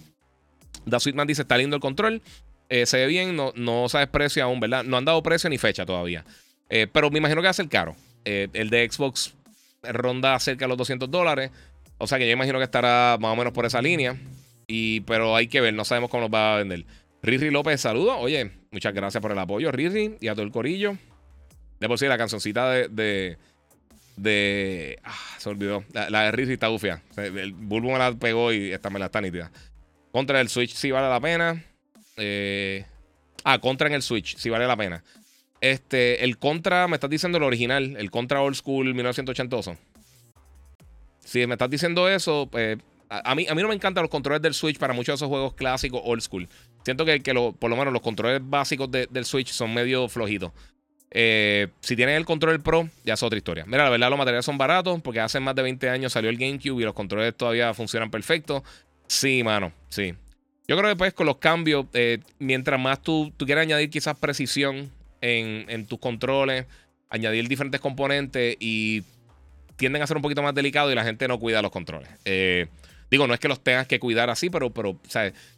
Da 0.85 1.01
Sweetman 1.01 1.27
dice: 1.27 1.43
Está 1.43 1.59
lindo 1.59 1.75
el 1.75 1.83
control. 1.83 2.23
se 2.69 2.97
ve 2.97 3.07
bien, 3.07 3.35
no, 3.35 3.53
no 3.57 3.89
sabes 3.89 4.07
precio 4.09 4.45
aún, 4.45 4.61
¿verdad? 4.61 4.85
No 4.85 4.97
han 4.97 5.05
dado 5.05 5.23
precio 5.25 5.51
ni 5.51 5.59
fecha 5.59 5.85
todavía. 5.85 6.25
pero 6.69 7.11
me 7.11 7.19
imagino 7.19 7.41
que 7.41 7.47
va 7.47 7.51
a 7.51 7.55
ser 7.55 7.69
caro. 7.69 7.97
el 8.25 8.71
de 8.71 8.89
Xbox 8.89 9.35
ronda 9.83 10.39
cerca 10.39 10.67
de 10.67 10.69
los 10.69 10.79
200 10.79 11.11
dólares. 11.11 11.51
O 11.99 12.07
sea 12.07 12.19
que 12.19 12.27
yo 12.27 12.33
imagino 12.33 12.59
que 12.59 12.65
estará 12.65 13.17
más 13.21 13.33
o 13.33 13.37
menos 13.37 13.53
por 13.53 13.67
esa 13.67 13.81
línea. 13.81 14.17
Y, 14.67 15.01
pero 15.01 15.37
hay 15.37 15.49
que 15.49 15.61
ver, 15.61 15.75
no 15.75 15.85
sabemos 15.85 16.11
cómo 16.11 16.23
nos 16.23 16.35
va 16.35 16.55
a 16.55 16.59
vender. 16.59 16.85
Riri 17.23 17.51
López, 17.51 17.81
saludos. 17.81 18.17
Oye, 18.19 18.51
muchas 18.71 18.93
gracias 18.95 19.21
por 19.21 19.33
el 19.33 19.39
apoyo, 19.39 19.73
Riri, 19.73 20.17
y 20.21 20.29
a 20.29 20.35
todo 20.35 20.45
el 20.45 20.51
corillo. 20.51 20.97
De 21.81 21.89
por 21.89 21.99
sí, 21.99 22.07
la 22.07 22.19
cancioncita 22.19 22.71
de. 22.71 23.37
de, 24.17 24.99
ah, 25.05 25.15
se 25.39 25.49
olvidó. 25.49 25.85
La, 25.93 26.23
de 26.23 26.33
Riri 26.33 26.55
está 26.55 26.71
ufia. 26.71 27.03
El 27.17 27.53
Bulbo 27.53 27.93
me 27.93 27.99
la 27.99 28.13
pegó 28.13 28.53
y 28.53 28.73
esta 28.73 28.91
me 28.91 28.99
la 28.99 29.07
está 29.07 29.21
nítida. 29.21 29.51
Contra 30.13 30.41
el 30.41 30.49
Switch 30.49 30.75
sí 30.75 30.91
vale 30.91 31.09
la 31.09 31.21
pena. 31.21 31.65
Eh, 32.17 32.85
ah, 33.45 33.59
contra 33.59 33.89
en 33.89 33.95
el 33.95 34.03
Switch 34.03 34.37
sí 34.37 34.49
vale 34.49 34.67
la 34.67 34.77
pena. 34.77 35.03
Este, 35.61 36.25
el 36.25 36.39
Contra, 36.39 36.87
me 36.89 36.97
estás 36.97 37.11
diciendo 37.11 37.39
el 37.39 37.45
original, 37.45 37.97
el 37.99 38.11
Contra 38.11 38.41
Old 38.41 38.57
School 38.57 38.95
1980. 38.95 39.79
Si 41.27 41.47
me 41.47 41.55
estás 41.55 41.69
diciendo 41.69 42.09
eso, 42.09 42.49
pues, 42.51 42.79
a, 43.09 43.35
mí, 43.35 43.47
a 43.49 43.55
mí 43.55 43.63
no 43.63 43.69
me 43.69 43.75
encantan 43.75 44.03
los 44.03 44.11
controles 44.11 44.41
del 44.41 44.55
Switch 44.55 44.79
para 44.79 44.95
muchos 44.95 45.13
de 45.13 45.17
esos 45.17 45.29
juegos 45.29 45.55
clásicos 45.55 46.01
old 46.05 46.23
school. 46.23 46.49
Siento 46.85 47.05
que, 47.05 47.21
por 47.59 47.69
lo 47.69 47.77
menos 47.77 47.93
los 47.93 48.01
controles 48.01 48.41
básicos 48.43 48.89
del 48.91 49.25
Switch 49.25 49.51
son 49.51 49.75
medio 49.75 50.09
flojitos. 50.09 50.53
Eh, 51.11 51.69
si 51.81 51.97
tienes 51.97 52.17
el 52.17 52.25
control 52.25 52.61
Pro, 52.61 52.89
ya 53.05 53.15
es 53.15 53.23
otra 53.23 53.37
historia. 53.37 53.65
Mira, 53.67 53.85
la 53.85 53.91
verdad, 53.91 54.09
los 54.09 54.19
materiales 54.19 54.45
son 54.45 54.59
baratos 54.59 55.01
porque 55.03 55.21
hace 55.21 55.41
más 55.41 55.55
de 55.55 55.63
20 55.63 55.89
años 55.89 56.13
salió 56.13 56.31
el 56.31 56.37
GameCube 56.37 56.81
y 56.81 56.85
los 56.85 56.95
controles 56.95 57.35
todavía 57.37 57.73
funcionan 57.75 58.11
perfecto. 58.11 58.63
Sí, 59.09 59.43
mano, 59.43 59.73
sí. 59.89 60.15
Yo 60.69 60.77
creo 60.77 60.91
que 60.91 60.97
pues 60.97 61.15
con 61.15 61.27
los 61.27 61.37
cambios, 61.37 61.87
eh, 61.93 62.19
mientras 62.39 62.79
más 62.81 63.01
tú, 63.01 63.33
tú 63.37 63.47
quieras 63.47 63.63
añadir 63.63 63.89
quizás 63.89 64.17
precisión 64.19 64.91
en, 65.21 65.87
tus 65.87 65.99
controles, 65.99 66.67
añadir 67.09 67.49
diferentes 67.49 67.81
componentes 67.81 68.57
y 68.61 69.03
tienden 69.77 70.03
a 70.03 70.07
ser 70.07 70.17
un 70.17 70.23
poquito 70.23 70.43
más 70.43 70.55
delicados 70.55 70.93
y 70.93 70.95
la 70.95 71.05
gente 71.05 71.29
no 71.29 71.39
cuida 71.39 71.63
los 71.63 71.71
controles. 71.71 72.09
Eh, 72.25 72.67
digo, 73.11 73.27
no 73.27 73.35
es 73.35 73.41
que 73.41 73.49
los 73.49 73.63
tengas 73.63 73.87
que 73.87 74.01
cuidar 74.01 74.31
así, 74.31 74.51
pero, 74.51 74.71
pero 74.71 74.99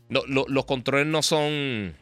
los 0.09 0.64
controles 0.66 1.07
no 1.07 1.23
son 1.23 1.95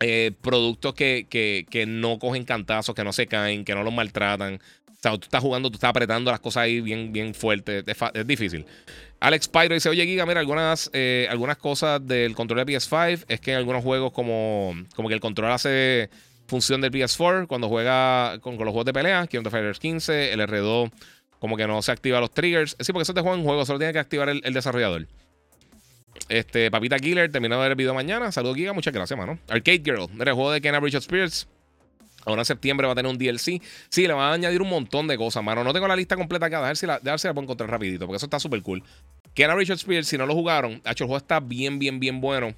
eh, 0.00 0.32
productos 0.40 0.94
que, 0.94 1.26
que, 1.28 1.86
no 1.86 2.18
cogen 2.18 2.44
cantazos, 2.44 2.94
que 2.94 3.04
no 3.04 3.12
se 3.12 3.26
caen, 3.26 3.64
que 3.64 3.74
no 3.74 3.82
los 3.82 3.92
maltratan. 3.92 4.60
O 4.88 5.02
sea, 5.02 5.12
tú 5.12 5.24
estás 5.24 5.40
jugando, 5.40 5.70
tú 5.70 5.76
estás 5.76 5.90
apretando 5.90 6.30
las 6.30 6.40
cosas 6.40 6.64
ahí 6.64 6.80
bien, 6.80 7.12
bien 7.12 7.34
fuerte. 7.34 7.84
Es, 7.86 8.26
difícil. 8.26 8.66
Alex 9.20 9.48
Pyro 9.48 9.74
dice: 9.74 9.88
Oye, 9.88 10.04
Giga, 10.04 10.26
mira, 10.26 10.40
algunas, 10.40 10.90
eh, 10.92 11.26
algunas 11.30 11.56
cosas 11.56 12.06
del 12.06 12.34
control 12.34 12.64
de 12.64 12.74
PS5 12.74 13.24
es 13.28 13.40
que 13.40 13.52
en 13.52 13.58
algunos 13.58 13.82
juegos, 13.82 14.12
como, 14.12 14.74
como 14.94 15.08
que 15.08 15.14
el 15.14 15.20
control 15.20 15.52
hace 15.52 16.10
función 16.50 16.80
del 16.80 16.90
PS4 16.90 17.46
cuando 17.46 17.68
juega 17.68 18.38
con, 18.40 18.56
los 18.58 18.66
juegos 18.66 18.84
de 18.84 18.92
pelea, 18.92 19.26
King 19.26 19.40
of 19.46 19.52
Fighters 19.52 19.78
15, 19.78 20.32
el 20.32 20.40
R2 20.40 20.90
como 21.40 21.56
que 21.56 21.66
no 21.66 21.82
se 21.82 21.90
activa 21.90 22.20
los 22.20 22.30
triggers. 22.30 22.76
Sí, 22.78 22.92
porque 22.92 23.02
eso 23.02 23.14
te 23.14 23.22
juega 23.22 23.36
en 23.36 23.44
juego, 23.44 23.66
solo 23.66 23.78
tiene 23.80 23.92
que 23.92 23.98
activar 23.98 24.28
el, 24.28 24.54
desarrollador. 24.54 25.08
Este, 26.28 26.70
Papita 26.70 26.98
Killer, 26.98 27.32
terminó 27.32 27.56
de 27.56 27.62
ver 27.62 27.70
el 27.72 27.76
video 27.76 27.94
mañana. 27.94 28.30
Saludos, 28.30 28.56
Giga, 28.56 28.72
muchas 28.72 28.94
gracias, 28.94 29.18
mano. 29.18 29.38
Arcade 29.48 29.82
Girl, 29.84 30.08
el 30.20 30.32
juego 30.32 30.52
de 30.52 30.60
Kenna 30.60 30.78
Bridge 30.78 30.96
of 30.96 31.04
Spirits. 31.04 31.48
Ahora 32.26 32.42
en 32.42 32.44
septiembre 32.44 32.86
va 32.86 32.92
a 32.92 32.96
tener 32.96 33.10
un 33.10 33.16
DLC. 33.16 33.62
Sí, 33.88 34.06
le 34.06 34.12
van 34.12 34.30
a 34.30 34.32
añadir 34.34 34.60
un 34.60 34.68
montón 34.68 35.08
de 35.08 35.16
cosas, 35.16 35.42
mano. 35.42 35.64
No 35.64 35.72
tengo 35.72 35.88
la 35.88 35.96
lista 35.96 36.16
completa 36.16 36.46
acá. 36.46 36.60
Ver 36.60 36.76
si 36.76 36.86
la, 36.86 36.98
si 36.98 37.26
la 37.26 37.34
puedo 37.34 37.44
encontrar 37.44 37.70
rapidito, 37.70 38.06
porque 38.06 38.18
eso 38.18 38.26
está 38.26 38.38
súper 38.38 38.60
cool. 38.62 38.84
Kenna 39.34 39.54
of 39.54 39.62
Spirits, 39.62 40.08
si 40.08 40.18
no 40.18 40.26
lo 40.26 40.34
jugaron, 40.34 40.82
hecho, 40.84 41.04
el 41.04 41.08
juego 41.08 41.16
está 41.16 41.40
bien, 41.40 41.78
bien, 41.78 41.98
bien 41.98 42.20
bueno. 42.20 42.54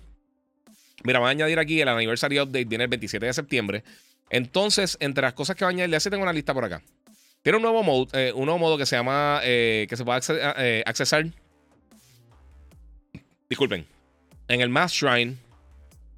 Mira, 1.04 1.20
van 1.20 1.28
a 1.28 1.30
añadir 1.30 1.58
aquí 1.58 1.80
el 1.80 1.88
Anniversary 1.88 2.40
Update, 2.40 2.64
viene 2.64 2.84
el 2.84 2.90
27 2.90 3.26
de 3.26 3.32
septiembre. 3.32 3.84
Entonces, 4.30 4.96
entre 5.00 5.22
las 5.22 5.34
cosas 5.34 5.54
que 5.54 5.64
va 5.64 5.70
a 5.70 5.72
añadir, 5.72 5.92
ya 5.92 6.00
sí 6.00 6.10
tengo 6.10 6.22
una 6.22 6.32
lista 6.32 6.54
por 6.54 6.64
acá. 6.64 6.82
Tiene 7.42 7.56
un 7.56 7.62
nuevo 7.62 7.82
modo, 7.82 8.06
eh, 8.12 8.32
un 8.34 8.44
nuevo 8.46 8.58
modo 8.58 8.78
que 8.78 8.86
se 8.86 8.96
llama, 8.96 9.40
eh, 9.42 9.86
que 9.88 9.96
se 9.96 10.04
puede 10.04 10.20
eh, 10.28 10.82
accesar. 10.86 11.26
Disculpen. 13.48 13.84
En 14.48 14.60
el 14.60 14.68
Mass 14.68 14.92
Shrine, 14.92 15.36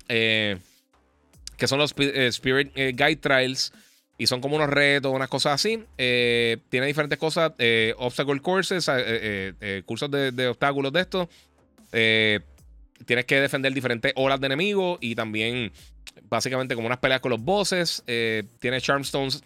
que 0.07 1.67
son 1.67 1.79
los 1.79 1.95
Spirit 1.97 2.75
Guide 2.75 3.17
Trials, 3.17 3.73
y 4.19 4.27
son 4.27 4.41
como 4.41 4.57
unos 4.57 4.69
retos, 4.69 5.13
unas 5.13 5.29
cosas 5.29 5.55
así. 5.55 5.83
tiene 5.97 6.87
diferentes 6.87 7.19
cosas, 7.19 7.53
obstacle 7.97 8.41
courses, 8.41 8.89
cursos 9.85 10.11
de, 10.11 10.31
de, 10.31 10.49
obstáculos 10.49 10.93
de 10.93 11.01
esto 11.01 11.29
tienes 13.07 13.25
que 13.27 13.41
defender 13.41 13.73
diferentes 13.73 14.13
olas 14.17 14.41
de 14.41 14.47
enemigos 14.47 14.99
y 15.01 15.15
también 15.15 15.73
básicamente 16.29 16.75
como 16.75 16.87
unas 16.87 16.99
peleas 16.99 17.21
con 17.21 17.31
los 17.31 17.41
bosses. 17.41 18.03
Tiene 18.07 18.81
Charmstones 18.81 19.43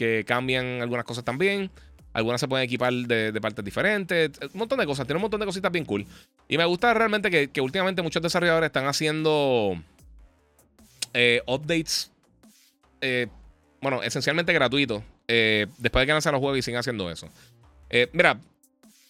que 0.00 0.24
cambian 0.26 0.80
algunas 0.80 1.04
cosas 1.04 1.24
también. 1.24 1.70
Algunas 2.14 2.40
se 2.40 2.48
pueden 2.48 2.64
equipar 2.64 2.90
de, 2.90 3.38
partes 3.38 3.62
diferentes. 3.62 4.30
Un 4.54 4.58
montón 4.58 4.78
de 4.78 4.86
cosas. 4.86 5.06
Tiene 5.06 5.18
un 5.18 5.22
montón 5.22 5.40
de 5.40 5.44
cositas 5.44 5.70
bien 5.70 5.84
cool. 5.84 6.06
Y 6.48 6.56
me 6.56 6.64
gusta 6.64 6.94
realmente 6.94 7.30
que, 7.30 7.60
últimamente 7.60 8.00
muchos 8.00 8.22
desarrolladores 8.22 8.68
están 8.68 8.86
haciendo 8.86 9.76
eh, 11.12 11.42
updates. 11.46 12.10
bueno, 13.82 14.02
esencialmente 14.02 14.54
gratuitos. 14.54 15.02
después 15.28 16.02
de 16.02 16.06
que 16.06 16.12
lanzan 16.12 16.32
los 16.32 16.40
juegos 16.40 16.58
y 16.58 16.62
siguen 16.62 16.80
haciendo 16.80 17.10
eso. 17.10 17.28
mira, 18.14 18.40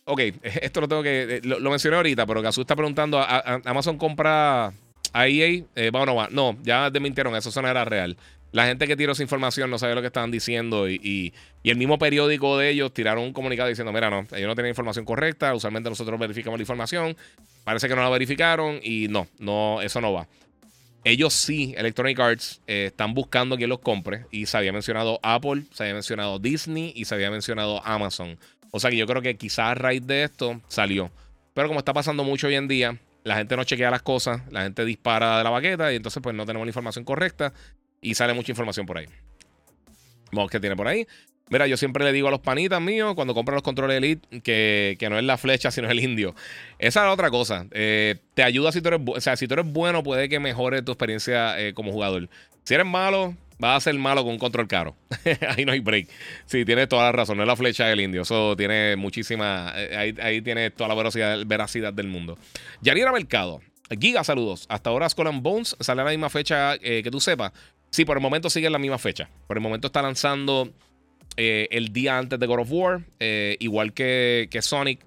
ok, 0.07 0.21
esto 0.43 0.81
lo 0.81 0.89
tengo 0.89 1.05
que. 1.05 1.41
Lo, 1.45 1.71
mencioné 1.71 1.99
ahorita, 1.99 2.27
pero 2.27 2.43
Gazú 2.43 2.63
está 2.63 2.75
preguntando: 2.75 3.25
¿Amazon 3.65 3.97
compra 3.97 4.73
a 5.13 5.29
EA? 5.29 5.63
Eh, 5.77 5.91
va 5.91 6.01
o 6.01 6.07
no 6.07 6.17
va. 6.17 6.29
No, 6.31 6.57
ya 6.63 6.91
desmintieron, 6.91 7.35
eso 7.37 7.63
no 7.63 7.69
era 7.69 7.85
real. 7.85 8.17
La 8.53 8.67
gente 8.67 8.87
que 8.87 8.97
tiró 8.97 9.13
esa 9.13 9.23
información 9.23 9.71
no 9.71 9.79
sabía 9.79 9.95
lo 9.95 10.01
que 10.01 10.09
estaban 10.09 10.31
diciendo 10.31 10.89
y, 10.89 11.33
el 11.63 11.77
mismo 11.77 11.99
periódico 11.99 12.59
de 12.59 12.71
ellos 12.71 12.93
tiraron 12.93 13.25
un 13.25 13.33
comunicado 13.33 13.69
diciendo, 13.69 13.93
mira, 13.93 14.11
no, 14.11 14.27
ellos 14.33 14.49
no 14.49 14.55
tienen 14.55 14.71
información 14.71 15.05
correcta, 15.05 15.55
usualmente 15.55 15.89
nosotros 15.89 16.19
verificamos 16.19 16.59
la 16.59 16.63
información, 16.63 17.17
parece 17.65 17.89
que 17.89 17.95
no 17.95 18.03
la 18.03 18.09
verificaron 18.09 18.81
y 18.83 19.09
no, 19.09 19.29
no, 19.39 19.81
eso 19.83 20.01
no 20.01 20.13
va. 20.13 20.27
Ellos 21.05 21.33
sí, 21.33 21.75
Electronic 21.79 22.19
Arts, 22.19 22.61
eh, 22.67 22.87
están 22.87 23.15
buscando 23.15 23.57
quien 23.57 23.71
los 23.71 23.79
compre 23.79 24.27
y 24.31 24.47
se 24.47 24.57
había 24.57 24.73
mencionado 24.73 25.19
Apple, 25.23 25.63
se 25.73 25.85
había 25.85 25.95
mencionado 25.95 26.39
Disney 26.39 26.93
y 26.95 27.05
se 27.07 27.15
había 27.15 27.31
mencionado 27.31 27.85
Amazon. 27.87 28.39
O 28.71 28.81
sea 28.81 28.91
que 28.91 28.97
yo 28.97 29.07
creo 29.07 29.23
que 29.23 29.37
quizás 29.37 29.71
a 29.71 29.75
raíz 29.75 30.07
de 30.07 30.25
esto 30.25 30.61
salió. 30.69 31.11
Pero 31.55 31.69
como 31.69 31.81
está 31.81 31.93
pasando 31.93 32.23
mucho 32.23 32.49
hoy 32.49 32.55
en 32.55 32.69
día, 32.69 32.99
la 33.25 33.37
gente 33.37 33.57
no 33.57 33.65
chequea 33.65 33.91
las 33.91 34.03
cosas, 34.03 34.43
la 34.51 34.63
gente 34.63 34.85
dispara 34.85 35.39
de 35.39 35.45
la 35.45 35.51
baqueta 35.51 35.93
y 35.93 35.97
entonces 35.97 36.23
pues 36.23 36.35
no 36.35 36.45
tenemos 36.47 36.67
la 36.67 36.71
información 36.71 37.05
correcta 37.05 37.53
y 38.01 38.15
sale 38.15 38.35
mucha 38.35 38.53
información 38.53 38.87
por 38.87 38.99
ahí. 38.99 39.07
Vamos, 40.33 40.51
¿qué 40.51 40.61
tiene 40.61 40.77
por 40.77 40.87
ahí? 40.89 41.07
Mira, 41.51 41.67
yo 41.67 41.77
siempre 41.77 42.05
le 42.05 42.13
digo 42.13 42.29
a 42.29 42.31
los 42.31 42.41
panitas 42.41 42.81
míos 42.81 43.15
cuando 43.17 43.35
compran 43.35 43.57
los 43.57 43.65
controles 43.65 43.97
Elite 43.97 44.41
que, 44.41 44.97
que 45.01 45.11
no 45.11 45.19
es 45.19 45.25
la 45.25 45.37
flecha, 45.37 45.73
sino 45.73 45.91
el 45.91 45.99
indio. 45.99 46.35
Esa 46.79 47.07
es 47.07 47.13
otra 47.13 47.29
cosa. 47.29 47.67
Eh, 47.73 48.19
te 48.35 48.45
ayuda 48.45 48.71
si 48.71 48.81
tú 48.81 48.89
eres, 48.89 49.01
o 49.05 49.21
sea, 49.21 49.37
si 49.37 49.49
tú 49.49 49.55
eres 49.55 49.67
bueno, 49.67 50.05
puede 50.05 50.29
que 50.29 50.39
mejore 50.39 50.83
tu 50.83 50.93
experiencia 50.93 51.61
eh, 51.61 51.75
como 51.75 51.91
jugador. 51.91 52.29
Si 52.63 52.75
eres 52.75 52.87
malo, 52.87 53.35
va 53.63 53.75
a 53.75 53.81
ser 53.81 53.97
malo 53.97 54.23
con 54.23 54.35
un 54.35 54.39
control 54.39 54.69
caro. 54.69 54.95
ahí 55.57 55.65
no 55.65 55.73
hay 55.73 55.81
break. 55.81 56.09
Sí, 56.47 56.65
tienes 56.65 56.89
toda 56.89 57.03
la 57.03 57.13
razón. 57.13 57.37
No 57.37 57.43
es 57.43 57.49
la 57.49 57.57
flecha 57.57 57.85
del 57.87 58.01
indio. 58.01 58.23
Eso 58.23 58.55
tiene 58.57 58.95
muchísima. 58.95 59.73
Eh, 59.75 59.97
ahí, 59.97 60.15
ahí 60.23 60.43
tiene 60.43 60.71
toda 60.71 60.87
la 60.87 60.95
veracidad, 60.95 61.93
del 61.93 62.07
mundo. 62.07 62.39
Yariera 62.81 63.11
Mercado. 63.11 63.61
Giga, 64.01 64.23
saludos. 64.23 64.67
Hasta 64.69 64.91
ahora 64.91 65.09
Skull 65.09 65.27
and 65.27 65.43
Bones 65.43 65.77
sale 65.81 66.03
a 66.03 66.05
la 66.05 66.11
misma 66.11 66.31
fecha 66.31 66.79
que 66.79 67.09
tú 67.11 67.19
sepas. 67.19 67.51
Sí, 67.91 68.05
por 68.05 68.17
el 68.17 68.23
momento 68.23 68.51
sigue 68.51 68.67
en 68.67 68.73
la 68.73 68.79
misma 68.79 68.99
fecha. 68.99 69.29
Por 69.47 69.57
el 69.57 69.63
momento 69.63 69.89
está 69.89 70.03
lanzando 70.03 70.71
el 71.37 71.93
día 71.93 72.19
antes 72.19 72.39
de 72.39 72.47
God 72.47 72.61
of 72.61 72.69
War, 72.71 73.01
igual 73.59 73.93
que, 73.93 74.49
que 74.51 74.63
Sonic, 74.63 75.01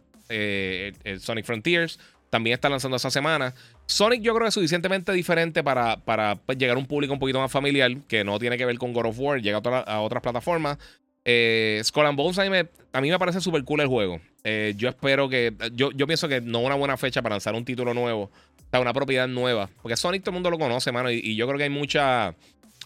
Sonic 1.19 1.45
Frontiers, 1.45 1.99
también 2.33 2.55
está 2.55 2.67
lanzando 2.67 2.97
esa 2.97 3.11
semana. 3.11 3.53
Sonic 3.85 4.23
yo 4.23 4.33
creo 4.33 4.45
que 4.45 4.49
es 4.49 4.53
suficientemente 4.55 5.11
diferente 5.11 5.63
para, 5.63 5.97
para 5.97 6.35
pues, 6.35 6.57
llegar 6.57 6.77
a 6.77 6.79
un 6.79 6.87
público 6.87 7.13
un 7.13 7.19
poquito 7.19 7.39
más 7.39 7.51
familiar, 7.51 7.95
que 8.07 8.23
no 8.23 8.39
tiene 8.39 8.57
que 8.57 8.65
ver 8.65 8.79
con 8.79 8.91
God 8.91 9.05
of 9.05 9.19
War, 9.19 9.39
llega 9.39 9.57
a, 9.59 10.01
otras 10.01 10.23
plataformas. 10.23 10.79
Eh, 11.25 11.79
Skull 11.83 12.07
and 12.07 12.17
Bones 12.17 12.39
a 12.39 12.43
mí 12.43 12.49
me, 12.49 13.19
parece 13.19 13.39
súper 13.39 13.63
cool 13.63 13.81
el 13.81 13.87
juego. 13.87 14.19
Eh, 14.43 14.73
yo 14.75 14.89
espero 14.89 15.29
que. 15.29 15.53
Yo, 15.73 15.91
yo 15.91 16.07
pienso 16.07 16.27
que 16.27 16.41
no 16.41 16.61
es 16.61 16.65
una 16.65 16.75
buena 16.75 16.97
fecha 16.97 17.21
para 17.21 17.35
lanzar 17.35 17.53
un 17.53 17.65
título 17.65 17.93
nuevo. 17.93 18.23
O 18.23 18.69
sea, 18.71 18.79
una 18.79 18.93
propiedad 18.93 19.27
nueva. 19.27 19.69
Porque 19.83 19.95
Sonic 19.95 20.23
todo 20.23 20.31
el 20.31 20.35
mundo 20.35 20.49
lo 20.49 20.57
conoce, 20.57 20.91
mano. 20.91 21.11
Y, 21.11 21.35
yo 21.35 21.45
creo 21.45 21.57
que 21.59 21.65
hay 21.65 21.69
mucha. 21.69 22.35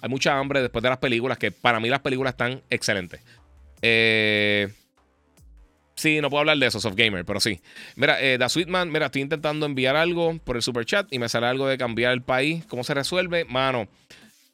Hay 0.01 0.09
mucha 0.09 0.37
hambre 0.37 0.61
después 0.61 0.83
de 0.83 0.89
las 0.89 0.97
películas. 0.99 1.37
Que 1.37 1.51
para 1.51 1.79
mí 1.79 1.89
las 1.89 2.01
películas 2.01 2.33
están 2.33 2.61
excelentes. 2.69 3.21
Eh. 3.81 4.69
Sí, 5.95 6.21
no 6.21 6.29
puedo 6.29 6.41
hablar 6.41 6.59
de 6.59 6.67
eso, 6.67 6.79
Soft 6.79 6.95
Gamer, 6.95 7.25
pero 7.25 7.39
sí. 7.39 7.59
Mira, 7.95 8.21
eh, 8.21 8.37
The 8.37 8.47
Sweetman, 8.49 8.91
mira, 8.91 9.07
estoy 9.07 9.23
intentando 9.23 9.65
enviar 9.65 9.95
algo 9.95 10.37
por 10.37 10.55
el 10.55 10.61
super 10.61 10.85
chat 10.85 11.11
y 11.11 11.17
me 11.17 11.27
sale 11.27 11.47
algo 11.47 11.67
de 11.67 11.75
cambiar 11.79 12.13
el 12.13 12.21
país. 12.21 12.63
¿Cómo 12.67 12.83
se 12.83 12.93
resuelve? 12.93 13.45
Mano, 13.45 13.87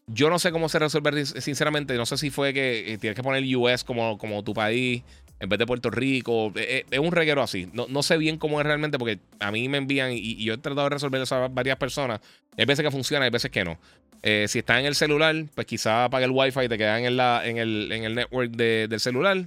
yo 0.07 0.29
no 0.29 0.39
sé 0.39 0.51
cómo 0.51 0.69
se 0.69 0.79
resuelve, 0.79 1.25
sinceramente. 1.25 1.95
No 1.95 2.05
sé 2.05 2.17
si 2.17 2.29
fue 2.29 2.53
que 2.53 2.93
eh, 2.93 2.97
tienes 2.97 3.17
que 3.17 3.23
poner 3.23 3.43
US 3.57 3.83
como, 3.83 4.17
como 4.17 4.41
tu 4.43 4.53
país 4.53 5.03
en 5.43 5.49
vez 5.49 5.59
de 5.59 5.65
Puerto 5.65 5.89
Rico. 5.89 6.51
Eh, 6.55 6.85
es 6.89 6.99
un 6.99 7.11
reguero 7.11 7.43
así. 7.43 7.69
No, 7.73 7.85
no, 7.89 8.01
sé 8.01 8.17
bien 8.17 8.37
cómo 8.37 8.59
es 8.59 8.65
realmente 8.65 8.97
porque 8.97 9.19
a 9.39 9.51
mí 9.51 9.67
me 9.69 9.77
envían 9.77 10.11
y, 10.13 10.43
yo 10.43 10.53
he 10.53 10.57
tratado 10.57 10.85
de 10.85 10.95
resolver 10.95 11.21
eso 11.21 11.35
a 11.35 11.47
varias 11.49 11.77
personas. 11.77 12.21
Hay 12.57 12.65
veces 12.65 12.83
que 12.83 12.91
funciona, 12.91 13.25
hay 13.25 13.31
veces 13.31 13.51
que 13.51 13.63
no. 13.63 13.77
si 14.23 14.59
está 14.59 14.79
en 14.79 14.85
el 14.85 14.95
celular, 14.95 15.35
pues 15.53 15.67
quizá 15.67 16.05
apaga 16.05 16.25
el 16.25 16.31
wifi 16.31 16.61
y 16.61 16.69
te 16.69 16.77
quedan 16.77 17.05
en, 17.05 17.19
en, 17.19 17.57
el, 17.57 17.91
en 17.91 18.03
el 18.05 18.15
network 18.15 18.51
del 18.51 18.99
celular. 18.99 19.45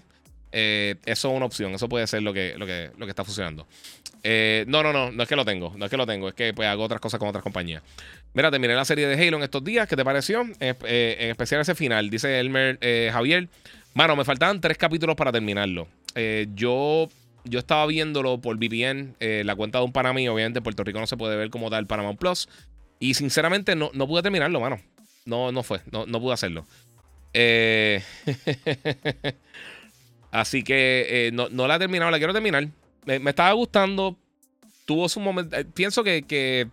Eh, 0.52 0.94
eso 1.04 1.28
es 1.28 1.36
una 1.36 1.46
opción. 1.46 1.74
Eso 1.74 1.88
puede 1.88 2.06
ser 2.06 2.22
lo 2.22 2.32
que, 2.32 2.54
lo 2.56 2.66
que, 2.66 2.90
lo 2.96 3.04
que 3.04 3.10
está 3.10 3.24
funcionando. 3.24 3.66
Eh, 4.22 4.64
no, 4.68 4.82
no, 4.82 4.92
no. 4.92 5.10
No 5.10 5.22
es 5.22 5.28
que 5.28 5.36
lo 5.36 5.44
tengo. 5.44 5.74
No 5.76 5.84
es 5.84 5.90
que 5.90 5.96
lo 5.96 6.06
tengo. 6.06 6.28
Es 6.28 6.34
que 6.34 6.54
pues, 6.54 6.68
hago 6.68 6.82
otras 6.82 7.00
cosas 7.00 7.18
con 7.18 7.28
otras 7.28 7.42
compañías. 7.42 7.82
Mira, 8.32 8.50
terminé 8.50 8.74
la 8.74 8.84
serie 8.84 9.06
de 9.06 9.14
Halo 9.14 9.36
en 9.36 9.42
estos 9.42 9.62
días. 9.62 9.88
¿Qué 9.88 9.96
te 9.96 10.04
pareció? 10.04 10.46
Eh, 10.60 11.16
en 11.20 11.30
especial 11.30 11.60
ese 11.60 11.74
final. 11.74 12.10
Dice 12.10 12.40
Elmer 12.40 12.78
Javier. 13.12 13.48
Mano, 13.96 14.14
me 14.14 14.24
faltaban 14.24 14.60
tres 14.60 14.76
capítulos 14.76 15.16
para 15.16 15.32
terminarlo. 15.32 15.88
yo, 16.54 17.08
yo 17.44 17.58
estaba 17.58 17.86
viéndolo 17.86 18.40
por 18.40 18.58
VPN. 18.58 19.16
la 19.18 19.56
cuenta 19.56 19.78
de 19.78 19.84
un 19.86 19.92
pana 19.92 20.10
Obviamente, 20.10 20.58
en 20.58 20.62
Puerto 20.62 20.84
Rico 20.84 21.00
no 21.00 21.06
se 21.06 21.16
puede 21.16 21.34
ver 21.34 21.48
como 21.48 21.70
tal 21.70 21.86
Paramount 21.86 22.18
Plus. 22.18 22.46
Y 23.00 23.14
sinceramente, 23.14 23.74
no, 23.74 23.90
no 23.94 24.06
pude 24.06 24.22
terminarlo, 24.22 24.60
mano. 24.60 24.78
No, 25.24 25.50
no 25.50 25.62
fue. 25.62 25.80
No, 25.90 26.04
no 26.06 26.20
pude 26.20 26.34
hacerlo. 26.34 26.66
Eh. 27.34 28.02
Así 30.30 30.62
que 30.62 31.28
eh, 31.28 31.30
no, 31.32 31.48
la 31.66 31.76
he 31.76 31.78
terminado, 31.78 32.10
la 32.10 32.18
quiero 32.18 32.32
terminar. 32.32 32.68
Me, 33.04 33.16
estaba 33.16 33.52
gustando. 33.52 34.16
Tuvo 34.84 35.08
su 35.08 35.20
momento. 35.20 35.56
Eh, 35.56 35.64
pienso 35.64 36.04
que, 36.04 36.68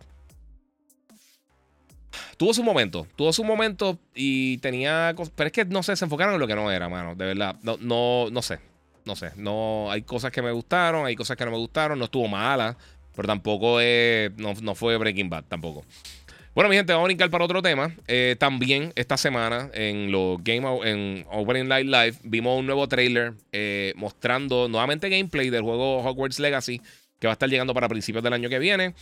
Tuvo 2.43 2.53
su 2.53 2.61
momento. 2.61 3.07
Tuvo 3.15 3.31
su 3.31 3.41
momento 3.45 3.97
y 4.13 4.57
tenía. 4.57 5.15
Pero 5.33 5.47
es 5.47 5.53
que 5.53 5.63
no 5.63 5.81
sé, 5.81 5.95
se 5.95 6.03
enfocaron 6.03 6.33
en 6.33 6.41
lo 6.41 6.45
que 6.45 6.55
no 6.55 6.69
era, 6.69 6.89
mano. 6.89 7.15
De 7.15 7.23
verdad. 7.23 7.55
No, 7.63 7.77
no, 7.79 8.29
no 8.31 8.41
sé. 8.41 8.59
No 9.05 9.15
sé. 9.15 9.31
No, 9.37 9.89
hay 9.89 10.01
cosas 10.01 10.29
que 10.29 10.41
me 10.41 10.51
gustaron, 10.51 11.05
hay 11.05 11.15
cosas 11.15 11.37
que 11.37 11.45
no 11.45 11.51
me 11.51 11.57
gustaron. 11.57 11.97
No 11.97 12.03
estuvo 12.03 12.27
mala. 12.27 12.75
Pero 13.15 13.27
tampoco 13.29 13.79
no, 14.35 14.53
no 14.61 14.75
fue 14.75 14.97
Breaking 14.97 15.29
Bad, 15.29 15.45
tampoco. 15.45 15.85
Bueno, 16.53 16.69
mi 16.69 16.75
gente, 16.75 16.91
vamos 16.91 17.05
a 17.05 17.07
brincar 17.07 17.29
para 17.29 17.45
otro 17.45 17.61
tema. 17.61 17.95
Eh, 18.09 18.35
también 18.37 18.91
esta 18.97 19.15
semana 19.15 19.69
en 19.73 20.11
los 20.11 20.43
Game 20.43 20.67
en 20.83 21.25
Opening 21.31 21.69
Light 21.69 21.87
Live 21.87 22.17
vimos 22.23 22.59
un 22.59 22.65
nuevo 22.65 22.89
trailer 22.89 23.35
eh, 23.53 23.93
mostrando 23.95 24.67
nuevamente 24.67 25.07
gameplay 25.07 25.49
del 25.49 25.61
juego 25.61 25.99
Hogwarts 25.99 26.39
Legacy 26.39 26.81
que 27.19 27.27
va 27.27 27.31
a 27.31 27.35
estar 27.35 27.47
llegando 27.47 27.73
para 27.73 27.87
principios 27.87 28.21
del 28.21 28.33
año 28.33 28.49
que 28.49 28.59
viene. 28.59 28.95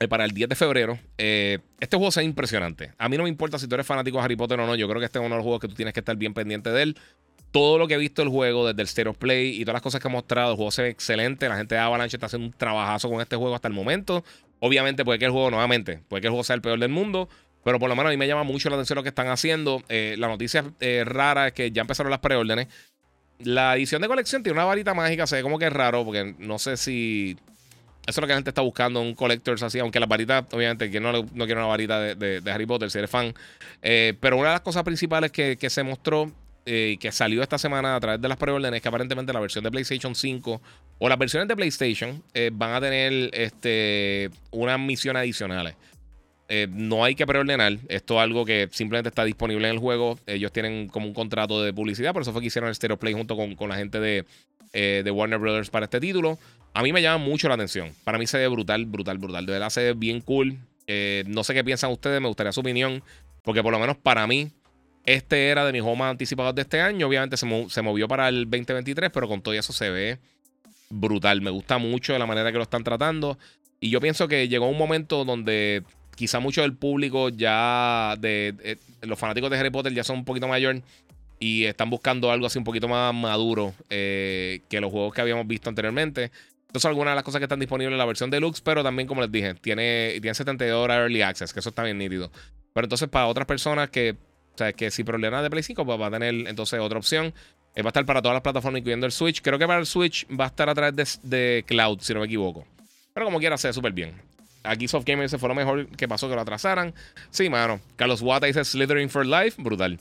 Eh, 0.00 0.08
para 0.08 0.24
el 0.24 0.30
10 0.30 0.48
de 0.48 0.54
febrero. 0.54 0.98
este 1.16 1.96
juego 1.96 2.08
es 2.08 2.16
impresionante. 2.18 2.92
A 2.98 3.08
mí 3.08 3.16
no 3.16 3.24
me 3.24 3.28
importa 3.28 3.58
si 3.58 3.66
tú 3.66 3.74
eres 3.74 3.86
fanático 3.86 4.18
de 4.18 4.24
Harry 4.24 4.36
Potter 4.36 4.60
o 4.60 4.66
no. 4.66 4.74
Yo 4.76 4.88
creo 4.88 5.00
que 5.00 5.06
este 5.06 5.18
es 5.18 5.24
uno 5.24 5.34
de 5.34 5.38
los 5.38 5.44
juegos 5.44 5.60
que 5.60 5.68
tú 5.68 5.74
tienes 5.74 5.92
que 5.92 6.00
estar 6.00 6.16
bien 6.16 6.34
pendiente 6.34 6.70
de 6.70 6.82
él. 6.82 6.96
Todo 7.50 7.78
lo 7.78 7.88
que 7.88 7.94
he 7.94 7.98
visto 7.98 8.22
del 8.22 8.30
juego, 8.30 8.66
desde 8.66 8.82
el 8.82 8.86
State 8.86 9.08
of 9.08 9.16
Play 9.16 9.60
y 9.60 9.64
todas 9.64 9.74
las 9.74 9.82
cosas 9.82 10.00
que 10.00 10.08
ha 10.08 10.10
mostrado, 10.10 10.50
el 10.50 10.56
juego 10.56 10.70
se 10.70 10.82
ve 10.82 10.88
excelente. 10.90 11.48
La 11.48 11.56
gente 11.56 11.74
de 11.74 11.80
Avalanche 11.80 12.16
está 12.16 12.26
haciendo 12.26 12.46
un 12.46 12.52
trabajazo 12.52 13.08
con 13.08 13.20
este 13.20 13.36
juego 13.36 13.54
hasta 13.54 13.68
el 13.68 13.74
momento. 13.74 14.22
Obviamente 14.60 15.04
puede 15.04 15.18
que 15.18 15.24
el 15.24 15.30
juego, 15.30 15.50
nuevamente, 15.50 16.00
puede 16.08 16.20
que 16.20 16.26
el 16.26 16.32
juego 16.32 16.44
sea 16.44 16.54
el 16.54 16.62
peor 16.62 16.78
del 16.78 16.90
mundo. 16.90 17.28
Pero 17.64 17.78
por 17.78 17.88
lo 17.88 17.96
menos 17.96 18.10
a 18.10 18.12
mí 18.12 18.16
me 18.16 18.26
llama 18.26 18.44
mucho 18.44 18.70
la 18.70 18.76
atención 18.76 18.96
lo 18.96 19.02
que 19.02 19.10
están 19.10 19.28
haciendo. 19.28 19.82
Eh, 19.88 20.14
la 20.18 20.28
noticia 20.28 20.64
eh, 20.80 21.04
rara 21.04 21.48
es 21.48 21.52
que 21.52 21.70
ya 21.70 21.82
empezaron 21.82 22.10
las 22.10 22.20
preórdenes. 22.20 22.68
La 23.40 23.76
edición 23.76 24.02
de 24.02 24.08
colección 24.08 24.42
tiene 24.42 24.58
una 24.58 24.64
varita 24.64 24.94
mágica. 24.94 25.26
Se 25.26 25.42
como 25.42 25.58
que 25.58 25.66
es 25.66 25.72
raro 25.72 26.04
porque 26.04 26.34
no 26.38 26.58
sé 26.58 26.76
si... 26.76 27.36
Eso 28.08 28.20
es 28.20 28.22
lo 28.22 28.26
que 28.26 28.32
la 28.32 28.38
gente 28.38 28.50
está 28.50 28.62
buscando, 28.62 29.00
un 29.00 29.14
collector 29.14 29.62
así. 29.62 29.78
Aunque 29.78 30.00
la 30.00 30.06
varita, 30.06 30.46
obviamente, 30.52 30.90
que 30.90 30.98
no, 30.98 31.12
no 31.12 31.44
quiere 31.44 31.56
una 31.56 31.66
varita 31.66 32.00
de, 32.00 32.42
Harry 32.50 32.64
Potter 32.64 32.90
si 32.90 32.98
eres 32.98 33.10
fan. 33.10 33.34
Eh, 33.82 34.14
pero 34.18 34.38
una 34.38 34.48
de 34.48 34.54
las 34.54 34.62
cosas 34.62 34.82
principales 34.82 35.30
que, 35.30 35.58
que 35.58 35.68
se 35.68 35.82
mostró 35.82 36.32
y 36.70 36.98
que 36.98 37.12
salió 37.12 37.42
esta 37.42 37.58
semana 37.58 37.96
a 37.96 38.00
través 38.00 38.20
de 38.20 38.28
las 38.28 38.36
preórdenes 38.36 38.82
que 38.82 38.88
aparentemente 38.88 39.32
la 39.32 39.40
versión 39.40 39.64
de 39.64 39.70
PlayStation 39.70 40.14
5 40.14 40.60
o 40.98 41.08
las 41.08 41.18
versiones 41.18 41.48
de 41.48 41.56
PlayStation 41.56 42.22
eh, 42.34 42.50
van 42.52 42.74
a 42.74 42.80
tener 42.80 43.30
este, 43.32 44.30
unas 44.50 44.78
misiones 44.78 45.20
adicionales. 45.20 45.76
Eh, 46.48 46.66
no 46.70 47.04
hay 47.04 47.14
que 47.14 47.26
preordenar. 47.26 47.78
Esto 47.88 48.14
es 48.14 48.20
algo 48.20 48.44
que 48.44 48.68
simplemente 48.72 49.08
está 49.08 49.24
disponible 49.24 49.68
en 49.68 49.74
el 49.74 49.80
juego. 49.80 50.18
Ellos 50.26 50.50
tienen 50.50 50.88
como 50.88 51.06
un 51.06 51.14
contrato 51.14 51.62
de 51.62 51.72
publicidad. 51.72 52.12
Por 52.12 52.22
eso 52.22 52.32
fue 52.32 52.40
que 52.40 52.48
hicieron 52.48 52.68
el 52.68 52.74
Stereo 52.74 52.98
Play 52.98 53.12
junto 53.12 53.36
con, 53.36 53.68
la 53.68 53.76
gente 53.76 54.00
de, 54.00 54.24
eh, 54.72 55.02
de, 55.04 55.10
Warner 55.10 55.38
Brothers 55.38 55.70
para 55.70 55.84
este 55.84 56.00
título. 56.00 56.38
A 56.74 56.82
mí 56.82 56.92
me 56.92 57.02
llama 57.02 57.24
mucho 57.24 57.48
la 57.48 57.54
atención. 57.54 57.92
Para 58.04 58.18
mí 58.18 58.26
se 58.26 58.38
ve 58.38 58.48
brutal, 58.48 58.86
brutal, 58.86 59.18
brutal. 59.18 59.46
De 59.46 59.52
verdad 59.52 59.70
se 59.70 59.82
ve 59.82 59.92
bien 59.94 60.20
cool. 60.20 60.58
no 61.26 61.44
sé 61.44 61.54
qué 61.54 61.64
piensan 61.64 61.90
ustedes. 61.90 62.20
Me 62.20 62.28
gustaría 62.28 62.52
su 62.52 62.60
opinión. 62.60 63.02
Porque 63.42 63.62
por 63.62 63.72
lo 63.72 63.78
menos 63.78 63.96
para 63.96 64.26
mí, 64.26 64.50
este 65.04 65.48
era 65.48 65.64
de 65.64 65.72
mis 65.72 65.82
más 65.82 66.10
anticipados 66.10 66.54
de 66.54 66.62
este 66.62 66.80
año. 66.80 67.08
Obviamente 67.08 67.36
se, 67.36 67.46
se 67.68 67.82
movió 67.82 68.06
para 68.06 68.28
el 68.28 68.44
2023. 68.44 69.10
Pero 69.12 69.28
con 69.28 69.42
todo 69.42 69.54
eso 69.54 69.72
se 69.72 69.90
ve 69.90 70.18
brutal. 70.90 71.40
Me 71.40 71.50
gusta 71.50 71.78
mucho 71.78 72.16
la 72.18 72.26
manera 72.26 72.52
que 72.52 72.58
lo 72.58 72.64
están 72.64 72.84
tratando. 72.84 73.38
Y 73.80 73.90
yo 73.90 74.00
pienso 74.00 74.28
que 74.28 74.48
llegó 74.48 74.68
un 74.68 74.78
momento 74.78 75.24
donde 75.24 75.82
quizá 76.18 76.40
mucho 76.40 76.62
del 76.62 76.74
público 76.74 77.28
ya 77.28 78.16
de, 78.18 78.76
los 79.02 79.18
fanáticos 79.18 79.50
de 79.50 79.58
Harry 79.58 79.70
Potter 79.70 79.94
ya 79.94 80.02
son 80.02 80.18
un 80.18 80.24
poquito 80.24 80.48
mayor 80.48 80.82
y 81.38 81.64
están 81.64 81.88
buscando 81.90 82.32
algo 82.32 82.46
así 82.46 82.58
un 82.58 82.64
poquito 82.64 82.88
más 82.88 83.14
maduro 83.14 83.72
eh, 83.88 84.62
que 84.68 84.80
los 84.80 84.90
juegos 84.90 85.14
que 85.14 85.20
habíamos 85.20 85.46
visto 85.46 85.68
anteriormente. 85.68 86.32
Entonces, 86.68 86.86
algunas 86.86 87.12
de 87.12 87.16
las 87.16 87.24
cosas 87.24 87.38
que 87.38 87.46
están 87.46 87.60
disponibles 87.60 87.92
en 87.92 87.98
la 87.98 88.04
versión 88.04 88.30
deluxe, 88.30 88.60
pero 88.60 88.82
también, 88.82 89.08
como 89.08 89.22
les 89.22 89.32
dije, 89.32 89.54
tiene, 89.54 90.18
tiene 90.20 90.34
72 90.34 90.84
horas 90.84 90.98
early 90.98 91.22
access, 91.22 91.52
que 91.54 91.60
eso 91.60 91.70
está 91.70 91.82
bien 91.82 91.96
nítido. 91.96 92.30
Pero 92.74 92.84
entonces, 92.84 93.08
para 93.08 93.26
otras 93.26 93.46
personas 93.46 93.88
que, 93.88 94.16
o 94.54 94.58
sea, 94.58 94.74
que 94.74 94.90
si 94.90 95.02
problemas 95.02 95.42
de 95.42 95.48
Play 95.48 95.62
5, 95.62 95.86
pues 95.86 95.98
va 96.00 96.08
a 96.08 96.10
tener 96.10 96.46
entonces 96.46 96.78
otra 96.78 96.98
opción. 96.98 97.32
Eh, 97.74 97.82
va 97.82 97.88
a 97.88 97.90
estar 97.90 98.04
para 98.04 98.20
todas 98.20 98.34
las 98.34 98.42
plataformas, 98.42 98.80
incluyendo 98.80 99.06
el 99.06 99.12
Switch. 99.12 99.40
Creo 99.40 99.58
que 99.58 99.66
para 99.66 99.80
el 99.80 99.86
Switch 99.86 100.26
va 100.28 100.44
a 100.44 100.48
estar 100.48 100.68
a 100.68 100.74
través 100.74 101.20
de, 101.22 101.64
Cloud, 101.66 102.00
si 102.00 102.12
no 102.12 102.20
me 102.20 102.26
equivoco. 102.26 102.66
Pero 103.14 103.24
como 103.24 103.38
quiera, 103.38 103.56
se 103.56 103.72
súper 103.72 103.92
bien. 103.92 104.20
Aquí 104.62 104.88
Soft 104.88 105.06
Gamer 105.06 105.30
se 105.30 105.38
fue 105.38 105.48
lo 105.48 105.54
mejor 105.54 105.86
que 105.88 106.06
pasó 106.06 106.28
que 106.28 106.34
lo 106.34 106.42
atrasaran. 106.42 106.92
Sí, 107.30 107.48
mano. 107.48 107.80
Carlos 107.96 108.20
Wata 108.20 108.46
dice 108.46 108.62
Slithering 108.62 109.08
for 109.08 109.24
Life. 109.24 109.62
Brutal. 109.62 109.98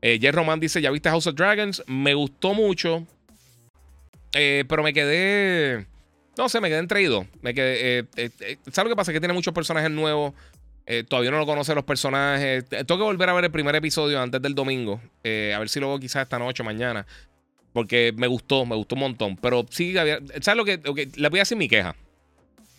Eh, 0.00 0.18
Jay 0.20 0.30
Roman 0.30 0.60
dice: 0.60 0.80
¿Ya 0.80 0.92
viste 0.92 1.10
House 1.10 1.26
of 1.26 1.34
Dragons? 1.34 1.82
Me 1.86 2.14
gustó 2.14 2.54
mucho. 2.54 3.04
Eh, 4.34 4.64
pero 4.68 4.82
me 4.82 4.92
quedé. 4.92 5.86
No 6.36 6.48
sé, 6.48 6.60
me 6.60 6.68
quedé 6.68 6.78
entreído. 6.78 7.26
Me 7.42 7.54
quedé. 7.54 8.06
Eh, 8.16 8.30
¿Sabes 8.70 8.84
lo 8.84 8.90
que 8.90 8.96
pasa? 8.96 9.12
Que 9.12 9.20
tiene 9.20 9.34
muchos 9.34 9.54
personajes 9.54 9.90
nuevos. 9.90 10.34
Eh, 10.90 11.04
todavía 11.04 11.30
no 11.30 11.36
lo 11.36 11.44
conocen 11.44 11.74
los 11.74 11.84
personajes. 11.84 12.64
Eh, 12.70 12.84
tengo 12.84 12.96
que 12.96 13.04
volver 13.04 13.28
a 13.28 13.34
ver 13.34 13.44
el 13.44 13.50
primer 13.50 13.76
episodio 13.76 14.22
antes 14.22 14.40
del 14.40 14.54
domingo. 14.54 15.02
Eh, 15.22 15.52
a 15.54 15.58
ver 15.58 15.68
si 15.68 15.80
luego 15.80 16.00
quizás 16.00 16.22
esta 16.22 16.38
noche 16.38 16.62
mañana. 16.62 17.06
Porque 17.74 18.14
me 18.16 18.26
gustó, 18.26 18.64
me 18.64 18.74
gustó 18.74 18.94
un 18.94 19.02
montón. 19.02 19.36
Pero 19.36 19.66
sí, 19.68 19.92
¿sabes 19.92 20.56
lo 20.56 20.64
que? 20.64 20.80
le 21.14 21.28
voy 21.28 21.40
a 21.40 21.42
decir 21.42 21.58
mi 21.58 21.68
queja. 21.68 21.94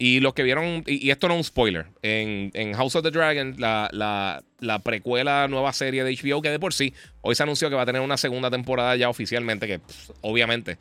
Y 0.01 0.21
los 0.21 0.33
que 0.33 0.43
vieron, 0.43 0.81
y, 0.87 1.09
esto 1.09 1.27
no 1.27 1.33
es 1.33 1.39
un 1.39 1.43
spoiler, 1.43 1.87
en, 2.01 2.73
House 2.73 2.95
of 2.95 3.03
the 3.03 3.11
Dragon, 3.11 3.55
la, 3.57 3.89
la, 3.91 4.79
precuela 4.79 5.49
nueva 5.49 5.73
serie 5.73 6.05
de 6.05 6.15
HBO, 6.15 6.41
que 6.41 6.49
de 6.49 6.57
por 6.57 6.73
sí, 6.73 6.93
hoy 7.19 7.35
se 7.35 7.43
anunció 7.43 7.69
que 7.69 7.75
va 7.75 7.81
a 7.81 7.85
tener 7.85 8.01
una 8.01 8.15
segunda 8.15 8.49
temporada 8.49 8.95
ya 8.95 9.09
oficialmente, 9.09 9.67
que 9.67 9.79
pues, 9.79 10.13
obviamente, 10.21 10.77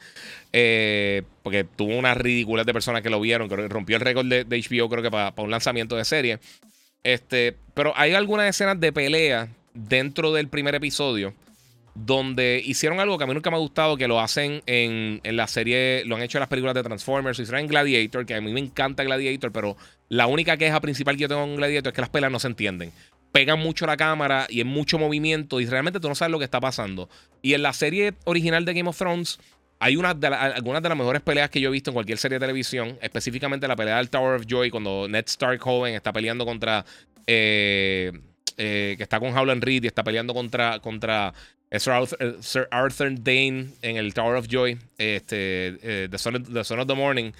porque 1.43 1.65
tuvo 1.65 1.99
una 1.99 2.15
ridícula 2.15 2.63
de 2.63 2.73
personas 2.73 3.03
que 3.03 3.11
lo 3.11 3.21
vieron, 3.21 3.49
que 3.49 3.57
rompió 3.67 3.97
el 3.97 4.03
récord 4.03 4.27
de, 4.27 4.45
HBO, 4.45 4.89
creo 4.89 5.03
que 5.03 5.11
para 5.11 5.35
un 5.39 5.51
lanzamiento 5.51 5.97
de 5.97 6.05
serie. 6.05 6.39
Este, 7.03 7.57
pero 7.75 7.93
hay 7.97 8.15
algunas 8.15 8.49
escenas 8.49 8.79
de 8.79 8.93
pelea 8.93 9.49
dentro 9.75 10.33
del 10.33 10.47
primer 10.47 10.77
episodio 10.77 11.35
donde 12.05 12.63
hicieron 12.65 13.01
algo 13.01 13.19
que 13.19 13.25
a 13.25 13.27
mí 13.27 13.35
nunca 13.35 13.51
me 13.51 13.57
ha 13.57 13.61
gustado, 13.61 13.97
que 13.97 14.07
lo 14.07 14.21
hacen 14.21 14.63
en, 14.67 15.21
la 15.25 15.49
serie, 15.49 16.05
lo 16.05 16.17
han 16.17 16.23
hecho 16.23 16.39
en 16.39 16.41
las 16.41 16.49
películas 16.49 16.75
de 16.75 16.83
Transformers, 16.83 17.39
hicieron 17.39 17.63
en 17.63 17.67
Gladiator, 17.67 18.25
que 18.25 18.35
a 18.35 18.41
mí 18.41 18.53
me 18.53 18.61
encanta 18.61 19.03
Gladiator, 19.03 19.51
pero 19.51 19.77
la 20.09 20.29
única 20.29 20.57
queja 20.57 20.81
principal 20.81 21.17
que 21.17 21.23
yo 21.23 21.29
tengo 21.29 21.43
en 21.43 21.57
Gladiator 21.57 21.91
es 21.91 21.95
que 21.95 22.01
las 22.01 22.11
peleas 22.11 22.31
no 22.31 22.39
se 22.39 22.47
entienden. 22.47 22.93
pegan 23.33 23.59
mucho 23.59 23.85
la 23.85 23.97
cámara 23.97 24.47
y 24.49 24.59
hay 24.59 24.65
mucho 24.65 24.99
movimiento 24.99 25.61
y 25.61 25.67
realmente 25.67 26.01
tú 26.01 26.09
no 26.09 26.15
sabes 26.15 26.31
lo 26.31 26.39
que 26.39 26.45
está 26.45 26.61
pasando. 26.61 27.09
Y 27.43 27.55
en 27.55 27.63
la 27.63 27.73
serie 27.73 28.15
original 28.25 28.65
de 28.65 28.75
Game 28.75 28.89
of 28.89 28.97
Thrones 28.97 29.39
hay 29.81 29.97
una 29.97 30.15
de 30.15 30.29
algunas 30.29 30.83
de 30.83 30.89
las 30.89 30.99
mejores 30.99 31.23
peleas 31.23 31.51
que 31.51 31.61
yo 31.61 31.69
he 31.69 31.73
visto 31.73 31.91
en 31.91 31.95
cualquier 31.95 32.19
serie 32.19 32.37
de 32.39 32.41
televisión, 32.41 32.97
específicamente 33.03 33.69
la 33.69 33.77
pelea 33.77 33.99
del 33.99 34.09
Tower 34.09 34.37
of 34.37 34.47
Joy 34.47 34.71
cuando 34.71 35.07
Ned 35.09 35.25
Stark 35.27 35.61
joven 35.61 35.95
está 35.95 36.13
peleando 36.13 36.47
contra... 36.47 36.85
Eh, 37.27 38.13
eh, 38.61 38.95
que 38.97 39.05
está 39.05 39.21
con 39.21 39.37
Howland 39.37 39.63
Reed 39.63 39.85
y 39.85 39.87
está 39.87 40.03
peleando 40.03 40.35
contra, 40.35 40.81
contra 40.81 41.33
Sir 41.71 42.69
Arthur, 42.71 43.15
Dane 43.23 43.69
en 43.83 43.97
el 43.97 44.15
Tower 44.15 44.37
of 44.37 44.47
Joy, 44.49 44.79
este, 44.97 46.09
the, 46.11 46.19
Son 46.19 46.37
of, 46.37 46.87
the 46.87 46.95
Morning. 46.95 47.33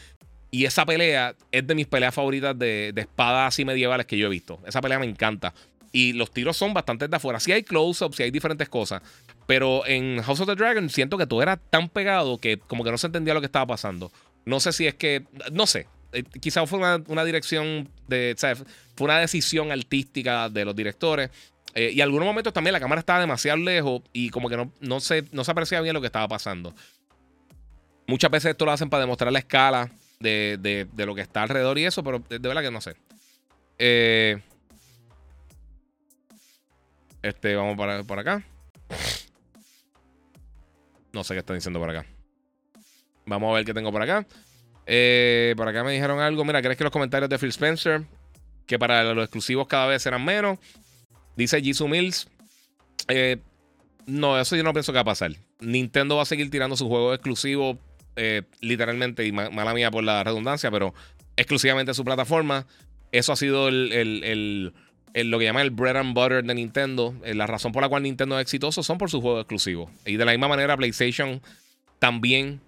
Y 0.51 0.65
esa 0.65 0.87
pelea 0.87 1.35
es 1.53 1.67
de 1.67 1.75
mis 1.75 1.87
peleas 1.87 2.15
favoritas 2.15 2.59
de, 2.59 2.93
espadas 2.97 3.49
así 3.49 3.65
medievales 3.65 4.07
que 4.07 4.17
yo 4.17 4.27
he 4.27 4.31
visto. 4.31 4.61
Esa 4.67 4.81
pelea 4.81 4.99
me 4.99 5.07
encanta. 5.07 5.55
Y 5.93 6.13
los 6.13 6.31
tiros 6.31 6.57
son 6.57 6.75
bastante 6.75 7.09
de 7.09 7.17
afuera. 7.17 7.41
Sí 7.41 7.53
hay 7.53 7.63
close-ups, 7.63 8.17
sí 8.17 8.23
hay 8.23 8.31
diferentes 8.31 8.69
cosas. 8.69 9.03
Pero 9.47 9.87
en 9.87 10.23
House 10.23 10.41
of 10.41 10.47
the 10.47 10.55
Dragon 10.55 10.91
siento 10.91 11.17
que 11.17 11.27
todo 11.27 11.43
era 11.43 11.57
tan 11.57 11.89
pegado 11.89 12.39
que 12.39 12.59
como 12.59 12.85
que 12.85 12.91
no 12.91 12.99
se 12.99 13.07
entendía 13.07 13.33
lo 13.33 13.41
que 13.41 13.47
estaba 13.47 13.67
pasando. 13.67 14.13
No 14.45 14.61
sé 14.61 14.73
si 14.73 14.87
es 14.87 14.95
que. 14.95 15.25
No 15.53 15.67
sé. 15.67 15.87
Eh, 16.13 16.23
quizás 16.41 16.69
fue 16.69 16.79
una, 16.79 17.25
dirección 17.25 17.89
de. 18.07 18.35
Fue 18.97 19.05
una 19.05 19.19
decisión 19.19 19.73
artística 19.73 20.49
de 20.49 20.65
los 20.65 20.77
directores. 20.77 21.31
Eh, 21.79 21.93
y 21.95 22.01
en 22.01 22.03
algunos 22.03 22.27
momentos 22.27 22.53
también 22.53 22.73
la 22.73 22.81
cámara 22.81 22.99
estaba 22.99 23.21
demasiado 23.21 23.57
lejos 23.57 24.03
y 24.13 24.31
como 24.31 24.49
que 24.49 24.57
no, 24.57 24.73
no, 24.81 24.99
se, 24.99 25.23
no 25.31 25.45
se 25.45 25.53
apreciaba 25.53 25.81
bien 25.81 25.95
lo 25.95 26.01
que 26.01 26.09
estaba 26.09 26.27
pasando. 26.27 26.75
Muchas 28.09 28.33
veces 28.33 28.51
esto 28.51 28.65
lo 28.65 28.73
hacen 28.73 28.91
para 28.91 29.03
demostrar 29.03 29.31
la 29.31 29.39
escala 29.39 29.89
de, 30.19 30.89
lo 30.97 31.15
que 31.15 31.21
está 31.21 31.45
alrededor 31.45 31.79
y 31.79 31.85
eso, 31.85 32.03
pero 32.03 32.19
de, 32.19 32.41
de 32.41 32.49
verdad 32.49 32.63
que 32.63 32.73
no 32.73 32.81
sé. 32.81 32.97
Eh, 33.79 34.43
este, 37.23 37.55
vamos 37.55 37.77
para, 37.77 38.03
por 38.03 38.19
acá. 38.19 38.43
No 41.13 41.23
sé 41.23 41.35
qué 41.35 41.39
están 41.39 41.59
diciendo 41.59 41.79
por 41.79 41.91
acá. 41.91 42.07
Vamos 43.25 43.53
a 43.53 43.55
ver 43.55 43.65
qué 43.65 43.73
tengo 43.73 43.93
por 43.93 44.03
acá. 44.03 44.27
Eh, 44.85 45.55
por 45.57 45.69
acá 45.69 45.85
me 45.85 45.93
dijeron 45.93 46.19
algo. 46.19 46.45
Mira, 46.45 46.61
¿crees 46.61 46.77
que 46.77 46.83
los 46.83 46.93
comentarios 46.93 47.31
de 47.31 47.39
Phil 47.39 47.51
Spencer, 47.51 48.03
que 48.67 48.81
para 48.81 49.05
los 49.15 49.23
exclusivos 49.23 49.69
cada 49.69 49.87
vez 49.87 50.03
serán 50.03 50.25
menos? 50.25 50.59
Dice 51.39 51.63
Jisoo 51.63 51.87
Mills. 51.87 52.27
Eh, 53.07 53.37
no, 54.07 54.41
eso 54.41 54.57
yo 54.57 54.65
no 54.65 54.73
pienso 54.73 54.91
que 54.93 54.97
va 54.97 55.03
a 55.03 55.05
pasar. 55.05 55.37
Nintendo 55.61 56.17
va 56.17 56.23
a 56.23 56.27
seguir 56.27 56.51
tirando 56.51 56.77
su 56.77 56.89
juego 56.89 57.15
exclusivo, 57.15 57.79
eh, 58.17 58.43
literalmente, 58.61 59.25
y 59.25 59.31
mala 59.31 59.73
mía 59.73 59.93
por 59.93 60.03
la 60.03 60.25
redundancia, 60.25 60.69
pero 60.73 60.95
exclusivamente 61.37 61.95
su 61.95 62.05
plataforma. 62.05 62.67
Eso 63.13 63.33
ha 63.33 63.37
sido 63.37 63.69
el 63.69 64.73
lo 65.15 65.39
que 65.39 65.45
llaman 65.45 65.63
el 65.63 65.71
bread 65.71 65.97
and 65.97 66.13
butter 66.13 66.43
de 66.43 66.55
Nintendo. 66.57 67.15
Eh, 67.25 67.35
la 67.35 67.47
razón 67.47 67.71
por 67.71 67.83
la 67.83 67.89
cual 67.89 68.03
Nintendo 68.03 68.37
es 68.37 68.43
exitoso 68.43 68.83
son 68.83 68.99
por 68.99 69.09
sus 69.09 69.21
juegos 69.21 69.43
exclusivos. 69.43 69.93
Y 70.05 70.17
de 70.17 70.25
la 70.25 70.33
misma 70.33 70.49
manera, 70.49 70.77
PlayStation 70.77 71.41
también. 72.01 72.61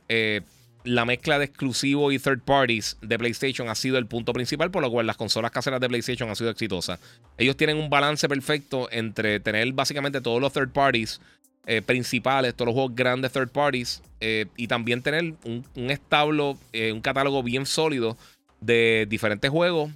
La 0.85 1.05
mezcla 1.05 1.39
de 1.39 1.47
exclusivos 1.47 2.12
y 2.12 2.18
third 2.18 2.41
parties 2.41 2.97
de 3.03 3.18
PlayStation 3.18 3.68
ha 3.68 3.74
sido 3.74 3.99
el 3.99 4.07
punto 4.07 4.33
principal, 4.33 4.70
por 4.70 4.83
lo 4.83 4.91
cual 4.91 5.07
las 5.07 5.16
consolas 5.16 5.51
caseras 5.51 5.81
de 5.81 5.89
PlayStation 5.89 6.28
han 6.28 6.37
sido 6.37 6.51
exitosas. 6.51 7.01
Ellos 7.39 7.57
tienen 7.57 7.76
un 7.76 7.91
balance 7.91 8.28
perfecto 8.28 8.89
entre 8.91 9.41
tener 9.41 9.72
básicamente 9.72 10.20
todos 10.20 10.41
los 10.41 10.53
third 10.53 10.70
parties 10.70 11.20
eh, 11.66 11.83
principales, 11.83 12.55
todos 12.55 12.66
los 12.66 12.74
juegos 12.74 12.95
grandes 12.95 13.33
third 13.33 13.51
parties, 13.51 14.03
y 14.22 14.66
también 14.66 15.01
tener 15.01 15.35
un, 15.45 15.64
establo, 15.91 16.59
un 16.93 17.01
catálogo 17.01 17.43
bien 17.43 17.64
sólido 17.64 18.18
de 18.61 19.07
diferentes 19.09 19.51
juegos 19.51 19.91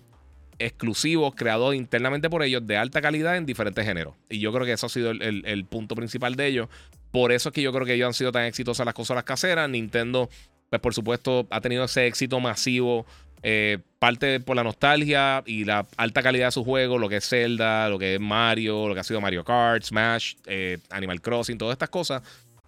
exclusivos 0.58 1.34
creados 1.34 1.74
internamente 1.74 2.30
por 2.30 2.42
ellos 2.42 2.66
de 2.66 2.76
alta 2.76 3.00
calidad 3.00 3.36
en 3.36 3.46
diferentes 3.46 3.84
géneros. 3.84 4.14
Y 4.28 4.38
yo 4.38 4.52
creo 4.52 4.64
que 4.64 4.72
eso 4.72 4.86
ha 4.86 4.88
sido 4.88 5.10
el, 5.10 5.64
punto 5.66 5.94
principal 5.94 6.36
de 6.36 6.46
ellos. 6.46 6.68
Por 7.10 7.32
eso 7.32 7.48
es 7.48 7.52
que 7.52 7.62
yo 7.62 7.72
creo 7.72 7.86
que 7.86 7.94
ellos 7.94 8.06
han 8.06 8.14
sido 8.14 8.32
tan 8.32 8.44
exitosos 8.44 8.84
las 8.84 8.94
consolas 8.94 9.24
caseras. 9.24 9.68
Nintendo, 9.68 10.28
pues 10.78 10.94
por 10.94 10.94
supuesto, 10.94 11.46
ha 11.50 11.60
tenido 11.60 11.84
ese 11.84 12.06
éxito 12.06 12.40
masivo. 12.40 13.06
Eh, 13.46 13.76
parte 13.98 14.40
por 14.40 14.56
la 14.56 14.64
nostalgia 14.64 15.42
y 15.44 15.66
la 15.66 15.86
alta 15.98 16.22
calidad 16.22 16.46
de 16.46 16.52
su 16.52 16.64
juego, 16.64 16.96
lo 16.96 17.10
que 17.10 17.18
es 17.18 17.28
Zelda, 17.28 17.90
lo 17.90 17.98
que 17.98 18.14
es 18.14 18.20
Mario, 18.20 18.88
lo 18.88 18.94
que 18.94 19.00
ha 19.00 19.04
sido 19.04 19.20
Mario 19.20 19.44
Kart, 19.44 19.84
Smash, 19.84 20.36
eh, 20.46 20.78
Animal 20.88 21.20
Crossing, 21.20 21.58
todas 21.58 21.74
estas 21.74 21.90
cosas. 21.90 22.22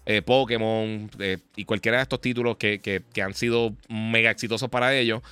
Eh, 0.05 0.21
Pokémon 0.23 1.11
y 1.57 1.65
cualquiera 1.65 1.97
de 1.97 2.03
estos 2.03 2.21
títulos 2.21 2.59
que, 2.59 2.79
que 2.79 3.23
han 3.23 3.35
sido 3.35 3.75
mega 3.89 4.31
exitosos 4.31 4.69
para 4.69 4.95
ellos. 4.95 5.23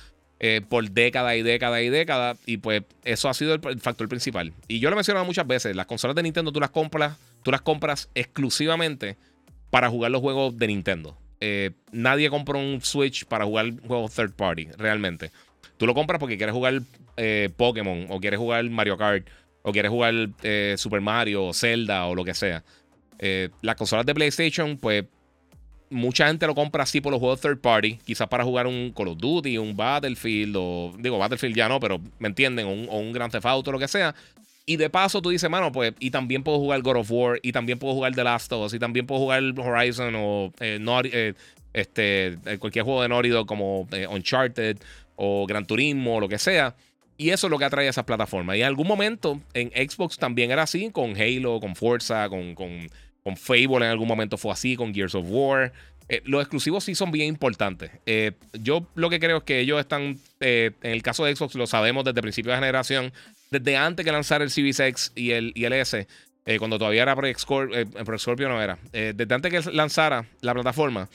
Por 0.67 0.91
década 0.91 1.35
y 1.35 1.43
década 1.43 1.81
y 1.81 1.89
década. 1.89 2.35
Y 2.45 2.57
pues 2.57 2.83
eso 3.03 3.29
ha 3.29 3.33
sido 3.33 3.53
el, 3.53 3.79
factor 3.79 4.07
principal. 4.09 4.51
Y 4.67 4.79
yo 4.79 4.89
lo 4.89 4.95
he 4.95 4.97
mencionado 4.97 5.25
muchas 5.25 5.47
veces, 5.47 5.75
las 5.75 5.85
consolas 5.85 6.15
de 6.15 6.23
Nintendo 6.23 6.51
tú 6.51 6.59
las 6.59 6.71
compras, 6.71 7.17
tú 7.41 7.51
las 7.51 7.61
compras 7.61 8.09
exclusivamente 8.15 9.15
para 9.69 9.89
jugar 9.89 10.11
los 10.11 10.21
juegos 10.21 10.57
de 10.57 10.67
Nintendo. 10.67 11.17
Eh, 11.47 11.69
nadie 11.91 12.27
compra 12.31 12.57
un 12.57 12.81
Switch 12.81 13.23
para 13.25 13.45
jugar 13.45 13.71
juegos 13.85 14.15
third 14.15 14.33
party, 14.33 14.67
realmente. 14.77 15.29
Tú 15.77 15.85
lo 15.85 15.93
compras 15.93 16.19
porque 16.19 16.37
quieres 16.37 16.55
jugar 16.55 16.81
eh, 17.17 17.51
Pokémon, 17.55 18.07
o 18.09 18.19
quieres 18.19 18.39
jugar 18.39 18.67
Mario 18.71 18.97
Kart, 18.97 19.27
o 19.61 19.71
quieres 19.71 19.91
jugar 19.91 20.13
Super 20.75 21.01
Mario, 21.01 21.45
o 21.45 21.53
Zelda, 21.53 22.07
o 22.07 22.15
lo 22.15 22.25
que 22.25 22.33
sea. 22.33 22.63
las 23.61 23.75
consolas 23.75 24.07
de 24.07 24.15
PlayStation, 24.15 24.75
pues 24.77 25.05
mucha 25.91 26.27
gente 26.27 26.47
lo 26.47 26.55
compra 26.55 26.83
así 26.83 26.99
por 26.99 27.11
los 27.11 27.19
juegos 27.19 27.41
third 27.41 27.59
party, 27.59 27.99
quizás 28.03 28.27
para 28.27 28.43
jugar 28.43 28.65
un 28.65 28.91
Call 28.91 29.09
of 29.09 29.17
Duty, 29.19 29.59
un 29.59 29.75
Battlefield, 29.75 30.55
o 30.57 30.93
digo, 30.97 31.19
Battlefield 31.19 31.55
ya 31.55 31.69
no, 31.69 31.79
pero 31.79 32.01
me 32.17 32.27
entienden, 32.27 32.65
o 32.65 32.71
un, 32.71 32.87
o 32.89 32.97
un 32.97 33.11
Grand 33.11 33.31
Theft 33.31 33.45
Auto, 33.45 33.71
lo 33.71 33.77
que 33.77 33.87
sea. 33.87 34.15
Y 34.65 34.77
de 34.77 34.89
paso 34.89 35.21
tú 35.21 35.29
dices, 35.29 35.49
mano, 35.49 35.71
pues, 35.71 35.93
y 35.99 36.11
también 36.11 36.43
puedo 36.43 36.57
jugar 36.57 36.81
God 36.81 36.97
of 36.97 37.11
War, 37.11 37.39
y 37.43 37.51
también 37.51 37.77
puedo 37.77 37.93
jugar 37.93 38.15
The 38.15 38.23
Last 38.23 38.51
of 38.51 38.65
Us, 38.65 38.73
y 38.73 38.79
también 38.79 39.05
puedo 39.05 39.21
jugar 39.21 39.43
Horizon 39.57 40.15
o 40.15 40.51
eh, 40.59 40.79
eh, 41.11 41.33
este, 41.73 42.37
eh, 42.45 42.57
cualquier 42.57 42.83
juego 42.83 43.01
de 43.01 43.09
Naughty 43.09 43.29
como 43.45 43.87
Uncharted 44.09 44.77
o 45.15 45.45
Gran 45.45 45.65
Turismo 45.65 46.15
o 46.15 46.19
lo 46.19 46.27
que 46.27 46.39
sea. 46.39 46.75
Y 47.17 47.29
eso 47.29 47.47
es 47.47 47.51
lo 47.51 47.57
que 47.57 47.65
atrae 47.65 47.87
a 47.87 47.91
esas 47.91 48.03
plataformas. 48.05 48.57
Y 48.57 48.61
en 48.61 48.67
algún 48.67 48.87
momento 48.87 49.39
en 49.53 49.69
Xbox 49.69 50.17
también 50.17 50.51
era 50.51 50.63
así, 50.63 50.89
con 50.91 51.15
Halo, 51.15 51.59
con 51.61 51.75
Forza, 51.75 52.27
con, 52.27 52.55
con 52.55 52.89
con 53.25 53.35
Fable 53.37 53.77
en 53.77 53.83
algún 53.91 54.07
momento 54.07 54.37
fue 54.37 54.51
así, 54.51 54.75
con 54.75 54.93
Gears 54.93 55.15
of 55.15 55.25
War. 55.27 55.73
Eh, 56.09 56.21
los 56.25 56.41
exclusivos 56.41 56.83
sí 56.83 56.93
son 56.93 57.11
bien 57.11 57.27
importantes. 57.27 57.89
Eh, 58.05 58.33
yo 58.53 58.85
lo 58.93 59.09
que 59.09 59.19
creo 59.19 59.37
es 59.37 59.43
que 59.43 59.59
ellos 59.59 59.79
están, 59.79 60.19
eh, 60.39 60.73
en 60.83 60.91
el 60.91 61.01
caso 61.01 61.25
de 61.25 61.35
Xbox, 61.35 61.55
lo 61.55 61.65
sabemos 61.65 62.05
desde 62.05 62.21
principio 62.21 62.51
de 62.51 62.59
generación, 62.59 63.11
desde 63.59 63.77
antes 63.77 64.05
que 64.05 64.11
lanzar 64.11 64.41
el 64.41 64.49
Series 64.49 64.79
X 64.79 65.11
y 65.15 65.31
el, 65.31 65.51
y 65.55 65.65
S, 65.65 66.07
cuando 66.59 66.77
todavía 66.77 67.03
era 67.03 67.15
Project 67.15 67.39
Scorpio, 67.39 68.49
no 68.49 68.61
era, 68.61 68.77
desde 68.91 69.33
antes 69.33 69.51
que 69.51 69.71
lanzara 69.71 70.25
la 70.41 70.53
plataforma, 70.53 71.09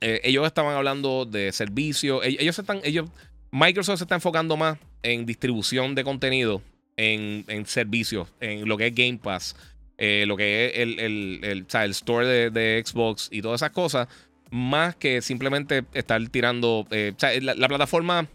ellos 0.00 0.46
estaban 0.46 0.76
hablando 0.76 1.24
de 1.24 1.52
servicio. 1.52 2.22
Ellos, 2.22 2.58
están, 2.58 2.80
ellos, 2.84 3.08
Microsoft 3.50 3.98
se 3.98 4.04
está 4.04 4.16
enfocando 4.16 4.56
más 4.56 4.78
en 5.02 5.24
distribución 5.24 5.94
de 5.94 6.04
contenido, 6.04 6.62
en, 6.96 7.66
servicios, 7.66 8.28
en 8.40 8.68
lo 8.68 8.76
que 8.76 8.88
es 8.88 8.94
Game 8.94 9.18
Pass. 9.18 9.56
Eh, 9.98 10.24
lo 10.26 10.36
que 10.36 10.66
es 10.66 10.72
el, 10.74 10.98
el, 11.00 11.40
el, 11.42 11.66
el 11.72 11.90
store 11.90 12.50
de, 12.50 12.82
Xbox 12.84 13.28
y 13.32 13.40
todas 13.40 13.62
esas 13.62 13.70
cosas, 13.70 14.08
más 14.50 14.94
que 14.96 15.22
simplemente 15.22 15.84
estar 15.94 16.22
tirando. 16.28 16.86
Eh, 16.90 17.14
la, 17.40 17.68
plataforma, 17.68 18.28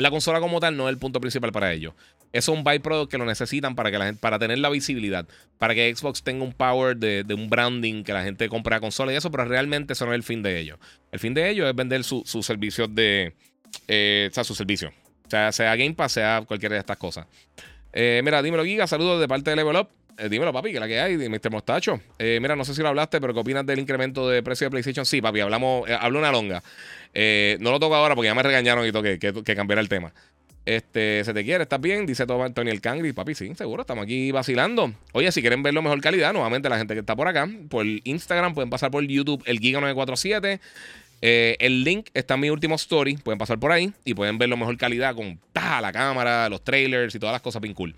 la 0.00 0.10
consola 0.10 0.40
como 0.40 0.60
tal, 0.60 0.76
no 0.76 0.88
es 0.88 0.92
el 0.92 0.98
punto 0.98 1.20
principal 1.20 1.52
para 1.52 1.72
ellos. 1.72 1.94
Es 2.32 2.48
un 2.48 2.64
byproduct 2.64 3.10
que 3.10 3.18
lo 3.18 3.24
necesitan 3.24 3.74
para, 3.74 3.90
que 3.90 3.98
la 3.98 4.06
gente, 4.06 4.20
para 4.20 4.38
tener 4.38 4.58
la 4.58 4.70
visibilidad, 4.70 5.26
para 5.58 5.74
que 5.74 5.94
Xbox 5.94 6.22
tenga 6.22 6.44
un 6.44 6.52
power 6.52 6.96
de, 6.96 7.24
un 7.34 7.48
branding, 7.48 8.04
que 8.04 8.12
la 8.12 8.22
gente 8.22 8.48
compre 8.48 8.74
la 8.74 8.80
consola 8.80 9.12
y 9.12 9.16
eso, 9.16 9.30
pero 9.30 9.44
realmente 9.44 9.92
eso 9.92 10.06
no 10.06 10.12
es 10.12 10.16
el 10.16 10.22
fin 10.22 10.42
de 10.42 10.58
ellos. 10.58 10.78
El 11.12 11.18
fin 11.18 11.34
de 11.34 11.50
ellos 11.50 11.68
es 11.68 11.74
vender 11.74 12.04
sus 12.04 12.28
su 12.28 12.42
servicios 12.42 12.94
de. 12.94 13.34
Eh, 13.88 14.28
o 14.30 14.34
sea, 14.34 14.44
su 14.44 14.54
servicio. 14.54 14.92
O 15.26 15.30
sea, 15.30 15.52
sea 15.52 15.76
Game 15.76 15.94
Pass, 15.94 16.12
sea 16.12 16.42
cualquiera 16.46 16.74
de 16.74 16.80
estas 16.80 16.96
cosas. 16.96 17.26
mira, 17.94 18.42
dímelo, 18.42 18.64
Giga. 18.64 18.86
Saludos 18.86 19.20
de 19.20 19.28
parte 19.28 19.50
de 19.50 19.56
Level 19.56 19.76
Up. 19.76 19.99
Eh, 20.20 20.28
dímelo, 20.28 20.52
papi, 20.52 20.70
que 20.70 20.78
la 20.78 20.86
que 20.86 21.00
hay, 21.00 21.16
Mr. 21.16 21.50
Mostacho. 21.50 21.98
Eh, 22.18 22.38
mira, 22.42 22.54
no 22.54 22.62
sé 22.62 22.74
si 22.74 22.82
lo 22.82 22.88
hablaste, 22.88 23.22
pero 23.22 23.32
¿qué 23.32 23.40
opinas 23.40 23.64
del 23.64 23.78
incremento 23.78 24.28
de 24.28 24.42
precio 24.42 24.66
de 24.66 24.70
PlayStation? 24.70 25.06
Sí, 25.06 25.22
papi, 25.22 25.40
hablamos, 25.40 25.88
eh, 25.88 25.96
hablo 25.98 26.18
una 26.18 26.30
longa. 26.30 26.62
no 27.14 27.70
lo 27.70 27.80
toco 27.80 27.94
ahora 27.94 28.14
porque 28.14 28.28
ya 28.28 28.34
me 28.34 28.42
regañaron 28.42 28.86
y 28.86 28.92
toque 28.92 29.18
que, 29.18 29.54
cambiara 29.56 29.80
el 29.80 29.88
tema. 29.88 30.12
Este, 30.66 31.24
se 31.24 31.32
te 31.32 31.42
quiere, 31.42 31.62
¿estás 31.62 31.80
bien? 31.80 32.04
Dice 32.04 32.26
todo 32.26 32.42
Antonio 32.42 32.70
el 32.70 32.82
Cangri. 32.82 33.14
Papi, 33.14 33.34
sí, 33.34 33.54
seguro, 33.54 33.80
estamos 33.80 34.04
aquí 34.04 34.30
vacilando. 34.30 34.92
Oye, 35.12 35.32
si 35.32 35.40
quieren 35.40 35.62
verlo 35.62 35.80
mejor 35.80 36.02
calidad, 36.02 36.34
nuevamente 36.34 36.68
la 36.68 36.76
gente 36.76 36.92
que 36.92 37.00
está 37.00 37.16
por 37.16 37.26
acá, 37.26 37.48
por 37.70 37.86
Instagram, 37.86 38.52
pueden 38.52 38.68
pasar 38.68 38.90
por 38.90 39.02
YouTube, 39.02 39.42
el 39.46 39.58
Giga947. 39.58 40.60
el 41.22 41.82
link 41.82 42.10
está 42.12 42.34
en 42.34 42.40
mi 42.40 42.50
último 42.50 42.74
story. 42.74 43.16
Pueden 43.16 43.38
pasar 43.38 43.58
por 43.58 43.72
ahí 43.72 43.90
y 44.04 44.12
pueden 44.12 44.36
verlo 44.36 44.58
mejor 44.58 44.76
calidad 44.76 45.14
con 45.14 45.40
la 45.54 45.92
cámara, 45.92 46.50
los 46.50 46.62
trailers 46.62 47.14
y 47.14 47.18
todas 47.18 47.32
las 47.32 47.40
cosas 47.40 47.62
bien 47.62 47.72
cool. 47.72 47.94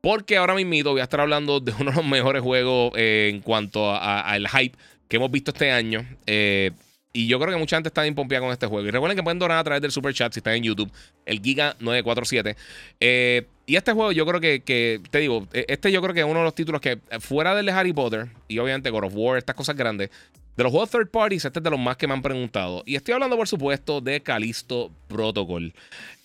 Porque 0.00 0.36
ahora 0.36 0.54
mismo 0.54 0.90
voy 0.90 1.00
a 1.00 1.04
estar 1.04 1.20
hablando 1.20 1.60
de 1.60 1.72
uno 1.78 1.90
de 1.90 1.96
los 1.96 2.06
mejores 2.06 2.42
juegos 2.42 2.92
eh, 2.96 3.30
en 3.32 3.40
cuanto 3.40 3.94
al 3.94 4.48
hype 4.48 4.76
que 5.08 5.16
hemos 5.16 5.30
visto 5.30 5.50
este 5.50 5.70
año. 5.70 6.06
Eh, 6.26 6.70
y 7.12 7.26
yo 7.26 7.40
creo 7.40 7.52
que 7.52 7.58
mucha 7.58 7.76
gente 7.76 7.88
está 7.88 8.02
bien 8.02 8.14
pompeada 8.14 8.44
con 8.44 8.52
este 8.52 8.66
juego. 8.66 8.86
Y 8.86 8.90
recuerden 8.90 9.16
que 9.16 9.22
pueden 9.22 9.38
donar 9.38 9.58
a 9.58 9.64
través 9.64 9.82
del 9.82 9.90
super 9.90 10.14
chat 10.14 10.32
si 10.32 10.40
están 10.40 10.54
en 10.54 10.62
YouTube, 10.62 10.90
el 11.24 11.42
Giga947. 11.42 12.54
Eh, 13.00 13.46
y 13.66 13.76
este 13.76 13.92
juego 13.92 14.12
yo 14.12 14.24
creo 14.24 14.40
que, 14.40 15.00
te 15.10 15.18
digo, 15.18 15.48
e, 15.52 15.64
este 15.68 15.90
yo 15.90 16.00
creo 16.00 16.14
que 16.14 16.20
es 16.20 16.26
uno 16.26 16.40
de 16.40 16.44
los 16.44 16.54
títulos 16.54 16.80
que 16.80 16.98
fuera 17.18 17.54
del 17.54 17.66
de 17.66 17.72
Harry 17.72 17.92
Potter 17.92 18.28
y 18.46 18.58
obviamente 18.58 18.90
God 18.90 19.04
of 19.04 19.12
War, 19.16 19.38
estas 19.38 19.56
cosas 19.56 19.74
grandes, 19.74 20.10
de 20.56 20.64
los 20.64 20.70
juegos 20.70 20.90
third 20.90 21.08
parties, 21.08 21.44
este 21.44 21.60
es 21.60 21.62
de 21.62 21.70
los 21.70 21.78
más 21.78 21.96
que 21.96 22.06
me 22.06 22.14
han 22.14 22.22
preguntado. 22.22 22.82
Y 22.84 22.96
estoy 22.96 23.14
hablando, 23.14 23.36
por 23.36 23.48
supuesto, 23.48 24.00
de 24.00 24.20
Callisto 24.20 24.90
Protocol. 25.06 25.72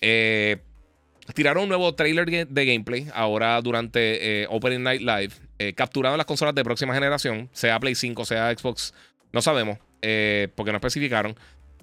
Eh, 0.00 0.58
tiraron 1.32 1.64
un 1.64 1.68
nuevo 1.68 1.94
trailer 1.94 2.48
de 2.48 2.66
gameplay 2.66 3.08
ahora 3.14 3.60
durante 3.62 4.42
eh, 4.42 4.46
Opening 4.50 4.82
Night 4.82 5.00
Live, 5.00 5.30
eh, 5.58 5.72
capturando 5.72 6.16
las 6.16 6.26
consolas 6.26 6.54
de 6.54 6.64
próxima 6.64 6.92
generación, 6.94 7.48
sea 7.52 7.80
Play 7.80 7.94
5, 7.94 8.24
sea 8.24 8.54
Xbox, 8.56 8.92
no 9.32 9.40
sabemos. 9.40 9.78
Eh, 10.06 10.48
porque 10.54 10.70
no 10.70 10.76
especificaron. 10.76 11.34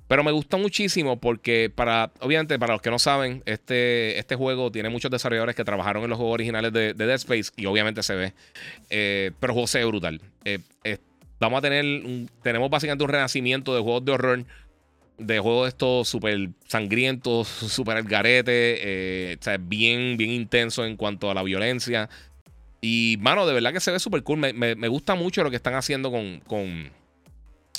Pero 0.07 0.23
me 0.23 0.31
gustó 0.31 0.59
muchísimo 0.59 1.19
porque, 1.19 1.71
para, 1.73 2.11
obviamente, 2.19 2.59
para 2.59 2.73
los 2.73 2.81
que 2.81 2.91
no 2.91 2.99
saben, 2.99 3.41
este, 3.45 4.19
este 4.19 4.35
juego 4.35 4.71
tiene 4.71 4.89
muchos 4.89 5.09
desarrolladores 5.09 5.55
que 5.55 5.63
trabajaron 5.63 6.03
en 6.03 6.09
los 6.11 6.17
juegos 6.17 6.35
originales 6.35 6.71
de, 6.71 6.93
Dead 6.93 7.09
Space 7.11 7.51
y 7.55 7.65
obviamente 7.65 8.03
se 8.03 8.13
ve. 8.13 8.33
Eh, 8.91 9.31
pero 9.39 9.53
el 9.53 9.67
juego 9.67 9.87
brutal. 9.87 10.21
Eh, 10.45 10.59
vamos 11.39 11.57
a 11.57 11.61
tener, 11.61 12.27
tenemos 12.43 12.69
básicamente 12.69 13.03
un 13.03 13.09
renacimiento 13.09 13.73
de 13.73 13.81
juegos 13.81 14.05
de 14.05 14.11
horror, 14.11 14.45
de 15.21 15.39
juegos 15.39 15.67
estos 15.67 16.07
súper 16.09 16.49
sangrientos, 16.67 17.47
súper 17.47 17.97
al 17.97 18.03
garete, 18.03 19.37
sea, 19.41 19.57
bien, 19.57 20.17
bien 20.17 20.31
intenso 20.31 20.85
en 20.85 20.97
cuanto 20.97 21.29
a 21.31 21.33
la 21.33 21.43
violencia. 21.43 22.09
Y, 22.81 23.17
mano, 23.21 23.45
de 23.45 23.53
verdad 23.53 23.73
que 23.73 23.79
se 23.79 23.91
ve 23.91 23.99
súper 23.99 24.23
cool. 24.23 24.39
Me, 24.39 24.87
gusta 24.87 25.15
mucho 25.15 25.43
lo 25.43 25.49
que 25.49 25.55
están 25.55 25.75
haciendo 25.75 26.11
con 26.11 26.91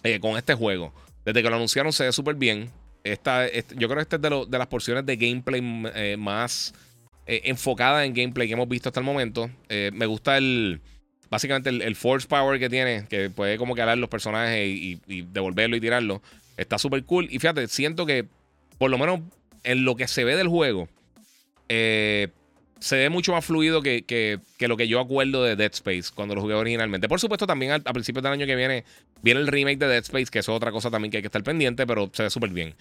eh, 0.04 0.18
con 0.18 0.36
este 0.36 0.54
juego. 0.54 0.92
Desde 1.24 1.42
que 1.42 1.48
lo 1.48 1.56
anunciaron 1.56 1.92
se 1.92 2.04
ve 2.04 2.12
súper 2.12 2.34
bien. 2.34 2.70
Esta, 3.04 3.46
yo 3.50 3.88
creo 3.88 3.96
que 3.96 4.02
esta 4.02 4.16
es 4.16 4.22
de, 4.22 4.58
las 4.58 4.66
porciones 4.66 5.06
de 5.06 5.16
gameplay 5.16 5.60
eh, 5.94 6.16
más 6.18 6.74
eh, 7.26 7.42
enfocada 7.44 8.04
en 8.04 8.12
gameplay 8.12 8.48
que 8.48 8.54
hemos 8.54 8.68
visto 8.68 8.88
hasta 8.88 9.00
el 9.00 9.06
momento. 9.06 9.50
me 9.68 10.06
gusta 10.06 10.36
el. 10.36 10.80
Básicamente 11.30 11.70
el, 11.70 11.96
force 11.96 12.28
power 12.28 12.60
que 12.60 12.68
tiene, 12.68 13.06
que 13.08 13.30
puede 13.30 13.56
como 13.56 13.74
que 13.74 13.96
los 13.96 14.10
personajes 14.10 14.68
y 14.68 15.22
devolverlo 15.32 15.76
y 15.76 15.80
tirarlo. 15.80 16.20
Está 16.56 16.78
súper 16.78 17.04
cool. 17.04 17.26
Y 17.30 17.38
fíjate, 17.38 17.66
siento 17.68 18.06
que 18.06 18.26
por 18.78 18.90
lo 18.90 18.98
menos 18.98 19.20
en 19.64 19.84
lo 19.84 19.96
que 19.96 20.08
se 20.08 20.24
ve 20.24 20.36
del 20.36 20.48
juego, 20.48 20.88
eh, 21.68 22.28
se 22.80 22.96
ve 22.96 23.10
mucho 23.10 23.32
más 23.32 23.44
fluido 23.44 23.80
que, 23.80 24.40
lo 24.58 24.76
que 24.76 24.88
yo 24.88 24.98
acuerdo 24.98 25.44
de 25.44 25.54
Dead 25.54 25.70
Space 25.72 26.10
cuando 26.14 26.34
lo 26.34 26.40
jugué 26.40 26.54
originalmente. 26.54 27.08
Por 27.08 27.20
supuesto, 27.20 27.46
también 27.46 27.72
a, 27.72 27.80
principios 27.80 28.24
del 28.24 28.32
año 28.32 28.46
que 28.46 28.56
viene 28.56 28.84
viene 29.22 29.40
el 29.40 29.46
remake 29.46 29.78
de 29.78 29.86
Dead 29.86 30.02
Space, 30.02 30.26
que 30.26 30.40
es 30.40 30.48
otra 30.48 30.72
cosa 30.72 30.90
también 30.90 31.10
que 31.10 31.18
hay 31.18 31.22
que 31.22 31.28
estar 31.28 31.44
pendiente, 31.44 31.86
pero 31.86 32.10
se 32.12 32.24
ve 32.24 32.30
súper 32.30 32.50
bien. 32.50 32.74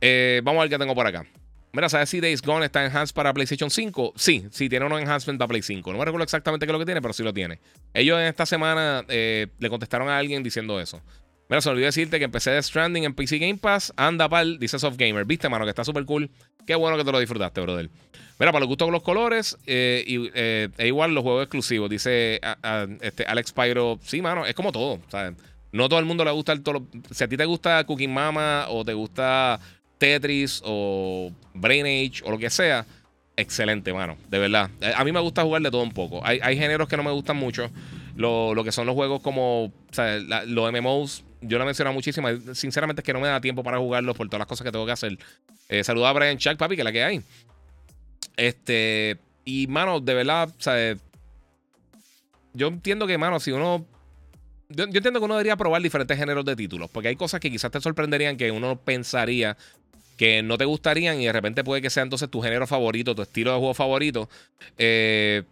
Eh, 0.00 0.40
vamos 0.42 0.60
a 0.60 0.62
ver 0.62 0.70
qué 0.70 0.78
tengo 0.78 0.94
por 0.94 1.06
acá. 1.06 1.26
Mira, 1.72 1.90
¿sabes 1.90 2.08
si 2.08 2.20
Days 2.20 2.40
Gone 2.40 2.64
está 2.64 2.86
enhanced 2.86 3.14
para 3.14 3.34
PlayStation 3.34 3.70
5? 3.70 4.14
Sí, 4.16 4.46
sí, 4.50 4.70
tiene 4.70 4.86
un 4.86 4.92
enhancement 4.92 5.38
para 5.38 5.48
Play 5.48 5.60
5. 5.60 5.92
No 5.92 5.98
me 5.98 6.04
recuerdo 6.06 6.24
exactamente 6.24 6.64
qué 6.64 6.70
es 6.70 6.72
lo 6.72 6.78
que 6.78 6.86
tiene, 6.86 7.02
pero 7.02 7.12
sí 7.12 7.22
lo 7.22 7.34
tiene. 7.34 7.58
Ellos 7.92 8.18
en 8.18 8.24
esta 8.24 8.46
semana 8.46 9.04
eh, 9.08 9.48
le 9.58 9.68
contestaron 9.68 10.08
a 10.08 10.16
alguien 10.16 10.42
diciendo 10.42 10.80
eso. 10.80 11.02
Mira, 11.48 11.60
se 11.60 11.68
olvidó 11.68 11.86
decirte 11.86 12.18
que 12.18 12.24
empecé 12.24 12.50
de 12.50 12.62
Stranding 12.62 13.04
en 13.04 13.14
PC 13.14 13.38
Game 13.38 13.58
Pass. 13.58 13.92
Anda 13.96 14.28
pal, 14.28 14.58
dice 14.58 14.78
Soft 14.78 14.96
Gamer. 14.96 15.24
Viste, 15.24 15.48
mano, 15.48 15.64
que 15.64 15.70
está 15.70 15.84
súper 15.84 16.04
cool. 16.04 16.30
Qué 16.66 16.74
bueno 16.74 16.96
que 16.96 17.04
te 17.04 17.12
lo 17.12 17.20
disfrutaste, 17.20 17.60
brother. 17.60 17.88
Mira, 18.38 18.52
para 18.52 18.60
los 18.60 18.68
gustos 18.68 18.86
con 18.86 18.92
los 18.92 19.02
colores, 19.02 19.56
e 19.66 20.68
igual 20.78 21.14
los 21.14 21.22
juegos 21.22 21.44
exclusivos, 21.44 21.88
dice 21.88 22.40
este 23.00 23.24
Alex 23.24 23.52
Pyro. 23.52 23.98
Sí, 24.02 24.20
mano, 24.20 24.44
es 24.44 24.54
como 24.54 24.72
todo. 24.72 25.00
No 25.72 25.88
todo 25.88 25.98
el 25.98 26.04
mundo 26.04 26.24
le 26.24 26.30
gusta 26.32 26.52
el 26.52 26.62
todo. 26.62 26.86
Si 27.10 27.24
a 27.24 27.28
ti 27.28 27.36
te 27.36 27.44
gusta 27.44 27.84
Cooking 27.84 28.12
Mama 28.12 28.66
o 28.68 28.84
te 28.84 28.92
gusta 28.92 29.60
Tetris 29.98 30.62
o 30.64 31.30
Brain 31.54 31.86
Age 31.86 32.22
o 32.24 32.30
lo 32.30 32.38
que 32.38 32.50
sea, 32.50 32.84
excelente, 33.36 33.92
mano. 33.92 34.16
De 34.28 34.38
verdad. 34.38 34.70
Eh, 34.80 34.92
a 34.94 35.04
mí 35.04 35.12
me 35.12 35.20
gusta 35.20 35.42
jugar 35.42 35.62
de 35.62 35.70
todo 35.70 35.82
un 35.82 35.92
poco. 35.92 36.20
Hay, 36.24 36.56
géneros 36.56 36.88
que 36.88 36.96
no 36.96 37.02
me 37.02 37.10
gustan 37.10 37.36
mucho. 37.36 37.70
Lo, 38.16 38.54
que 38.64 38.72
son 38.72 38.86
los 38.86 38.94
juegos 38.94 39.20
como 39.20 39.72
los 40.46 40.72
MMOs, 40.72 41.24
yo 41.40 41.58
lo 41.58 41.64
he 41.64 41.66
mencionado 41.66 41.94
muchísimo. 41.94 42.28
Sinceramente 42.54 43.00
es 43.00 43.04
que 43.04 43.12
no 43.12 43.20
me 43.20 43.28
da 43.28 43.40
tiempo 43.40 43.62
para 43.62 43.78
jugarlos 43.78 44.16
por 44.16 44.28
todas 44.28 44.40
las 44.40 44.48
cosas 44.48 44.64
que 44.64 44.72
tengo 44.72 44.86
que 44.86 44.92
hacer. 44.92 45.18
Eh, 45.68 45.82
a 45.86 46.12
Brian 46.12 46.38
Chuck, 46.38 46.56
papi, 46.56 46.76
que 46.76 46.84
la 46.84 46.92
que 46.92 47.04
hay. 47.04 47.22
Este, 48.36 49.18
y 49.44 49.66
mano, 49.66 50.00
de 50.00 50.14
verdad, 50.14 50.48
o 50.48 50.62
sea, 50.62 50.96
yo 52.52 52.68
entiendo 52.68 53.06
que, 53.06 53.18
mano, 53.18 53.40
si 53.40 53.52
uno. 53.52 53.86
Yo, 54.68 54.84
entiendo 54.84 55.20
que 55.20 55.24
uno 55.24 55.34
debería 55.34 55.56
probar 55.56 55.80
diferentes 55.80 56.18
géneros 56.18 56.44
de 56.44 56.56
títulos, 56.56 56.90
porque 56.90 57.08
hay 57.08 57.16
cosas 57.16 57.38
que 57.38 57.50
quizás 57.50 57.70
te 57.70 57.80
sorprenderían 57.80 58.36
que 58.36 58.50
uno 58.50 58.80
pensaría 58.80 59.56
que 60.16 60.42
no 60.42 60.58
te 60.58 60.64
gustarían 60.64 61.20
y 61.20 61.26
de 61.26 61.32
repente 61.32 61.62
puede 61.62 61.82
que 61.82 61.90
sea 61.90 62.02
entonces 62.02 62.30
tu 62.30 62.40
género 62.40 62.66
favorito, 62.66 63.14
tu 63.14 63.22
estilo 63.22 63.52
de 63.52 63.58
juego 63.58 63.74
favorito. 63.74 64.28
Eh, 64.78 65.44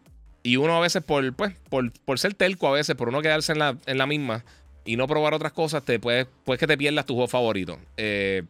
y 0.43 0.56
uno 0.56 0.77
a 0.77 0.81
veces, 0.81 1.05
por, 1.05 1.32
pues, 1.35 1.55
por, 1.69 1.93
por, 1.93 2.19
ser 2.19 2.35
telco, 2.35 2.66
a 2.66 2.73
veces, 2.73 2.97
por 2.97 3.09
uno 3.09 3.23
quedarse 3.23 3.52
en 3.52 3.59
la, 3.59 3.77
en 3.86 3.98
la 3.98 4.06
misma 4.06 4.44
y 4.85 4.97
no 4.97 5.06
probar 5.06 5.35
otras 5.35 5.52
cosas, 5.52 5.85
te 5.85 5.98
puedes, 5.98 6.27
puedes 6.44 6.61
que 6.61 6.66
te 6.66 6.77
pierdas 6.77 7.06
tu 7.06 7.15
juego 7.15 7.28
favorito. 7.28 7.78
Eh, 7.97 8.43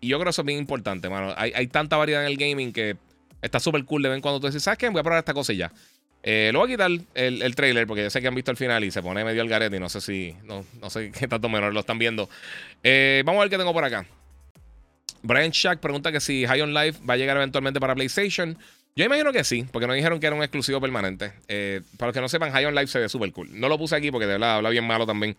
y 0.00 0.08
yo 0.08 0.18
creo 0.18 0.24
que 0.24 0.30
eso 0.30 0.42
es 0.42 0.46
bien 0.46 0.58
importante, 0.58 1.08
mano. 1.08 1.32
Hay, 1.36 1.52
hay 1.54 1.66
tanta 1.66 1.96
variedad 1.96 2.22
en 2.22 2.30
el 2.30 2.36
gaming 2.36 2.72
que 2.72 2.96
Está 3.44 3.60
súper 3.60 3.84
cool 3.84 4.02
de 4.02 4.08
ver 4.08 4.22
cuando 4.22 4.40
tú 4.40 4.46
dices, 4.46 4.62
¿sabes 4.62 4.78
qué? 4.78 4.88
Voy 4.88 5.00
a 5.00 5.02
probar 5.02 5.18
esta 5.18 5.34
cosa 5.34 5.52
ya. 5.52 5.70
Eh, 6.22 6.48
lo 6.50 6.60
voy 6.60 6.70
a 6.70 6.72
quitar 6.72 6.90
el, 6.90 7.42
el, 7.42 7.54
trailer 7.54 7.86
porque 7.86 8.04
yo 8.04 8.08
sé 8.08 8.22
que 8.22 8.26
han 8.28 8.34
visto 8.34 8.50
el 8.50 8.56
final 8.56 8.82
y 8.84 8.90
se 8.90 9.02
pone 9.02 9.22
medio 9.22 9.42
al 9.42 9.48
garete 9.50 9.76
y 9.76 9.80
no 9.80 9.90
sé 9.90 10.00
si. 10.00 10.34
No, 10.44 10.64
no 10.80 10.88
sé 10.88 11.12
qué 11.18 11.28
tanto 11.28 11.50
menor 11.50 11.74
lo 11.74 11.80
están 11.80 11.98
viendo. 11.98 12.30
Eh, 12.82 13.22
vamos 13.26 13.40
a 13.40 13.42
ver 13.42 13.50
qué 13.50 13.58
tengo 13.58 13.74
por 13.74 13.84
acá. 13.84 14.06
Brian 15.22 15.50
Shack 15.50 15.78
pregunta 15.80 16.10
que 16.10 16.20
si 16.20 16.46
High 16.46 16.62
on 16.62 16.72
Life 16.72 17.00
va 17.06 17.14
a 17.14 17.16
llegar 17.18 17.36
eventualmente 17.36 17.80
para 17.80 17.94
PlayStation. 17.94 18.56
Yo 18.96 19.04
imagino 19.04 19.32
que 19.32 19.42
sí, 19.42 19.66
porque 19.72 19.86
nos 19.86 19.96
dijeron 19.96 20.20
que 20.20 20.26
era 20.26 20.36
un 20.36 20.42
exclusivo 20.42 20.80
permanente. 20.80 21.32
Eh, 21.48 21.80
para 21.96 22.08
los 22.08 22.14
que 22.14 22.20
no 22.20 22.28
sepan, 22.28 22.52
High 22.52 22.66
on 22.66 22.74
Life 22.74 22.86
se 22.88 23.00
ve 23.00 23.08
súper 23.08 23.32
cool. 23.32 23.48
No 23.52 23.68
lo 23.68 23.76
puse 23.76 23.96
aquí 23.96 24.10
porque 24.10 24.26
de 24.26 24.34
verdad 24.34 24.56
habla 24.56 24.70
bien 24.70 24.86
malo 24.86 25.06
también. 25.06 25.36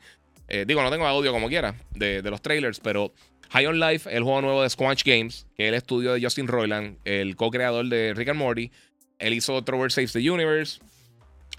digo, 0.67 0.83
no 0.83 0.91
tengo 0.91 1.07
audio 1.07 1.31
como 1.31 1.47
quiera 1.47 1.75
de, 1.91 2.21
de 2.21 2.29
los 2.29 2.41
trailers, 2.41 2.79
pero 2.79 3.13
High 3.49 3.67
on 3.67 3.79
Life, 3.79 4.13
el 4.13 4.23
juego 4.23 4.41
nuevo 4.41 4.63
de 4.63 4.69
Squanch 4.69 5.03
Games, 5.03 5.47
que 5.55 5.63
es 5.63 5.69
el 5.69 5.75
estudio 5.75 6.13
de 6.13 6.21
Justin 6.21 6.47
Roiland, 6.47 6.97
el 7.05 7.35
co-creador 7.35 7.85
de 7.87 8.13
Rick 8.13 8.29
and 8.29 8.39
Morty. 8.39 8.71
Él 9.19 9.33
hizo 9.33 9.63
Trover 9.63 9.91
Saves 9.91 10.13
the 10.13 10.29
Universe 10.29 10.81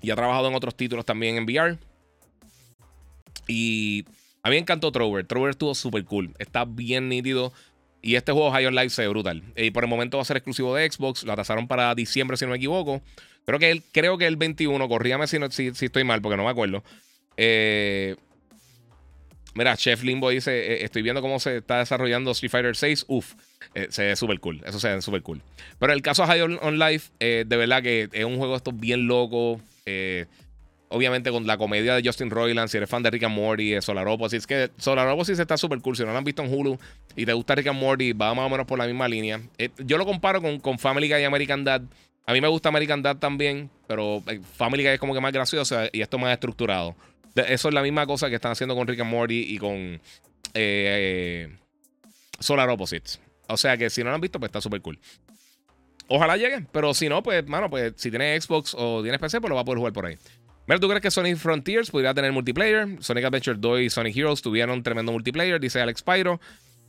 y 0.02 0.10
ha 0.10 0.16
trabajado 0.16 0.48
en 0.48 0.55
otros 0.55 0.74
títulos 0.74 1.05
también 1.05 1.36
en 1.36 1.44
VR. 1.44 1.78
Y 3.48 4.05
a 4.43 4.51
mí 4.51 4.56
me 4.56 4.60
encantó 4.60 4.93
Trover. 4.93 5.27
Trover 5.27 5.51
estuvo 5.51 5.74
súper 5.74 6.05
cool. 6.05 6.35
Está 6.39 6.64
bien 6.64 7.09
nítido. 7.09 7.52
Y 8.06 8.14
este 8.14 8.30
juego 8.30 8.52
High 8.52 8.66
on 8.66 8.76
Life 8.76 8.90
se 8.90 9.02
ve 9.02 9.08
brutal. 9.08 9.42
Y 9.56 9.72
por 9.72 9.82
el 9.82 9.90
momento 9.90 10.16
va 10.16 10.22
a 10.22 10.24
ser 10.24 10.36
exclusivo 10.36 10.76
de 10.76 10.88
Xbox. 10.88 11.24
Lo 11.24 11.32
atrasaron 11.32 11.66
para 11.66 11.92
diciembre, 11.96 12.36
si 12.36 12.44
no 12.44 12.52
me 12.52 12.56
equivoco. 12.56 13.02
Creo 13.44 13.58
que, 13.58 13.72
él, 13.72 13.82
creo 13.90 14.16
que 14.16 14.28
el 14.28 14.36
21. 14.36 14.88
Corríame 14.88 15.26
si, 15.26 15.38
si, 15.50 15.86
estoy 15.86 16.04
mal, 16.04 16.22
porque 16.22 16.36
no 16.36 16.44
me 16.44 16.50
acuerdo. 16.50 16.84
Eh, 17.36 18.14
Mira, 19.56 19.76
Chef 19.76 20.04
Limbo 20.04 20.30
dice: 20.30 20.74
eh, 20.74 20.84
Estoy 20.84 21.02
viendo 21.02 21.20
cómo 21.20 21.40
se 21.40 21.56
está 21.56 21.78
desarrollando 21.78 22.30
Street 22.30 22.52
Fighter 22.52 22.76
6. 22.76 23.06
Uf, 23.08 23.34
eh, 23.74 23.88
se 23.90 24.04
ve 24.04 24.14
súper 24.14 24.38
cool. 24.38 24.62
Eso 24.64 24.78
se 24.78 24.94
ve 24.94 25.02
súper 25.02 25.22
cool. 25.22 25.42
Pero 25.80 25.92
el 25.92 26.00
caso 26.00 26.24
High 26.26 26.42
on, 26.42 26.78
Life, 26.78 27.10
eh, 27.18 27.44
de 27.44 27.56
verdad 27.56 27.82
que 27.82 28.08
es 28.12 28.24
un 28.24 28.36
juego 28.36 28.54
esto 28.54 28.70
bien 28.70 29.08
loco. 29.08 29.60
Obviamente 30.88 31.30
con 31.30 31.46
la 31.46 31.56
comedia 31.58 31.94
de 31.94 32.02
Justin 32.04 32.30
Roiland, 32.30 32.68
si 32.68 32.76
eres 32.76 32.88
fan 32.88 33.02
de 33.02 33.10
Rick 33.10 33.24
and 33.24 33.34
Morty, 33.34 33.70
de 33.70 33.82
Solaroposis, 33.82 34.46
que 34.46 34.70
Solaroposis 34.76 35.38
está 35.38 35.56
súper 35.56 35.80
cool. 35.80 35.96
Si 35.96 36.04
no 36.04 36.12
lo 36.12 36.18
han 36.18 36.24
visto 36.24 36.42
en 36.42 36.52
Hulu 36.52 36.78
y 37.16 37.26
te 37.26 37.32
gusta 37.32 37.54
Rick 37.54 37.68
and 37.68 37.80
Morty, 37.80 38.12
va 38.12 38.34
más 38.34 38.46
o 38.46 38.48
menos 38.48 38.66
por 38.66 38.78
la 38.78 38.86
misma 38.86 39.08
línea. 39.08 39.40
yo 39.78 39.98
lo 39.98 40.06
comparo 40.06 40.40
con, 40.40 40.60
con 40.60 40.78
Family 40.78 41.08
Guy 41.08 41.20
y 41.20 41.24
American 41.24 41.64
Dad. 41.64 41.82
A 42.26 42.32
mí 42.32 42.40
me 42.40 42.48
gusta 42.48 42.68
American 42.68 43.02
Dad 43.02 43.16
también, 43.18 43.70
pero 43.86 44.22
Family 44.56 44.82
Guy 44.82 44.92
es 44.92 45.00
como 45.00 45.14
que 45.14 45.20
más 45.20 45.32
gracioso 45.32 45.76
y 45.92 46.00
esto 46.00 46.18
más 46.18 46.32
estructurado. 46.32 46.96
Eso 47.34 47.68
es 47.68 47.74
la 47.74 47.82
misma 47.82 48.06
cosa 48.06 48.28
que 48.28 48.36
están 48.36 48.52
haciendo 48.52 48.74
con 48.74 48.86
Rick 48.86 49.00
and 49.00 49.10
Morty 49.10 49.54
y 49.54 49.58
con 49.58 50.00
eh, 50.54 51.54
Solar 52.40 52.68
Opposites. 52.70 53.20
O 53.48 53.56
sea 53.56 53.76
que 53.76 53.90
si 53.90 54.02
no 54.02 54.10
lo 54.10 54.16
han 54.16 54.20
visto, 54.20 54.38
pues 54.38 54.48
está 54.48 54.60
súper 54.60 54.80
cool. 54.80 54.98
Ojalá 56.08 56.36
llegue, 56.36 56.64
pero 56.72 56.94
si 56.94 57.08
no, 57.08 57.22
pues, 57.22 57.46
mano, 57.46 57.68
pues 57.68 57.94
si 57.96 58.10
tienes 58.10 58.44
Xbox 58.44 58.74
o 58.78 59.02
tienes 59.02 59.20
PC, 59.20 59.40
pues 59.40 59.48
lo 59.48 59.56
va 59.56 59.62
a 59.62 59.64
poder 59.64 59.78
jugar 59.78 59.92
por 59.92 60.06
ahí. 60.06 60.16
Mira, 60.66 60.80
¿tú 60.80 60.88
crees 60.88 61.02
que 61.02 61.10
Sonic 61.10 61.36
Frontiers 61.36 61.90
podría 61.90 62.12
tener 62.12 62.32
multiplayer? 62.32 62.88
Sonic 63.01 63.24
Adventure 63.24 63.56
2 63.59 63.80
y 63.80 63.90
Sonic 63.90 64.16
Heroes 64.16 64.43
tuvieron 64.43 64.82
tremendo 64.82 65.12
multiplayer, 65.12 65.60
dice 65.60 65.80
Alex 65.80 66.02
Pyro. 66.02 66.40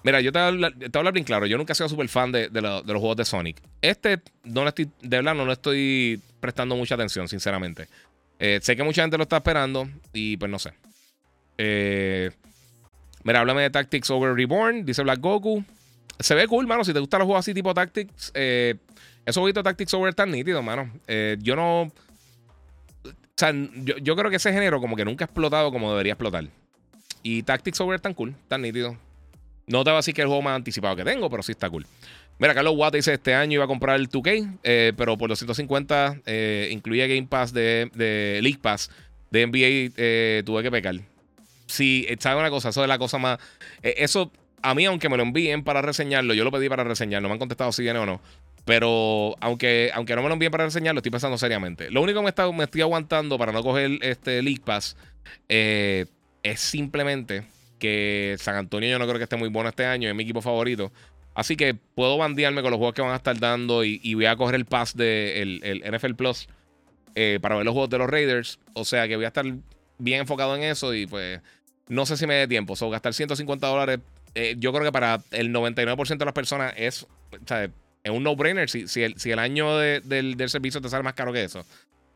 Mira, 0.04 0.22
yo 0.22 0.32
te 0.32 0.40
voy 0.40 0.46
a 0.46 0.98
hablar, 0.98 1.14
bien 1.14 1.26
claro. 1.26 1.46
Yo 1.46 1.58
nunca 1.58 1.74
he 1.74 1.76
sido 1.76 1.90
súper 1.90 2.08
fan 2.08 2.32
de, 2.32 2.50
los 2.52 2.84
juegos 2.86 3.18
de 3.18 3.26
Sonic. 3.26 3.62
Este, 3.82 4.20
no 4.44 4.68
estoy, 4.68 4.90
de 5.02 5.18
verdad, 5.18 5.36
no 5.36 5.46
le 5.46 5.54
estoy 5.54 6.22
prestando 6.40 6.76
mucha 6.76 6.96
atención, 6.96 7.28
sinceramente. 7.28 7.88
Eh, 8.40 8.60
sé 8.62 8.76
que 8.76 8.84
mucha 8.84 9.02
gente 9.02 9.18
lo 9.18 9.24
está 9.24 9.38
esperando 9.38 9.90
y 10.14 10.38
pues 10.38 10.50
no 10.50 10.60
sé. 10.60 10.74
Eh, 11.58 12.32
mira, 13.24 13.42
háblame 13.42 13.64
de 13.64 13.70
Tactics 13.70 14.10
Over 14.10 14.34
Reborn, 14.34 14.86
dice 14.86 15.04
Black 15.04 15.20
Goku. 15.20 15.64
Se 16.20 16.36
ve 16.36 16.48
cool, 16.48 16.68
mano. 16.68 16.84
Si 16.84 16.94
te 16.94 17.00
gustan 17.00 17.20
los 17.20 17.26
juegos 17.26 17.46
así 17.46 17.54
tipo 17.54 17.74
Tactics, 17.74 18.32
eh, 18.34 18.76
esos 19.26 19.42
jueguitos 19.42 19.64
Tactics 19.64 19.94
Over 19.94 20.10
están 20.10 20.32
nítidos, 20.32 20.64
mano. 20.64 20.92
Eh, 21.08 21.38
yo 21.42 21.56
no. 21.56 21.92
O 23.38 23.40
sea, 23.40 23.54
yo, 24.02 24.16
creo 24.16 24.32
que 24.32 24.38
ese 24.38 24.52
género 24.52 24.82
como 24.82 24.96
que 24.96 25.06
nunca 25.06 25.24
ha 25.24 25.28
explotado 25.28 25.72
como 25.72 25.92
debería 25.92 26.14
explotar. 26.14 26.46
Y 27.22 27.44
Tactics 27.44 27.80
Over 27.80 28.00
tan 28.00 28.16
cool, 28.16 28.34
tan 28.48 28.64
nítido. 28.64 28.98
No 29.68 29.84
te 29.84 29.92
va 29.92 29.98
a 29.98 30.00
decir 30.00 30.16
que 30.16 30.22
es 30.22 30.24
el 30.24 30.30
juego 30.30 30.42
más 30.42 30.56
anticipado 30.56 30.96
que 30.96 31.04
tengo, 31.04 31.30
pero 31.30 31.44
sí 31.44 31.52
está 31.52 31.70
cool. 31.70 31.86
Mira, 32.40 32.56
Carlos 32.56 32.74
Watt 32.76 32.96
dice: 32.96 33.14
Este 33.14 33.36
año 33.36 33.54
iba 33.54 33.66
a 33.66 33.68
comprar 33.68 33.98
el 33.98 34.10
2K, 34.10 34.58
eh, 34.64 34.92
pero 34.98 35.20
por 35.20 35.30
los 35.30 35.38
150 35.38 36.22
eh, 36.26 36.70
incluye 36.72 37.08
Game 37.08 37.28
Pass 37.28 37.54
de, 37.54 38.40
League 38.42 38.58
Pass 38.60 38.90
de 39.30 39.46
NBA. 39.46 39.94
Eh, 39.98 40.42
tuve 40.44 40.64
que 40.64 40.72
pecar. 40.72 40.96
Sí, 41.68 42.08
¿sabes 42.18 42.40
una 42.40 42.50
cosa? 42.50 42.70
Eso 42.70 42.82
es 42.82 42.88
la 42.88 42.98
cosa 42.98 43.20
más. 43.20 43.38
eso, 43.84 44.32
a 44.64 44.74
mí, 44.74 44.86
aunque 44.86 45.10
me 45.10 45.18
lo 45.18 45.22
envíen 45.22 45.64
para 45.64 45.84
reseñarlo, 45.84 46.34
yo 46.34 46.44
lo 46.44 46.52
pedí 46.52 46.70
para 46.70 46.84
reseñarlo. 46.84 47.28
Me 47.28 47.34
han 47.34 47.40
contestado 47.40 47.72
si 47.72 47.84
viene 47.84 48.00
o 48.00 48.06
no. 48.08 48.20
Pero 48.68 49.38
aunque, 49.40 49.92
aunque 49.94 50.14
no 50.14 50.22
me 50.22 50.28
lo 50.28 50.34
envíen 50.34 50.52
para 50.52 50.66
reseñarlo, 50.66 51.00
estoy 51.00 51.10
pensando 51.10 51.38
seriamente. 51.38 51.90
Lo 51.90 52.02
único 52.02 52.20
que 52.20 52.24
me, 52.24 52.30
está, 52.30 52.52
me 52.52 52.66
estoy 52.66 52.82
aguantando 52.82 53.38
para 53.38 53.54
no 53.54 53.64
coger 53.64 53.98
este 54.02 54.42
League 54.42 54.62
Pass 54.64 54.98
es 55.48 56.08
simplemente 56.60 57.46
que 57.80 58.36
San 58.40 58.56
Antonio 58.56 58.90
yo 58.90 59.00
no 59.00 59.06
creo 59.06 59.18
que 59.18 59.24
esté 59.24 59.38
muy 59.38 59.48
bueno 59.48 59.70
este 59.70 59.86
año, 59.86 60.10
es 60.10 60.16
mi 60.16 60.24
equipo 60.24 60.42
favorito. 60.42 60.92
Así 61.34 61.56
que 61.56 61.76
puedo 61.76 62.18
bandearme 62.18 62.62
con 62.62 62.72
los 62.72 62.78
juegos 62.78 62.94
que 62.94 63.02
van 63.02 63.12
a 63.12 63.16
estar 63.16 63.40
dando 63.40 63.86
y, 63.86 64.14
voy 64.16 64.26
a 64.26 64.36
coger 64.36 64.56
el 64.56 64.66
pass 64.66 64.98
del 64.98 65.62
de 65.62 65.82
el 65.86 65.96
NFL 65.96 66.16
Plus 66.16 66.50
eh, 67.16 67.40
para 67.42 67.56
ver 67.56 67.64
los 67.64 67.72
juegos 67.72 67.90
de 67.90 68.00
los 68.00 68.10
Raiders. 68.10 68.60
O 68.74 68.84
sea 68.84 69.08
que 69.08 69.16
voy 69.16 69.26
a 69.26 69.30
estar 69.30 69.46
bien 69.98 70.20
enfocado 70.20 70.56
en 70.58 70.64
eso 70.64 70.94
y 70.94 71.08
pues 71.08 71.40
no 71.88 72.06
sé 72.06 72.18
si 72.18 72.28
me 72.28 72.34
dé 72.34 72.48
tiempo. 72.50 72.74
O 72.74 72.76
sea, 72.76 72.90
gastar 72.90 73.14
150 73.14 73.66
dólares, 73.66 74.00
eh, 74.36 74.56
yo 74.58 74.74
creo 74.74 74.84
que 74.84 74.92
para 74.92 75.22
el 75.32 75.54
99% 75.54 76.18
de 76.18 76.26
las 76.26 76.34
personas 76.34 76.74
es, 76.76 77.08
es 78.08 78.14
un 78.14 78.24
no-brainer 78.24 78.70
si, 78.70 78.88
si, 78.88 79.02
el, 79.04 79.40
año 79.40 79.78
del, 79.78 80.38
del, 80.38 80.50
servicio 80.50 80.82
te 80.82 80.90
sale 80.90 81.04
más 81.04 81.14
caro 81.14 81.34
que 81.34 81.44
eso. 81.44 81.66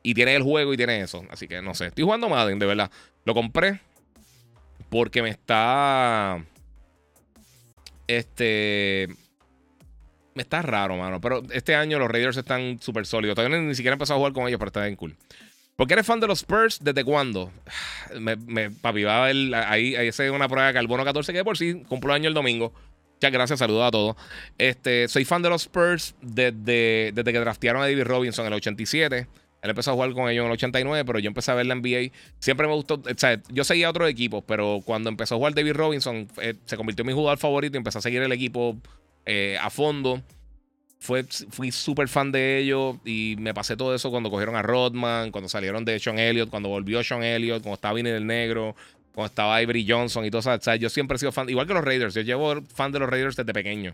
Y 0.04 0.14
tiene 0.14 0.36
el 0.36 0.44
juego 0.44 0.74
y 0.74 0.78
tiene 0.78 1.02
eso. 1.02 1.24
Así 1.30 1.48
que 1.48 1.62
no 1.62 1.76
sé. 1.76 1.88
Estoy 1.88 2.04
jugando 2.04 2.30
Madden, 2.30 2.60
de 2.60 2.66
verdad. 2.66 2.90
Lo 3.26 3.34
compré 3.34 3.82
porque 4.90 5.22
me 5.22 5.30
está. 5.30 6.44
Este. 8.08 9.08
Me 10.34 10.42
está 10.44 10.62
raro, 10.62 10.96
mano. 10.96 11.22
Pero 11.22 11.44
este 11.52 11.76
año 11.76 12.00
los 12.00 12.10
Raiders 12.10 12.38
están 12.38 12.80
súper 12.82 13.06
sólidos. 13.06 13.36
Todavía 13.36 13.60
ni 13.60 13.76
siquiera 13.76 13.94
he 13.94 13.96
empezado 13.96 14.18
a 14.18 14.20
jugar 14.20 14.34
con 14.34 14.48
ellos, 14.48 14.58
pero 14.58 14.70
está 14.70 14.84
bien 14.84 14.96
cool. 14.96 15.16
¿Por 15.76 15.88
qué 15.88 15.94
eres 15.94 16.06
fan 16.06 16.20
de 16.20 16.28
los 16.28 16.40
Spurs? 16.40 16.80
¿Desde 16.82 17.04
cuándo? 17.04 17.52
Me, 18.20 18.36
me, 18.36 18.72
papi, 18.72 19.04
va. 19.04 19.26
Ahí, 19.26 19.54
ahí 19.96 20.08
es 20.08 20.20
una 20.20 20.50
prueba 20.50 20.68
de 20.68 20.74
carbono 20.74 21.06
14 21.06 21.32
que 21.32 21.44
por 21.46 21.58
sí 21.58 21.84
cumplo 21.88 22.14
año 22.14 22.28
el 22.28 22.34
domingo. 22.34 22.74
Muchas 23.22 23.34
gracias, 23.34 23.60
saludos 23.60 23.88
a 23.88 23.92
todos. 23.92 24.16
Este, 24.58 25.08
soy 25.08 25.26
fan 25.26 25.44
de 25.44 25.50
los 25.50 25.62
Spurs 25.62 26.16
desde, 26.24 27.12
desde 27.14 27.32
que 27.32 27.40
draftearon 27.40 27.84
a 27.84 27.86
David 27.86 28.02
Robinson 28.02 28.48
en 28.48 28.52
el 28.52 28.58
87. 28.58 29.28
Él 29.62 29.70
empezó 29.70 29.92
a 29.92 29.94
jugar 29.94 30.12
con 30.14 30.28
ellos 30.28 30.42
en 30.42 30.48
el 30.48 30.54
89, 30.54 31.06
pero 31.06 31.20
yo 31.20 31.28
empecé 31.28 31.52
a 31.52 31.54
ver 31.54 31.68
la 31.68 31.76
NBA. 31.76 32.12
Siempre 32.40 32.66
me 32.66 32.74
gustó. 32.74 32.96
O 32.96 33.18
sea, 33.18 33.40
yo 33.50 33.64
seguía 33.64 33.92
otros 33.92 34.10
equipos, 34.10 34.44
pero 34.48 34.80
cuando 34.84 35.12
empezó 35.12 35.36
a 35.36 35.38
jugar 35.38 35.54
David 35.54 35.74
Robinson, 35.74 36.28
eh, 36.42 36.56
se 36.66 36.76
convirtió 36.76 37.04
en 37.04 37.10
mi 37.10 37.14
jugador 37.14 37.38
favorito 37.38 37.78
y 37.78 37.78
empecé 37.78 38.00
a 38.00 38.02
seguir 38.02 38.24
el 38.24 38.32
equipo 38.32 38.76
eh, 39.28 39.56
a 39.62 39.70
fondo. 39.70 40.24
Fue, 41.00 41.24
fui 41.24 41.72
súper 41.72 42.08
fan 42.08 42.32
de 42.32 42.58
ellos 42.58 42.96
y 43.06 43.36
me 43.38 43.54
pasé 43.54 43.78
todo 43.78 43.94
eso 43.94 44.10
cuando 44.10 44.32
cogieron 44.32 44.56
a 44.56 44.64
Rodman, 44.64 45.30
cuando 45.30 45.48
salieron 45.48 45.86
de 45.86 46.00
Sean 46.00 46.18
Elliott, 46.18 46.50
cuando 46.50 46.70
volvió 46.70 47.04
Sean 47.04 47.24
Elliott, 47.24 47.62
cuando 47.62 47.76
estaba 47.76 47.94
Vinny 47.94 48.10
del 48.10 48.26
Negro, 48.26 48.76
cuando 49.14 49.28
estaba 49.28 49.62
Ivory 49.62 49.86
Johnson 49.88 50.26
y 50.26 50.32
todo 50.32 50.40
eso. 50.40 50.52
O 50.52 50.62
sea, 50.62 50.76
yo 50.76 50.90
siempre 50.90 51.16
he 51.16 51.20
sido 51.20 51.32
fan, 51.32 51.50
igual 51.50 51.68
que 51.68 51.74
los 51.74 51.84
Raiders. 51.84 52.14
Yo 52.14 52.22
llevo 52.22 52.62
fan 52.74 52.92
de 52.92 53.00
los 53.00 53.10
Raiders 53.10 53.36
desde 53.36 53.54
pequeño 53.54 53.94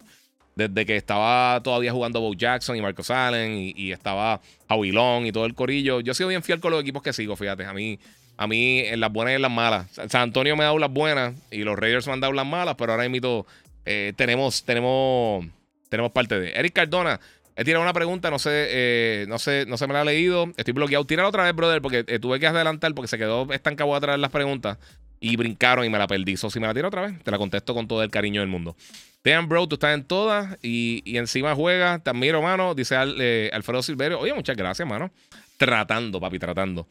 desde 0.58 0.88
que 0.88 0.96
estaba 0.96 1.62
todavía 1.62 1.92
jugando 1.92 2.20
Bo 2.20 2.34
Jackson 2.34 2.76
y 2.76 2.82
Marcos 2.82 3.12
Allen 3.12 3.74
y, 3.76 3.92
estaba 3.92 4.42
Howie 4.68 4.92
Long 4.92 5.28
y 5.28 5.32
todo 5.32 5.46
el 5.46 5.54
corillo. 5.54 6.02
Yo 6.02 6.14
he 6.14 6.16
sido 6.16 6.30
bien 6.30 6.42
fiel 6.42 6.60
con 6.60 6.72
los 6.72 6.82
equipos 6.82 7.04
que 7.04 7.14
sigo, 7.14 7.36
fíjate. 7.36 7.64
A 7.64 7.74
mí, 7.74 8.00
a 8.38 8.48
mí 8.48 8.80
en 8.80 9.00
las 9.00 9.14
buenas 9.14 9.34
y 9.34 9.36
en 9.36 9.44
las 9.44 9.52
malas. 9.52 9.86
San 9.92 10.24
Antonio 10.24 10.56
me 10.56 10.64
ha 10.64 10.66
dado 10.66 10.80
las 10.80 10.92
buenas 10.92 11.36
y 11.52 11.60
los 11.60 11.78
Raiders 11.78 12.08
me 12.08 12.14
han 12.14 12.22
dado 12.22 12.34
las 12.34 12.46
malas, 12.48 12.74
pero 12.76 12.94
ahora 12.94 13.08
mismo 13.08 13.46
eh, 13.86 14.14
tenemos, 14.16 14.64
tenemos, 14.64 15.46
tenemos 15.90 16.12
parte 16.12 16.40
de. 16.40 16.50
Eric 16.50 16.74
Cardona. 16.74 17.20
He 17.56 17.64
tirado 17.64 17.84
una 17.84 17.94
pregunta, 17.94 18.30
no 18.30 18.38
sé, 18.38 18.50
eh, 18.52 19.26
no 19.28 19.40
sé, 19.40 19.66
no 19.68 19.78
se 19.78 19.88
me 19.88 19.94
la 19.94 20.02
ha 20.02 20.06
leído. 20.06 20.52
Estoy 20.58 20.74
bloqueado. 20.74 21.06
Tírala 21.06 21.30
otra 21.30 21.44
vez, 21.44 21.56
brother, 21.56 21.84
porque 21.84 22.04
eh, 22.08 22.20
tuve 22.20 22.40
que 22.40 22.48
adelantar 22.48 22.96
porque 22.96 23.08
se 23.08 23.18
quedó 23.20 23.52
estancado 23.54 23.96
a 23.96 24.00
traer 24.00 24.20
las 24.20 24.32
preguntas 24.32 24.78
y 25.20 25.36
brincaron 25.36 25.86
y 25.86 25.90
me 25.90 25.98
la 25.98 26.08
perdí. 26.08 26.38
So, 26.38 26.50
si 26.50 26.60
me 26.60 26.68
la 26.68 26.74
tiro 26.74 26.88
otra 26.88 27.02
vez, 27.02 27.22
te 27.24 27.32
la 27.32 27.38
contesto 27.38 27.74
con 27.74 27.88
todo 27.88 28.04
el 28.04 28.10
cariño 28.10 28.42
del 28.42 28.50
mundo. 28.50 28.76
Damn, 29.24 29.50
bro, 29.50 29.68
tú 29.68 29.76
estás 29.76 29.94
en 29.94 30.04
todas 30.04 30.58
y, 30.62 31.02
encima 31.18 31.54
juegas. 31.54 32.04
Te 32.04 32.10
admiro, 32.10 32.42
mano. 32.42 32.74
Dice 32.76 32.96
eh, 33.20 33.50
Alfredo 33.54 33.84
Silverio. 33.84 34.20
Oye, 34.20 34.34
muchas 34.34 34.56
gracias, 34.56 34.88
mano. 34.88 35.12
Tratando, 35.58 36.20
papi, 36.20 36.40
tratando. 36.40 36.88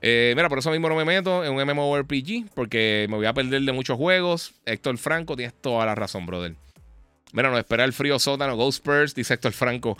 Eh, 0.00 0.32
mira, 0.36 0.48
por 0.48 0.58
eso 0.58 0.70
mismo 0.70 0.88
no 0.88 0.96
me 0.96 1.04
meto 1.04 1.44
en 1.44 1.52
un 1.52 1.62
MMORPG, 1.62 2.50
porque 2.54 3.06
me 3.08 3.16
voy 3.16 3.26
a 3.26 3.32
perder 3.34 3.62
de 3.62 3.72
muchos 3.72 3.96
juegos. 3.96 4.54
Héctor 4.64 4.98
Franco, 4.98 5.36
tienes 5.36 5.54
toda 5.60 5.84
la 5.86 5.94
razón, 5.94 6.26
brother. 6.26 6.54
Mira, 7.32 7.50
no 7.50 7.58
espera 7.58 7.84
el 7.84 7.92
frío 7.92 8.18
sótano, 8.18 8.56
Ghost 8.56 8.78
Spurs, 8.78 9.14
dice 9.14 9.34
Héctor 9.34 9.52
Franco. 9.52 9.98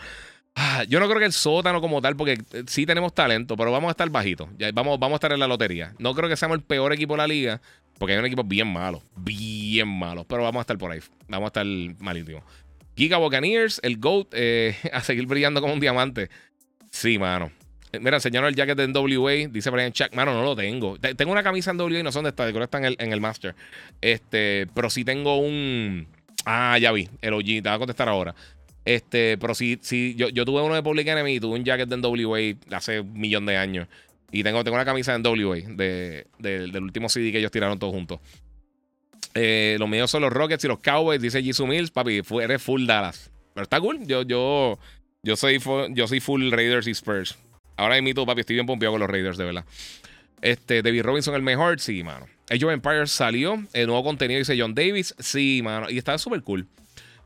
Ah, 0.56 0.85
yo 0.89 1.01
no 1.01 1.06
creo 1.06 1.18
que 1.18 1.26
el 1.26 1.32
sótano 1.32 1.81
como 1.81 2.01
tal, 2.01 2.16
porque 2.16 2.39
eh, 2.52 2.62
sí 2.66 2.86
tenemos 2.86 3.12
talento, 3.12 3.56
pero 3.56 3.72
vamos 3.72 3.89
a 3.89 3.90
estar 3.93 4.09
bajitos. 4.09 4.48
vamos, 4.72 4.98
vamos 5.01 5.14
a 5.14 5.16
estar 5.16 5.32
en 5.32 5.40
la 5.40 5.48
lotería. 5.48 5.94
No 5.98 6.14
creo 6.14 6.28
que 6.28 6.36
seamos 6.36 6.56
el 6.56 6.62
peor 6.62 6.93
equipo 6.93 7.14
de 7.14 7.18
la 7.18 7.26
liga, 7.26 7.60
porque 7.98 8.12
hay 8.12 8.18
un 8.18 8.26
equipo 8.26 8.44
bien 8.44 8.68
malo, 8.68 9.02
bien 9.16 9.89
malo. 9.89 10.24
Pero 10.24 10.43
vamos 10.43 10.60
a 10.60 10.62
estar 10.62 10.78
por 10.78 10.93
ahí. 10.93 11.01
Vamos 11.28 11.47
a 11.47 11.48
estar 11.48 11.66
malísimo. 11.98 12.44
Giga 12.97 13.16
Buccaneers, 13.16 13.81
el 13.82 13.98
GOAT, 13.98 14.28
eh, 14.32 14.76
a 14.93 15.01
seguir 15.01 15.26
brillando 15.26 15.60
como 15.60 15.74
un 15.74 15.81
diamante. 15.81 16.31
Sí, 16.90 17.18
mano. 17.18 17.51
Eh, 17.93 17.98
mira, 18.01 18.16
enseñaron 18.16 18.48
el 18.48 18.55
jacket 18.55 18.76
de 18.76 18.89
NWA. 18.89 19.48
Dice 19.51 19.70
Brian 19.70 19.93
Chuck. 19.93 20.14
Mano, 20.14 20.32
no 20.32 20.43
lo 20.44 20.55
tengo. 20.55 20.98
Tengo 20.98 21.32
una 21.32 21.43
camisa 21.43 21.72
en 21.72 21.78
NWA 21.78 21.98
y 21.98 22.02
no 22.02 22.12
sé 22.12 22.18
dónde 22.18 22.31
está. 22.31 22.44
Creo 22.44 22.59
que 22.59 22.64
está 22.64 22.78
en 22.78 22.85
el, 22.85 22.97
en 23.01 23.12
el 23.12 23.20
Master. 23.20 23.55
Este, 24.01 24.68
pero 24.74 24.90
sí 24.90 25.05
tengo 25.05 25.39
un. 25.39 26.06
Ah, 26.44 26.78
ya 26.78 26.93
vi. 26.93 27.09
El 27.20 27.35
OG. 27.35 27.44
Te 27.44 27.60
voy 27.62 27.72
a 27.72 27.78
contestar 27.78 28.09
ahora. 28.09 28.35
Este, 28.85 29.39
pero 29.39 29.55
sí. 29.55 29.78
Yo, 30.16 30.28
yo 30.28 30.44
tuve 30.44 30.62
uno 30.62 30.74
de 30.74 30.82
Public 30.82 31.06
Enemy 31.06 31.35
y 31.35 31.40
tuve 31.40 31.59
un 31.59 31.65
jacket 31.65 31.89
de 31.89 31.97
NWA 31.97 32.77
hace 32.77 33.01
un 33.01 33.12
millón 33.12 33.47
de 33.47 33.56
años. 33.56 33.89
Y 34.31 34.43
tengo, 34.43 34.65
tengo 34.65 34.74
una 34.74 34.85
camisa 34.85 35.15
en 35.15 35.23
WA 35.24 35.56
de, 35.77 36.27
del 36.39 36.82
último 36.82 37.09
CD 37.09 37.31
que 37.31 37.39
ellos 37.39 37.52
tiraron 37.52 37.78
todos 37.78 37.94
juntos. 37.94 38.20
Eh, 39.35 39.77
los 39.78 39.89
míos 39.89 40.11
son 40.11 40.23
los 40.23 40.32
Rockets 40.32 40.65
y 40.65 40.69
los 40.69 40.81
Cowboys, 40.81 41.20
dice 41.20 41.43
Jisoo 41.43 41.66
Mills. 41.66 41.90
Papi, 41.90 42.20
eres 42.43 42.62
full 42.62 42.86
Dallas. 42.86 43.31
Pero 43.55 43.62
está 43.62 43.81
cool. 43.81 44.05
Yo, 44.06 44.23
yo, 44.23 44.78
yo, 45.23 45.36
soy, 45.36 45.61
yo 45.90 46.09
soy 46.09 46.20
full 46.20 46.51
Raiders 46.51 46.86
y 46.86 46.90
Spurs. 46.93 47.36
Ahora 47.77 48.01
mismo, 48.01 48.27
papi, 48.27 48.40
estoy 48.40 48.55
bien 48.55 48.66
pompeado 48.66 48.93
con 48.93 49.01
los 49.01 49.11
Raiders, 49.11 49.36
de 49.36 49.44
verdad. 49.44 49.65
Este, 50.43 50.82
David 50.82 51.02
Robinson, 51.02 51.35
el 51.35 51.43
mejor. 51.43 51.81
Sí, 51.81 52.02
mano. 52.02 52.27
Age 52.51 52.65
of 52.65 52.73
Empires 52.73 53.11
salió. 53.11 53.62
El 53.73 53.86
nuevo 53.86 54.05
contenido 54.05 54.39
dice 54.39 54.56
John 54.59 54.74
Davis. 54.74 55.15
Sí, 55.19 55.61
mano. 55.62 55.90
Y 55.90 55.98
está 55.98 56.19
súper 56.19 56.43
cool. 56.43 56.66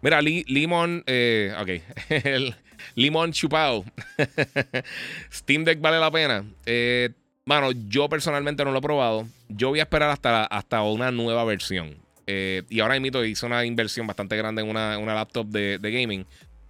Mira, 0.03 0.20
Limon. 0.23 1.03
Eh, 1.07 1.55
ok. 1.61 1.69
el, 2.25 2.55
Limón 2.95 3.33
chupado. 3.33 3.85
Steam 5.33 5.65
Deck 5.65 5.81
vale 5.81 5.99
la 5.99 6.11
pena. 6.11 6.45
Eh, 6.66 7.11
mano, 7.45 7.70
yo 7.73 8.09
personalmente 8.09 8.65
no 8.65 8.73
lo 8.73 8.79
he 8.79 8.83
probado. 8.83 9.29
Yo 9.49 9.70
voy 9.70 9.81
a 9.81 9.83
esperar 9.83 10.11
hasta, 10.11 10.45
hasta 10.45 10.83
una 10.83 11.11
nueva 11.11 11.45
versión. 11.45 11.97
Eh, 12.27 12.62
y 12.69 12.81
ahora 12.81 12.99
mismo 13.01 13.23
hice 13.23 13.47
una 13.47 13.65
inversión 13.65 14.07
bastante 14.07 14.37
grande 14.37 14.62
en 14.62 14.69
una, 14.69 15.15
laptop 15.15 15.47
de, 15.47 15.79
gaming. 15.81 16.27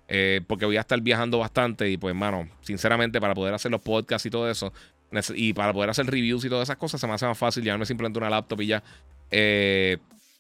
Eh, 0.09 0.41
porque 0.47 0.65
voy 0.65 0.77
a 0.77 0.81
estar 0.81 1.01
viajando 1.01 1.39
bastante. 1.39 1.89
Y 1.91 1.97
pues, 1.97 2.15
mano, 2.15 2.49
sinceramente, 2.61 3.21
para 3.21 3.35
poder 3.35 3.55
hacer 3.55 3.71
los 3.71 3.81
podcasts 3.81 4.27
y 4.27 4.31
todo 4.31 4.51
eso. 4.51 4.73
Y 5.35 5.55
para 5.55 5.73
poder 5.73 5.91
hacer 5.91 6.07
reviews 6.07 6.45
y 6.45 6.51
todas 6.51 6.69
esas 6.69 6.77
cosas, 6.77 7.01
se 7.01 7.07
me 7.07 7.15
hace 7.15 7.27
más 7.27 7.39
fácil 7.39 7.65
llevarme 7.65 7.87
simplemente 7.87 8.19
una 8.19 8.29
laptop 8.29 8.61
y 8.61 8.67
ya. 8.67 8.83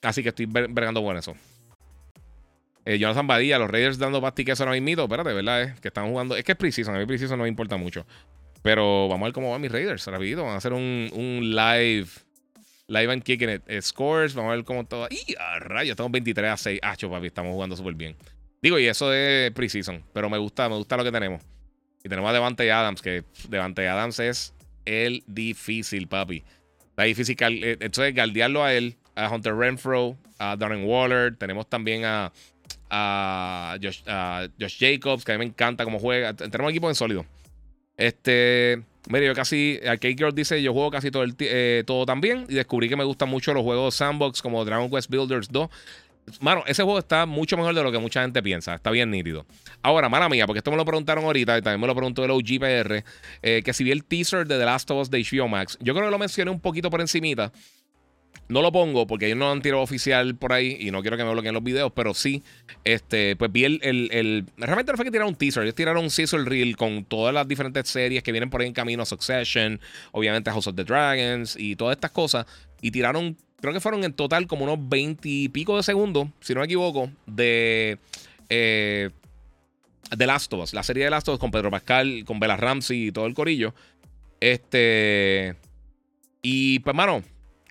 así 0.02 0.22
que 0.22 0.28
estoy 0.28 0.46
bregando 0.46 1.02
con 1.02 1.16
eso. 1.16 1.34
Eh, 2.88 2.98
Jonathan 2.98 3.26
Badilla, 3.26 3.58
los 3.58 3.70
Raiders 3.70 3.98
dando 3.98 4.18
pastiques 4.18 4.58
ahora 4.62 4.72
mismo. 4.80 5.02
Espérate, 5.02 5.34
¿verdad? 5.34 5.60
Es 5.60 5.80
que 5.80 5.88
están 5.88 6.08
jugando. 6.08 6.34
Es 6.34 6.42
que 6.42 6.52
es 6.52 6.58
preciso, 6.58 6.90
a 6.90 6.96
mí 6.96 7.04
preciso 7.04 7.36
no 7.36 7.42
me 7.42 7.48
importa 7.50 7.76
mucho. 7.76 8.06
Pero 8.62 9.08
vamos 9.08 9.24
a 9.24 9.26
ver 9.26 9.34
cómo 9.34 9.50
van 9.50 9.60
mis 9.60 9.70
Raiders, 9.70 10.06
rapidito. 10.06 10.42
Van 10.42 10.54
a 10.54 10.56
hacer 10.56 10.72
un, 10.72 11.10
un 11.12 11.54
live. 11.54 12.08
Live 12.86 13.12
and 13.12 13.22
kicking 13.22 13.50
it. 13.50 13.62
Eh, 13.66 13.82
scores. 13.82 14.34
Vamos 14.34 14.52
a 14.52 14.56
ver 14.56 14.64
cómo 14.64 14.86
todo. 14.86 15.06
¡Y 15.10 15.34
a 15.38 15.58
rayos! 15.58 15.90
Estamos 15.90 16.10
23 16.12 16.50
a 16.50 16.56
6. 16.56 16.80
Ah, 16.82 16.96
papi, 16.98 17.26
estamos 17.26 17.52
jugando 17.52 17.76
súper 17.76 17.92
bien. 17.92 18.16
Digo, 18.62 18.78
y 18.78 18.86
eso 18.86 19.12
es 19.12 19.50
Precision. 19.50 20.02
Pero 20.14 20.30
me 20.30 20.38
gusta, 20.38 20.66
me 20.70 20.76
gusta 20.76 20.96
lo 20.96 21.04
que 21.04 21.12
tenemos. 21.12 21.42
Y 22.02 22.08
tenemos 22.08 22.30
a 22.30 22.32
Devante 22.32 22.72
Adams, 22.72 23.02
que 23.02 23.22
Devante 23.50 23.86
Adams 23.86 24.18
es 24.18 24.54
el 24.86 25.22
difícil, 25.26 26.08
papi. 26.08 26.42
Está 26.88 27.02
difícil. 27.02 27.36
Eh, 27.38 27.76
entonces, 27.80 28.14
galdearlo 28.14 28.64
a 28.64 28.72
él, 28.72 28.96
a 29.14 29.28
Hunter 29.28 29.54
Renfro, 29.54 30.16
a 30.38 30.56
Darren 30.56 30.84
Waller. 30.86 31.36
Tenemos 31.36 31.68
también 31.68 32.06
a 32.06 32.32
a 32.90 33.76
Josh, 33.82 34.78
Jacobs, 34.78 35.24
que 35.24 35.32
a 35.32 35.34
mí 35.34 35.38
me 35.40 35.44
encanta 35.46 35.84
cómo 35.84 35.98
juega. 35.98 36.34
Tenemos 36.34 36.70
equipo 36.70 36.88
en 36.88 36.94
sólido. 36.94 37.26
Este, 37.96 38.80
mire, 39.08 39.26
yo 39.26 39.34
casi, 39.34 39.80
Arcade 39.84 40.14
Girl 40.14 40.34
dice, 40.34 40.62
yo 40.62 40.72
juego 40.72 40.90
casi 40.90 41.10
todo, 41.10 41.24
el, 41.24 41.34
eh, 41.40 41.82
todo 41.84 42.06
también 42.06 42.46
y 42.48 42.54
descubrí 42.54 42.88
que 42.88 42.96
me 42.96 43.04
gustan 43.04 43.28
mucho 43.28 43.52
los 43.52 43.64
juegos 43.64 43.96
sandbox 43.96 44.40
como 44.40 44.64
Dragon 44.64 44.88
Quest 44.88 45.10
Builders 45.10 45.48
2. 45.50 45.68
Mano, 46.40 46.62
ese 46.66 46.82
juego 46.82 46.98
está 46.98 47.26
mucho 47.26 47.56
mejor 47.56 47.74
de 47.74 47.82
lo 47.82 47.90
que 47.90 47.98
mucha 47.98 48.22
gente 48.22 48.42
piensa. 48.42 48.74
Está 48.74 48.90
bien 48.90 49.10
nítido. 49.10 49.46
Ahora, 49.82 50.08
mala 50.08 50.28
mía, 50.28 50.46
porque 50.46 50.58
esto 50.58 50.70
me 50.70 50.76
lo 50.76 50.84
preguntaron 50.84 51.24
ahorita 51.24 51.58
y 51.58 51.62
también 51.62 51.80
me 51.80 51.86
lo 51.86 51.94
preguntó 51.94 52.24
el 52.24 52.30
OGPR, 52.30 53.04
eh, 53.42 53.62
que 53.64 53.72
si 53.72 53.82
vi 53.82 53.90
el 53.90 54.04
teaser 54.04 54.46
de 54.46 54.58
The 54.58 54.64
Last 54.64 54.90
of 54.90 55.02
Us 55.02 55.10
de 55.10 55.20
HBO 55.20 55.48
Max. 55.48 55.78
Yo 55.80 55.94
creo 55.94 56.06
que 56.06 56.10
lo 56.10 56.18
mencioné 56.18 56.50
un 56.50 56.60
poquito 56.60 56.90
por 56.90 57.00
encimita. 57.00 57.52
No 58.48 58.62
lo 58.62 58.72
pongo 58.72 59.06
porque 59.06 59.26
ellos 59.26 59.38
no 59.38 59.50
han 59.50 59.62
tirado 59.62 59.82
oficial 59.82 60.34
por 60.36 60.52
ahí 60.52 60.76
y 60.80 60.90
no 60.90 61.02
quiero 61.02 61.16
que 61.16 61.24
me 61.24 61.32
bloqueen 61.32 61.54
los 61.54 61.62
videos, 61.62 61.92
pero 61.94 62.14
sí, 62.14 62.42
este, 62.84 63.36
pues 63.36 63.52
vi 63.52 63.64
el, 63.64 63.80
el, 63.82 64.46
Realmente 64.56 64.92
no 64.92 64.96
fue 64.96 65.04
que 65.04 65.10
tiraron 65.10 65.30
un 65.30 65.36
teaser, 65.36 65.62
ellos 65.62 65.74
tiraron 65.74 66.02
un 66.02 66.10
sizzle 66.10 66.44
reel 66.44 66.76
con 66.76 67.04
todas 67.04 67.34
las 67.34 67.46
diferentes 67.46 67.88
series 67.88 68.22
que 68.22 68.32
vienen 68.32 68.50
por 68.50 68.60
ahí 68.60 68.66
en 68.66 68.72
camino, 68.72 69.04
Succession, 69.04 69.80
obviamente 70.12 70.50
House 70.50 70.66
of 70.66 70.74
the 70.76 70.84
Dragons 70.84 71.56
y 71.58 71.76
todas 71.76 71.96
estas 71.96 72.10
cosas, 72.10 72.46
y 72.80 72.90
tiraron, 72.90 73.36
creo 73.60 73.72
que 73.72 73.80
fueron 73.80 74.04
en 74.04 74.14
total 74.14 74.46
como 74.46 74.64
unos 74.64 74.78
20 74.88 75.28
y 75.28 75.48
pico 75.48 75.76
de 75.76 75.82
segundos, 75.82 76.28
si 76.40 76.54
no 76.54 76.60
me 76.60 76.66
equivoco, 76.66 77.10
de... 77.26 77.98
Eh, 78.48 79.10
The 80.16 80.26
Last 80.26 80.50
of 80.54 80.62
Us, 80.62 80.72
la 80.72 80.82
serie 80.82 81.04
de 81.04 81.10
Last 81.10 81.28
of 81.28 81.34
Us 81.34 81.38
con 81.38 81.50
Pedro 81.50 81.70
Pascal, 81.70 82.24
con 82.24 82.40
Bella 82.40 82.56
Ramsey 82.56 83.08
y 83.08 83.12
todo 83.12 83.26
el 83.26 83.34
corillo. 83.34 83.74
Este... 84.40 85.54
Y 86.40 86.78
pues, 86.78 86.96
mano, 86.96 87.22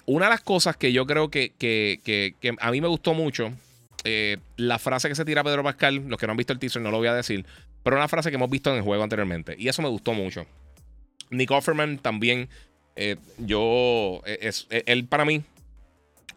una 0.07 0.25
de 0.25 0.31
las 0.31 0.41
cosas 0.41 0.77
que 0.77 0.91
yo 0.91 1.05
creo 1.05 1.29
que, 1.29 2.33
a 2.59 2.71
mí 2.71 2.81
me 2.81 2.87
gustó 2.87 3.13
mucho, 3.13 3.51
eh, 4.03 4.37
la 4.55 4.79
frase 4.79 5.09
que 5.09 5.15
se 5.15 5.25
tira 5.25 5.43
Pedro 5.43 5.63
Pascal, 5.63 6.07
los 6.07 6.17
que 6.17 6.25
no 6.25 6.31
han 6.31 6.37
visto 6.37 6.53
el 6.53 6.59
teaser 6.59 6.81
no 6.81 6.91
lo 6.91 6.97
voy 6.97 7.07
a 7.07 7.13
decir, 7.13 7.45
pero 7.83 7.97
una 7.97 8.07
frase 8.07 8.29
que 8.29 8.35
hemos 8.35 8.49
visto 8.49 8.71
en 8.71 8.77
el 8.77 8.81
juego 8.83 9.03
anteriormente. 9.03 9.55
Y 9.59 9.67
eso 9.67 9.81
me 9.81 9.89
gustó 9.89 10.13
mucho. 10.13 10.45
Nick 11.29 11.51
Offerman 11.51 11.99
también, 11.99 12.47
eh, 12.95 13.17
yo, 13.37 14.21
eh, 14.25 14.39
es, 14.41 14.67
él 14.69 15.05
para 15.05 15.25
mí, 15.25 15.43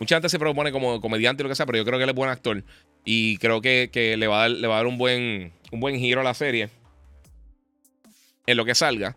mucha 0.01 0.17
gente 0.17 0.29
se 0.29 0.41
propone 0.41 0.73
como 0.73 1.01
comediante 1.01 1.43
y 1.43 1.45
lo 1.45 1.49
que 1.49 1.55
sea, 1.55 1.67
pero 1.67 1.79
yo 1.79 1.85
creo 1.85 1.99
que 1.99 2.05
él 2.05 2.11
es 2.11 2.17
buen 2.17 2.31
actor. 2.31 2.65
Y 3.05 3.37
creo 3.37 3.63
que, 3.63 3.89
le, 4.19 4.27
va 4.27 4.39
a 4.39 4.41
dar, 4.49 4.51
le 4.51 4.67
va 4.67 4.75
a 4.75 4.77
dar 4.79 4.87
un 4.89 4.99
buen, 4.99 5.53
un 5.71 5.79
buen 5.79 5.97
giro 5.97 6.21
a 6.21 6.25
la 6.25 6.35
serie 6.35 6.71
en 8.47 8.57
lo 8.57 8.65
que 8.65 8.75
salga. 8.75 9.17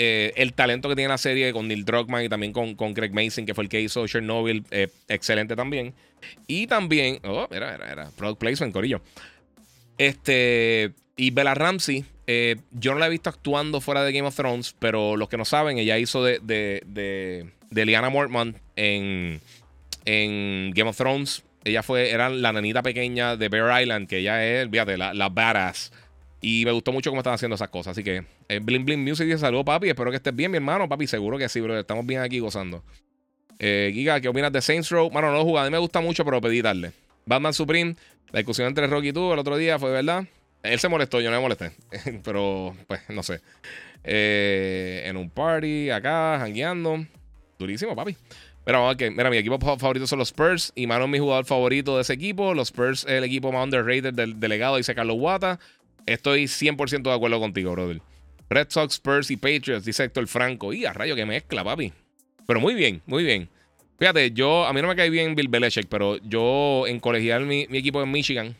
Eh, 0.00 0.32
el 0.36 0.52
talento 0.52 0.88
que 0.88 0.94
tiene 0.94 1.08
la 1.08 1.18
serie 1.18 1.52
con 1.52 1.66
Neil 1.66 1.84
Druckmann 1.84 2.24
y 2.24 2.28
también 2.28 2.52
con, 2.52 2.76
con 2.76 2.94
Craig 2.94 3.10
Mason, 3.12 3.44
que 3.44 3.52
fue 3.52 3.64
el 3.64 3.70
que 3.70 3.80
hizo 3.80 4.06
Chernobyl, 4.06 4.64
eh, 4.70 4.88
excelente 5.08 5.56
también. 5.56 5.92
Y 6.46 6.68
también, 6.68 7.18
oh, 7.24 7.48
era, 7.50 7.74
era, 7.74 7.90
era, 7.90 8.10
product 8.16 8.38
placement, 8.38 8.72
Corillo. 8.72 9.00
Este, 9.98 10.92
y 11.16 11.32
Bella 11.32 11.54
Ramsey, 11.54 12.04
eh, 12.28 12.56
yo 12.70 12.92
no 12.92 13.00
la 13.00 13.08
he 13.08 13.10
visto 13.10 13.28
actuando 13.28 13.80
fuera 13.80 14.04
de 14.04 14.12
Game 14.12 14.28
of 14.28 14.36
Thrones, 14.36 14.76
pero 14.78 15.16
los 15.16 15.28
que 15.28 15.36
no 15.36 15.44
saben, 15.44 15.78
ella 15.78 15.98
hizo 15.98 16.22
de, 16.22 16.38
de, 16.44 16.80
de, 16.86 17.50
de 17.70 17.84
Liana 17.84 18.08
Mortman 18.08 18.54
en, 18.76 19.40
en 20.04 20.70
Game 20.74 20.90
of 20.90 20.96
Thrones. 20.96 21.42
Ella 21.64 21.82
fue, 21.82 22.12
era 22.12 22.28
la 22.28 22.52
nanita 22.52 22.82
pequeña 22.82 23.36
de 23.36 23.48
Bear 23.48 23.82
Island, 23.82 24.06
que 24.08 24.18
ella 24.18 24.46
es, 24.46 24.70
fíjate, 24.70 24.96
la, 24.96 25.12
la 25.12 25.28
badass 25.28 25.90
y 26.40 26.64
me 26.64 26.72
gustó 26.72 26.92
mucho 26.92 27.10
cómo 27.10 27.20
están 27.20 27.34
haciendo 27.34 27.56
esas 27.56 27.68
cosas. 27.68 27.92
Así 27.92 28.04
que 28.04 28.24
eh, 28.48 28.60
Bling 28.62 28.84
Bling 28.84 29.02
Music 29.02 29.26
dice 29.26 29.38
saludos, 29.38 29.64
papi. 29.64 29.88
Espero 29.88 30.10
que 30.10 30.16
estés 30.16 30.34
bien, 30.34 30.50
mi 30.50 30.56
hermano. 30.56 30.88
Papi, 30.88 31.06
seguro 31.06 31.38
que 31.38 31.48
sí, 31.48 31.60
bro. 31.60 31.78
Estamos 31.78 32.06
bien 32.06 32.20
aquí 32.20 32.38
gozando. 32.38 32.82
Eh, 33.58 33.90
Giga, 33.92 34.20
¿qué 34.20 34.28
opinas 34.28 34.52
de 34.52 34.62
Saints 34.62 34.90
Row? 34.90 35.10
Mano, 35.10 35.32
no 35.32 35.42
lo 35.42 35.56
he 35.56 35.60
A 35.60 35.64
mí 35.64 35.70
me 35.70 35.78
gusta 35.78 36.00
mucho, 36.00 36.24
pero 36.24 36.40
pedí 36.40 36.62
darle. 36.62 36.92
Batman 37.26 37.52
Supreme, 37.52 37.96
la 38.30 38.38
discusión 38.38 38.68
entre 38.68 38.86
Rocky 38.86 39.08
y 39.08 39.12
tú 39.12 39.32
el 39.32 39.38
otro 39.38 39.56
día 39.56 39.78
fue 39.78 39.90
verdad. 39.90 40.24
Él 40.62 40.78
se 40.78 40.88
molestó, 40.88 41.20
yo 41.20 41.30
no 41.30 41.36
me 41.36 41.42
molesté. 41.42 41.72
pero, 42.24 42.74
pues, 42.86 43.00
no 43.08 43.22
sé. 43.22 43.40
Eh, 44.04 45.02
en 45.06 45.16
un 45.16 45.30
party, 45.30 45.90
acá, 45.90 46.38
jangueando. 46.38 47.04
Durísimo, 47.58 47.96
papi. 47.96 48.16
Mira, 48.64 48.80
vamos 48.80 48.96
Mira, 48.98 49.30
mi 49.30 49.38
equipo 49.38 49.58
favorito 49.58 50.06
son 50.06 50.18
los 50.18 50.28
Spurs. 50.28 50.72
Y 50.74 50.86
mano 50.86 51.04
es 51.04 51.10
mi 51.10 51.18
jugador 51.18 51.46
favorito 51.46 51.96
de 51.96 52.02
ese 52.02 52.12
equipo. 52.12 52.54
Los 52.54 52.68
Spurs 52.68 53.04
es 53.04 53.12
el 53.12 53.24
equipo 53.24 53.50
más 53.50 53.64
underrated 53.64 54.14
del 54.14 54.38
delegado, 54.38 54.76
dice 54.76 54.94
Carlos 54.94 55.16
Guata. 55.16 55.58
Estoy 56.08 56.44
100% 56.44 57.02
de 57.02 57.12
acuerdo 57.12 57.38
contigo, 57.38 57.72
brother. 57.72 58.00
Red 58.48 58.68
Sox, 58.70 58.94
Spurs 58.94 59.30
y 59.30 59.36
Patriots, 59.36 59.84
dice 59.84 60.04
Héctor 60.04 60.26
Franco. 60.26 60.72
Y 60.72 60.86
a 60.86 60.92
rayo 60.92 61.14
que 61.14 61.26
mezcla, 61.26 61.62
papi. 61.62 61.92
Pero 62.46 62.60
muy 62.60 62.74
bien, 62.74 63.02
muy 63.04 63.24
bien. 63.24 63.48
Fíjate, 63.98 64.30
yo, 64.30 64.64
a 64.64 64.72
mí 64.72 64.80
no 64.80 64.88
me 64.88 64.96
cae 64.96 65.10
bien 65.10 65.34
Bill 65.34 65.48
Belichick, 65.48 65.86
pero 65.88 66.16
yo 66.18 66.86
en 66.86 66.98
colegial, 67.00 67.44
mi, 67.44 67.62
equipo 67.72 68.02
en 68.02 68.10
Michigan, 68.10 68.56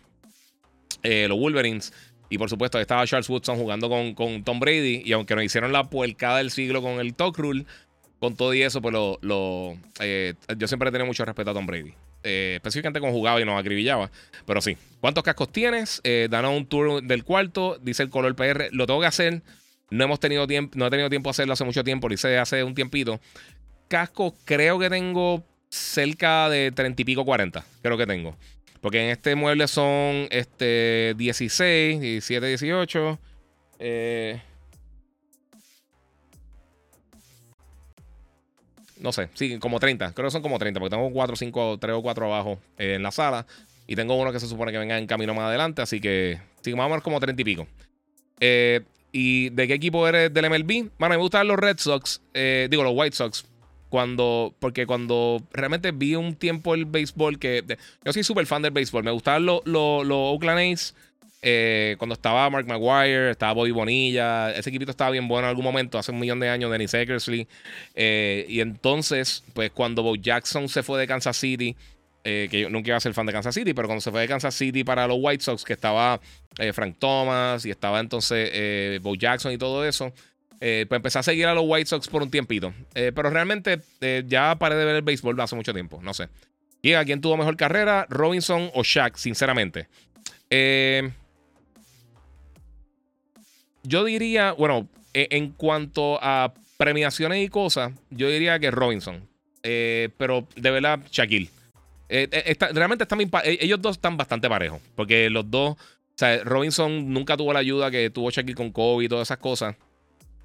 eh, 1.05 1.27
los 1.29 1.39
Wolverines, 1.39 1.93
y 2.29 2.39
por 2.39 2.51
supuesto 2.51 2.79
estaba 2.81 3.07
Charles 3.07 3.29
Woodson 3.31 3.57
jugando 3.57 3.89
con, 3.89 4.15
con, 4.15 4.43
Tom 4.43 4.59
Brady, 4.59 5.03
y 5.05 5.13
aunque 5.13 5.37
nos 5.37 5.45
hicieron 5.45 5.73
la 5.73 5.85
puercada 5.85 6.39
del 6.39 6.51
siglo 6.51 6.83
con 6.83 6.99
el 6.99 7.15
Talk 7.15 7.39
Rule, 7.39 7.67
con 8.19 8.37
todo 8.37 8.53
y 8.53 8.63
eso, 8.63 8.83
pues 8.83 8.93
lo, 8.93 9.19
lo 9.23 9.79
eh, 10.01 10.35
yo 10.57 10.67
siempre 10.67 10.89
he 10.89 10.93
tenido 10.93 11.07
mucho 11.07 11.25
respeto 11.25 11.53
a 11.53 11.55
Tom 11.55 11.67
Brady. 11.67 11.95
Eh, 12.23 12.55
específicamente 12.57 13.01
con 13.01 13.13
jugaba 13.13 13.41
y 13.41 13.45
nos 13.45 13.59
acribillaba. 13.59 14.11
Pero 14.47 14.61
sí. 14.61 14.77
¿Cuántos 15.01 15.25
cascos 15.25 15.51
tienes? 15.51 16.01
Eh, 16.05 16.29
danos 16.31 16.57
un 16.57 16.67
tour 16.67 17.03
del 17.03 17.25
cuarto. 17.25 17.79
Dice 17.81 18.03
el 18.03 18.11
color 18.11 18.35
PR. 18.35 18.69
Lo 18.73 18.87
tengo 18.87 19.01
que 19.01 19.07
hacer. 19.07 19.43
No 19.91 20.05
hemos 20.05 20.21
tenido 20.21 20.47
tiempo, 20.47 20.77
no 20.77 20.87
he 20.87 20.91
tenido 20.91 21.09
tiempo 21.09 21.29
de 21.29 21.33
hacerlo 21.33 21.53
hace 21.55 21.65
mucho 21.65 21.85
tiempo. 21.85 22.09
Lo 22.09 22.15
hice 22.15 22.39
hace 22.39 22.63
un 22.63 22.75
tiempito. 22.75 23.21
Cascos, 23.89 24.35
creo 24.45 24.79
que 24.79 24.91
tengo 24.91 25.45
cerca 25.71 26.49
de 26.49 26.73
30 26.73 27.03
y 27.03 27.05
pico 27.05 27.25
40. 27.25 27.65
Creo 27.83 27.97
que 27.97 28.07
tengo. 28.07 28.37
Porque 28.81 29.03
en 29.03 29.11
este 29.11 29.35
mueble 29.35 29.67
son 29.67 30.29
este, 30.31 31.15
16, 31.17 32.01
17, 32.01 32.47
18. 32.47 33.19
Eh, 33.81 34.41
no 39.01 39.13
sé, 39.13 39.29
sí, 39.35 39.59
como 39.59 39.79
30. 39.81 40.13
Creo 40.13 40.27
que 40.27 40.31
son 40.31 40.43
como 40.43 40.59
30, 40.59 40.81
porque 40.81 40.95
tengo 40.95 41.11
4, 41.11 41.37
5, 41.37 41.79
3 41.79 41.95
o 41.97 42.03
4 42.03 42.27
abajo 42.27 42.59
eh, 42.79 42.95
en 42.95 43.03
la 43.03 43.11
sala. 43.11 43.47
Y 43.87 43.97
tengo 43.97 44.17
uno 44.17 44.33
que 44.33 44.41
se 44.41 44.47
supone 44.47 44.71
que 44.71 44.79
venga 44.79 44.99
en 44.99 45.07
camino 45.07 45.35
más 45.35 45.45
adelante. 45.45 45.83
Así 45.83 46.01
que, 46.01 46.39
sí, 46.61 46.75
más 46.75 46.87
o 46.87 46.89
menos 46.91 47.03
como 47.03 47.21
30 47.21 47.41
y 47.41 47.45
pico. 47.45 47.67
Eh, 48.41 48.83
¿Y 49.13 49.51
de 49.51 49.67
qué 49.67 49.75
equipo 49.75 50.07
eres 50.07 50.33
del 50.33 50.51
MLB? 50.51 50.91
Bueno, 50.99 51.15
me 51.15 51.17
gustan 51.17 51.49
los 51.49 51.59
Red 51.59 51.79
Sox. 51.79 52.21
Eh, 52.35 52.69
digo, 52.71 52.83
los 52.83 52.93
White 52.95 53.17
Sox. 53.17 53.47
Cuando, 53.89 54.55
porque 54.59 54.85
cuando 54.85 55.43
realmente 55.51 55.93
vi 55.93 56.15
un 56.15 56.35
tiempo 56.35 56.75
el 56.75 56.85
béisbol, 56.85 57.39
que 57.39 57.65
yo 58.05 58.13
soy 58.13 58.23
súper 58.23 58.45
fan 58.45 58.61
del 58.61 58.73
béisbol. 58.73 59.03
Me 59.03 59.11
gustaban 59.11 59.47
los, 59.47 59.63
los, 59.65 60.07
los 60.07 60.19
Oakland 60.19 60.61
A's. 60.61 60.95
Eh, 61.41 61.95
cuando 61.99 62.15
estaba 62.15 62.51
Mark 62.51 62.67
Maguire, 62.67 63.31
estaba 63.31 63.53
Bobby 63.53 63.71
Bonilla, 63.71 64.51
ese 64.51 64.71
equipito 64.71 64.91
estaba 64.91 65.11
bien 65.11 65.29
bueno 65.29 65.47
en 65.47 65.51
algún 65.51 65.65
momento, 65.65 65.99
hace 65.99 66.11
un 66.11 66.19
millón 66.19 66.41
de 66.41 66.49
años, 66.49 66.71
Dennis 66.71 66.95
Eckersley. 66.95 67.47
Eh, 67.95 68.45
y 68.49 68.61
entonces, 68.61 69.45
pues 69.55 69.71
cuando 69.71 70.03
Bo 70.03 70.17
Jackson 70.17 70.69
se 70.69 70.83
fue 70.83 70.99
de 70.99 71.07
Kansas 71.07 71.37
City, 71.37 71.77
eh, 72.25 72.49
que 72.51 72.61
yo 72.61 72.71
nunca 72.71 72.89
iba 72.89 72.97
a 72.97 73.01
ser 73.01 73.15
fan 73.15 73.27
de 73.27 73.33
Kansas 73.33 73.55
City, 73.55 73.73
pero 73.73 73.87
cuando 73.87 74.01
se 74.01 74.11
fue 74.11 74.21
de 74.21 74.29
Kansas 74.29 74.55
City 74.55 74.83
para 74.83 75.07
los 75.07 75.19
White 75.21 75.45
Sox, 75.45 75.65
que 75.65 75.75
estaba 75.75 76.21
Frank 76.73 76.97
Thomas 76.99 77.65
y 77.65 77.71
estaba 77.71 78.01
entonces 78.01 79.01
Bo 79.01 79.15
Jackson 79.15 79.53
y 79.53 79.59
todo 79.59 79.87
eso, 79.87 80.13
pues 80.59 80.91
empecé 80.91 81.21
a 81.21 81.23
seguir 81.23 81.47
a 81.47 81.55
los 81.55 81.65
White 81.67 81.87
Sox 81.87 82.09
por 82.09 82.23
un 82.23 82.31
tiempito. 82.31 82.75
pero 82.93 83.31
realmente 83.31 83.81
ya 84.27 84.57
paré 84.59 84.75
de 84.75 84.85
ver 84.85 84.97
el 84.97 85.03
béisbol 85.03 85.41
hace 85.41 85.55
mucho 85.55 85.73
tiempo, 85.73 86.01
no 86.03 86.13
sé. 86.13 86.29
¿Y 86.83 86.95
a 86.95 87.05
quién 87.05 87.21
tuvo 87.21 87.37
mejor 87.37 87.57
carrera? 87.57 88.07
¿Robinson 88.11 88.71
o 88.75 88.83
Shaq? 88.83 89.17
Sinceramente. 89.17 89.89
Eh, 90.51 91.11
yo 93.83 94.05
diría, 94.05 94.53
bueno, 94.53 94.89
e, 95.15 95.29
en 95.31 95.51
cuanto 95.51 96.19
a 96.23 96.53
premiaciones 96.79 97.45
y 97.45 97.49
cosas, 97.49 97.93
yo 98.11 98.29
diría 98.29 98.59
que 98.59 98.71
Robinson. 98.71 99.29
Eh, 99.63 100.11
pero 100.17 100.47
de 100.57 100.71
verdad, 100.71 101.01
Shaquille. 101.11 101.51
Eh, 102.09 102.29
eh, 102.31 102.57
realmente 102.73 103.05
están, 103.05 103.19
ellos 103.45 103.83
dos 103.83 103.97
están 103.97 104.17
bastante 104.17 104.49
parejos. 104.49 104.81
Porque 104.95 105.29
los 105.29 105.51
dos, 105.51 105.73
o 105.73 105.77
sea, 106.15 106.43
Robinson 106.45 107.13
nunca 107.13 107.37
tuvo 107.37 107.53
la 107.53 107.59
ayuda 107.59 107.91
que 107.91 108.11
tuvo 108.11 108.31
Shaquille 108.31 108.55
con 108.55 108.71
Kobe 108.71 109.05
y 109.05 109.09
todas 109.09 109.29
esas 109.29 109.39
cosas. 109.39 109.77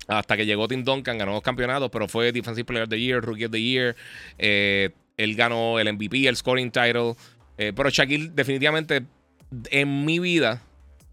Hasta 0.08 0.36
que 0.36 0.46
llegó 0.46 0.68
Tim 0.68 0.84
Duncan, 0.84 1.18
ganó 1.18 1.34
dos 1.34 1.44
campeonatos, 1.44 1.90
pero 1.90 2.10
fue 2.10 2.34
Defensive 2.34 2.66
Player 2.66 2.84
of 2.84 2.90
the 2.90 3.00
Year, 3.00 3.22
Rookie 3.24 3.46
of 3.46 3.52
the 3.52 3.62
Year. 3.62 3.96
él 4.38 5.36
ganó 5.36 5.80
el 5.80 5.94
MVP, 5.94 6.28
el 6.28 6.36
scoring 6.36 6.72
title. 6.72 7.14
pero 7.56 7.90
Shaquille, 7.90 8.32
definitivamente, 8.34 9.04
en 9.70 10.04
mi 10.04 10.20
vida, 10.20 10.62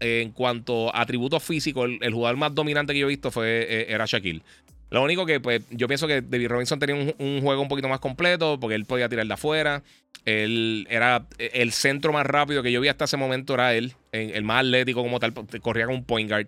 en 0.01 0.31
cuanto 0.31 0.93
a 0.93 1.01
atributos 1.01 1.43
físicos, 1.43 1.89
el, 2.01 2.13
jugador 2.13 2.37
más 2.37 2.53
dominante 2.53 2.91
que 2.91 2.99
yo 2.99 3.05
he 3.05 3.09
visto 3.09 3.31
fue, 3.31 3.67
eh, 3.69 3.85
era 3.89 4.05
Shaquille. 4.05 4.41
Lo 4.89 5.03
único 5.03 5.25
que, 5.25 5.39
pues, 5.39 5.61
yo 5.69 5.87
pienso 5.87 6.07
que 6.07 6.21
David 6.21 6.49
Robinson 6.49 6.79
tenía 6.79 7.13
un, 7.17 7.41
juego 7.41 7.61
un 7.61 7.69
poquito 7.69 7.87
más 7.87 7.99
completo 7.99 8.59
porque 8.59 8.75
él 8.75 8.85
podía 8.85 9.07
tirar 9.07 9.25
de 9.25 9.33
afuera. 9.33 9.83
Él 10.25 10.85
era 10.89 11.25
el 11.37 11.71
centro 11.71 12.11
más 12.11 12.25
rápido 12.25 12.61
que 12.61 12.71
yo 12.71 12.81
vi 12.81 12.89
hasta 12.89 13.05
ese 13.05 13.15
momento, 13.15 13.53
era 13.53 13.73
él, 13.73 13.93
el 14.11 14.43
más 14.43 14.65
atlético 14.65 15.01
como 15.01 15.19
tal, 15.19 15.33
corría 15.61 15.85
como 15.85 15.97
un 15.97 16.03
point 16.03 16.29
guard 16.29 16.47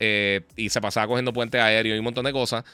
eh, 0.00 0.42
y 0.54 0.68
se 0.68 0.80
pasaba 0.80 1.06
cogiendo 1.06 1.32
puentes 1.32 1.60
aéreos 1.60 1.96
y 1.96 1.98
un 1.98 2.04
montón 2.04 2.24
de 2.24 2.32
cosas. 2.32 2.64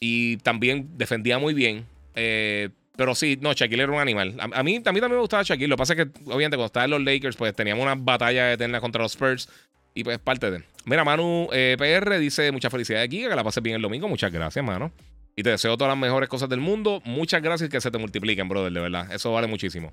Y 0.00 0.36
también 0.38 0.96
defendía 0.96 1.38
muy 1.38 1.54
bien. 1.54 1.86
Eh, 2.14 2.70
pero 2.98 3.14
sí, 3.14 3.38
no, 3.40 3.52
Shaquille 3.52 3.84
era 3.84 3.92
un 3.92 4.00
animal. 4.00 4.34
A, 4.40 4.62
mí, 4.64 4.80
también 4.80 5.08
me 5.08 5.16
gustaba 5.18 5.44
Shaquille. 5.44 5.68
Lo 5.68 5.76
que 5.76 5.78
pasa 5.78 5.92
es 5.92 5.98
que, 5.98 6.10
obviamente, 6.24 6.56
cuando 6.56 6.66
estaba 6.66 6.84
en 6.84 6.90
los 6.90 7.00
Lakers, 7.00 7.36
pues 7.36 7.54
teníamos 7.54 7.84
una 7.84 7.94
batalla 7.94 8.52
eterna 8.52 8.80
contra 8.80 9.00
los 9.00 9.12
Spurs. 9.12 9.48
Y 9.94 10.02
pues 10.02 10.18
parte 10.18 10.50
de. 10.50 10.64
Mira, 10.84 11.04
Manu 11.04 11.48
eh, 11.52 11.76
PR 11.78 12.18
dice: 12.18 12.50
Mucha 12.50 12.70
felicidad 12.70 13.00
aquí, 13.00 13.20
que 13.20 13.28
la 13.28 13.44
pases 13.44 13.62
bien 13.62 13.76
el 13.76 13.82
domingo. 13.82 14.08
Muchas 14.08 14.32
gracias, 14.32 14.64
mano. 14.64 14.90
Y 15.36 15.44
te 15.44 15.50
deseo 15.50 15.76
todas 15.76 15.92
las 15.92 15.98
mejores 15.98 16.28
cosas 16.28 16.48
del 16.48 16.58
mundo. 16.58 17.00
Muchas 17.04 17.40
gracias 17.40 17.70
que 17.70 17.80
se 17.80 17.88
te 17.92 17.98
multipliquen, 17.98 18.48
brother, 18.48 18.72
de 18.72 18.80
verdad. 18.80 19.12
Eso 19.12 19.30
vale 19.30 19.46
muchísimo. 19.46 19.92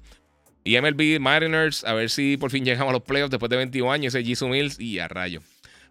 Y 0.64 0.82
MLB 0.82 1.19
Mariners, 1.19 1.84
a 1.84 1.94
ver 1.94 2.10
si 2.10 2.38
por 2.38 2.49
fin 2.49 2.65
llegamos 2.65 2.90
a 2.90 2.94
los 2.94 3.03
playoffs 3.03 3.30
después 3.30 3.52
de 3.52 3.57
21 3.57 3.91
años. 3.91 4.15
Ese 4.15 4.26
Jisoo 4.26 4.49
Mills 4.49 4.80
y 4.80 4.98
a 4.98 5.07
rayo. 5.07 5.41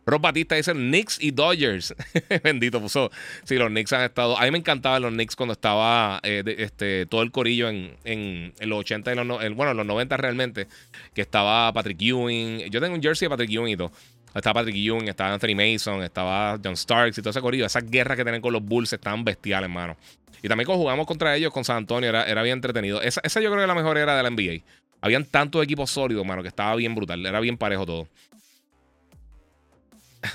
Rob 0.06 0.20
Batista 0.20 0.54
dice 0.54 0.72
Knicks 0.72 1.18
y 1.20 1.30
Dodgers. 1.30 1.94
Bendito, 2.42 2.80
puso. 2.80 3.10
Sí, 3.44 3.56
los 3.56 3.68
Knicks 3.68 3.92
han 3.92 4.02
estado. 4.02 4.38
A 4.38 4.44
mí 4.44 4.50
me 4.50 4.58
encantaban 4.58 5.02
los 5.02 5.12
Knicks 5.12 5.36
cuando 5.36 5.52
estaba 5.52 6.20
eh, 6.22 6.42
este, 6.58 7.06
todo 7.06 7.22
el 7.22 7.30
corillo 7.30 7.68
en, 7.68 7.96
en, 8.04 8.52
los 8.68 8.80
80 8.80 9.12
y 9.12 9.16
los. 9.16 9.26
bueno, 9.54 9.70
en 9.70 9.76
los 9.76 9.86
90 9.86 10.16
realmente. 10.16 10.66
Que 11.14 11.22
estaba 11.22 11.72
Patrick 11.72 12.00
Ewing. 12.00 12.70
Yo 12.70 12.80
tengo 12.80 12.94
un 12.94 13.02
jersey 13.02 13.26
de 13.26 13.30
Patrick 13.30 13.50
Ewing 13.50 13.72
y 13.72 13.76
todo. 13.76 13.92
Estaba 14.34 14.60
Patrick 14.60 14.76
Ewing, 14.76 15.08
estaba 15.08 15.32
Anthony 15.32 15.54
Mason, 15.54 16.02
estaba 16.02 16.58
John 16.62 16.76
Starks 16.76 17.16
y 17.18 17.22
todo 17.22 17.30
ese 17.30 17.40
corillo. 17.40 17.64
Esas 17.66 17.88
guerras 17.88 18.16
que 18.16 18.24
tienen 18.24 18.40
con 18.40 18.52
los 18.52 18.64
Bulls 18.64 18.92
estaban 18.92 19.24
bestiales, 19.24 19.68
hermano. 19.68 19.96
Y 20.42 20.48
también 20.48 20.66
cuando 20.66 20.82
jugamos 20.82 21.06
contra 21.06 21.36
ellos 21.36 21.52
con 21.52 21.64
San 21.64 21.78
Antonio 21.78 22.08
era, 22.08 22.24
era 22.24 22.42
bien 22.42 22.58
entretenido. 22.58 23.00
Esa, 23.00 23.20
esa, 23.22 23.40
yo 23.40 23.48
creo 23.48 23.58
que 23.58 23.62
es 23.62 23.68
la 23.68 23.74
mejor 23.74 23.96
era 23.96 24.16
de 24.16 24.22
la 24.22 24.30
NBA. 24.30 24.64
Habían 25.00 25.24
tantos 25.24 25.62
equipos 25.62 25.90
sólidos, 25.90 26.26
mano, 26.26 26.42
que 26.42 26.48
estaba 26.48 26.74
bien 26.74 26.94
brutal. 26.94 27.24
Era 27.24 27.38
bien 27.38 27.56
parejo 27.56 27.86
todo. 27.86 28.08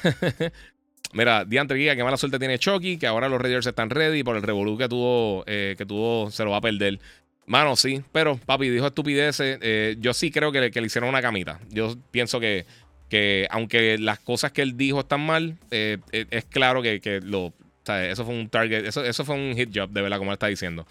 Mira, 1.14 1.44
Diante 1.44 1.74
Guía, 1.74 1.96
que 1.96 2.04
mala 2.04 2.18
suerte 2.18 2.38
tiene 2.38 2.60
Chucky, 2.60 2.98
que 2.98 3.08
ahora 3.08 3.30
los 3.30 3.42
Raiders 3.42 3.66
están 3.66 3.90
ready 3.90 4.24
por 4.24 4.36
el 4.36 4.44
revolú 4.44 4.78
que 4.78 4.88
tuvo, 4.88 5.44
eh, 5.48 5.76
que 5.78 5.86
tuvo, 5.86 6.30
se 6.30 6.44
lo 6.44 6.52
va 6.52 6.58
a 6.58 6.62
perder. 6.62 7.00
Mano, 7.48 7.76
sí, 7.76 8.04
pero 8.12 8.38
papi 8.38 8.70
dijo 8.70 8.86
estupideces. 8.86 9.58
Eh, 9.62 9.96
yo 10.00 10.14
sí 10.14 10.30
creo 10.30 10.52
que, 10.52 10.70
le 10.70 10.86
hicieron 10.86 11.10
una 11.10 11.22
camita. 11.22 11.60
Yo 11.72 11.96
pienso 12.12 12.40
que, 12.40 12.68
que 13.10 13.48
aunque 13.50 13.98
las 13.98 14.20
cosas 14.20 14.52
que 14.52 14.62
él 14.62 14.78
dijo 14.78 15.00
están 15.00 15.22
mal, 15.22 15.58
eh, 15.72 15.98
es 16.12 16.46
claro 16.46 16.84
que, 16.84 17.22
lo, 17.24 17.54
eso 17.88 18.24
fue 18.24 18.36
un 18.36 18.50
target, 18.50 18.86
eso, 18.86 19.04
eso 19.04 19.26
fue 19.26 19.36
un 19.36 19.56
hit 19.56 19.72
job, 19.74 19.90
de 19.90 20.04
verdad, 20.04 20.20
como 20.20 20.30
él 20.30 20.36
está 20.36 20.46
diciendo. 20.46 20.86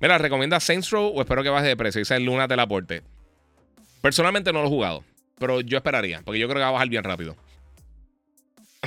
Mira, 0.00 0.16
¿recomienda 0.16 0.58
Saints 0.58 0.88
Row 0.90 1.12
o 1.14 1.20
espero 1.20 1.42
que 1.42 1.50
baje 1.50 1.68
de 1.68 1.76
precio? 1.76 1.98
Dice 1.98 2.18
Luna 2.18 2.48
Telaporte. 2.48 3.02
Personalmente 4.00 4.50
no 4.54 4.62
lo 4.62 4.68
he 4.68 4.70
jugado, 4.70 5.04
pero 5.38 5.60
yo 5.60 5.76
esperaría, 5.76 6.22
porque 6.24 6.40
yo 6.40 6.48
creo 6.48 6.56
que 6.56 6.62
va 6.62 6.68
a 6.68 6.72
bajar 6.72 6.88
bien 6.88 7.04
rápido. 7.04 7.36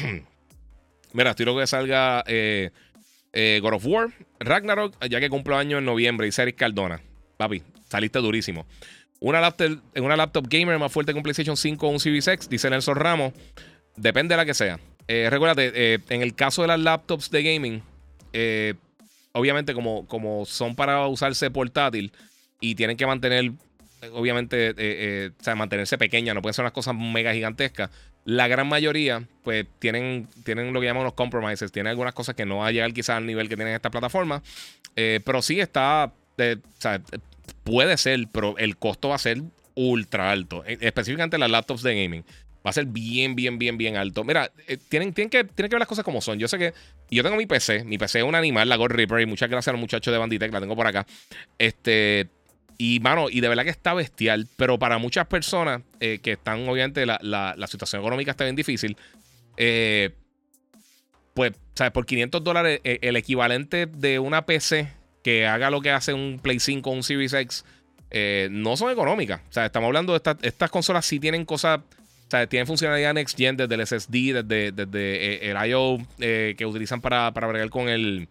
Mira, 1.14 1.32
estoy 1.32 1.46
loco 1.46 1.60
que 1.60 1.68
salga 1.68 2.24
eh, 2.28 2.72
eh, 3.34 3.60
God 3.62 3.74
of 3.74 3.86
War, 3.86 4.10
Ragnarok, 4.40 4.96
ya 5.08 5.20
que 5.20 5.30
cumple 5.30 5.56
año 5.56 5.78
en 5.78 5.86
noviembre, 5.86 6.28
y 6.28 6.32
Series 6.32 6.56
Cardona. 6.56 7.02
Papi, 7.38 7.62
saliste 7.90 8.20
durísimo. 8.20 8.66
Una 9.20 9.40
laptop, 9.40 9.80
una 9.96 10.18
laptop 10.18 10.48
gamer 10.50 10.78
más 10.80 10.92
fuerte 10.92 11.14
que 11.14 11.18
un 11.18 11.24
PlayStation 11.24 11.56
5 11.56 11.88
o 11.88 11.92
un 11.92 12.00
Series 12.00 12.28
X, 12.28 12.50
dice 12.50 12.70
Nelson 12.70 12.96
Ramos. 12.96 13.34
Depende 13.96 14.34
de 14.34 14.38
la 14.38 14.46
que 14.46 14.54
sea. 14.54 14.80
Eh, 15.08 15.28
recuérdate, 15.30 15.94
en 16.10 16.22
el 16.22 16.34
caso 16.34 16.62
de 16.62 16.70
las 16.70 16.80
laptops 16.80 17.30
de 17.30 17.44
gaming, 17.44 17.84
obviamente 19.34 19.74
como, 19.74 20.08
como 20.08 20.46
son 20.46 20.76
para 20.76 21.08
usarse 21.08 21.52
portátil 21.52 22.12
y 22.60 22.76
tienen 22.76 22.98
que 22.98 23.06
mantener 23.06 23.52
obviamente, 24.14 25.32
o 25.40 25.44
sea, 25.44 25.56
mantenerse 25.56 25.98
pequeña, 25.98 26.34
no 26.34 26.42
pueden 26.42 26.54
ser 26.54 26.64
unas 26.64 26.74
cosas 26.74 26.96
mega 26.96 27.34
gigantescas. 27.34 27.90
La 28.26 28.48
gran 28.48 28.68
mayoría, 28.68 29.24
pues, 29.44 29.66
tienen, 29.80 30.30
tienen 30.44 30.72
lo 30.74 30.80
que 30.80 30.86
llamamos 30.86 31.06
los 31.06 31.14
compromises. 31.14 31.72
Tienen 31.72 31.92
algunas 31.92 32.14
cosas 32.14 32.36
que 32.36 32.46
no 32.46 32.58
va 32.58 32.68
a 32.68 32.72
llegar 32.72 32.94
quizás 32.94 33.18
al 33.18 33.26
nivel 33.26 33.50
que 33.50 33.56
tienen 33.56 33.74
esta 33.74 33.92
plataforma. 33.92 34.42
Eh, 34.96 35.20
pero 35.26 35.42
sí 35.42 35.60
está. 35.60 36.14
Eh, 36.38 36.58
o 36.62 36.82
sea, 36.82 37.02
puede 37.64 37.98
ser, 37.98 38.28
pero 38.32 38.58
el 38.58 38.78
costo 38.78 39.10
va 39.10 39.16
a 39.16 39.20
ser 39.20 39.42
ultra 39.76 40.32
alto. 40.32 40.64
E, 40.66 40.78
específicamente 40.82 41.38
las 41.38 41.52
laptops 41.52 41.84
de 41.84 42.02
gaming. 42.02 42.24
Va 42.66 42.70
a 42.70 42.74
ser 42.74 42.86
bien, 42.86 43.36
bien, 43.36 43.60
bien, 43.60 43.78
bien 43.78 43.98
alto. 43.98 44.24
Mira, 44.24 44.50
eh, 44.68 44.78
tienen, 44.88 45.14
tienen, 45.14 45.30
que, 45.30 45.44
tienen 45.44 45.70
que 45.70 45.76
ver 45.76 45.80
las 45.80 45.88
cosas 45.88 46.06
como 46.06 46.22
son. 46.22 46.40
Yo 46.40 46.48
sé 46.48 46.58
que. 46.58 46.74
Yo 47.12 47.24
tengo 47.24 47.36
mi 47.36 47.46
PC. 47.46 47.84
Mi 47.84 47.98
PC 47.98 48.20
es 48.20 48.26
un 48.26 48.36
animal, 48.36 48.70
la 48.70 48.78
Gold 48.78 48.94
Reaper. 48.94 49.20
Y 49.20 49.26
muchas 49.26 49.50
gracias 49.50 49.68
a 49.68 49.72
los 49.74 49.82
muchachos 49.82 50.14
de 50.14 50.18
Banditech. 50.18 50.52
La 50.52 50.62
tengo 50.62 50.76
por 50.76 50.88
acá. 50.88 51.06
Este. 51.58 52.30
Y, 52.78 53.00
mano, 53.00 53.30
y 53.30 53.42
de 53.42 53.48
verdad 53.48 53.64
que 53.64 53.70
está 53.70 53.94
bestial. 53.94 54.48
Pero 54.58 54.80
para 54.80 54.98
muchas 54.98 55.28
personas 55.28 55.82
eh, 56.00 56.20
que 56.22 56.34
están, 56.34 56.68
obviamente, 56.68 57.06
la, 57.06 57.20
la, 57.22 57.68
situación 57.68 58.02
económica 58.02 58.32
está 58.32 58.44
bien 58.44 58.56
difícil. 58.56 58.98
Eh, 59.58 60.12
pues, 61.34 61.54
¿sabes? 61.76 61.94
Por 61.94 62.06
500 62.06 62.44
dólares, 62.44 62.82
eh, 62.84 63.00
el 63.02 63.16
equivalente 63.16 63.86
de 63.86 64.20
una 64.20 64.46
PC 64.46 64.88
que 65.24 65.48
haga 65.48 65.70
lo 65.70 65.82
que 65.82 65.92
hace 65.92 66.14
un 66.14 66.40
Play 66.42 66.60
5 66.60 66.90
o 66.90 66.94
un 66.94 67.04
Series 67.04 67.34
X, 67.34 67.66
no 68.52 68.78
son 68.78 68.92
económicas. 68.92 69.42
O 69.50 69.54
sea, 69.54 69.66
estamos 69.66 69.88
hablando 69.88 70.14
de 70.14 70.18
estas, 70.18 70.38
estas 70.42 70.70
consolas 70.70 71.06
sí 71.06 71.20
tienen 71.20 71.46
cosas. 71.46 71.80
O 71.80 72.30
sea, 72.30 72.48
tienen 72.48 72.68
funcionalidad 72.68 73.14
Next 73.14 73.38
Gen 73.38 73.58
desde 73.58 73.76
el 73.76 73.88
SSD, 73.88 74.44
desde, 74.44 74.72
desde 74.72 75.50
el 75.50 75.70
I.O. 75.70 76.00
que 76.18 76.66
utilizan 76.66 77.02
para, 77.02 77.32
para 77.32 77.48
bregar 77.48 77.70
con 77.70 77.90
el. 77.90 78.28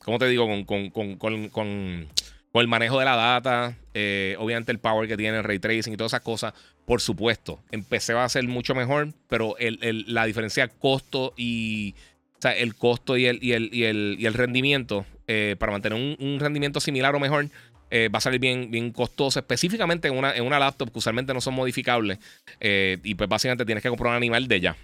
¿Cómo 0.00 0.18
te 0.18 0.26
digo? 0.26 0.46
con 0.66 2.08
con 2.52 2.62
el 2.62 2.68
manejo 2.68 2.98
de 2.98 3.04
la 3.04 3.16
data, 3.16 3.76
eh, 3.94 4.36
obviamente 4.38 4.72
el 4.72 4.78
power 4.78 5.08
que 5.08 5.16
tiene 5.16 5.38
el 5.38 5.44
ray 5.44 5.58
tracing 5.58 5.92
y 5.92 5.96
todas 5.96 6.12
esas 6.12 6.22
cosas, 6.22 6.54
por 6.84 7.00
supuesto, 7.00 7.60
en 7.70 7.86
a 7.90 8.28
ser 8.28 8.48
mucho 8.48 8.74
mejor, 8.74 9.12
pero 9.28 9.54
la 9.58 10.24
diferencia 10.24 10.68
costo 10.68 11.32
y 11.36 11.94
el 12.42 12.74
costo 12.74 13.16
y 13.16 13.26
el, 13.26 13.38
y 13.42 13.52
el, 13.52 13.70
y 13.72 14.26
el, 14.26 14.34
rendimiento 14.34 15.04
eh, 15.28 15.56
para 15.58 15.72
mantener 15.72 16.16
un, 16.18 16.40
rendimiento 16.40 16.80
similar 16.80 17.14
o 17.14 17.20
mejor 17.20 17.46
eh, 17.90 18.08
va 18.12 18.18
a 18.18 18.20
salir 18.20 18.40
bien, 18.40 18.70
bien 18.70 18.90
costoso, 18.92 19.38
específicamente 19.38 20.08
en 20.08 20.16
una, 20.16 20.34
en 20.34 20.44
una 20.44 20.58
laptop 20.58 20.90
que 20.90 20.98
usualmente 20.98 21.34
no 21.34 21.40
son 21.40 21.54
modificables 21.54 22.18
y 22.60 23.14
pues 23.14 23.28
básicamente 23.28 23.64
tienes 23.64 23.82
que 23.82 23.88
comprar 23.88 24.10
un 24.10 24.16
animal 24.16 24.48
de 24.48 24.60
ya. 24.60 24.76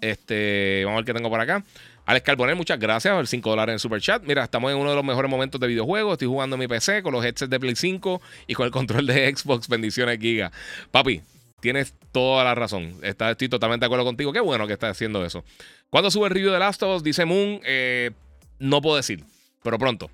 Este, 0.00 0.82
vamos 0.84 0.98
a 0.98 1.00
ver 1.00 1.04
qué 1.06 1.14
tengo 1.14 1.30
por 1.30 1.40
acá. 1.40 1.64
Alex 2.08 2.24
Carbonell, 2.24 2.56
muchas 2.56 2.78
gracias 2.78 3.14
por 3.14 3.26
5 3.26 3.50
dólares 3.50 3.74
en 3.74 3.78
Super 3.78 4.00
Chat. 4.00 4.22
Mira, 4.24 4.42
estamos 4.44 4.72
en 4.72 4.78
uno 4.78 4.88
de 4.88 4.96
los 4.96 5.04
mejores 5.04 5.30
momentos 5.30 5.60
de 5.60 5.66
videojuegos. 5.66 6.14
Estoy 6.14 6.28
jugando 6.28 6.56
en 6.56 6.60
mi 6.60 6.66
PC 6.66 7.02
con 7.02 7.12
los 7.12 7.22
headsets 7.22 7.50
de 7.50 7.60
Play 7.60 7.76
5 7.76 8.22
y 8.46 8.54
con 8.54 8.64
el 8.64 8.72
control 8.72 9.06
de 9.06 9.36
Xbox. 9.36 9.68
Bendiciones, 9.68 10.18
Giga. 10.18 10.50
Papi, 10.90 11.20
tienes 11.60 11.92
toda 12.10 12.44
la 12.44 12.54
razón. 12.54 12.94
estoy 13.02 13.50
totalmente 13.50 13.84
de 13.84 13.86
acuerdo 13.88 14.06
contigo. 14.06 14.32
Qué 14.32 14.40
bueno 14.40 14.66
que 14.66 14.72
estás 14.72 14.92
haciendo 14.92 15.22
eso. 15.22 15.44
¿Cuándo 15.90 16.10
sube 16.10 16.28
el 16.28 16.30
review 16.32 16.50
de 16.50 16.58
Last 16.58 16.82
of 16.82 16.96
Us? 16.96 17.02
Dice 17.02 17.26
Moon. 17.26 17.60
Eh, 17.66 18.12
no 18.58 18.80
puedo 18.80 18.96
decir, 18.96 19.22
pero 19.62 19.78
pronto. 19.78 20.10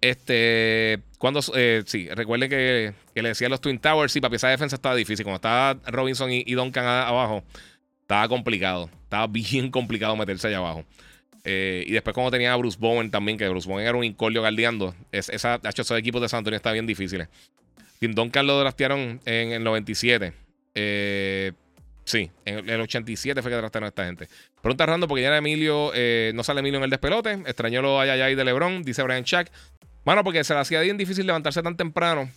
Este, 0.00 1.00
cuando, 1.18 1.40
eh, 1.56 1.82
sí, 1.86 2.08
recuerden 2.10 2.48
que, 2.48 2.94
le 3.14 3.28
decía 3.28 3.48
a 3.48 3.50
los 3.50 3.60
Twin 3.60 3.80
Towers, 3.80 4.12
sí, 4.12 4.20
papi, 4.20 4.36
esa 4.36 4.48
defensa 4.48 4.76
estaba 4.76 4.94
difícil. 4.94 5.24
Cuando 5.24 5.36
estaba 5.36 5.80
Robinson 5.86 6.30
y, 6.30 6.44
y 6.46 6.54
Duncan 6.54 6.84
abajo, 6.84 7.42
estaba 8.04 8.28
complicado. 8.28 8.90
Estaba 9.02 9.26
bien 9.30 9.70
complicado 9.70 10.14
meterse 10.16 10.48
allá 10.48 10.58
abajo. 10.58 10.84
Eh, 11.44 11.84
y 11.86 11.92
después, 11.92 12.14
como 12.14 12.30
tenía 12.30 12.52
a 12.52 12.56
Bruce 12.56 12.78
Bowen 12.80 13.10
también, 13.10 13.36
que 13.36 13.48
Bruce 13.48 13.68
Bowen 13.68 13.86
era 13.86 13.96
un 13.96 14.04
incordio 14.04 14.40
guardiando, 14.40 14.94
es, 15.12 15.28
esa, 15.28 15.60
esos 15.62 15.98
equipos 15.98 16.22
de 16.22 16.28
San 16.28 16.38
Antonio 16.38 16.56
está 16.56 16.72
bien 16.72 16.86
difíciles. 16.86 17.28
Tim 17.98 18.12
Duncan 18.14 18.46
lo 18.46 18.58
draftearon 18.58 19.20
en 19.24 19.52
el 19.52 19.62
97. 19.62 20.32
Eh, 20.74 21.52
sí, 22.04 22.30
en 22.46 22.68
el 22.68 22.80
87 22.80 23.42
fue 23.42 23.50
que 23.50 23.56
draftearon 23.56 23.86
a 23.86 23.88
esta 23.88 24.06
gente. 24.06 24.28
Pregunta 24.60 24.86
random 24.86 25.08
porque 25.08 25.22
ya 25.22 25.28
era 25.28 25.38
Emilio, 25.38 25.92
eh, 25.94 26.32
no 26.34 26.42
sale 26.44 26.60
Emilio 26.60 26.78
en 26.78 26.84
el 26.84 26.90
despelote. 26.90 27.32
Extrañó 27.32 27.82
lo 27.82 28.00
ayayay 28.00 28.34
de 28.34 28.44
LeBron, 28.44 28.82
dice 28.82 29.02
Brian 29.02 29.24
Chuck. 29.24 29.48
Bueno, 30.04 30.24
porque 30.24 30.44
se 30.44 30.54
le 30.54 30.60
hacía 30.60 30.80
bien 30.80 30.96
difícil 30.96 31.26
levantarse 31.26 31.62
tan 31.62 31.76
temprano. 31.76 32.30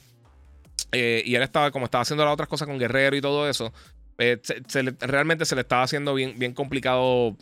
y 0.91 1.35
él 1.35 1.41
estaba, 1.41 1.71
como 1.71 1.85
estaba 1.85 2.01
haciendo 2.01 2.23
las 2.23 2.33
otras 2.33 2.49
cosas 2.49 2.67
con 2.67 2.77
Guerrero 2.77 3.15
y 3.15 3.21
todo 3.21 3.49
eso, 3.49 3.73
realmente 4.17 5.45
se 5.45 5.55
le 5.55 5.61
estaba 5.61 5.83
haciendo 5.83 6.13
bien, 6.13 6.37
bien 6.37 6.53
complicado 6.53 7.37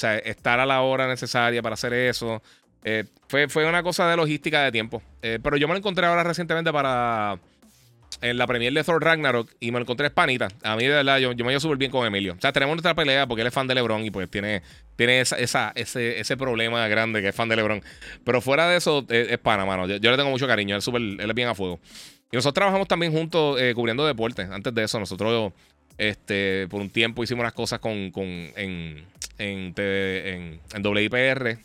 sea, 0.00 0.18
estar 0.18 0.58
a 0.58 0.66
la 0.66 0.80
hora 0.82 1.06
necesaria 1.06 1.62
para 1.62 1.74
hacer 1.74 1.92
eso. 1.92 2.42
Eh, 2.82 3.04
fue, 3.28 3.48
fue 3.48 3.66
una 3.66 3.82
cosa 3.82 4.08
de 4.08 4.16
logística 4.16 4.64
de 4.64 4.72
tiempo. 4.72 5.02
Eh, 5.22 5.38
pero 5.42 5.56
yo 5.56 5.68
me 5.68 5.74
lo 5.74 5.78
encontré 5.78 6.06
ahora 6.06 6.24
recientemente 6.24 6.72
para. 6.72 7.38
En 8.22 8.36
la 8.36 8.46
premier 8.46 8.72
de 8.72 8.84
Thor 8.84 9.02
Ragnarok 9.02 9.48
y 9.60 9.70
me 9.70 9.78
lo 9.78 9.84
encontré 9.84 10.10
panita. 10.10 10.48
A 10.62 10.76
mí, 10.76 10.82
de 10.82 10.90
verdad, 10.90 11.18
yo, 11.18 11.30
me 11.30 11.36
llevo 11.36 11.60
súper 11.60 11.78
bien 11.78 11.90
con 11.90 12.06
Emilio. 12.06 12.34
O 12.36 12.40
sea, 12.40 12.52
tenemos 12.52 12.74
nuestra 12.74 12.94
pelea 12.94 13.26
porque 13.26 13.40
él 13.40 13.46
es 13.46 13.54
fan 13.54 13.66
de 13.66 13.74
LeBron 13.74 14.04
y 14.04 14.10
pues 14.10 14.28
tiene, 14.28 14.62
tiene 14.96 15.20
esa, 15.20 15.72
ese, 15.74 16.20
ese 16.20 16.36
problema 16.36 16.86
grande 16.88 17.22
que 17.22 17.28
es 17.28 17.34
fan 17.34 17.48
de 17.48 17.56
LeBron. 17.56 17.82
Pero 18.22 18.42
fuera 18.42 18.68
de 18.68 18.76
eso, 18.76 19.06
es, 19.08 19.38
pana, 19.38 19.64
mano. 19.64 19.86
Yo, 19.86 20.10
le 20.10 20.16
tengo 20.18 20.28
mucho 20.28 20.46
cariño. 20.46 20.74
Él 20.74 20.80
es, 20.80 20.84
super, 20.84 21.00
él 21.00 21.24
es 21.24 21.34
bien 21.34 21.48
a 21.48 21.54
fuego. 21.54 21.80
Y 22.30 22.36
nosotros 22.36 22.54
trabajamos 22.54 22.88
también 22.88 23.12
juntos 23.12 23.58
eh, 23.58 23.72
cubriendo 23.74 24.04
deportes. 24.04 24.50
Antes 24.50 24.74
de 24.74 24.84
eso, 24.84 25.00
nosotros 25.00 25.54
este, 26.00 26.66
por 26.68 26.80
un 26.80 26.88
tiempo 26.88 27.22
hicimos 27.22 27.42
unas 27.42 27.52
cosas 27.52 27.78
con, 27.78 28.10
con 28.10 28.24
en, 28.24 29.04
en, 29.36 29.74
en, 29.76 30.60
en 30.74 30.86
WIPR, 30.86 31.58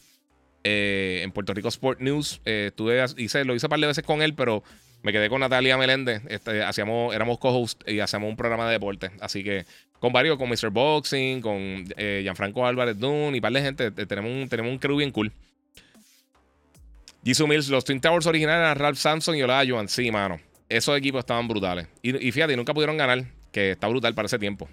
eh, 0.65 1.21
en 1.23 1.31
Puerto 1.31 1.53
Rico 1.53 1.69
Sport 1.69 2.01
News. 2.01 2.41
Eh, 2.43 2.71
hice, 3.15 3.45
lo 3.45 3.55
hice 3.55 3.67
un 3.67 3.69
par 3.69 3.79
de 3.79 3.87
veces 3.87 4.03
con 4.03 4.21
él, 4.21 4.33
pero 4.33 4.61
me 5.03 5.13
quedé 5.13 5.29
con 5.29 5.39
Natalia 5.39 5.77
Meléndez. 5.77 6.21
Este, 6.27 6.63
hacíamos, 6.63 7.15
éramos 7.15 7.39
co-host 7.39 7.81
y 7.89 8.01
hacíamos 8.01 8.29
un 8.29 8.35
programa 8.35 8.65
de 8.67 8.73
deporte. 8.73 9.11
Así 9.21 9.41
que 9.41 9.65
con 10.01 10.11
varios, 10.11 10.37
con 10.37 10.49
Mr. 10.49 10.69
Boxing, 10.69 11.39
con 11.39 11.85
eh, 11.95 12.19
Gianfranco 12.23 12.67
Álvarez 12.67 12.99
Dune 12.99 13.37
y 13.37 13.39
par 13.39 13.53
de 13.53 13.61
gente. 13.61 13.89
tenemos, 13.89 14.29
un, 14.29 14.49
tenemos 14.49 14.69
un 14.69 14.79
crew 14.79 14.97
bien 14.97 15.11
cool. 15.11 15.31
Jisoo 17.23 17.47
Mills, 17.47 17.69
los 17.69 17.85
Twin 17.85 18.01
Towers 18.01 18.25
originales 18.25 18.65
eran 18.65 18.77
Ralph 18.77 18.97
Samson 18.97 19.37
y 19.37 19.43
Olajuwon. 19.43 19.87
Sí, 19.87 20.11
mano. 20.11 20.41
Esos 20.67 20.97
equipos 20.97 21.19
estaban 21.19 21.47
brutales. 21.47 21.87
Y, 22.01 22.27
y 22.27 22.33
fíjate, 22.33 22.57
nunca 22.57 22.73
pudieron 22.73 22.97
ganar 22.97 23.23
que 23.55 23.71
está 23.71 23.87
brutal 23.87 24.13
para 24.13 24.25
ese 24.25 24.37
tiempo. 24.37 24.67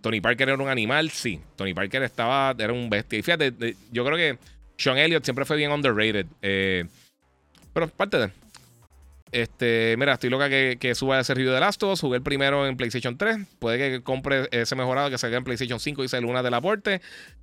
Tony 0.00 0.20
Parker 0.20 0.50
era 0.50 0.62
un 0.62 0.68
animal, 0.68 1.10
sí. 1.10 1.40
Tony 1.56 1.74
Parker 1.74 2.04
estaba, 2.04 2.54
era 2.56 2.72
un 2.72 2.88
bestia. 2.88 3.18
Y 3.18 3.22
fíjate, 3.22 3.52
yo 3.90 4.04
creo 4.04 4.16
que 4.16 4.38
Sean 4.76 4.96
Elliott 4.96 5.24
siempre 5.24 5.44
fue 5.44 5.56
bien 5.56 5.72
underrated. 5.72 6.24
Eh, 6.40 6.84
pero 7.72 7.88
parte 7.88 8.16
de. 8.16 8.30
Este, 9.32 9.96
mira, 9.98 10.12
estoy 10.14 10.30
loca 10.30 10.48
que, 10.48 10.78
que 10.78 10.94
suba 10.94 11.18
ese 11.18 11.34
review 11.34 11.52
de 11.52 11.58
Last 11.58 11.82
of 11.82 11.94
Us. 11.94 12.00
Jugué 12.00 12.18
el 12.18 12.22
primero 12.22 12.64
en 12.68 12.76
PlayStation 12.76 13.18
3. 13.18 13.38
Puede 13.58 13.76
que 13.78 14.02
compre 14.04 14.46
ese 14.52 14.76
mejorado 14.76 15.10
que 15.10 15.18
salga 15.18 15.38
en 15.38 15.42
PlayStation 15.42 15.80
5 15.80 16.04
y 16.04 16.20
Luna 16.20 16.44
del 16.44 16.54
aporte. 16.54 17.00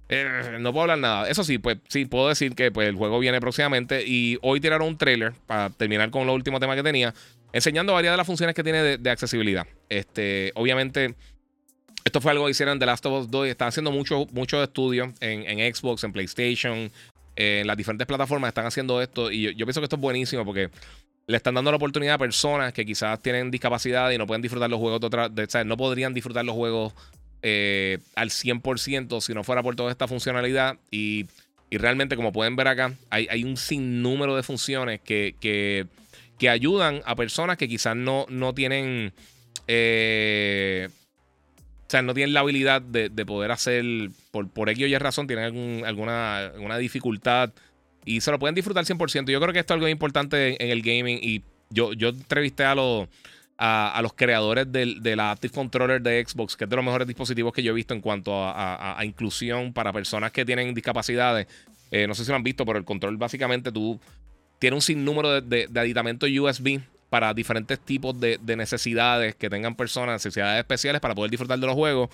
Eh, 0.07 0.59
no 0.61 0.72
puedo 0.72 0.84
hablar 0.84 0.99
nada. 0.99 1.30
Eso 1.30 1.43
sí, 1.43 1.57
pues 1.57 1.80
sí, 1.89 2.05
puedo 2.05 2.30
decir 2.30 2.55
que 2.55 2.72
pues, 2.72 2.88
el 2.88 2.95
juego 2.95 3.19
viene 3.19 3.41
próximamente. 3.41 4.05
Y 4.07 4.38
hoy 4.43 4.61
tiraron 4.61 4.88
un 4.88 4.97
trailer 4.97 5.34
para 5.45 5.72
terminar 5.72 6.09
con 6.09 6.26
los 6.26 6.34
últimos 6.34 6.61
temas 6.61 6.77
que 6.77 6.84
tenía. 6.84 7.13
Enseñando 7.56 7.94
varias 7.94 8.11
de 8.11 8.18
las 8.18 8.27
funciones 8.27 8.53
que 8.53 8.64
tiene 8.64 8.98
de, 8.98 9.10
accesibilidad. 9.10 9.65
Este, 9.88 10.52
obviamente. 10.56 11.15
Esto 12.03 12.19
fue 12.19 12.32
algo 12.32 12.45
que 12.45 12.52
hicieron 12.52 12.77
de 12.77 12.86
Last 12.86 13.06
of 13.06 13.22
Us 13.22 13.32
2 13.32 13.48
y 13.48 13.49
están 13.49 13.69
haciendo 13.69 13.91
muchos 13.91 14.30
mucho 14.32 14.61
estudios 14.61 15.10
en, 15.22 15.60
en, 15.60 15.73
Xbox, 15.73 16.03
en 16.03 16.11
PlayStation, 16.11 16.91
en 17.38 17.65
las 17.65 17.77
diferentes 17.77 18.06
plataformas 18.06 18.49
están 18.49 18.65
haciendo 18.65 19.02
esto. 19.02 19.32
Y 19.32 19.56
yo, 19.56 19.65
pienso 19.65 19.80
que 19.80 19.86
esto 19.86 19.95
es 19.95 20.02
buenísimo 20.02 20.44
porque 20.44 20.69
le 21.27 21.38
están 21.38 21.56
dando 21.56 21.72
la 21.72 21.77
oportunidad 21.77 22.15
a 22.15 22.18
personas 22.18 22.73
que 22.73 22.86
quizás 22.86 23.22
tienen 23.22 23.49
discapacidad 23.49 24.11
y 24.11 24.18
no 24.18 24.27
pueden 24.27 24.41
disfrutar 24.41 24.69
los 24.69 24.80
juegos 24.80 24.99
de 24.99 25.07
otra. 25.07 25.30
De, 25.30 25.48
no 25.64 25.77
podrían 25.77 26.14
disfrutar 26.14 26.44
los 26.44 26.56
juegos 26.56 26.94
eh, 27.41 27.99
al 28.15 28.32
100% 28.32 29.22
si 29.22 29.34
no 29.34 29.45
fuera 29.45 29.64
por 29.64 29.77
toda 29.77 29.91
esta 29.91 30.10
funcionalidad. 30.10 30.77
Y, 30.91 31.26
realmente, 31.72 32.18
como 32.18 32.34
pueden 32.34 32.57
ver 32.57 32.68
acá, 32.68 32.94
hay, 33.10 33.44
un 33.45 33.56
sinnúmero 33.56 34.36
de 34.36 34.44
funciones 34.44 34.99
que, 34.99 35.36
que, 35.40 35.88
ayudan 36.44 37.02
a 37.06 37.16
personas 37.16 37.57
que 37.57 37.68
quizás 37.68 37.95
no, 37.95 38.26
no 38.30 38.53
tienen. 38.53 39.14
Eh, 39.68 40.90
o 41.88 41.90
sea, 41.90 42.02
no 42.02 42.14
tienen 42.14 42.34
la 42.34 42.40
habilidad 42.40 42.82
de, 42.82 43.10
poder 43.26 43.52
hacer, 43.52 43.84
por, 44.32 44.49
por 44.49 44.70
X 44.70 44.84
o 44.84 44.88
Y 44.88 44.98
razón, 44.98 45.28
tienen 45.28 45.86
alguna, 45.86 46.38
alguna 46.48 46.78
dificultad 46.78 47.52
y 48.06 48.22
se 48.22 48.32
lo 48.32 48.40
pueden 48.40 48.56
disfrutar 48.56 48.86
100%. 48.86 49.32
Yo 49.32 49.40
creo 49.41 49.53
que 49.53 49.60
esto 49.60 49.74
es 49.74 49.76
algo 49.76 49.88
importante 49.88 50.64
en, 50.64 50.72
el 50.72 50.82
gaming 50.82 51.20
y 51.22 51.44
yo, 51.70 51.94
yo 51.94 52.10
entrevisté 52.10 52.64
a 52.64 52.76
los, 52.76 53.07
a, 53.57 53.99
los 54.02 54.14
creadores 54.14 54.72
del, 54.72 55.02
de 55.02 55.16
la 55.16 55.32
Active 55.32 55.53
Controller 55.53 56.02
de 56.02 56.24
Xbox, 56.26 56.56
que 56.56 56.66
es 56.66 56.70
de 56.70 56.76
los 56.76 56.86
mejores 56.86 57.07
dispositivos 57.07 57.52
que 57.52 57.64
yo 57.64 57.72
he 57.72 57.76
visto 57.76 57.94
en 57.94 58.02
cuanto 58.02 58.32
a, 58.36 58.98
inclusión 59.03 59.74
para 59.74 59.91
personas 59.91 60.32
que 60.32 60.45
tienen 60.45 60.74
discapacidades. 60.74 61.48
Eh, 61.91 62.07
no 62.07 62.16
sé 62.16 62.24
si 62.24 62.30
lo 62.30 62.36
han 62.36 62.44
visto, 62.44 62.66
pero 62.66 62.78
el 62.78 62.86
control 62.86 63.18
básicamente 63.18 63.72
tú 63.72 63.99
tienes 64.65 64.77
un 64.77 64.81
sinnúmero 64.81 65.41
de, 65.41 65.67
de, 65.67 65.79
aditamentos 65.79 66.27
USB 66.27 66.79
para 67.11 67.35
diferentes 67.35 67.79
tipos 67.79 68.19
de, 68.19 68.39
necesidades 68.57 69.35
que 69.35 69.47
tengan 69.47 69.75
personas, 69.75 70.15
necesidades 70.15 70.57
especiales 70.57 71.01
para 71.01 71.13
poder 71.13 71.29
disfrutar 71.29 71.59
de 71.59 71.67
los 71.67 71.75
juegos. 71.75 72.09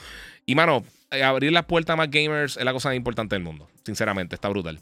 Y 0.46 0.54
mano, 0.54 0.84
eh, 1.12 1.24
abrir 1.24 1.54
las 1.54 1.64
puertas 1.64 1.94
a 1.94 1.96
más 1.96 2.12
gamers 2.12 2.58
es 2.58 2.66
la 2.66 2.74
cosa 2.74 2.90
más 2.90 2.98
importante 2.98 3.36
del 3.36 3.44
mundo. 3.44 3.70
Sinceramente, 3.86 4.36
está 4.36 4.50
brutal. 4.50 4.82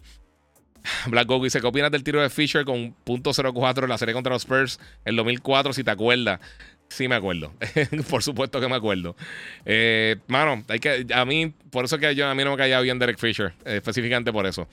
Black 1.12 1.28
Goku 1.28 1.44
dice: 1.44 1.62
¿Qué 1.62 1.68
opinas 1.68 1.92
del 1.92 2.04
tiro 2.04 2.20
de 2.20 2.32
Fisher 2.32 2.66
con 2.66 2.96
.04 3.06 3.84
en 3.84 3.90
la 3.90 4.00
serie 4.00 4.16
contra 4.16 4.34
los 4.34 4.42
Spurs 4.42 4.80
en 5.06 5.16
2004? 5.16 5.72
Si 5.74 5.84
te 5.84 5.92
acuerdas. 5.92 6.40
Sí, 6.88 7.08
me 7.08 7.14
acuerdo. 7.14 7.54
por 8.10 8.24
supuesto 8.24 8.60
que 8.60 8.68
me 8.68 8.78
acuerdo. 8.78 9.16
Eh, 9.64 10.16
mano, 10.26 10.64
hay 10.70 10.80
que, 10.80 11.06
a 11.14 11.24
mí, 11.24 11.54
por 11.70 11.86
eso 11.86 12.00
que 12.00 12.16
yo, 12.16 12.28
a 12.28 12.34
mí 12.34 12.44
no 12.44 12.50
me 12.50 12.58
caía 12.58 12.82
bien 12.82 12.98
Derek 12.98 13.20
Fisher, 13.20 13.54
eh, 13.64 13.76
específicamente 13.76 14.34
por 14.34 14.48
eso. 14.48 14.68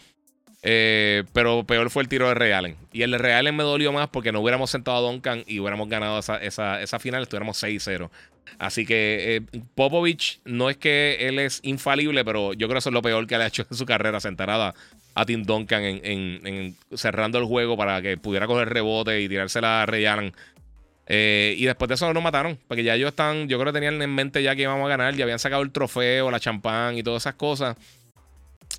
Eh, 0.69 1.23
pero 1.33 1.63
peor 1.63 1.91
fue 1.91 2.03
el 2.03 2.09
tiro 2.09 2.27
de 2.29 2.35
Ray 2.35 2.51
Allen. 2.51 2.77
Y 2.93 3.03
el 3.03 3.13
de 3.13 3.19
Ray 3.19 3.35
Allen 3.35 3.55
me 3.55 3.63
dolió 3.63 3.93
más 3.93 4.09
porque 4.09 4.33
no 4.33 4.41
hubiéramos 4.41 4.69
sentado 4.69 4.97
a 4.97 5.01
Duncan 5.13 5.45
y 5.47 5.61
hubiéramos 5.61 5.89
ganado 5.89 6.19
esa, 6.19 6.39
esa, 6.39 6.83
esa 6.83 6.99
final, 6.99 7.23
estuviéramos 7.23 7.63
6-0. 7.63 8.11
Así 8.59 8.85
que 8.85 9.43
Popovich 9.77 10.41
no 10.45 10.69
es 10.69 10.77
que 10.77 11.19
él 11.21 11.39
es 11.39 11.61
infalible, 11.63 12.25
pero 12.25 12.53
yo 12.53 12.67
creo 12.67 12.75
que 12.75 12.79
eso 12.79 12.89
es 12.89 12.95
lo 12.95 13.03
peor 13.03 13.27
que 13.29 13.39
le 13.39 13.45
ha 13.45 13.47
hecho 13.47 13.65
en 13.71 13.77
su 13.77 13.87
carrera, 13.87 14.19
sentar 14.19 14.51
a, 14.51 14.75
Tim 15.25 15.45
Duncan 15.45 15.83
en, 15.83 16.77
cerrando 16.95 17.39
el 17.39 17.45
juego 17.45 17.77
para 17.77 18.03
que 18.03 18.17
pudiera 18.19 18.49
coger 18.49 18.69
rebote 18.69 19.21
y 19.21 19.29
tirársela 19.29 19.83
a 19.83 19.87
Ray 19.87 20.05
Allen. 20.05 20.35
Eh, 21.07 21.55
y 21.57 21.65
después 21.65 21.89
de 21.89 21.95
eso 21.95 22.13
nos 22.13 22.23
mataron, 22.23 22.59
porque 22.67 22.83
ya 22.83 22.97
ellos 22.97 23.11
están, 23.11 23.49
yo 23.49 23.59
creo 23.61 23.73
que 23.73 23.79
tenían 23.79 24.03
en 24.03 24.13
mente 24.13 24.43
ya 24.43 24.57
que 24.57 24.63
íbamos 24.63 24.85
a 24.85 24.89
ganar, 24.89 25.15
ya 25.15 25.23
habían 25.23 25.39
sacado 25.39 25.63
el 25.63 25.71
trofeo, 25.71 26.31
la 26.33 26.41
champán 26.41 26.99
y 26.99 27.05
todas 27.05 27.23
esas 27.23 27.35
cosas. 27.35 27.77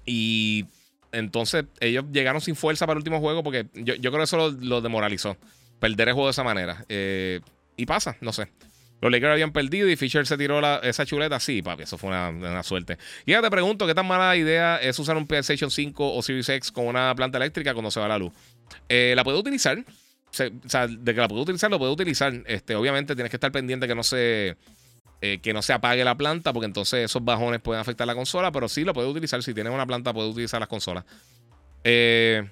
Y 0.06 0.66
entonces 1.12 1.66
ellos 1.80 2.06
llegaron 2.12 2.42
sin 2.42 2.56
fuerza 2.56 2.86
para 2.86 2.98
el 2.98 3.00
último 3.00 3.20
juego 3.20 3.44
porque 3.44 3.68
yo, 3.74 3.96
creo 3.96 4.18
que 4.18 4.24
eso 4.24 4.52
lo, 4.52 4.82
demoralizó, 4.82 5.38
perder 5.80 6.10
el 6.10 6.14
juego 6.14 6.28
de 6.28 6.32
esa 6.32 6.44
manera. 6.44 6.86
Eh, 6.90 7.42
y 7.76 7.86
pasa, 7.86 8.18
no 8.22 8.34
sé. 8.34 8.50
Los 9.00 9.12
Lakers 9.12 9.34
habían 9.34 9.52
perdido 9.52 9.88
y 9.88 9.96
Fisher 9.96 10.26
se 10.26 10.38
tiró 10.38 10.60
esa 10.82 11.06
chuleta. 11.06 11.40
Sí, 11.40 11.62
papi, 11.62 11.84
eso 11.84 11.98
fue 11.98 12.10
una, 12.10 12.64
suerte. 12.64 12.98
Y 13.26 13.32
ya 13.32 13.42
te 13.42 13.50
pregunto, 13.52 13.86
¿qué 13.86 13.94
tan 13.94 14.08
mala 14.08 14.36
idea 14.36 14.78
es 14.78 14.98
usar 14.98 15.18
un 15.18 15.28
PlayStation 15.28 15.70
5 15.70 16.16
o 16.16 16.22
Series 16.24 16.50
X 16.50 16.72
con 16.72 16.88
una 16.88 17.14
planta 17.16 17.38
eléctrica 17.38 17.74
cuando 17.74 17.92
se 17.92 18.00
va 18.00 18.08
la 18.08 18.18
luz? 18.18 18.34
Eh, 18.90 19.14
la 19.16 19.24
puedo 19.24 19.40
utilizar. 19.40 19.78
o 19.78 20.70
sea, 20.70 20.88
de 20.88 21.14
que 21.14 21.22
la 21.22 21.28
puedo 21.28 21.44
utilizar, 21.44 21.70
lo 21.70 21.78
puedo 21.78 21.94
utilizar. 21.94 22.34
Este, 22.48 22.76
obviamente 22.76 23.14
tienes 23.14 23.30
que 23.30 23.38
estar 23.38 23.52
pendiente 23.52 23.88
que 23.88 23.94
no 23.94 24.04
se. 24.04 24.58
Eh, 25.19 25.39
que 25.41 25.52
no 25.52 25.64
se 25.64 25.73
apague 25.73 26.03
la 26.03 26.15
planta, 26.15 26.53
porque 26.53 26.68
entonces 26.68 27.06
esos 27.06 27.26
bajones 27.26 27.60
pueden 27.60 27.81
afectar 27.81 28.06
la 28.06 28.14
consola, 28.14 28.52
pero 28.52 28.69
sí 28.69 28.84
lo 28.84 28.94
puedo 28.94 29.10
utilizar. 29.10 29.41
Si 29.41 29.53
tienes 29.53 29.73
una 29.73 29.85
planta, 29.88 30.14
puedes 30.14 30.31
utilizar 30.31 30.60
las 30.60 30.69
consolas. 30.69 31.06
Eh, 31.84 32.48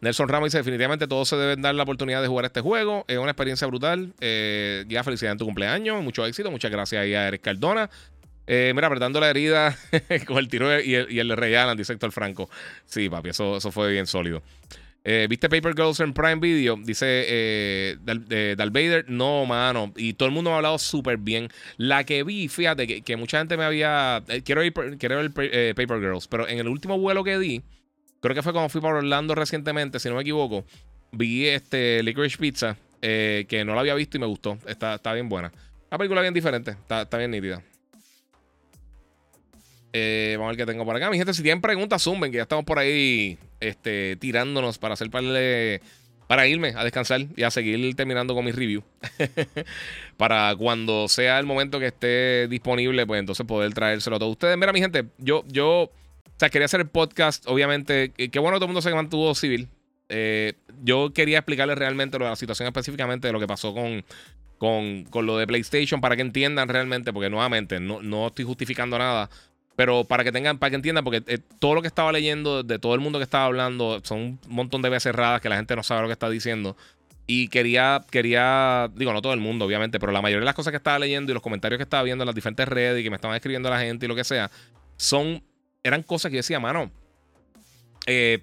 Nelson 0.00 0.28
Ramos 0.28 0.46
dice: 0.46 0.58
Definitivamente 0.58 1.06
todos 1.06 1.28
se 1.28 1.36
deben 1.36 1.60
dar 1.60 1.74
la 1.74 1.82
oportunidad 1.82 2.22
de 2.22 2.28
jugar 2.28 2.46
este 2.46 2.60
juego. 2.60 3.04
Es 3.06 3.18
una 3.18 3.32
experiencia 3.32 3.66
brutal. 3.66 4.14
Eh, 4.20 4.84
ya 4.88 5.04
felicidad 5.04 5.32
en 5.32 5.38
tu 5.38 5.44
cumpleaños. 5.44 6.02
Mucho 6.02 6.24
éxito. 6.24 6.50
Muchas 6.50 6.70
gracias 6.70 7.02
ahí 7.02 7.14
a 7.14 7.28
Eric 7.28 7.42
Cardona. 7.42 7.90
Eh, 8.46 8.72
mira, 8.74 8.88
apretando 8.88 9.20
la 9.20 9.30
herida 9.30 9.76
con 10.26 10.38
el 10.38 10.48
tiro 10.48 10.78
y 10.80 10.94
el, 10.94 11.10
y 11.10 11.18
el 11.18 11.28
de 11.28 11.36
Ray 11.36 11.54
Allen, 11.54 11.76
dice 11.76 11.94
Héctor 11.94 12.12
Franco. 12.12 12.50
Sí, 12.86 13.08
papi, 13.08 13.30
eso, 13.30 13.56
eso 13.56 13.72
fue 13.72 13.90
bien 13.90 14.06
sólido. 14.06 14.42
Eh, 15.04 15.26
¿Viste 15.28 15.48
Paper 15.48 15.74
Girls 15.74 16.00
en 16.00 16.14
Prime 16.14 16.36
Video? 16.36 16.76
Dice 16.82 17.06
eh, 17.06 17.96
Dal, 18.56 18.70
Vader. 18.70 19.04
No, 19.08 19.44
mano. 19.46 19.92
Y 19.96 20.14
todo 20.14 20.26
el 20.28 20.34
mundo 20.34 20.50
me 20.50 20.54
ha 20.54 20.56
hablado 20.56 20.78
súper 20.78 21.18
bien. 21.18 21.48
La 21.76 22.04
que 22.04 22.24
vi, 22.24 22.48
fíjate, 22.48 23.02
que, 23.02 23.16
mucha 23.16 23.38
gente 23.38 23.56
me 23.56 23.64
había. 23.64 24.22
quiero 24.44 24.64
ir, 24.64 24.72
quiero 24.98 25.16
ver 25.16 25.30
Paper 25.32 26.00
Girls, 26.00 26.26
pero 26.26 26.48
en 26.48 26.58
el 26.58 26.68
último 26.68 26.98
vuelo 26.98 27.22
que 27.22 27.38
di 27.38 27.62
Creo 28.24 28.34
que 28.34 28.42
fue 28.42 28.54
cuando 28.54 28.70
fui 28.70 28.80
para 28.80 28.94
Orlando 28.94 29.34
recientemente, 29.34 30.00
si 30.00 30.08
no 30.08 30.14
me 30.14 30.22
equivoco. 30.22 30.64
Vi 31.12 31.46
este 31.46 32.02
Licorice 32.02 32.38
Pizza, 32.38 32.78
eh, 33.02 33.44
que 33.50 33.66
no 33.66 33.74
la 33.74 33.82
había 33.82 33.94
visto 33.94 34.16
y 34.16 34.20
me 34.20 34.24
gustó. 34.24 34.56
Está, 34.66 34.94
está 34.94 35.12
bien 35.12 35.28
buena. 35.28 35.52
Una 35.90 35.98
película 35.98 36.22
bien 36.22 36.32
diferente, 36.32 36.70
está, 36.70 37.18
bien 37.18 37.32
nítida. 37.32 37.62
Eh, 39.96 40.34
vamos 40.36 40.48
a 40.48 40.50
ver 40.50 40.56
qué 40.56 40.66
tengo 40.66 40.84
por 40.84 40.96
acá. 40.96 41.08
Mi 41.08 41.18
gente, 41.18 41.32
si 41.32 41.42
tienen 41.42 41.60
preguntas, 41.60 42.02
zumben, 42.02 42.32
que 42.32 42.38
ya 42.38 42.42
estamos 42.42 42.64
por 42.64 42.80
ahí 42.80 43.38
este, 43.60 44.16
tirándonos 44.16 44.76
para 44.76 44.94
hacer 44.94 45.08
para, 45.08 46.48
irme 46.48 46.74
a 46.76 46.82
descansar 46.82 47.26
y 47.36 47.44
a 47.44 47.50
seguir 47.52 47.94
terminando 47.94 48.34
con 48.34 48.44
mi 48.44 48.50
review. 48.50 48.82
para 50.16 50.56
cuando 50.56 51.06
sea 51.06 51.38
el 51.38 51.46
momento 51.46 51.78
que 51.78 51.86
esté 51.86 52.48
disponible, 52.48 53.06
pues 53.06 53.20
entonces 53.20 53.46
poder 53.46 53.72
traérselo 53.72 54.16
a 54.16 54.18
todos 54.18 54.32
ustedes. 54.32 54.58
Mira, 54.58 54.72
mi 54.72 54.80
gente, 54.80 55.04
yo, 55.18 55.44
yo 55.46 55.82
o 55.82 55.90
sea, 56.38 56.50
quería 56.50 56.64
hacer 56.64 56.80
el 56.80 56.88
podcast, 56.88 57.46
obviamente. 57.46 58.10
Qué 58.10 58.38
bueno 58.40 58.56
todo 58.56 58.64
el 58.64 58.70
mundo 58.70 58.82
se 58.82 58.92
mantuvo 58.92 59.32
civil. 59.36 59.68
Eh, 60.08 60.54
yo 60.82 61.12
quería 61.14 61.38
explicarles 61.38 61.78
realmente 61.78 62.18
la 62.18 62.34
situación 62.34 62.66
específicamente 62.66 63.28
de 63.28 63.32
lo 63.32 63.38
que 63.38 63.46
pasó 63.46 63.72
con, 63.72 64.04
con, 64.58 65.26
lo 65.26 65.38
de 65.38 65.46
PlayStation 65.46 66.00
para 66.00 66.16
que 66.16 66.22
entiendan 66.22 66.68
realmente, 66.68 67.12
porque 67.12 67.30
nuevamente 67.30 67.78
no, 67.78 68.02
no 68.02 68.26
estoy 68.26 68.44
justificando 68.44 68.98
nada, 68.98 69.30
pero 69.76 70.04
para 70.04 70.24
que 70.24 70.32
tengan, 70.32 70.58
para 70.58 70.70
que 70.70 70.76
entiendan, 70.76 71.04
porque 71.04 71.22
eh, 71.26 71.38
todo 71.58 71.74
lo 71.74 71.82
que 71.82 71.88
estaba 71.88 72.12
leyendo 72.12 72.62
de 72.62 72.78
todo 72.78 72.94
el 72.94 73.00
mundo 73.00 73.18
que 73.18 73.24
estaba 73.24 73.46
hablando 73.46 74.00
son 74.04 74.20
un 74.20 74.40
montón 74.48 74.82
de 74.82 74.88
veces 74.88 75.04
cerradas 75.04 75.40
que 75.40 75.48
la 75.48 75.56
gente 75.56 75.74
no 75.76 75.82
sabe 75.82 76.02
lo 76.02 76.08
que 76.08 76.12
está 76.12 76.30
diciendo. 76.30 76.76
Y 77.26 77.48
quería, 77.48 78.04
quería, 78.10 78.90
digo, 78.94 79.12
no 79.12 79.22
todo 79.22 79.32
el 79.32 79.40
mundo, 79.40 79.64
obviamente, 79.64 79.98
pero 79.98 80.12
la 80.12 80.20
mayoría 80.20 80.40
de 80.40 80.46
las 80.46 80.54
cosas 80.54 80.72
que 80.72 80.76
estaba 80.76 80.98
leyendo 80.98 81.32
y 81.32 81.34
los 81.34 81.42
comentarios 81.42 81.78
que 81.78 81.84
estaba 81.84 82.02
viendo 82.02 82.22
en 82.22 82.26
las 82.26 82.34
diferentes 82.34 82.68
redes 82.68 83.00
y 83.00 83.04
que 83.04 83.10
me 83.10 83.16
estaban 83.16 83.34
escribiendo 83.34 83.70
la 83.70 83.80
gente 83.80 84.04
y 84.04 84.08
lo 84.08 84.14
que 84.14 84.24
sea, 84.24 84.50
son 84.96 85.42
eran 85.84 86.02
cosas 86.02 86.30
que 86.30 86.36
yo 86.36 86.38
decía, 86.38 86.58
mano, 86.58 86.90
eh, 88.06 88.42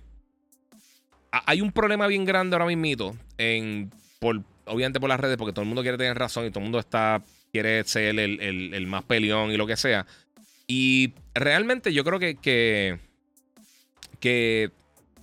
hay 1.32 1.62
un 1.62 1.72
problema 1.72 2.08
bien 2.08 2.24
grande 2.24 2.56
ahora 2.56 2.68
mismo, 2.68 3.18
en, 3.38 3.91
por, 4.20 4.41
obviamente 4.66 4.99
por 4.99 5.10
las 5.10 5.20
redes, 5.20 5.38
porque 5.38 5.52
todo 5.52 5.64
el 5.64 5.68
mundo 5.68 5.82
quiere 5.82 5.98
tener 5.98 6.18
razón 6.18 6.45
y 6.45 6.52
todo 6.52 6.60
el 6.60 6.66
mundo 6.66 6.80
está, 6.80 7.24
quiere 7.52 7.84
ser 7.84 8.18
el, 8.20 8.88
más 8.88 9.03
peleón 9.03 9.52
y 9.52 9.58
lo 9.58 9.66
que 9.66 9.76
sea. 9.76 10.06
Y 10.73 11.14
realmente 11.35 11.91
yo 11.91 12.06
creo 12.06 12.18
que, 12.18 12.38
que, 14.22 14.72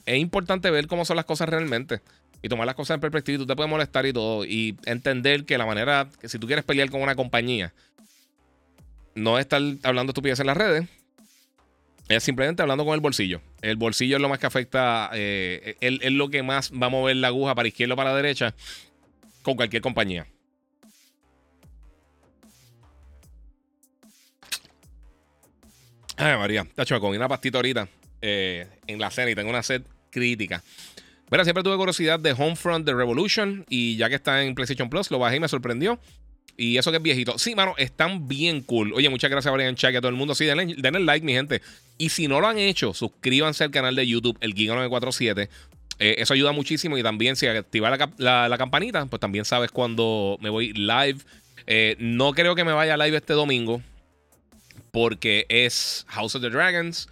es 0.04 0.18
importante 0.18 0.70
ver 0.70 0.86
cómo 0.88 1.06
son 1.06 1.16
las 1.16 1.24
cosas 1.24 1.48
realmente 1.48 2.02
y 2.42 2.50
tomar 2.50 2.66
las 2.66 2.74
cosas 2.74 2.96
en 2.96 3.00
perspectiva. 3.00 3.36
Y 3.36 3.38
tú 3.38 3.46
te 3.46 3.56
puedes 3.56 3.70
molestar 3.70 4.04
y 4.04 4.12
todo. 4.12 4.44
Y 4.44 4.76
entender 4.84 5.46
que 5.46 5.56
la 5.56 5.64
manera, 5.64 6.10
que 6.20 6.28
si 6.28 6.38
tú 6.38 6.46
quieres 6.46 6.66
pelear 6.66 6.90
con 6.90 7.00
una 7.00 7.14
compañía, 7.14 7.72
no 9.14 9.38
es 9.38 9.46
estar 9.46 9.62
hablando 9.84 10.10
estupidez 10.10 10.38
en 10.40 10.48
las 10.48 10.56
redes, 10.58 10.86
es 12.10 12.22
simplemente 12.22 12.60
hablando 12.60 12.84
con 12.84 12.92
el 12.92 13.00
bolsillo. 13.00 13.40
El 13.62 13.76
bolsillo 13.76 14.16
es 14.16 14.20
lo 14.20 14.28
más 14.28 14.38
que 14.38 14.46
afecta, 14.48 15.08
eh, 15.14 15.76
es, 15.80 16.12
lo 16.12 16.28
que 16.28 16.42
más 16.42 16.72
va 16.72 16.88
a 16.88 16.90
mover 16.90 17.16
la 17.16 17.28
aguja 17.28 17.54
para 17.54 17.68
izquierda 17.68 17.94
o 17.94 17.96
para 17.96 18.14
derecha 18.14 18.54
con 19.40 19.56
cualquier 19.56 19.80
compañía. 19.80 20.26
Ay, 26.20 26.36
María, 26.36 26.66
tacho, 26.74 26.98
con 26.98 27.14
una 27.14 27.28
pastita 27.28 27.58
ahorita 27.58 27.88
eh, 28.20 28.66
en 28.88 28.98
la 28.98 29.08
cena 29.08 29.30
y 29.30 29.36
tengo 29.36 29.50
una 29.50 29.62
sed 29.62 29.82
crítica. 30.10 30.64
Mira, 31.30 31.44
siempre 31.44 31.62
tuve 31.62 31.76
curiosidad 31.76 32.18
de 32.18 32.32
Homefront 32.32 32.84
de 32.84 32.92
Revolution 32.92 33.64
y 33.68 33.96
ya 33.96 34.08
que 34.08 34.16
está 34.16 34.42
en 34.42 34.56
PlayStation 34.56 34.90
Plus, 34.90 35.12
lo 35.12 35.20
bajé 35.20 35.36
y 35.36 35.40
me 35.40 35.46
sorprendió. 35.46 36.00
Y 36.56 36.76
eso 36.76 36.90
que 36.90 36.96
es 36.96 37.02
viejito. 37.04 37.38
Sí, 37.38 37.54
mano, 37.54 37.74
están 37.78 38.26
bien 38.26 38.62
cool. 38.62 38.92
Oye, 38.94 39.08
muchas 39.08 39.30
gracias, 39.30 39.54
Brian 39.54 39.76
Chuck, 39.76 39.94
a 39.94 40.00
todo 40.00 40.08
el 40.08 40.16
mundo. 40.16 40.34
Sí, 40.34 40.44
denle, 40.44 40.74
denle 40.76 40.98
like, 41.00 41.24
mi 41.24 41.34
gente. 41.34 41.62
Y 41.98 42.08
si 42.08 42.26
no 42.26 42.40
lo 42.40 42.48
han 42.48 42.58
hecho, 42.58 42.94
suscríbanse 42.94 43.62
al 43.62 43.70
canal 43.70 43.94
de 43.94 44.04
YouTube, 44.04 44.36
el 44.40 44.56
Giga947. 44.56 45.48
Eh, 46.00 46.16
eso 46.18 46.34
ayuda 46.34 46.50
muchísimo. 46.50 46.98
Y 46.98 47.04
también, 47.04 47.36
si 47.36 47.46
activas 47.46 47.96
la, 48.16 48.48
la, 48.48 48.58
campanita, 48.58 49.06
pues 49.06 49.20
también 49.20 49.44
sabes 49.44 49.70
cuando 49.70 50.36
me 50.40 50.50
voy 50.50 50.72
live. 50.72 51.18
Eh, 51.68 51.94
no 52.00 52.32
creo 52.32 52.56
que 52.56 52.64
me 52.64 52.72
vaya 52.72 52.96
live 52.96 53.18
este 53.18 53.34
domingo. 53.34 53.80
Porque 54.98 55.46
es 55.48 56.04
House 56.08 56.34
of 56.34 56.42
the 56.42 56.50
Dragons 56.50 57.08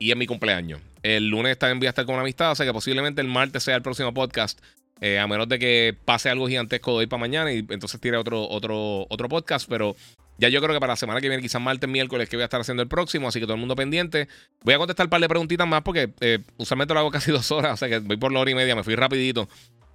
y 0.00 0.10
es 0.10 0.16
mi 0.16 0.26
cumpleaños. 0.26 0.80
El 1.04 1.28
lunes 1.28 1.56
también 1.56 1.78
voy 1.78 1.86
a 1.86 1.90
estar 1.90 2.04
con 2.04 2.16
una 2.16 2.22
amistad, 2.22 2.50
o 2.50 2.54
sea 2.56 2.66
que 2.66 2.72
posiblemente 2.72 3.20
el 3.20 3.28
martes 3.28 3.62
sea 3.62 3.76
el 3.76 3.82
próximo 3.82 4.12
podcast. 4.12 4.58
Eh, 5.00 5.20
a 5.20 5.28
menos 5.28 5.48
de 5.48 5.60
que 5.60 5.96
pase 6.04 6.30
algo 6.30 6.48
gigantesco 6.48 6.90
de 6.90 6.96
hoy 6.96 7.06
para 7.06 7.20
mañana 7.20 7.52
y 7.52 7.58
entonces 7.58 8.00
tire 8.00 8.16
otro, 8.16 8.42
otro, 8.48 9.06
otro 9.08 9.28
podcast. 9.28 9.68
Pero 9.68 9.94
ya 10.36 10.48
yo 10.48 10.60
creo 10.60 10.74
que 10.74 10.80
para 10.80 10.94
la 10.94 10.96
semana 10.96 11.20
que 11.20 11.28
viene, 11.28 11.40
quizás 11.40 11.62
martes, 11.62 11.88
miércoles, 11.88 12.28
que 12.28 12.34
voy 12.34 12.42
a 12.42 12.46
estar 12.46 12.60
haciendo 12.60 12.82
el 12.82 12.88
próximo. 12.88 13.28
Así 13.28 13.38
que 13.38 13.46
todo 13.46 13.54
el 13.54 13.60
mundo 13.60 13.76
pendiente. 13.76 14.26
Voy 14.64 14.74
a 14.74 14.78
contestar 14.78 15.06
un 15.06 15.10
par 15.10 15.20
de 15.20 15.28
preguntitas 15.28 15.68
más 15.68 15.82
porque 15.82 16.10
eh, 16.18 16.40
usualmente 16.56 16.92
lo 16.92 16.98
hago 16.98 17.10
casi 17.12 17.30
dos 17.30 17.52
horas. 17.52 17.74
O 17.74 17.76
sea 17.76 17.88
que 17.88 18.00
voy 18.00 18.16
por 18.16 18.32
la 18.32 18.40
hora 18.40 18.50
y 18.50 18.56
media, 18.56 18.74
me 18.74 18.82
fui 18.82 18.96
rapidito. 18.96 19.48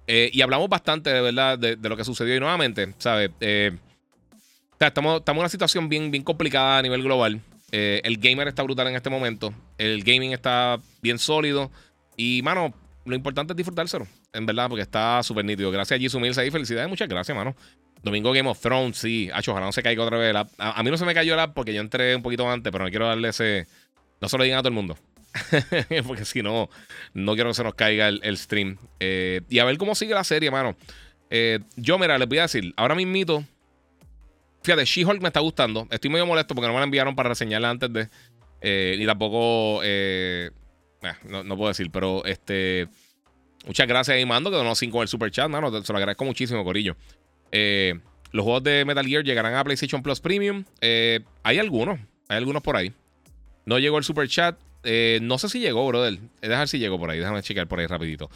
Eh, 0.06 0.30
y 0.32 0.40
hablamos 0.40 0.70
bastante 0.70 1.10
de 1.10 1.20
verdad 1.20 1.58
de, 1.58 1.76
lo 1.76 1.94
que 1.94 2.04
sucedió 2.04 2.34
y 2.34 2.40
nuevamente, 2.40 2.94
¿sabes? 2.96 3.32
Estamos, 4.88 5.18
estamos 5.18 5.40
en 5.40 5.42
una 5.42 5.48
situación 5.48 5.88
bien, 5.88 6.10
bien 6.10 6.22
complicada 6.22 6.78
a 6.78 6.82
nivel 6.82 7.02
global. 7.02 7.40
el 7.70 8.18
gamer 8.18 8.48
está 8.48 8.62
brutal 8.62 8.88
en 8.88 8.94
este 8.94 9.10
momento. 9.10 9.52
El 9.78 10.02
gaming 10.04 10.32
está 10.32 10.78
bien 11.02 11.18
sólido. 11.18 11.70
Y, 12.16 12.42
mano, 12.42 12.72
lo 13.04 13.14
importante 13.14 13.52
es 13.52 13.56
disfrutárselo, 13.56 14.06
en 14.32 14.46
verdad, 14.46 14.68
porque 14.68 14.82
está 14.82 15.22
súper 15.22 15.44
nítido. 15.44 15.70
Gracias 15.70 15.98
a 15.98 16.00
Jisoo 16.00 16.20
Mills 16.20 16.38
ahí, 16.38 16.50
felicidades, 16.50 16.88
muchas 16.88 17.08
gracias, 17.08 17.36
mano. 17.36 17.54
Domingo 18.02 18.32
Game 18.32 18.48
of 18.48 18.60
Thrones, 18.60 18.98
sí. 18.98 19.30
Hacho, 19.32 19.52
ojalá 19.52 19.66
no 19.66 19.72
se 19.72 19.82
caiga 19.82 20.02
otra 20.04 20.18
vez. 20.18 20.34
A, 20.58 20.82
mí 20.82 20.90
no 20.90 20.96
se 20.96 21.06
me 21.06 21.14
cayó 21.14 21.36
la 21.36 21.54
porque 21.54 21.72
yo 21.72 21.80
entré 21.80 22.14
un 22.14 22.22
poquito 22.22 22.48
antes, 22.48 22.70
pero 22.70 22.84
no 22.84 22.90
quiero 22.90 23.08
darle 23.08 23.28
ese. 23.28 23.66
No 24.20 24.28
se 24.28 24.38
lo 24.38 24.44
digan 24.44 24.58
a 24.58 24.62
todo 24.62 24.68
el 24.68 24.74
mundo. 24.74 24.98
porque 26.06 26.24
si 26.24 26.42
no, 26.42 26.68
no 27.14 27.34
quiero 27.34 27.50
que 27.50 27.54
se 27.54 27.64
nos 27.64 27.74
caiga 27.74 28.08
el, 28.08 28.36
stream. 28.36 28.76
Eh, 29.00 29.40
y 29.48 29.58
a 29.58 29.64
ver 29.64 29.78
cómo 29.78 29.94
sigue 29.94 30.14
la 30.14 30.22
serie, 30.22 30.50
mano. 30.50 30.76
Eh, 31.30 31.60
yo, 31.76 31.98
mira, 31.98 32.18
les 32.18 32.28
voy 32.28 32.38
a 32.38 32.42
decir, 32.42 32.74
ahora 32.76 32.94
mismito. 32.94 33.42
Fíjate, 34.64 34.84
She-Hulk 34.84 35.20
me 35.20 35.28
está 35.28 35.40
gustando. 35.40 35.86
Estoy 35.90 36.10
medio 36.10 36.26
molesto 36.26 36.54
porque 36.54 36.66
no 36.66 36.72
me 36.72 36.80
la 36.80 36.84
enviaron 36.84 37.14
para 37.14 37.28
reseñarla 37.28 37.70
antes 37.70 37.92
de. 37.92 38.08
Eh, 38.60 38.96
ni 38.98 39.06
tampoco. 39.06 39.80
no, 41.28 41.44
no, 41.44 41.56
puedo 41.56 41.68
decir, 41.68 41.90
pero 41.92 42.24
este. 42.24 42.88
Muchas 43.66 43.86
gracias 43.86 44.22
a 44.22 44.26
Mando 44.26 44.50
que 44.50 44.56
donó 44.56 44.74
5 44.74 45.02
el 45.02 45.08
super 45.08 45.30
chat, 45.30 45.48
mano. 45.48 45.70
Se 45.82 45.92
lo 45.92 45.98
agradezco 45.98 46.24
muchísimo, 46.24 46.64
Corillo. 46.64 46.96
Eh, 47.52 47.94
los 48.32 48.42
juegos 48.42 48.64
de 48.64 48.84
Metal 48.84 49.06
Gear 49.06 49.22
llegarán 49.22 49.54
a 49.54 49.62
PlayStation 49.62 50.02
Plus 50.02 50.20
Premium. 50.20 50.64
Eh, 50.80 51.20
hay 51.44 51.58
algunos, 51.60 52.00
hay 52.28 52.38
algunos 52.38 52.62
por 52.62 52.76
ahí. 52.76 52.92
No 53.64 53.78
llegó 53.78 53.96
el 53.96 54.02
super 54.02 54.28
chat. 54.28 54.58
Eh, 54.82 55.20
no 55.22 55.38
sé 55.38 55.48
si 55.48 55.60
llegó, 55.60 55.86
brother. 55.86 56.18
Dejar 56.42 56.66
si 56.66 56.78
llegó 56.78 56.98
por 56.98 57.10
ahí. 57.10 57.20
Déjame 57.20 57.42
checar 57.42 57.68
por 57.68 57.78
ahí 57.78 57.86
rapidito. 57.86 58.28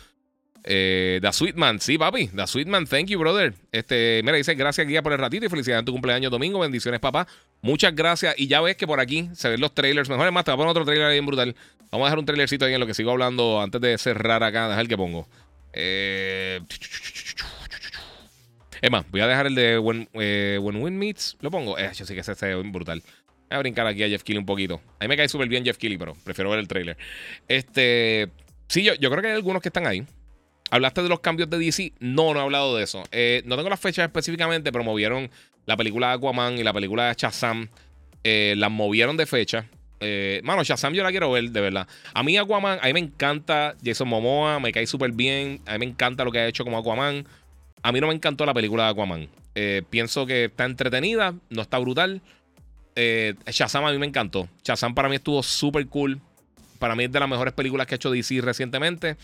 Eh, 0.70 1.19
The 1.23 1.32
Sweetman, 1.32 1.81
sí, 1.81 1.97
papi. 1.97 2.28
The 2.28 2.47
Sweetman, 2.47 2.86
thank 2.86 3.07
you, 3.07 3.19
brother. 3.19 3.55
Este, 3.73 4.20
mira, 4.23 4.36
dice 4.36 4.55
gracias, 4.55 4.86
guía, 4.86 5.03
por 5.03 5.15
el 5.15 5.19
ratito 5.19 5.47
y 5.47 5.49
felicidades 5.49 5.81
en 5.81 5.86
tu 5.86 5.93
cumpleaños 5.93 6.31
domingo. 6.31 6.59
Bendiciones, 6.59 7.01
papá. 7.01 7.27
Muchas 7.62 7.95
gracias. 7.95 8.35
Y 8.36 8.49
ya 8.49 8.61
ves 8.61 8.77
que 8.77 8.86
por 8.86 9.01
aquí 9.01 9.31
se 9.32 9.49
ven 9.49 9.62
los 9.62 9.73
trailers. 9.73 10.11
Mejor 10.11 10.27
es 10.27 10.32
más, 10.32 10.45
te 10.45 10.51
voy 10.51 10.57
a 10.57 10.59
poner 10.59 10.70
otro 10.73 10.85
trailer 10.85 11.07
ahí 11.07 11.16
en 11.16 11.24
brutal. 11.24 11.57
Vamos 11.90 12.05
a 12.05 12.09
dejar 12.09 12.19
un 12.19 12.27
trailercito 12.27 12.66
ahí 12.66 12.74
en 12.74 12.81
lo 12.81 12.86
que 12.86 12.93
sigo 12.93 13.11
hablando 13.11 13.62
antes 13.62 13.81
de 13.81 13.97
cerrar 13.97 14.43
acá. 14.43 14.69
Dejar 14.69 14.82
el 14.82 14.89
que 14.89 14.97
pongo. 14.99 15.27
Eh. 15.73 16.61
Es 18.82 18.90
más, 18.90 19.11
voy 19.11 19.23
a 19.23 19.27
dejar 19.27 19.47
el 19.47 19.55
de 19.55 19.78
When, 19.78 20.07
eh, 20.12 20.59
Win 20.61 20.99
Meets. 20.99 21.39
Lo 21.40 21.51
pongo. 21.51 21.78
Eh, 21.78 21.90
yo 21.95 22.05
sí 22.05 22.12
que 22.12 22.20
ese 22.20 22.35
se 22.35 22.55
brutal. 22.57 23.03
Voy 23.49 23.57
a 23.57 23.59
brincar 23.61 23.86
aquí 23.86 24.03
a 24.03 24.09
Jeff 24.09 24.23
Kelly 24.23 24.39
un 24.39 24.45
poquito. 24.45 24.82
A 25.01 25.05
mí 25.05 25.09
me 25.09 25.16
cae 25.16 25.31
súper 25.31 25.49
bien 25.49 25.65
Jeff 25.65 25.78
Kelly, 25.78 25.97
pero 25.97 26.15
prefiero 26.24 26.51
ver 26.51 26.59
el 26.59 26.69
trailer. 26.69 26.99
Este. 27.49 28.28
Sí, 28.69 28.82
yo 28.82 28.97
creo 28.99 29.23
que 29.23 29.28
hay 29.28 29.35
algunos 29.35 29.62
que 29.62 29.70
están 29.70 29.86
ahí. 29.86 30.05
¿Hablaste 30.70 31.03
de 31.03 31.09
los 31.09 31.20
cambios 31.20 31.49
de 31.49 31.59
DC? 31.59 31.93
No, 31.99 32.35
no 32.35 32.40
he 32.40 32.43
hablado 32.43 32.77
de 32.77 32.85
eso. 32.85 33.03
Eh, 33.11 33.43
no 33.47 33.57
tengo 33.57 33.70
las 33.70 33.81
fechas 33.81 34.05
específicamente, 34.05 34.70
pero 34.70 34.85
movieron 34.85 35.31
la 35.66 35.77
película 35.77 36.09
de 36.09 36.15
Aquaman 36.15 36.59
y 36.59 36.62
la 36.62 36.73
película 36.73 37.09
de 37.09 37.15
Shazam. 37.15 37.69
Eh, 38.23 38.55
las 38.57 38.70
movieron 38.70 39.16
de 39.16 39.27
fecha. 39.27 39.66
Eh, 40.01 40.40
mano, 40.45 40.62
Shazam 40.62 40.93
yo 40.93 41.03
la 41.03 41.11
quiero 41.11 41.31
ver, 41.31 41.51
de 41.51 41.61
verdad. 41.61 41.86
A 42.12 42.23
mí 42.23 42.36
Aquaman, 42.36 42.78
a 42.82 42.86
mí 42.86 42.93
me 42.93 43.01
encanta 43.01 43.77
Jason 43.82 44.09
Momoa, 44.09 44.61
me 44.61 44.70
cae 44.70 44.86
súper 44.86 45.12
bien. 45.12 45.61
A 45.66 45.73
mí 45.73 45.78
me 45.78 45.86
encanta 45.86 46.24
lo 46.24 46.31
que 46.31 46.39
ha 46.39 46.47
hecho 46.47 46.65
como 46.65 46.78
Aquaman. 46.78 47.27
A 47.82 47.93
mí 47.93 48.01
no 48.01 48.09
me 48.09 48.15
encantó 48.15 48.45
la 48.45 48.53
película 48.53 48.85
de 48.85 48.90
Aquaman. 48.90 49.28
pienso 49.89 50.27
que 50.27 50.45
está 50.45 50.66
entretenida, 50.66 51.35
no 51.49 51.62
está 51.62 51.78
brutal. 51.78 52.20
Shazam 52.95 53.86
a 53.86 53.93
mí 53.93 53.99
me 53.99 54.07
encantó. 54.07 54.49
Shazam 54.65 54.95
para 54.95 55.09
mí 55.09 55.16
estuvo 55.16 55.43
súper 55.43 55.86
cool. 55.86 56.20
Para 56.78 56.95
mí 56.95 57.05
es 57.05 57.12
de 57.12 57.20
las 57.20 57.28
mejores 57.28 57.55
películas 57.55 57.86
que 57.86 57.95
ha 57.95 57.97
hecho 57.97 58.11
DC 58.11 58.40
recientemente. 58.43 59.16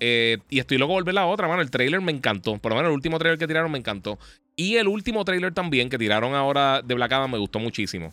Eh, 0.00 0.38
y 0.48 0.58
estoy 0.58 0.78
loco 0.78 0.94
volver 0.94 1.14
la 1.14 1.26
otra, 1.26 1.46
mano. 1.46 1.62
El 1.62 1.70
trailer 1.70 2.00
me 2.00 2.10
encantó. 2.10 2.58
Por 2.58 2.72
lo 2.72 2.76
menos 2.76 2.90
el 2.90 2.94
último 2.94 3.18
trailer 3.18 3.38
que 3.38 3.46
tiraron 3.46 3.70
me 3.70 3.78
encantó. 3.78 4.18
Y 4.56 4.76
el 4.76 4.88
último 4.88 5.24
trailer 5.24 5.52
también 5.52 5.88
que 5.88 5.98
tiraron 5.98 6.34
ahora 6.34 6.82
de 6.82 6.94
Black 6.94 7.12
me 7.28 7.38
gustó 7.38 7.58
muchísimo. 7.58 8.12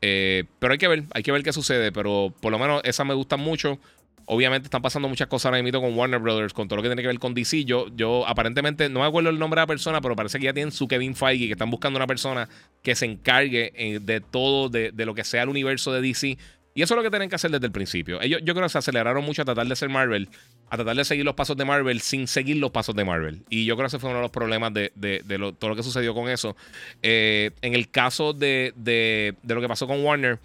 Eh, 0.00 0.44
pero 0.58 0.72
hay 0.72 0.78
que 0.78 0.88
ver, 0.88 1.04
hay 1.12 1.22
que 1.22 1.32
ver 1.32 1.42
qué 1.42 1.52
sucede. 1.52 1.92
Pero 1.92 2.32
por 2.40 2.52
lo 2.52 2.58
menos 2.58 2.80
esa 2.84 3.04
me 3.04 3.14
gusta 3.14 3.36
mucho. 3.36 3.78
Obviamente 4.26 4.68
están 4.68 4.80
pasando 4.80 5.06
muchas 5.06 5.26
cosas 5.26 5.46
ahora 5.46 5.62
mismo 5.62 5.82
con 5.82 5.98
Warner 5.98 6.18
Brothers, 6.18 6.54
con 6.54 6.66
todo 6.66 6.76
lo 6.76 6.82
que 6.82 6.88
tiene 6.88 7.02
que 7.02 7.08
ver 7.08 7.18
con 7.18 7.34
DC. 7.34 7.64
Yo, 7.64 7.88
yo 7.94 8.26
aparentemente, 8.26 8.88
no 8.88 9.00
me 9.00 9.06
acuerdo 9.06 9.28
el 9.28 9.38
nombre 9.38 9.58
de 9.58 9.62
la 9.62 9.66
persona, 9.66 10.00
pero 10.00 10.16
parece 10.16 10.38
que 10.38 10.46
ya 10.46 10.54
tienen 10.54 10.72
su 10.72 10.88
Kevin 10.88 11.14
Feige, 11.14 11.46
que 11.46 11.52
están 11.52 11.70
buscando 11.70 11.98
una 11.98 12.06
persona 12.06 12.48
que 12.82 12.94
se 12.94 13.04
encargue 13.04 13.72
eh, 13.74 13.98
de 14.00 14.20
todo, 14.20 14.70
de, 14.70 14.92
de, 14.92 15.04
lo 15.04 15.14
que 15.14 15.24
sea 15.24 15.42
el 15.42 15.50
universo 15.50 15.92
de 15.92 16.00
DC. 16.00 16.38
Y 16.76 16.82
eso 16.82 16.94
es 16.94 16.96
lo 16.96 17.04
que 17.04 17.10
tienen 17.10 17.28
que 17.28 17.36
hacer 17.36 17.52
desde 17.52 17.66
el 17.66 17.72
principio. 17.72 18.20
Ellos, 18.20 18.40
yo 18.42 18.52
creo 18.52 18.66
que 18.66 18.70
se 18.70 18.78
aceleraron 18.78 19.24
mucho 19.24 19.42
a 19.42 19.44
tratar 19.44 19.66
de 19.66 19.76
ser 19.76 19.88
Marvel, 19.88 20.28
a 20.68 20.76
tratar 20.76 20.96
de 20.96 21.04
seguir 21.04 21.24
los 21.24 21.36
pasos 21.36 21.56
de 21.56 21.64
Marvel 21.64 22.00
sin 22.00 22.26
seguir 22.26 22.56
los 22.56 22.72
pasos 22.72 22.96
de 22.96 23.04
Marvel. 23.04 23.44
Y 23.48 23.64
yo 23.64 23.76
creo 23.76 23.84
que 23.84 23.88
ese 23.88 24.00
fue 24.00 24.10
uno 24.10 24.18
de 24.18 24.22
los 24.22 24.32
problemas 24.32 24.74
de, 24.74 24.90
todo 25.60 25.70
lo 25.70 25.76
que 25.76 25.84
sucedió 25.84 26.14
con 26.14 26.28
eso. 26.28 26.56
Eh, 27.00 27.52
en 27.62 27.74
el 27.74 27.90
caso 27.90 28.32
de, 28.32 28.72
lo 29.44 29.60
que 29.60 29.68
pasó 29.68 29.86
con 29.86 30.04
Warner, 30.04 30.40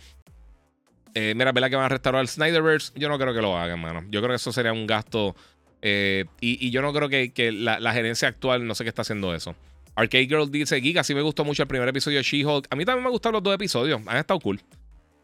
eh, 1.15 1.33
mira, 1.35 1.51
¿verdad 1.51 1.71
que 1.71 1.75
van 1.75 1.85
a 1.85 1.89
restaurar 1.89 2.21
el 2.21 2.27
Snyderverse? 2.27 2.91
Yo 2.95 3.09
no 3.09 3.17
creo 3.17 3.33
que 3.33 3.41
lo 3.41 3.57
hagan, 3.57 3.79
mano. 3.79 4.03
Yo 4.11 4.19
creo 4.21 4.29
que 4.29 4.35
eso 4.35 4.53
sería 4.53 4.71
un 4.71 4.85
gasto. 4.85 5.35
Eh, 5.81 6.25
y, 6.41 6.69
yo 6.69 6.83
no 6.83 6.93
creo 6.93 7.09
que, 7.09 7.51
la, 7.51 7.79
la, 7.79 7.91
gerencia 7.91 8.27
actual, 8.27 8.67
no 8.67 8.75
sé 8.75 8.83
qué 8.83 8.89
está 8.89 9.01
haciendo 9.01 9.33
eso. 9.33 9.55
Arcade 9.95 10.27
Girl 10.27 10.51
dice: 10.51 10.79
Giga, 10.79 11.03
sí 11.03 11.15
me 11.15 11.23
gustó 11.23 11.43
mucho 11.43 11.63
el 11.63 11.67
primer 11.67 11.89
episodio 11.89 12.19
de 12.19 12.23
She-Hulk. 12.23 12.67
A 12.69 12.75
mí 12.75 12.85
también 12.85 13.03
me 13.03 13.09
gustaron 13.09 13.33
los 13.33 13.43
dos 13.43 13.55
episodios. 13.55 13.99
Han 14.05 14.17
estado 14.17 14.39
cool 14.39 14.61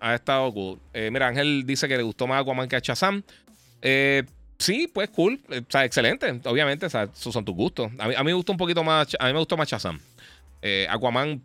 ha 0.05 0.15
estado 0.15 0.53
cool. 0.53 0.79
Eh, 0.93 1.09
mira, 1.11 1.27
Ángel 1.27 1.63
dice 1.65 1.87
que 1.87 1.97
le 1.97 2.03
gustó 2.03 2.27
más 2.27 2.41
Aquaman 2.41 2.69
que 2.69 2.75
a 2.75 2.79
Shazam. 2.79 3.23
Eh, 3.81 4.23
sí, 4.59 4.87
pues 4.93 5.09
cool. 5.09 5.39
Eh, 5.49 5.61
o 5.67 5.71
sea, 5.71 5.83
excelente. 5.83 6.39
Obviamente, 6.45 6.85
o 6.85 6.89
sea, 6.89 7.03
esos 7.03 7.33
son 7.33 7.43
tus 7.43 7.55
gustos. 7.55 7.91
A 7.97 8.07
mí, 8.07 8.13
a 8.15 8.19
mí, 8.19 8.25
me 8.25 8.33
gustó 8.33 8.51
un 8.51 8.57
poquito 8.59 8.83
más. 8.83 9.15
A 9.19 9.25
mí 9.25 9.33
me 9.33 9.39
gustó 9.39 9.57
más 9.57 9.67
Shazam. 9.67 9.99
Aquaman, 10.89 11.41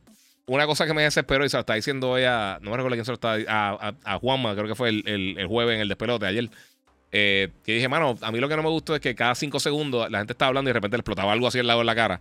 una 0.46 0.66
cosa 0.66 0.86
que 0.86 0.94
me 0.94 1.02
desesperó 1.02 1.44
y 1.44 1.48
se 1.48 1.56
lo 1.56 1.60
está 1.60 1.74
diciendo 1.74 2.10
hoy 2.10 2.24
a. 2.24 2.58
No 2.60 2.70
me 2.70 2.76
recuerdo 2.76 2.96
quién 2.96 3.04
se 3.06 3.12
lo 3.12 3.14
está. 3.14 3.36
A, 3.48 3.94
a, 4.04 4.18
Juanma, 4.18 4.54
creo 4.54 4.66
que 4.66 4.74
fue 4.74 4.90
el, 4.90 5.04
el, 5.06 5.38
el 5.38 5.46
jueves 5.46 5.76
en 5.76 5.80
el 5.80 5.88
despelote 5.88 6.26
ayer. 6.26 6.50
Eh, 7.12 7.48
que 7.64 7.74
dije, 7.74 7.88
mano, 7.88 8.16
a 8.20 8.30
mí 8.30 8.38
lo 8.38 8.48
que 8.48 8.56
no 8.56 8.62
me 8.62 8.68
gustó 8.68 8.94
es 8.94 9.00
que 9.00 9.14
cada 9.14 9.34
cinco 9.34 9.58
segundos 9.58 10.08
la 10.10 10.18
gente 10.18 10.32
estaba 10.32 10.48
hablando 10.48 10.68
y 10.68 10.70
de 10.70 10.74
repente 10.74 10.96
le 10.96 11.00
explotaba 11.00 11.32
algo 11.32 11.48
así 11.48 11.58
al 11.58 11.66
lado 11.66 11.80
de 11.80 11.84
la 11.84 11.94
cara. 11.94 12.20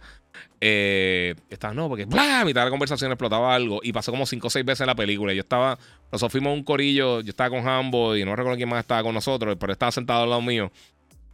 Eh, 0.59 1.35
estaba, 1.49 1.73
no, 1.73 1.87
porque 1.87 2.05
¡bla! 2.05 2.41
a 2.41 2.45
mitad 2.45 2.61
de 2.61 2.65
la 2.65 2.71
conversación 2.71 3.11
explotaba 3.11 3.53
algo 3.53 3.81
y 3.83 3.93
pasó 3.93 4.11
como 4.11 4.25
cinco 4.25 4.47
o 4.47 4.49
seis 4.49 4.65
veces 4.65 4.81
en 4.81 4.87
la 4.87 4.95
película. 4.95 5.33
Yo 5.33 5.41
estaba, 5.41 5.77
nosotros 6.11 6.31
fuimos 6.31 6.53
un 6.53 6.63
corillo, 6.63 7.21
yo 7.21 7.29
estaba 7.29 7.49
con 7.51 7.67
Hambo 7.67 8.15
y 8.15 8.25
no 8.25 8.35
recuerdo 8.35 8.57
quién 8.57 8.69
más 8.69 8.79
estaba 8.79 9.03
con 9.03 9.13
nosotros, 9.13 9.57
pero 9.59 9.73
estaba 9.73 9.91
sentado 9.91 10.23
al 10.23 10.29
lado 10.29 10.41
mío. 10.41 10.71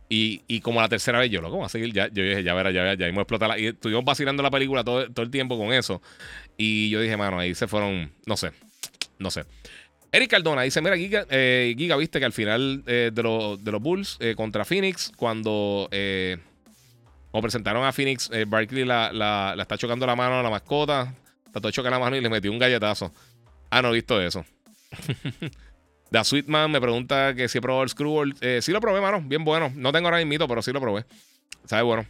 Y, 0.07 0.43
y 0.47 0.59
como 0.59 0.81
la 0.81 0.89
tercera 0.89 1.17
vez, 1.17 1.31
yo, 1.31 1.41
loco, 1.41 1.57
va 1.57 1.65
a 1.65 1.69
seguir, 1.69 1.91
ya, 1.91 2.07
yo 2.09 2.23
dije, 2.23 2.43
ya 2.43 2.53
verá, 2.53 2.71
ya 2.71 2.83
verá, 2.83 2.93
ya, 2.95 3.07
hemos 3.07 3.21
explotado. 3.21 3.57
Y 3.57 3.67
estuvimos 3.67 4.05
vacilando 4.05 4.43
la 4.43 4.51
película 4.51 4.83
todo, 4.83 5.09
todo 5.11 5.25
el 5.25 5.31
tiempo 5.31 5.57
con 5.57 5.73
eso. 5.73 6.01
Y 6.57 6.89
yo 6.89 7.01
dije, 7.01 7.17
mano, 7.17 7.39
ahí 7.39 7.55
se 7.55 7.67
fueron, 7.67 8.11
no 8.25 8.37
sé, 8.37 8.51
no 9.17 9.31
sé. 9.31 9.45
Eric 10.15 10.31
Cardona 10.31 10.61
dice: 10.61 10.81
Mira, 10.81 10.95
Giga, 10.95 11.25
eh, 11.29 11.75
Giga 11.77 11.97
viste 11.97 12.19
que 12.19 12.25
al 12.25 12.31
final 12.31 12.83
eh, 12.87 13.11
de, 13.13 13.57
de, 13.59 13.71
los 13.71 13.81
Bulls 13.81 14.15
eh, 14.21 14.33
contra 14.33 14.63
Phoenix, 14.63 15.11
cuando, 15.17 15.89
como 17.31 17.41
presentaron 17.41 17.83
a 17.83 17.91
Phoenix, 17.91 18.31
Barkley 18.47 18.85
la, 18.85 19.11
la, 19.11 19.55
está 19.59 19.77
chocando 19.77 20.05
la 20.05 20.15
mano 20.15 20.39
a 20.39 20.43
la 20.43 20.49
mascota, 20.49 21.13
trató 21.51 21.67
de 21.67 21.73
chocar 21.73 21.91
la 21.91 21.99
mano 21.99 22.15
y 22.15 22.21
le 22.21 22.29
metió 22.29 22.49
un 22.49 22.59
galletazo. 22.59 23.11
Ah, 23.69 23.81
no 23.81 23.89
he 23.89 23.93
visto 23.93 24.21
eso. 24.21 24.45
The 26.11 26.23
Sweetman 26.23 26.71
me 26.71 26.79
pregunta 26.79 27.33
que 27.35 27.49
si 27.49 27.57
he 27.57 27.61
probado 27.61 27.83
el 27.83 27.89
Screwball. 27.89 28.35
sí 28.61 28.71
lo 28.71 28.79
probé, 28.79 29.01
mano. 29.01 29.21
Bien 29.21 29.43
bueno. 29.43 29.73
No 29.75 29.91
tengo 29.91 30.07
ahora 30.07 30.23
mismo, 30.23 30.47
pero 30.47 30.61
sí 30.61 30.71
lo 30.71 30.79
probé. 30.79 31.03
¿Sabe? 31.65 31.83
Bueno. 31.83 32.05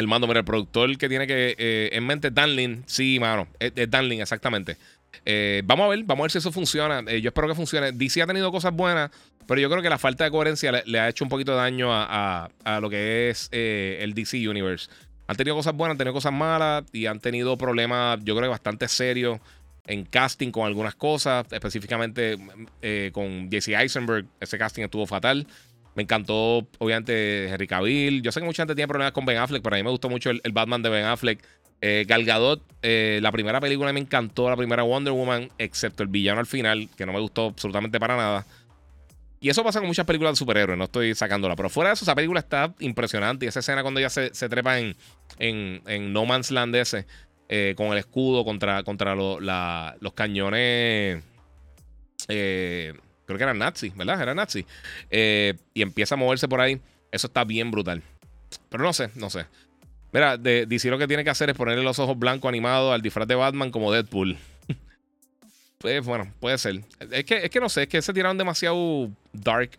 El 0.00 0.08
mando, 0.08 0.26
mira, 0.26 0.40
el 0.40 0.46
productor 0.46 0.96
que 0.96 1.10
tiene 1.10 1.26
que 1.26 1.90
en 1.92 2.06
mente 2.06 2.30
Danlin. 2.30 2.84
Sí, 2.86 3.18
mano. 3.20 3.48
Es, 3.58 3.72
Danlin, 3.90 4.22
exactamente. 4.22 4.78
Eh, 5.26 5.60
vamos 5.66 5.84
a 5.84 5.88
ver, 5.90 6.04
vamos 6.04 6.22
a 6.22 6.24
ver 6.24 6.30
si 6.30 6.38
eso 6.38 6.50
funciona. 6.50 7.02
yo 7.02 7.28
espero 7.28 7.46
que 7.48 7.54
funcione. 7.54 7.92
DC 7.92 8.22
ha 8.22 8.26
tenido 8.26 8.50
cosas 8.50 8.72
buenas, 8.72 9.10
pero 9.46 9.60
yo 9.60 9.68
creo 9.68 9.82
que 9.82 9.90
la 9.90 9.98
falta 9.98 10.24
de 10.24 10.30
coherencia 10.30 10.72
le, 10.72 10.98
ha 10.98 11.10
hecho 11.10 11.22
un 11.22 11.28
poquito 11.28 11.52
de 11.52 11.58
daño 11.58 11.88
a, 11.92 12.48
lo 12.80 12.88
que 12.88 13.28
es 13.28 13.50
el 13.52 14.14
DC 14.14 14.48
Universe. 14.48 14.88
Han 15.26 15.36
tenido 15.36 15.54
cosas 15.54 15.74
buenas, 15.74 15.92
han 15.92 15.98
tenido 15.98 16.14
cosas 16.14 16.32
malas 16.32 16.84
y 16.92 17.04
han 17.04 17.20
tenido 17.20 17.58
problemas, 17.58 18.18
yo 18.24 18.34
creo 18.34 18.46
que 18.46 18.52
bastante 18.52 18.88
serios 18.88 19.38
en 19.86 20.04
casting 20.04 20.50
con 20.50 20.66
algunas 20.66 20.94
cosas, 20.94 21.46
específicamente 21.50 22.38
eh, 22.80 23.10
con 23.12 23.50
Jesse 23.50 23.68
Eisenberg. 23.68 24.24
Ese 24.40 24.56
casting 24.56 24.84
estuvo 24.84 25.06
fatal. 25.06 25.46
Me 25.94 26.04
encantó, 26.04 26.68
obviamente, 26.78 27.48
Henry 27.48 27.66
Cavill. 27.66 28.22
Yo 28.22 28.32
sé 28.32 28.40
que 28.40 28.46
mucha 28.46 28.62
gente 28.62 28.74
tiene 28.74 28.88
problemas 28.88 29.12
con 29.12 29.24
Ben 29.24 29.38
Affleck, 29.38 29.62
pero 29.62 29.76
a 29.76 29.78
mí 29.78 29.82
me 29.82 29.90
gustó 29.90 30.08
mucho 30.08 30.30
el, 30.30 30.40
Batman 30.52 30.82
de 30.82 30.88
Ben 30.88 31.04
Affleck. 31.04 31.42
Eh, 31.82 32.06
eh, 32.82 33.18
la 33.22 33.32
primera 33.32 33.60
película 33.60 33.92
me 33.92 34.00
encantó, 34.00 34.48
la 34.48 34.56
primera 34.56 34.82
Wonder 34.82 35.12
Woman, 35.12 35.48
excepto 35.58 36.02
el 36.02 36.08
villano 36.08 36.40
al 36.40 36.46
final, 36.46 36.88
que 36.96 37.06
no 37.06 37.12
me 37.12 37.20
gustó 37.20 37.46
absolutamente 37.46 37.98
para 37.98 38.16
nada. 38.16 38.46
Y 39.40 39.48
eso 39.48 39.64
pasa 39.64 39.78
con 39.78 39.88
muchas 39.88 40.04
películas 40.04 40.34
de 40.34 40.36
superhéroes, 40.36 40.78
no 40.78 40.84
estoy 40.84 41.14
sacándola. 41.14 41.56
Pero 41.56 41.70
fuera 41.70 41.90
de 41.90 41.94
eso, 41.94 42.04
esa 42.04 42.14
película 42.14 42.40
está 42.40 42.74
impresionante. 42.78 43.46
Y 43.46 43.48
esa 43.48 43.60
escena 43.60 43.80
cuando 43.82 43.98
ella 43.98 44.10
se, 44.10 44.30
trepa 44.30 44.78
en, 44.78 44.94
en, 45.38 46.12
No 46.12 46.26
Man's 46.26 46.50
Land 46.50 46.76
ese, 46.76 47.06
eh, 47.48 47.74
con 47.74 47.88
el 47.88 47.98
escudo 47.98 48.44
contra, 48.44 48.82
contra 48.82 49.14
los 49.14 50.12
cañones. 50.14 51.24
Eh, 52.28 52.92
creo 53.30 53.38
que 53.38 53.44
eran 53.44 53.58
nazi, 53.58 53.90
¿verdad? 53.94 54.20
Era 54.20 54.34
nazi. 54.34 54.66
Eh, 55.10 55.54
y 55.72 55.82
empieza 55.82 56.14
a 56.14 56.18
moverse 56.18 56.48
por 56.48 56.60
ahí. 56.60 56.80
Eso 57.12 57.28
está 57.28 57.44
bien 57.44 57.70
brutal. 57.70 58.02
Pero 58.68 58.82
no 58.82 58.92
sé, 58.92 59.10
no 59.14 59.30
sé. 59.30 59.46
Mira, 60.12 60.36
de, 60.36 60.66
lo 60.84 60.98
que 60.98 61.06
tiene 61.06 61.22
que 61.22 61.30
hacer 61.30 61.50
es 61.50 61.56
ponerle 61.56 61.84
los 61.84 61.98
ojos 61.98 62.18
blancos 62.18 62.48
animados 62.48 62.92
al 62.92 63.02
disfraz 63.02 63.28
de 63.28 63.36
Batman 63.36 63.70
como 63.70 63.92
Deadpool. 63.92 64.36
Pues 65.78 66.04
bueno, 66.04 66.30
puede 66.40 66.58
ser. 66.58 66.82
Es 67.10 67.24
que, 67.24 67.38
es 67.38 67.48
que 67.48 67.58
no 67.58 67.70
sé, 67.70 67.84
es 67.84 67.88
que 67.88 68.02
se 68.02 68.12
tiraron 68.12 68.36
demasiado 68.36 69.08
dark 69.32 69.78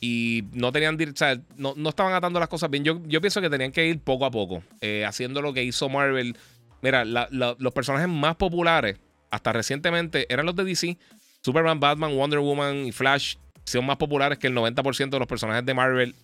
y 0.00 0.44
no 0.52 0.72
tenían, 0.72 0.96
o 0.98 1.16
sea, 1.16 1.38
no, 1.58 1.74
no, 1.76 1.90
estaban 1.90 2.14
atando 2.14 2.40
las 2.40 2.48
cosas 2.48 2.70
bien. 2.70 2.82
Yo, 2.82 3.02
yo 3.06 3.20
pienso 3.20 3.42
que 3.42 3.50
tenían 3.50 3.70
que 3.70 3.86
ir 3.86 4.00
poco 4.00 4.24
a 4.24 4.30
poco, 4.30 4.62
eh, 4.80 5.04
haciendo 5.06 5.42
lo 5.42 5.52
que 5.52 5.62
hizo 5.62 5.90
Marvel. 5.90 6.34
Mira, 6.80 7.04
los 7.04 7.72
personajes 7.74 8.08
más 8.08 8.36
populares, 8.36 8.96
hasta 9.30 9.52
recientemente, 9.52 10.26
eran 10.32 10.46
los 10.46 10.56
de 10.56 10.64
DC. 10.64 10.96
Superman, 11.44 11.78
Batman, 11.78 12.16
Wonder 12.16 12.38
Woman 12.38 12.86
y 12.86 12.92
Flash 12.92 13.36
son 13.64 13.84
más 13.84 13.98
populares 13.98 14.38
que 14.38 14.46
el 14.46 14.54
90% 14.54 15.10
de 15.10 15.18
los 15.18 15.28
personajes 15.28 15.64
de 15.66 15.74
Marvel 15.74 16.14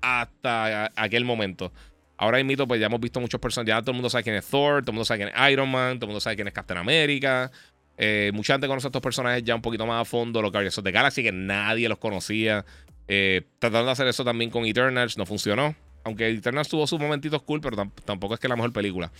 hasta 0.00 0.90
aquel 0.96 1.26
momento. 1.26 1.72
Ahora 2.16 2.38
hay 2.38 2.44
mito, 2.44 2.66
pues 2.66 2.80
ya 2.80 2.86
hemos 2.86 3.00
visto 3.00 3.20
muchos 3.20 3.38
personajes. 3.38 3.68
Ya 3.68 3.80
todo 3.82 3.90
el 3.90 3.96
mundo 3.96 4.08
sabe 4.08 4.24
quién 4.24 4.36
es 4.36 4.46
Thor, 4.46 4.82
todo 4.82 4.92
el 4.92 4.94
mundo 4.94 5.04
sabe 5.04 5.24
quién 5.24 5.32
es 5.34 5.52
Iron 5.52 5.70
Man, 5.70 5.98
todo 5.98 6.06
el 6.06 6.08
mundo 6.08 6.20
sabe 6.20 6.36
quién 6.36 6.48
es 6.48 6.54
Captain 6.54 6.78
America. 6.78 7.50
Eh, 7.98 8.30
mucha 8.32 8.54
gente 8.54 8.66
conoce 8.66 8.86
a 8.86 8.88
estos 8.88 9.02
personajes 9.02 9.44
ya 9.44 9.54
un 9.54 9.60
poquito 9.60 9.86
más 9.86 10.00
a 10.00 10.04
fondo. 10.06 10.40
Los 10.40 10.52
Guardians 10.52 10.78
of 10.78 10.84
the 10.84 10.92
Galaxy, 10.92 11.22
que 11.22 11.32
nadie 11.32 11.88
los 11.88 11.98
conocía. 11.98 12.64
Eh, 13.08 13.42
tratando 13.58 13.86
de 13.86 13.92
hacer 13.92 14.06
eso 14.06 14.24
también 14.24 14.50
con 14.50 14.64
Eternals, 14.64 15.18
no 15.18 15.26
funcionó. 15.26 15.74
Aunque 16.04 16.28
Eternals 16.28 16.68
tuvo 16.68 16.86
sus 16.86 16.98
momentitos 16.98 17.42
cool, 17.42 17.60
pero 17.60 17.90
tampoco 18.06 18.34
es 18.34 18.40
que 18.40 18.48
la 18.48 18.56
mejor 18.56 18.72
película. 18.72 19.12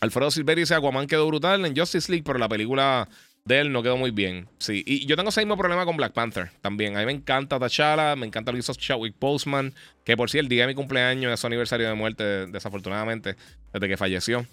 Alfredo 0.00 0.30
Silveri 0.30 0.62
dice: 0.62 0.74
Aquaman 0.74 1.06
quedó 1.06 1.26
brutal 1.26 1.64
en 1.66 1.76
Justice 1.76 2.12
League, 2.12 2.24
pero 2.24 2.38
la 2.38 2.48
película 2.48 3.08
de 3.46 3.60
él 3.60 3.72
no 3.72 3.82
quedó 3.82 3.96
muy 3.96 4.10
bien. 4.10 4.48
Sí, 4.58 4.82
y 4.84 5.06
yo 5.06 5.16
tengo 5.16 5.30
ese 5.30 5.40
mismo 5.40 5.56
problema 5.56 5.84
con 5.84 5.96
Black 5.96 6.12
Panther 6.12 6.50
también. 6.60 6.96
A 6.96 7.00
mí 7.00 7.06
me 7.06 7.12
encanta 7.12 7.58
T'Challa, 7.58 8.16
me 8.16 8.26
encanta 8.26 8.50
lo 8.50 8.56
que 8.56 8.60
hizo 8.60 8.74
Chadwick 8.74 9.14
Postman, 9.14 9.72
que 10.04 10.16
por 10.16 10.28
si 10.28 10.38
el 10.38 10.48
día 10.48 10.62
de 10.62 10.68
mi 10.68 10.74
cumpleaños 10.74 11.32
es 11.32 11.40
su 11.40 11.46
aniversario 11.46 11.88
de 11.88 11.94
muerte, 11.94 12.46
desafortunadamente, 12.48 13.36
desde 13.72 13.88
que 13.88 13.96
falleció. 13.96 14.46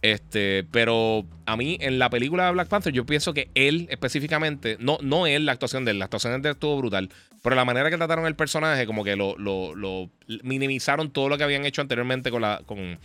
Este, 0.00 0.64
pero 0.70 1.26
a 1.46 1.56
mí 1.56 1.76
en 1.80 1.98
la 1.98 2.08
película 2.08 2.46
de 2.46 2.52
Black 2.52 2.68
Panther, 2.68 2.92
yo 2.92 3.04
pienso 3.04 3.34
que 3.34 3.50
él 3.56 3.88
específicamente, 3.90 4.76
no, 4.78 4.98
no 5.02 5.26
él, 5.26 5.44
la 5.44 5.52
actuación 5.52 5.84
de 5.84 5.90
él, 5.90 5.98
la 5.98 6.04
actuación 6.04 6.40
de 6.40 6.48
él 6.48 6.54
estuvo 6.54 6.78
brutal, 6.78 7.10
pero 7.42 7.56
la 7.56 7.64
manera 7.64 7.90
que 7.90 7.96
trataron 7.96 8.26
el 8.26 8.36
personaje, 8.36 8.86
como 8.86 9.02
que 9.02 9.16
lo, 9.16 9.36
lo, 9.36 10.10
minimizaron 10.44 11.10
todo 11.10 11.28
lo 11.28 11.36
que 11.36 11.42
habían 11.42 11.66
hecho 11.66 11.80
anteriormente 11.80 12.30
con 12.30 12.42
la 12.42 12.62
con, 12.64 13.00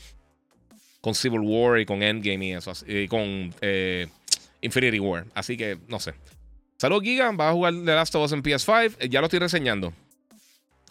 con 1.00 1.16
Civil 1.16 1.40
War 1.40 1.80
y 1.80 1.86
con 1.88 2.04
Endgame 2.04 2.46
y 2.46 2.52
eso, 2.52 2.74
y 2.86 3.08
con 3.08 3.56
eh, 3.62 4.08
Infinity 4.62 5.00
War. 5.00 5.26
Así 5.34 5.58
que, 5.58 5.78
no 5.88 6.00
sé. 6.00 6.14
Salud, 6.78 7.02
Giga. 7.04 7.32
Va 7.32 7.50
a 7.50 7.54
jugar 7.54 7.74
The 7.74 7.96
Last 7.96 8.16
of 8.16 8.26
Us 8.26 8.32
en 8.32 8.44
PS5. 8.44 9.10
Ya 9.10 9.20
lo 9.20 9.28
estoy 9.28 9.40
reseñando. 9.40 9.94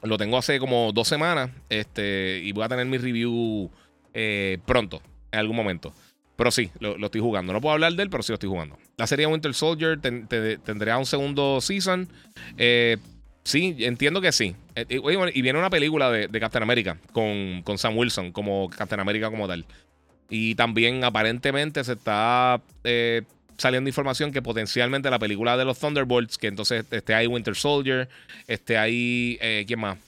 Lo 0.03 0.17
tengo 0.19 0.39
hace 0.39 0.59
como 0.59 0.93
dos 0.93 1.09
semanas. 1.09 1.51
Este, 1.69 2.41
y 2.45 2.53
voy 2.53 2.65
a 2.65 2.69
tener 2.69 2.87
mi 2.87 2.99
review 2.99 3.71
eh, 4.15 4.59
pronto 4.67 5.03
en 5.33 5.41
algún 5.41 5.57
momento. 5.57 5.93
Pero 6.37 6.51
sí, 6.51 6.71
lo, 6.81 6.97
estoy 7.05 7.21
jugando. 7.21 7.53
No 7.53 7.61
puedo 7.61 7.75
hablar 7.75 7.93
de 7.93 8.03
él, 8.03 8.09
pero 8.09 8.23
sí 8.23 8.33
lo 8.33 8.35
estoy 8.35 8.49
jugando. 8.49 8.79
La 8.97 9.07
serie 9.07 9.27
Winter 9.27 9.53
Soldier 9.53 10.01
tendría 10.01 10.97
un 10.97 11.05
segundo 11.05 11.61
season. 11.61 12.09
Eh, 12.57 12.97
sí, 13.45 13.77
entiendo 13.81 14.23
que 14.23 14.33
sí. 14.33 14.57
Eh, 14.75 14.87
y 15.35 15.43
viene 15.43 15.59
una 15.59 15.69
película 15.69 16.11
de, 16.11 16.41
Captain 16.41 16.63
America 16.63 16.97
con, 17.13 17.61
con, 17.63 17.77
Sam 17.77 17.99
Wilson 17.99 18.33
como 18.33 18.71
Captain 18.71 19.01
America 19.01 19.29
como 19.29 19.47
tal. 19.47 19.67
Y 20.31 20.55
también 20.55 21.05
aparentemente 21.05 21.85
se 21.85 21.93
está 21.93 22.63
eh, 22.85 23.23
saliendo 23.61 23.89
información 23.89 24.33
que 24.33 24.43
potencialmente 24.43 25.11
la 25.11 25.19
película 25.19 25.57
de 25.57 25.65
los 25.65 25.79
Thunderbolts, 25.79 26.39
que 26.39 26.49
entonces 26.49 26.85
esté 26.91 27.15
ahí 27.15 27.27
Winter 27.27 27.55
Soldier, 27.55 28.09
esté 28.47 28.77
ahí, 28.79 29.39
¿quién 29.67 29.81
más? 29.81 29.99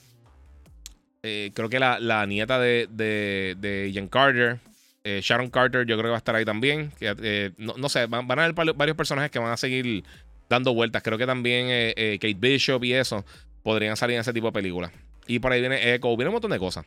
creo 1.23 1.69
que 1.69 1.79
la, 1.79 2.27
nieta 2.27 2.59
de, 2.59 2.89
de, 2.91 3.55
de 3.61 3.91
Jen 3.93 4.09
Carter, 4.09 4.59
eh, 5.05 5.21
Sharon 5.21 5.51
Carter, 5.51 5.85
yo 5.85 5.97
creo 5.97 6.05
que 6.05 6.11
va 6.11 6.17
a 6.17 6.19
estar 6.19 6.35
ahí 6.35 6.45
también. 6.45 6.93
Eh, 7.01 7.51
no, 7.59 7.89
sé, 7.89 8.07
van, 8.07 8.31
a 8.31 8.45
haber 8.45 8.55
varios 8.55 8.97
personajes 8.97 9.31
que 9.31 9.39
van 9.39 9.51
a 9.51 9.57
seguir 9.57 10.05
dando 10.49 10.75
vueltas. 10.75 11.03
Creo 11.03 11.19
que 11.19 11.27
también 11.27 11.67
eh, 11.69 12.19
Kate 12.21 12.37
Bishop 12.39 12.85
y 12.85 12.95
eso 12.95 13.25
podrían 13.63 13.97
salir 13.97 14.15
en 14.15 14.21
ese 14.21 14.33
tipo 14.33 14.47
de 14.47 14.53
películas. 14.53 14.93
Y 15.27 15.39
por 15.39 15.53
ahí 15.53 15.61
viene 15.61 15.95
Echo, 15.95 16.17
viene 16.17 16.29
un 16.29 16.35
montón 16.35 16.51
de 16.51 16.59
cosas. 16.59 16.85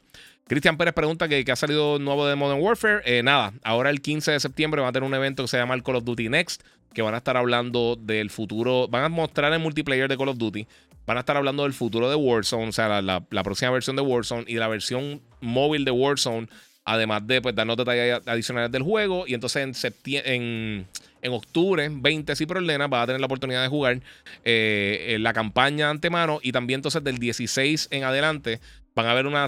Cristian 0.47 0.77
Pérez 0.77 0.93
pregunta 0.93 1.27
que, 1.27 1.43
ha 1.49 1.55
salido 1.55 1.99
nuevo 1.99 2.27
de 2.27 2.35
Modern 2.35 2.61
Warfare. 2.61 3.23
nada, 3.23 3.53
ahora 3.63 3.89
el 3.89 4.01
15 4.01 4.31
de 4.31 4.39
septiembre 4.39 4.81
va 4.81 4.89
a 4.89 4.91
tener 4.91 5.07
un 5.07 5.13
evento 5.13 5.43
que 5.43 5.47
se 5.47 5.57
llama 5.57 5.73
el 5.73 5.83
Call 5.83 5.95
of 5.95 6.03
Duty 6.03 6.29
Next, 6.29 6.63
que 6.93 7.01
van 7.01 7.13
a 7.13 7.17
estar 7.17 7.37
hablando 7.37 7.95
del 7.95 8.29
futuro, 8.29 8.87
van 8.87 9.03
a 9.03 9.09
mostrar 9.09 9.51
el 9.53 9.59
multiplayer 9.59 10.07
de 10.09 10.17
Call 10.17 10.29
of 10.29 10.37
Duty, 10.37 10.67
van 11.05 11.17
a 11.17 11.21
estar 11.21 11.37
hablando 11.37 11.63
del 11.63 11.73
futuro 11.73 12.09
de 12.09 12.15
Warzone, 12.15 12.69
o 12.69 12.71
sea, 12.71 13.01
la 13.01 13.43
próxima 13.43 13.71
versión 13.71 13.95
de 13.95 14.01
Warzone 14.01 14.45
y 14.47 14.55
la 14.55 14.67
versión 14.67 15.21
móvil 15.41 15.85
de 15.85 15.91
Warzone 15.91 16.47
Además 16.85 17.25
de 17.25 17.41
pues, 17.41 17.55
darnos 17.55 17.77
detalles 17.77 18.21
adicionales 18.27 18.71
del 18.71 18.83
juego. 18.83 19.25
Y 19.27 19.33
entonces 19.33 19.91
en, 20.03 20.21
en, 20.25 20.87
en 21.25 21.33
octubre, 21.33 21.89
20 21.91 22.35
si 22.35 22.45
problemas, 22.45 22.87
va 22.93 23.01
a 23.01 23.07
tener 23.07 23.19
la 23.19 23.25
oportunidad 23.25 23.63
de 23.63 23.67
jugar 23.67 23.99
eh, 24.43 25.17
la 25.19 25.33
campaña 25.33 25.89
antemano. 25.89 26.39
Y 26.43 26.51
también 26.51 26.77
entonces 26.77 27.03
del 27.03 27.17
16 27.17 27.87
en 27.89 28.03
adelante 28.03 28.59
van 28.93 29.07
a 29.07 29.11
haber 29.11 29.25
una, 29.25 29.47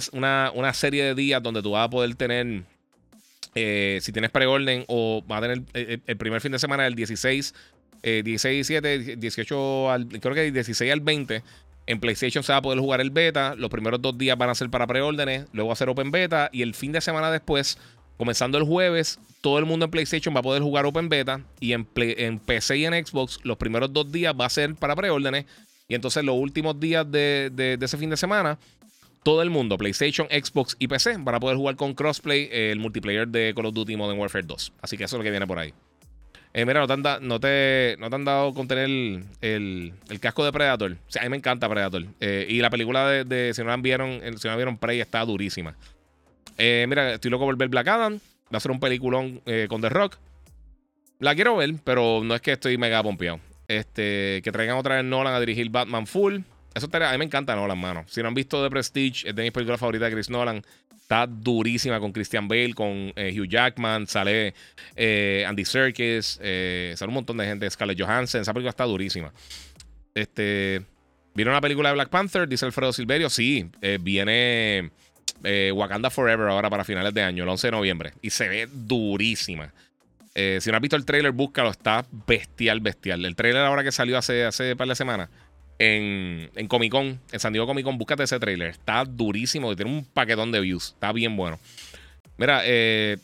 una, 0.54 0.74
serie 0.74 1.04
de 1.04 1.16
días 1.16 1.42
donde 1.42 1.62
tú 1.62 1.72
vas 1.72 1.86
a 1.86 1.90
poder 1.90 2.16
tener, 2.16 2.64
eh, 3.54 4.00
si 4.02 4.12
tienes 4.12 4.32
preorden 4.32 4.86
o 4.88 5.24
va 5.30 5.38
a 5.38 5.42
tener 5.42 5.62
eh, 5.76 6.00
el, 6.08 6.18
primer 6.18 6.42
fin 6.42 6.52
de 6.52 6.60
semana 6.60 6.84
del 6.84 6.96
16, 6.96 7.54
16, 8.02 8.68
17, 8.68 9.16
18, 9.18 9.92
al, 9.92 10.08
creo 10.08 10.34
que 10.34 10.52
16 10.52 10.92
al 10.92 11.02
20 11.02 11.44
en 11.88 12.00
PlayStation 12.02 12.44
se 12.44 12.52
va 12.52 12.58
a 12.58 12.62
poder 12.62 12.80
jugar 12.80 13.02
el 13.02 13.10
beta. 13.10 13.56
Los 13.56 13.70
primeros 13.70 14.02
dos 14.02 14.18
días 14.18 14.38
van 14.38 14.50
a 14.50 14.56
ser 14.56 14.70
para 14.70 14.86
preórdenes. 14.86 15.46
Luego 15.54 15.70
va 15.70 15.74
a 15.74 15.78
ser 15.78 15.90
Open 15.90 16.12
Beta. 16.12 16.50
Y 16.52 16.62
el 16.62 16.76
fin 16.76 16.92
de 16.92 17.02
semana 17.02 17.32
después, 17.32 17.78
comenzando 18.18 18.58
el 18.58 18.66
jueves, 18.66 19.20
todo 19.42 19.58
el 19.58 19.66
mundo 19.66 19.86
en 19.86 19.92
PlayStation 19.92 20.36
va 20.36 20.42
a 20.42 20.44
poder 20.44 20.62
jugar 20.62 20.86
Open 20.86 21.08
Beta. 21.08 21.42
Y 21.62 21.72
en, 21.72 21.88
en 21.96 22.40
PC 22.40 22.78
y 22.78 22.86
en 22.86 23.06
Xbox, 23.06 23.40
los 23.44 23.58
primeros 23.58 23.92
dos 23.94 24.12
días 24.12 24.36
va 24.40 24.46
a 24.46 24.50
ser 24.50 24.76
para 24.76 24.96
preórdenes. 24.96 25.46
Y 25.88 25.96
entonces 25.96 26.24
los 26.26 26.36
últimos 26.36 26.78
días 26.80 27.10
de, 27.10 27.78
ese 27.82 27.98
fin 27.98 28.10
de 28.10 28.18
semana, 28.18 28.60
todo 29.24 29.42
el 29.42 29.50
mundo, 29.50 29.78
PlayStation, 29.78 30.28
Xbox 30.28 30.76
y 30.80 30.90
PC, 30.90 31.16
van 31.20 31.36
a 31.36 31.40
poder 31.40 31.56
jugar 31.56 31.78
con 31.78 31.94
crossplay 31.94 32.50
el 32.52 32.80
multiplayer 32.80 33.28
de 33.30 33.54
Call 33.56 33.68
of 33.68 33.74
Duty 33.74 33.96
Modern 33.96 34.20
Warfare 34.20 34.46
2. 34.46 34.74
Así 34.82 34.98
que 34.98 35.06
eso 35.06 35.16
es 35.16 35.20
lo 35.20 35.24
que 35.24 35.32
viene 35.32 35.48
por 35.48 35.58
ahí. 35.58 35.74
Eh, 36.58 36.66
mira, 36.66 36.80
no 37.22 37.40
te, 37.40 37.98
han 38.02 38.26
dado 38.26 38.52
con 38.52 38.68
tener 38.68 38.90
el, 39.42 39.94
casco 40.20 40.44
de 40.44 40.52
Predator. 40.52 40.94
O 40.94 41.12
sea, 41.12 41.22
a 41.22 41.26
mí 41.26 41.30
me 41.30 41.38
encanta 41.38 41.70
Predator. 41.70 42.04
Eh, 42.20 42.48
y 42.50 42.62
la 42.62 42.72
película 42.72 43.08
de, 43.08 43.54
si 43.54 43.62
no 43.62 43.68
la 43.68 43.78
vieron, 43.78 44.20
si 44.38 44.48
no 44.48 44.54
la 44.54 44.56
vieron 44.56 44.76
Prey 44.76 45.00
está 45.00 45.24
durísima. 45.24 45.76
Eh, 46.58 46.88
mira, 46.90 47.14
estoy 47.14 47.30
loco 47.30 47.46
por 47.46 47.56
ver 47.58 47.70
Black 47.70 47.88
Adam. 47.88 48.20
Va 48.52 48.58
a 48.58 48.60
ser 48.60 48.72
un 48.72 48.80
peliculón 48.80 49.40
con 49.70 49.82
The 49.82 49.90
Rock. 49.90 50.18
La 51.20 51.36
quiero 51.36 51.58
ver, 51.58 51.76
pero 51.84 52.24
no 52.24 52.34
es 52.34 52.42
que 52.42 52.54
estoy 52.54 52.76
mega 52.80 53.04
pompeado. 53.04 53.40
Este, 53.68 54.42
que 54.44 54.52
traigan 54.52 54.78
otra 54.78 54.96
vez 54.96 55.06
Nolan 55.06 55.36
a 55.36 55.40
dirigir 55.40 55.70
Batman 55.70 56.08
Full. 56.08 56.40
Eso 56.78 56.88
a 56.92 57.12
mí 57.12 57.18
me 57.18 57.26
encanta 57.26 57.56
Nolan, 57.56 57.78
mano. 57.78 58.06
Si 58.08 58.22
no 58.22 58.28
han 58.28 58.34
visto 58.36 58.64
The 58.64 58.70
Prestige, 58.70 59.30
es 59.30 59.36
de 59.36 59.44
mis 59.44 59.52
películas 59.52 59.80
favoritas 59.80 60.10
de 60.10 60.16
Chris 60.16 60.30
Nolan. 60.30 60.64
Está 60.96 61.26
durísima 61.26 62.00
con 62.00 62.12
Christian 62.12 62.48
Bale, 62.48 62.74
con 62.74 63.14
eh, 63.16 63.34
Hugh 63.36 63.48
Jackman, 63.48 64.08
sale 64.08 64.54
eh, 64.96 65.46
Andy 65.48 65.66
Serkis, 65.66 66.38
eh, 66.42 66.94
sale 66.98 67.08
un 67.08 67.16
montón 67.16 67.38
de 67.38 67.46
gente, 67.46 67.70
Scarlett 67.70 68.00
Johansson, 68.00 68.42
esa 68.42 68.54
película 68.54 68.72
está 68.72 68.84
durísima. 68.84 69.32
Este, 70.14 70.82
¿Vieron 71.34 71.54
la 71.54 71.62
película 71.62 71.90
de 71.90 71.96
Black 71.96 72.10
Panther? 72.10 72.48
Dice 72.48 72.66
Alfredo 72.66 72.94
Silverio. 72.94 73.30
Sí, 73.30 73.70
viene 74.02 74.92
Wakanda 75.74 76.10
Forever 76.10 76.50
ahora 76.50 76.70
para 76.70 76.84
finales 76.84 77.14
de 77.14 77.22
año, 77.24 77.44
el 77.44 77.50
11 77.50 77.68
de 77.68 77.72
noviembre. 77.72 78.14
Y 78.22 78.30
se 78.30 78.48
ve 78.50 78.68
durísima. 78.72 79.74
Si 80.36 80.70
no 80.70 80.76
has 80.76 80.82
visto 80.82 80.96
el 80.96 81.06
trailer, 81.06 81.32
búscalo. 81.32 81.70
Está 81.70 82.06
bestial, 82.28 82.82
bestial. 82.82 83.24
El 83.24 83.36
trailer 83.36 83.64
ahora 83.64 83.84
que 83.84 83.92
salió 83.92 84.18
hace, 84.18 84.46
hace 84.46 84.76
par 84.76 84.88
de 84.88 84.96
semanas 84.96 85.30
en, 85.80 86.50
en 86.56 86.68
Comic 86.68 86.92
Con, 86.92 87.20
en 87.32 87.40
San 87.40 87.54
Diego 87.54 87.68
Comic 87.68 87.86
Con, 87.86 87.98
búscate 87.98 88.24
ese 88.24 88.40
trailer. 88.40 88.70
Está 88.70 89.06
durísimo 89.06 89.72
y 89.72 89.76
tiene 89.76 89.92
un 89.92 90.06
paquetón 90.06 90.52
de 90.52 90.60
views. 90.60 90.94
Está 90.94 91.12
bien 91.12 91.36
bueno. 91.36 91.60
Mira, 92.38 92.62
eh, 92.66 93.18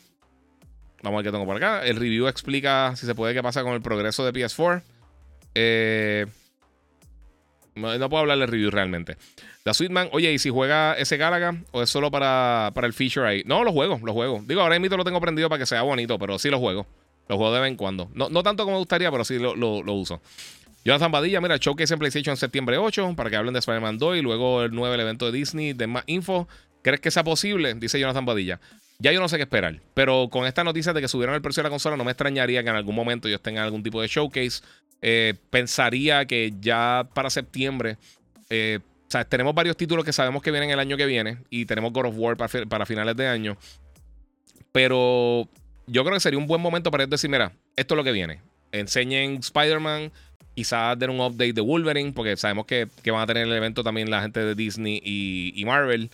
vamos 1.02 1.18
a 1.18 1.22
ver 1.22 1.26
qué 1.26 1.32
tengo 1.32 1.46
por 1.46 1.56
acá. 1.56 1.84
El 1.84 1.96
review 1.96 2.26
explica 2.26 2.94
si 2.96 3.06
se 3.06 3.14
puede 3.14 3.34
qué 3.34 3.42
pasa 3.42 3.62
con 3.62 3.74
el 3.74 3.82
progreso 3.82 4.24
de 4.24 4.32
PS4. 4.32 4.82
Eh, 5.54 6.26
no, 7.76 8.08
puedo 8.08 8.18
hablar 8.20 8.38
del 8.38 8.48
review 8.48 8.70
realmente. 8.70 9.16
The 9.64 9.74
Sweetman, 9.74 10.08
oye, 10.12 10.32
¿y 10.32 10.38
si 10.38 10.50
juega 10.50 10.94
ese 10.94 11.16
Galaga 11.16 11.56
o 11.72 11.82
es 11.82 11.90
solo 11.90 12.10
para, 12.10 12.70
para 12.74 12.86
el 12.86 12.92
feature 12.92 13.26
ahí? 13.26 13.42
No, 13.46 13.64
lo 13.64 13.72
juego, 13.72 14.00
lo 14.02 14.12
juego. 14.12 14.42
Digo, 14.46 14.60
ahora 14.60 14.78
mismo 14.78 14.96
lo 14.96 15.04
tengo 15.04 15.20
prendido 15.20 15.48
para 15.48 15.58
que 15.60 15.66
sea 15.66 15.82
bonito, 15.82 16.18
pero 16.18 16.38
sí 16.38 16.50
lo 16.50 16.58
juego. 16.58 16.86
Lo 17.28 17.36
juego 17.36 17.54
de 17.54 17.60
vez 17.60 17.70
en 17.70 17.76
cuando. 17.76 18.10
No, 18.14 18.28
no 18.28 18.42
tanto 18.42 18.64
como 18.64 18.76
me 18.76 18.80
gustaría, 18.80 19.10
pero 19.10 19.24
sí 19.24 19.38
lo, 19.38 19.56
lo 19.56 19.92
uso. 19.92 20.20
Jonathan 20.84 21.10
Badilla, 21.10 21.40
mira, 21.40 21.56
showcase 21.56 21.94
en 21.94 21.98
PlayStation 21.98 22.32
en 22.32 22.36
septiembre 22.36 22.76
8 22.76 23.14
para 23.16 23.30
que 23.30 23.36
hablen 23.36 23.54
de 23.54 23.60
Spider-Man 23.60 23.98
2 23.98 24.18
y 24.18 24.20
luego 24.20 24.62
el 24.62 24.72
9 24.72 24.94
el 24.94 25.00
evento 25.00 25.26
de 25.26 25.32
Disney 25.32 25.72
de 25.72 25.86
más 25.86 26.04
info. 26.06 26.46
¿Crees 26.82 27.00
que 27.00 27.10
sea 27.10 27.24
posible? 27.24 27.72
Dice 27.74 27.98
Jonathan 27.98 28.26
Badilla. 28.26 28.60
Ya 28.98 29.10
yo 29.10 29.20
no 29.20 29.28
sé 29.28 29.36
qué 29.36 29.44
esperar, 29.44 29.80
pero 29.94 30.28
con 30.30 30.46
esta 30.46 30.62
noticia 30.62 30.92
de 30.92 31.00
que 31.00 31.08
subieron 31.08 31.34
el 31.34 31.40
precio 31.42 31.62
de 31.62 31.64
la 31.64 31.70
consola, 31.70 31.96
no 31.96 32.04
me 32.04 32.10
extrañaría 32.12 32.62
que 32.62 32.68
en 32.68 32.76
algún 32.76 32.94
momento 32.94 33.28
ellos 33.28 33.40
tengan 33.40 33.64
algún 33.64 33.82
tipo 33.82 34.00
de 34.00 34.08
showcase. 34.08 34.62
Eh, 35.00 35.34
pensaría 35.50 36.26
que 36.26 36.52
ya 36.60 37.08
para 37.14 37.30
septiembre, 37.30 37.96
eh, 38.50 38.78
o 38.82 39.10
sea, 39.10 39.24
tenemos 39.24 39.54
varios 39.54 39.76
títulos 39.76 40.04
que 40.04 40.12
sabemos 40.12 40.42
que 40.42 40.50
vienen 40.50 40.70
el 40.70 40.78
año 40.78 40.96
que 40.96 41.06
viene 41.06 41.38
y 41.50 41.64
tenemos 41.64 41.92
God 41.92 42.06
of 42.06 42.14
War 42.18 42.36
para, 42.36 42.66
para 42.66 42.86
finales 42.86 43.16
de 43.16 43.26
año, 43.26 43.56
pero 44.70 45.48
yo 45.86 46.04
creo 46.04 46.14
que 46.14 46.20
sería 46.20 46.38
un 46.38 46.46
buen 46.46 46.60
momento 46.60 46.90
para 46.90 47.06
decir, 47.06 47.30
mira, 47.30 47.52
esto 47.76 47.94
es 47.94 47.96
lo 47.96 48.04
que 48.04 48.12
viene. 48.12 48.40
Enseñen 48.72 49.36
Spider-Man, 49.36 50.12
Quizás 50.54 50.98
den 50.98 51.10
un 51.10 51.20
update 51.20 51.52
de 51.52 51.60
Wolverine, 51.60 52.12
porque 52.12 52.36
sabemos 52.36 52.66
que, 52.66 52.88
van 53.06 53.20
a 53.20 53.26
tener 53.26 53.46
el 53.46 53.52
evento 53.52 53.82
también 53.82 54.10
la 54.10 54.22
gente 54.22 54.40
de 54.40 54.54
Disney 54.54 55.00
y, 55.04 55.64
Marvel 55.64 56.10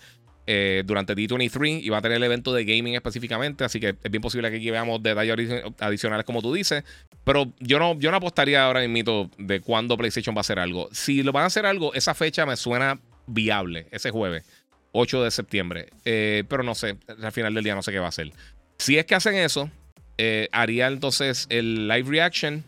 eh, 0.47 0.81
durante 0.85 1.15
D23 1.15 1.81
y 1.83 1.89
va 1.89 1.99
a 1.99 2.01
tener 2.01 2.17
el 2.17 2.23
evento 2.23 2.51
de 2.53 2.65
gaming 2.65 2.95
específicamente. 2.95 3.63
Así 3.63 3.79
que 3.79 3.89
es 3.89 4.11
bien 4.11 4.21
posible 4.21 4.49
que 4.49 4.57
aquí 4.57 4.71
veamos 4.71 5.01
detalles 5.03 5.63
adicionales, 5.79 6.25
como 6.25 6.41
tú 6.41 6.53
dices. 6.53 6.83
Pero 7.23 7.51
yo 7.59 7.77
no, 7.77 7.97
yo 7.99 8.09
no 8.09 8.17
apostaría 8.17 8.65
ahora 8.65 8.85
mismo 8.87 9.29
de 9.37 9.61
cuándo 9.61 9.95
PlayStation 9.95 10.35
va 10.35 10.39
a 10.39 10.41
hacer 10.41 10.57
algo. 10.57 10.89
Si 10.91 11.21
lo 11.21 11.31
van 11.31 11.43
a 11.43 11.47
hacer 11.47 11.65
algo, 11.65 11.93
esa 11.93 12.15
fecha 12.15 12.45
me 12.45 12.55
suena 12.57 12.99
viable, 13.27 13.87
ese 13.91 14.09
jueves, 14.09 14.43
8 14.91 15.23
de 15.23 15.31
septiembre. 15.31 15.89
Eh, 16.05 16.43
pero 16.49 16.63
no 16.63 16.73
sé, 16.73 16.97
al 17.21 17.31
final 17.31 17.53
del 17.53 17.63
día 17.63 17.75
no 17.75 17.83
sé 17.83 17.91
qué 17.91 17.99
va 17.99 18.07
a 18.07 18.09
hacer. 18.09 18.31
Si 18.79 18.97
es 18.97 19.05
que 19.05 19.13
hacen 19.13 19.35
eso, 19.35 19.69
eh, 20.17 20.49
haría 20.51 20.87
entonces 20.87 21.45
el 21.49 21.87
live 21.87 22.09
reaction 22.09 22.63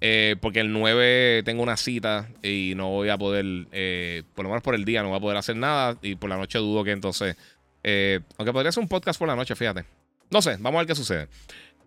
eh, 0.00 0.36
porque 0.40 0.60
el 0.60 0.72
9 0.72 1.42
tengo 1.44 1.62
una 1.62 1.76
cita 1.76 2.28
y 2.42 2.72
no 2.74 2.88
voy 2.88 3.10
a 3.10 3.18
poder, 3.18 3.44
eh, 3.72 4.22
por 4.34 4.44
lo 4.44 4.50
menos 4.50 4.62
por 4.62 4.74
el 4.74 4.84
día, 4.84 5.02
no 5.02 5.08
voy 5.08 5.18
a 5.18 5.20
poder 5.20 5.36
hacer 5.36 5.56
nada. 5.56 5.96
Y 6.02 6.14
por 6.14 6.30
la 6.30 6.36
noche 6.36 6.58
dudo 6.58 6.84
que 6.84 6.92
entonces. 6.92 7.36
Eh, 7.82 8.20
aunque 8.38 8.52
podría 8.52 8.72
ser 8.72 8.82
un 8.82 8.88
podcast 8.88 9.18
por 9.18 9.28
la 9.28 9.36
noche, 9.36 9.54
fíjate. 9.54 9.84
No 10.30 10.40
sé, 10.40 10.56
vamos 10.58 10.78
a 10.78 10.78
ver 10.78 10.86
qué 10.86 10.94
sucede. 10.94 11.28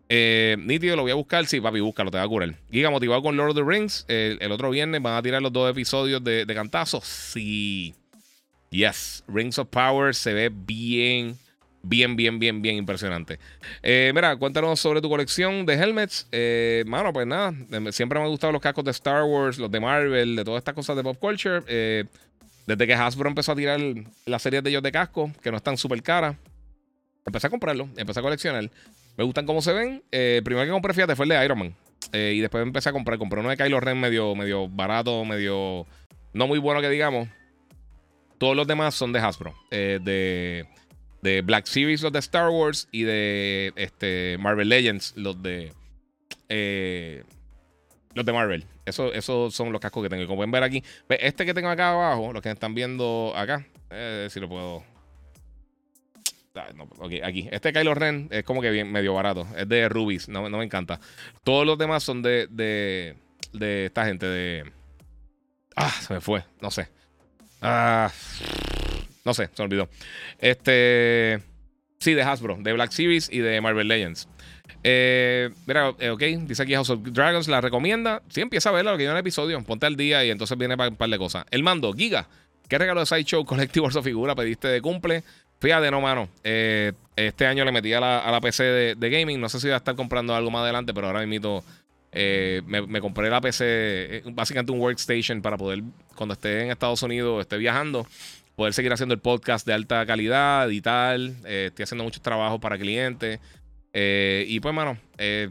Eh, 0.09 0.57
nítido, 0.59 0.95
lo 0.95 1.01
voy 1.01 1.11
a 1.11 1.15
buscar. 1.15 1.45
Sí, 1.47 1.59
papi, 1.59 1.79
búscalo, 1.79 2.11
te 2.11 2.17
va 2.17 2.23
a 2.23 2.27
curar. 2.27 2.53
Giga 2.71 2.91
motivado 2.91 3.21
con 3.23 3.35
Lord 3.35 3.51
of 3.51 3.55
the 3.55 3.63
Rings. 3.63 4.05
el 4.07 4.51
otro 4.51 4.69
viernes 4.69 5.01
van 5.01 5.15
a 5.15 5.21
tirar 5.21 5.41
los 5.41 5.51
dos 5.51 5.71
episodios 5.71 6.23
de, 6.23 6.45
de 6.45 6.53
cantazo. 6.55 7.01
Sí. 7.01 7.95
Yes. 8.69 9.23
Rings 9.27 9.57
of 9.57 9.69
Power 9.69 10.13
se 10.13 10.33
ve 10.33 10.51
bien 10.53 11.37
bien, 11.83 12.15
bien, 12.15 12.39
bien, 12.39 12.61
bien 12.61 12.77
impresionante. 12.77 13.39
Eh, 13.83 14.11
mira, 14.15 14.35
cuéntanos 14.37 14.79
sobre 14.79 15.01
tu 15.01 15.09
colección 15.09 15.65
de 15.65 15.73
helmets. 15.75 16.27
Eh, 16.31 16.83
mano, 16.87 17.13
pues 17.13 17.27
nada, 17.27 17.53
em, 17.71 17.91
siempre 17.91 18.17
me 18.17 18.25
han 18.25 18.31
gustado 18.31 18.51
los 18.51 18.61
cascos 18.61 18.85
de 18.85 18.91
Star 18.91 19.23
Wars, 19.23 19.59
los 19.59 19.69
de 19.69 19.79
Marvel, 19.79 20.35
de 20.35 20.43
todas 20.43 20.59
estas 20.59 20.73
cosas 20.73 20.95
de 20.95 21.03
pop 21.03 21.17
culture. 21.19 21.61
Eh, 21.67 22.05
desde 22.65 22.87
que 22.87 22.93
Hasbro 22.93 23.27
empezó 23.27 23.51
a 23.51 23.55
tirar 23.55 23.79
las 24.25 24.41
series 24.41 24.63
de 24.63 24.69
ellos 24.69 24.81
de 24.81 24.91
casco, 24.91 25.31
que 25.41 25.51
no 25.51 25.57
están 25.57 25.77
súper 25.77 26.01
caras, 26.01 26.37
empecé 27.25 27.47
a 27.47 27.49
comprarlo, 27.49 27.89
empecé 27.97 28.19
a 28.21 28.23
coleccionar. 28.23 28.71
Me 29.17 29.23
gustan 29.25 29.45
cómo 29.45 29.61
se 29.61 29.73
ven. 29.73 30.01
Primero 30.09 30.65
que 30.65 30.71
compré, 30.71 30.93
fíjate, 30.93 31.15
fue 31.15 31.25
el 31.25 31.29
de 31.29 31.45
Iron 31.45 31.59
Man. 31.59 31.75
y 32.13 32.39
después 32.39 32.63
empecé 32.63 32.89
a 32.89 32.93
comprar. 32.93 33.19
Compré 33.19 33.41
uno 33.41 33.49
de 33.49 33.57
Kylo 33.57 33.79
Ren 33.79 33.99
medio, 33.99 34.33
medio 34.33 34.69
barato, 34.69 35.23
medio 35.25 35.85
no 36.31 36.47
muy 36.47 36.57
bueno 36.57 36.81
que 36.81 36.89
digamos. 36.89 37.27
Todos 38.39 38.55
los 38.55 38.65
demás 38.65 38.95
son 38.95 39.11
de 39.11 39.19
Hasbro. 39.19 39.53
de 39.69 40.65
de 41.23 41.41
Black 41.41 41.65
Series, 41.65 42.01
los 42.01 42.11
de 42.11 42.19
Star 42.19 42.49
Wars, 42.49 42.89
y 42.91 43.03
de 43.03 43.71
este, 43.77 44.37
Marvel 44.39 44.69
Legends, 44.69 45.13
los 45.15 45.41
de. 45.41 45.71
Eh, 46.49 47.23
los 48.13 48.25
de 48.25 48.33
Marvel. 48.33 48.65
Eso, 48.85 49.13
esos 49.13 49.55
son 49.55 49.71
los 49.71 49.79
cascos 49.79 50.03
que 50.03 50.09
tengo. 50.09 50.27
Como 50.27 50.37
pueden 50.37 50.51
ver 50.51 50.63
aquí. 50.63 50.83
Este 51.09 51.45
que 51.45 51.53
tengo 51.53 51.69
acá 51.69 51.91
abajo, 51.91 52.33
los 52.33 52.41
que 52.41 52.51
están 52.51 52.75
viendo 52.75 53.33
acá. 53.35 53.65
Eh, 53.89 54.27
si 54.29 54.39
lo 54.39 54.49
puedo. 54.49 54.83
Ah, 56.55 56.67
aquí. 57.23 57.47
Este 57.51 57.71
Kylo 57.71 57.95
Ren 57.95 58.27
es 58.29 58.43
como 58.43 58.61
que 58.61 58.69
bien, 58.69 58.91
medio 58.91 59.13
barato. 59.13 59.47
Es 59.55 59.67
de 59.67 59.87
Rubies. 59.87 60.27
No, 60.27 60.47
me 60.49 60.63
encanta. 60.63 60.99
Todos 61.43 61.65
los 61.65 61.77
demás 61.77 62.03
son 62.03 62.21
de, 62.21 62.47
de, 62.49 63.15
de 63.53 63.85
esta 63.85 64.05
gente. 64.05 64.25
De. 64.25 64.71
Ah, 65.75 65.89
se 65.89 66.13
me 66.13 66.21
fue. 66.21 66.43
No 66.61 66.69
sé. 66.69 66.89
Ah. 67.61 68.11
No 69.25 69.33
sé, 69.33 69.49
se 69.53 69.61
olvidó. 69.61 69.89
Este. 70.39 71.41
Sí, 71.99 72.13
de 72.13 72.21
Hasbro, 72.21 72.57
de 72.59 72.73
Black 72.73 72.91
Series 72.91 73.29
y 73.31 73.39
de 73.39 73.61
Marvel 73.61 73.87
Legends. 73.87 74.27
Eh, 74.83 75.49
mira, 75.65 75.93
eh, 75.99 76.09
ok, 76.09 76.21
dice 76.45 76.63
aquí 76.63 76.73
House 76.73 76.89
of 76.89 76.99
Dragons, 77.03 77.47
la 77.47 77.61
recomienda. 77.61 78.21
Sí, 78.27 78.41
empieza 78.41 78.69
a 78.69 78.73
verla, 78.73 78.91
lo 78.91 78.97
que 78.97 79.03
viene 79.03 79.13
el 79.13 79.19
episodio. 79.19 79.61
Ponte 79.63 79.85
al 79.85 79.95
día 79.95 80.23
y 80.25 80.29
entonces 80.29 80.57
viene 80.57 80.75
un 80.75 80.95
par 80.95 81.09
de 81.09 81.17
cosas. 81.17 81.45
El 81.51 81.63
mando, 81.63 81.93
Giga. 81.93 82.27
¿Qué 82.67 82.77
regalo 82.77 82.99
de 82.99 83.05
Sideshow 83.05 83.45
Collective 83.45 83.87
o 83.87 84.03
figura 84.03 84.35
pediste 84.35 84.67
de 84.67 84.81
cumple? 84.81 85.23
Fíjate, 85.59 85.89
no, 85.91 86.01
mano. 86.01 86.27
Eh, 86.43 86.91
este 87.15 87.45
año 87.45 87.63
le 87.63 87.71
metí 87.71 87.93
a 87.93 88.01
la, 88.01 88.39
PC 88.41 88.95
de, 88.95 89.09
gaming. 89.09 89.39
No 89.39 89.47
sé 89.47 89.59
si 89.59 89.67
voy 89.67 89.75
a 89.75 89.77
estar 89.77 89.95
comprando 89.95 90.35
algo 90.35 90.51
más 90.51 90.63
adelante, 90.63 90.93
pero 90.93 91.07
ahora 91.07 91.25
mismo 91.25 91.63
eh, 92.11 92.61
me, 92.65 92.81
me, 92.85 92.99
compré 92.99 93.29
la 93.29 93.39
PC, 93.39 94.23
básicamente 94.25 94.73
un 94.73 94.79
workstation 94.79 95.41
para 95.41 95.57
poder, 95.57 95.83
cuando 96.15 96.33
esté 96.33 96.63
en 96.63 96.71
Estados 96.71 97.01
Unidos, 97.01 97.41
esté 97.41 97.57
viajando, 97.57 98.05
poder 98.55 98.73
seguir 98.73 98.93
haciendo 98.93 99.13
el 99.13 99.21
podcast 99.21 99.65
de 99.65 99.73
alta 99.73 100.05
calidad 100.05 100.69
tal. 100.81 101.35
Eh, 101.45 101.65
estoy 101.67 101.83
haciendo 101.83 102.03
muchos 102.03 102.21
trabajos 102.21 102.59
para 102.59 102.77
clientes. 102.77 103.39
Eh, 103.93 104.45
y 104.47 104.59
pues, 104.59 104.73
mano, 104.73 104.97
eh, 105.17 105.49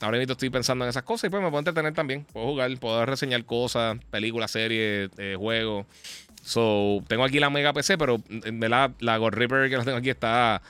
ahora 0.00 0.18
mismo 0.18 0.32
estoy 0.32 0.50
pensando 0.50 0.84
en 0.84 0.90
esas 0.90 1.02
cosas 1.02 1.28
y 1.28 1.30
pues 1.30 1.42
me 1.42 1.48
puedo 1.48 1.60
entretener 1.60 1.94
también. 1.94 2.24
Puedo 2.32 2.46
jugar, 2.46 2.70
puedo 2.78 3.04
reseñar 3.06 3.44
cosas, 3.44 3.98
películas, 4.10 4.50
series, 4.50 5.10
juegos. 5.36 5.86
So, 6.42 7.02
tengo 7.08 7.24
aquí 7.24 7.40
la 7.40 7.50
mega 7.50 7.72
PC, 7.72 7.98
pero 7.98 8.22
la, 8.28 8.92
la 9.00 9.16
God 9.18 9.34
Ripper 9.34 9.68
que 9.68 9.76
no 9.76 9.84
tengo 9.84 9.98
aquí 9.98 10.08
está. 10.08 10.62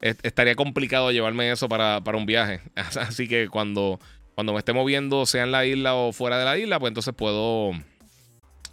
estaría 0.00 0.54
complicado 0.54 1.10
llevarme 1.10 1.50
eso 1.50 1.68
para, 1.68 1.98
un 1.98 2.26
viaje. 2.26 2.60
Así 2.74 3.26
que 3.26 3.48
cuando, 3.48 3.98
cuando 4.36 4.52
me 4.52 4.60
esté 4.60 4.72
moviendo, 4.72 5.26
sea 5.26 5.42
en 5.42 5.50
la 5.50 5.66
isla 5.66 5.94
o 5.94 6.12
fuera 6.12 6.38
de 6.38 6.44
la 6.44 6.56
isla, 6.56 6.78
pues 6.78 6.90
entonces 6.90 7.14
puedo, 7.14 7.72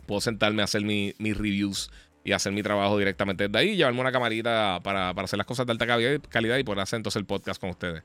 puedo 0.06 0.22
sentarme 0.22 0.62
a 0.62 0.66
hacer 0.66 0.84
mis 0.84 1.16
reviews 1.38 1.90
y 2.24 2.32
hacer 2.32 2.52
mi 2.52 2.64
trabajo 2.64 2.98
directamente 2.98 3.48
desde 3.48 3.58
ahí, 3.58 3.76
llevarme 3.76 4.02
una 4.02 4.12
camarita 4.12 4.80
para, 4.84 5.10
hacer 5.10 5.38
las 5.38 5.48
cosas 5.48 5.66
de 5.66 5.72
alta 5.72 5.88
calidad 6.30 6.58
y 6.58 6.64
poder 6.64 6.82
hacer 6.82 6.98
entonces 6.98 7.20
el 7.20 7.26
podcast 7.26 7.60
con 7.60 7.72
ustedes. 7.72 8.04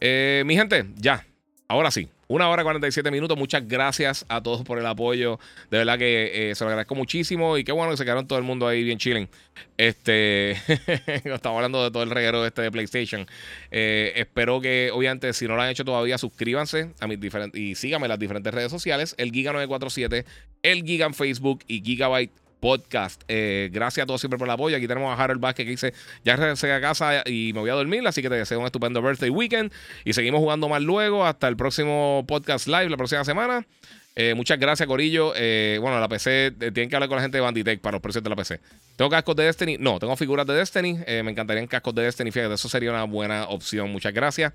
Eh, 0.00 0.42
mi 0.46 0.56
gente, 0.56 0.86
ya, 0.96 1.24
ahora 1.68 1.90
sí, 1.90 2.08
una 2.28 2.48
hora 2.48 2.62
y 2.62 2.64
47 2.64 3.10
minutos. 3.10 3.38
Muchas 3.38 3.66
gracias 3.68 4.26
a 4.28 4.42
todos 4.42 4.64
por 4.64 4.78
el 4.78 4.86
apoyo. 4.86 5.38
De 5.70 5.78
verdad 5.78 5.96
que 5.96 6.50
eh, 6.50 6.54
se 6.54 6.64
lo 6.64 6.70
agradezco 6.70 6.94
muchísimo. 6.96 7.56
Y 7.56 7.62
qué 7.62 7.70
bueno 7.70 7.92
que 7.92 7.96
se 7.96 8.04
quedaron 8.04 8.26
todo 8.26 8.38
el 8.38 8.44
mundo 8.44 8.66
ahí 8.66 8.82
bien 8.82 8.98
chilling. 8.98 9.28
Este. 9.76 10.50
estamos 11.06 11.56
hablando 11.56 11.84
de 11.84 11.90
todo 11.90 12.02
el 12.02 12.10
reguero 12.10 12.44
este 12.44 12.62
de 12.62 12.72
PlayStation. 12.72 13.26
Eh, 13.70 14.12
espero 14.16 14.60
que, 14.60 14.90
obviamente, 14.92 15.32
si 15.32 15.46
no 15.46 15.54
lo 15.54 15.62
han 15.62 15.70
hecho 15.70 15.84
todavía, 15.84 16.18
suscríbanse 16.18 16.90
a 16.98 17.06
mis 17.06 17.20
diferentes. 17.20 17.60
Y 17.60 17.76
síganme 17.76 18.06
en 18.06 18.10
las 18.10 18.18
diferentes 18.18 18.52
redes 18.52 18.72
sociales. 18.72 19.14
El 19.18 19.30
Giga947, 19.30 20.24
el 20.62 20.82
Giga 20.82 21.06
en 21.06 21.14
Facebook 21.14 21.60
y 21.68 21.80
Gigabyte 21.82 22.32
podcast. 22.60 23.22
Eh, 23.28 23.70
gracias 23.72 24.04
a 24.04 24.06
todos 24.06 24.20
siempre 24.20 24.38
por 24.38 24.48
el 24.48 24.52
apoyo. 24.52 24.76
Aquí 24.76 24.86
tenemos 24.86 25.16
a 25.16 25.22
Harold 25.22 25.40
Vázquez 25.40 25.64
que 25.64 25.70
dice: 25.70 25.94
Ya 26.24 26.36
regresé 26.36 26.72
a 26.72 26.80
casa 26.80 27.22
y 27.26 27.52
me 27.52 27.60
voy 27.60 27.70
a 27.70 27.74
dormir. 27.74 28.06
Así 28.06 28.22
que 28.22 28.28
te 28.28 28.36
deseo 28.36 28.60
un 28.60 28.66
estupendo 28.66 29.02
birthday 29.02 29.30
weekend. 29.30 29.72
Y 30.04 30.12
seguimos 30.12 30.40
jugando 30.40 30.68
más 30.68 30.82
luego. 30.82 31.24
Hasta 31.24 31.48
el 31.48 31.56
próximo 31.56 32.24
podcast 32.26 32.66
live 32.66 32.88
la 32.90 32.96
próxima 32.96 33.24
semana. 33.24 33.66
Eh, 34.14 34.34
muchas 34.34 34.58
gracias, 34.58 34.86
Corillo. 34.86 35.32
Eh, 35.36 35.78
bueno, 35.80 36.00
la 36.00 36.08
PC, 36.08 36.52
tienen 36.58 36.88
que 36.88 36.96
hablar 36.96 37.08
con 37.08 37.16
la 37.16 37.22
gente 37.22 37.36
de 37.36 37.42
Banditech 37.42 37.80
para 37.80 37.96
los 37.96 38.00
precios 38.00 38.24
de 38.24 38.30
la 38.30 38.36
PC. 38.36 38.60
¿Tengo 38.96 39.10
cascos 39.10 39.36
de 39.36 39.44
Destiny? 39.44 39.76
No, 39.78 39.98
tengo 39.98 40.16
figuras 40.16 40.46
de 40.46 40.54
Destiny. 40.54 40.98
me 41.22 41.30
encantarían 41.30 41.66
cascos 41.66 41.94
de 41.94 42.02
Destiny. 42.02 42.32
Fíjate, 42.32 42.54
eso 42.54 42.68
sería 42.68 42.90
una 42.90 43.04
buena 43.04 43.48
opción. 43.48 43.90
Muchas 43.92 44.14
gracias. 44.14 44.52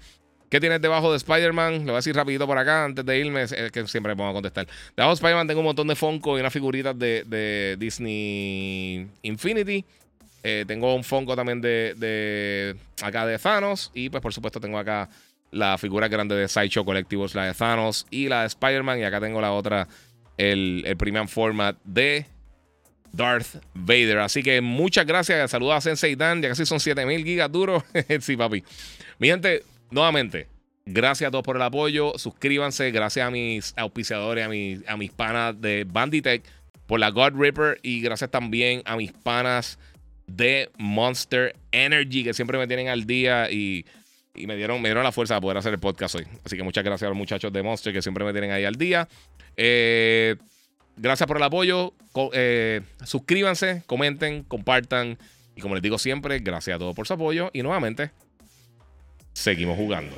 ¿Qué 0.52 0.60
tienes 0.60 0.82
debajo 0.82 1.12
de 1.12 1.16
Spider-Man? 1.16 1.78
Lo 1.78 1.84
voy 1.84 1.94
a 1.94 1.96
decir 1.96 2.14
rapidito 2.14 2.46
por 2.46 2.58
acá 2.58 2.84
antes 2.84 3.06
de 3.06 3.18
irme, 3.18 3.44
es 3.44 3.54
que 3.72 3.88
siempre 3.88 4.12
me 4.12 4.18
pongo 4.18 4.32
a 4.32 4.34
contestar. 4.34 4.68
Debajo 4.98 5.12
de 5.12 5.14
Spider-Man 5.14 5.48
tengo 5.48 5.62
un 5.62 5.68
montón 5.68 5.88
de 5.88 5.96
Funko 5.96 6.36
y 6.38 6.42
unas 6.42 6.52
figuritas 6.52 7.00
de, 7.00 7.78
Disney 7.80 9.08
Infinity. 9.22 9.86
Eh, 10.44 10.66
tengo 10.68 10.94
un 10.94 11.06
Funko 11.06 11.38
también 11.38 11.62
de, 11.62 12.76
acá 13.02 13.26
de 13.26 13.40
Thanos. 13.40 13.92
Y 13.94 14.10
pues 14.10 14.22
por 14.22 14.34
supuesto 14.34 14.60
tengo 14.60 14.78
acá 14.78 15.08
la 15.52 15.78
figura 15.78 16.10
grande 16.10 16.36
de 16.36 16.50
Sideshow 16.50 16.84
Collectibles, 16.84 17.34
la 17.34 17.46
de 17.46 17.54
Thanos 17.54 18.06
y 18.10 18.28
la 18.28 18.42
de 18.42 18.48
Spider-Man. 18.48 19.00
Y 19.00 19.04
acá 19.06 19.22
tengo 19.22 19.40
la 19.40 19.54
otra, 19.54 19.88
el, 20.36 20.84
el 20.86 20.98
premium 20.98 21.30
format 21.30 21.78
de 21.86 22.26
Darth 23.14 23.64
Vader. 23.74 24.20
Así 24.20 24.44
que 24.44 24.60
muchas 24.60 25.06
gracias. 25.06 25.50
Saludos 25.50 25.76
a 25.76 25.82
Sensei 25.82 26.16
Dan. 26.16 26.42
Ya 26.42 26.50
casi 26.50 26.66
son 26.66 26.82
7000 26.82 27.24
gigas 27.24 27.50
duros. 27.50 27.84
sí, 28.20 28.36
papi. 28.36 28.66
Mi 29.18 29.30
gente, 29.30 29.64
nuevamente, 29.92 30.48
gracias 30.86 31.28
a 31.28 31.32
todos 31.32 31.44
por 31.44 31.56
el 31.56 31.62
apoyo. 31.62 32.14
Suscríbanse. 32.18 32.92
Gracias 32.92 33.28
a 33.28 33.32
mis 33.32 33.74
auspiciadores, 33.78 34.46
a 34.46 34.50
mis, 34.50 34.88
a 34.88 34.98
mis 34.98 35.12
panas 35.12 35.60
de 35.60 35.86
Banditech 35.88 36.44
por 36.88 37.00
la 37.00 37.10
God 37.10 37.34
Ripper. 37.36 37.80
Y 37.84 38.02
gracias 38.02 38.32
también 38.32 38.82
a 38.86 38.96
mis 38.96 39.12
panas 39.12 39.78
de 40.28 40.70
Monster 40.78 41.56
Energy 41.72 42.24
que 42.24 42.34
siempre 42.34 42.58
me 42.58 42.68
tienen 42.68 42.88
al 42.88 43.06
día 43.06 43.52
y, 43.52 43.86
me, 44.36 44.56
dieron, 44.56 44.82
me 44.82 44.90
dieron 44.90 45.04
la 45.04 45.12
fuerza 45.12 45.36
para 45.36 45.42
poder 45.42 45.58
hacer 45.58 45.74
el 45.74 45.80
podcast 45.80 46.16
hoy. 46.16 46.26
Así 46.44 46.56
que 46.56 46.64
muchas 46.64 46.84
gracias 46.84 47.08
a 47.08 47.10
los 47.10 47.18
muchachos 47.18 47.52
de 47.52 47.64
Monster 47.64 47.94
que 47.94 48.02
siempre 48.02 48.24
me 48.24 48.32
tienen 48.32 48.52
ahí 48.52 48.64
al 48.64 48.76
día. 48.76 49.08
Eh, 49.58 50.36
gracias 50.96 51.28
por 51.28 51.38
el 51.38 51.44
apoyo. 51.44 51.94
Eh, 52.34 52.82
suscríbanse, 53.04 53.84
comenten, 53.86 54.44
compartan. 54.44 55.18
Y 55.56 55.62
como 55.62 55.76
les 55.76 55.84
digo 55.84 55.98
siempre, 55.98 56.40
gracias 56.40 56.76
a 56.76 56.80
todos 56.80 56.96
por 56.96 57.08
su 57.08 57.14
apoyo. 57.14 57.50
Y 57.54 57.62
nuevamente, 57.62 58.12
seguimos 59.34 59.78
jugando. 59.78 60.16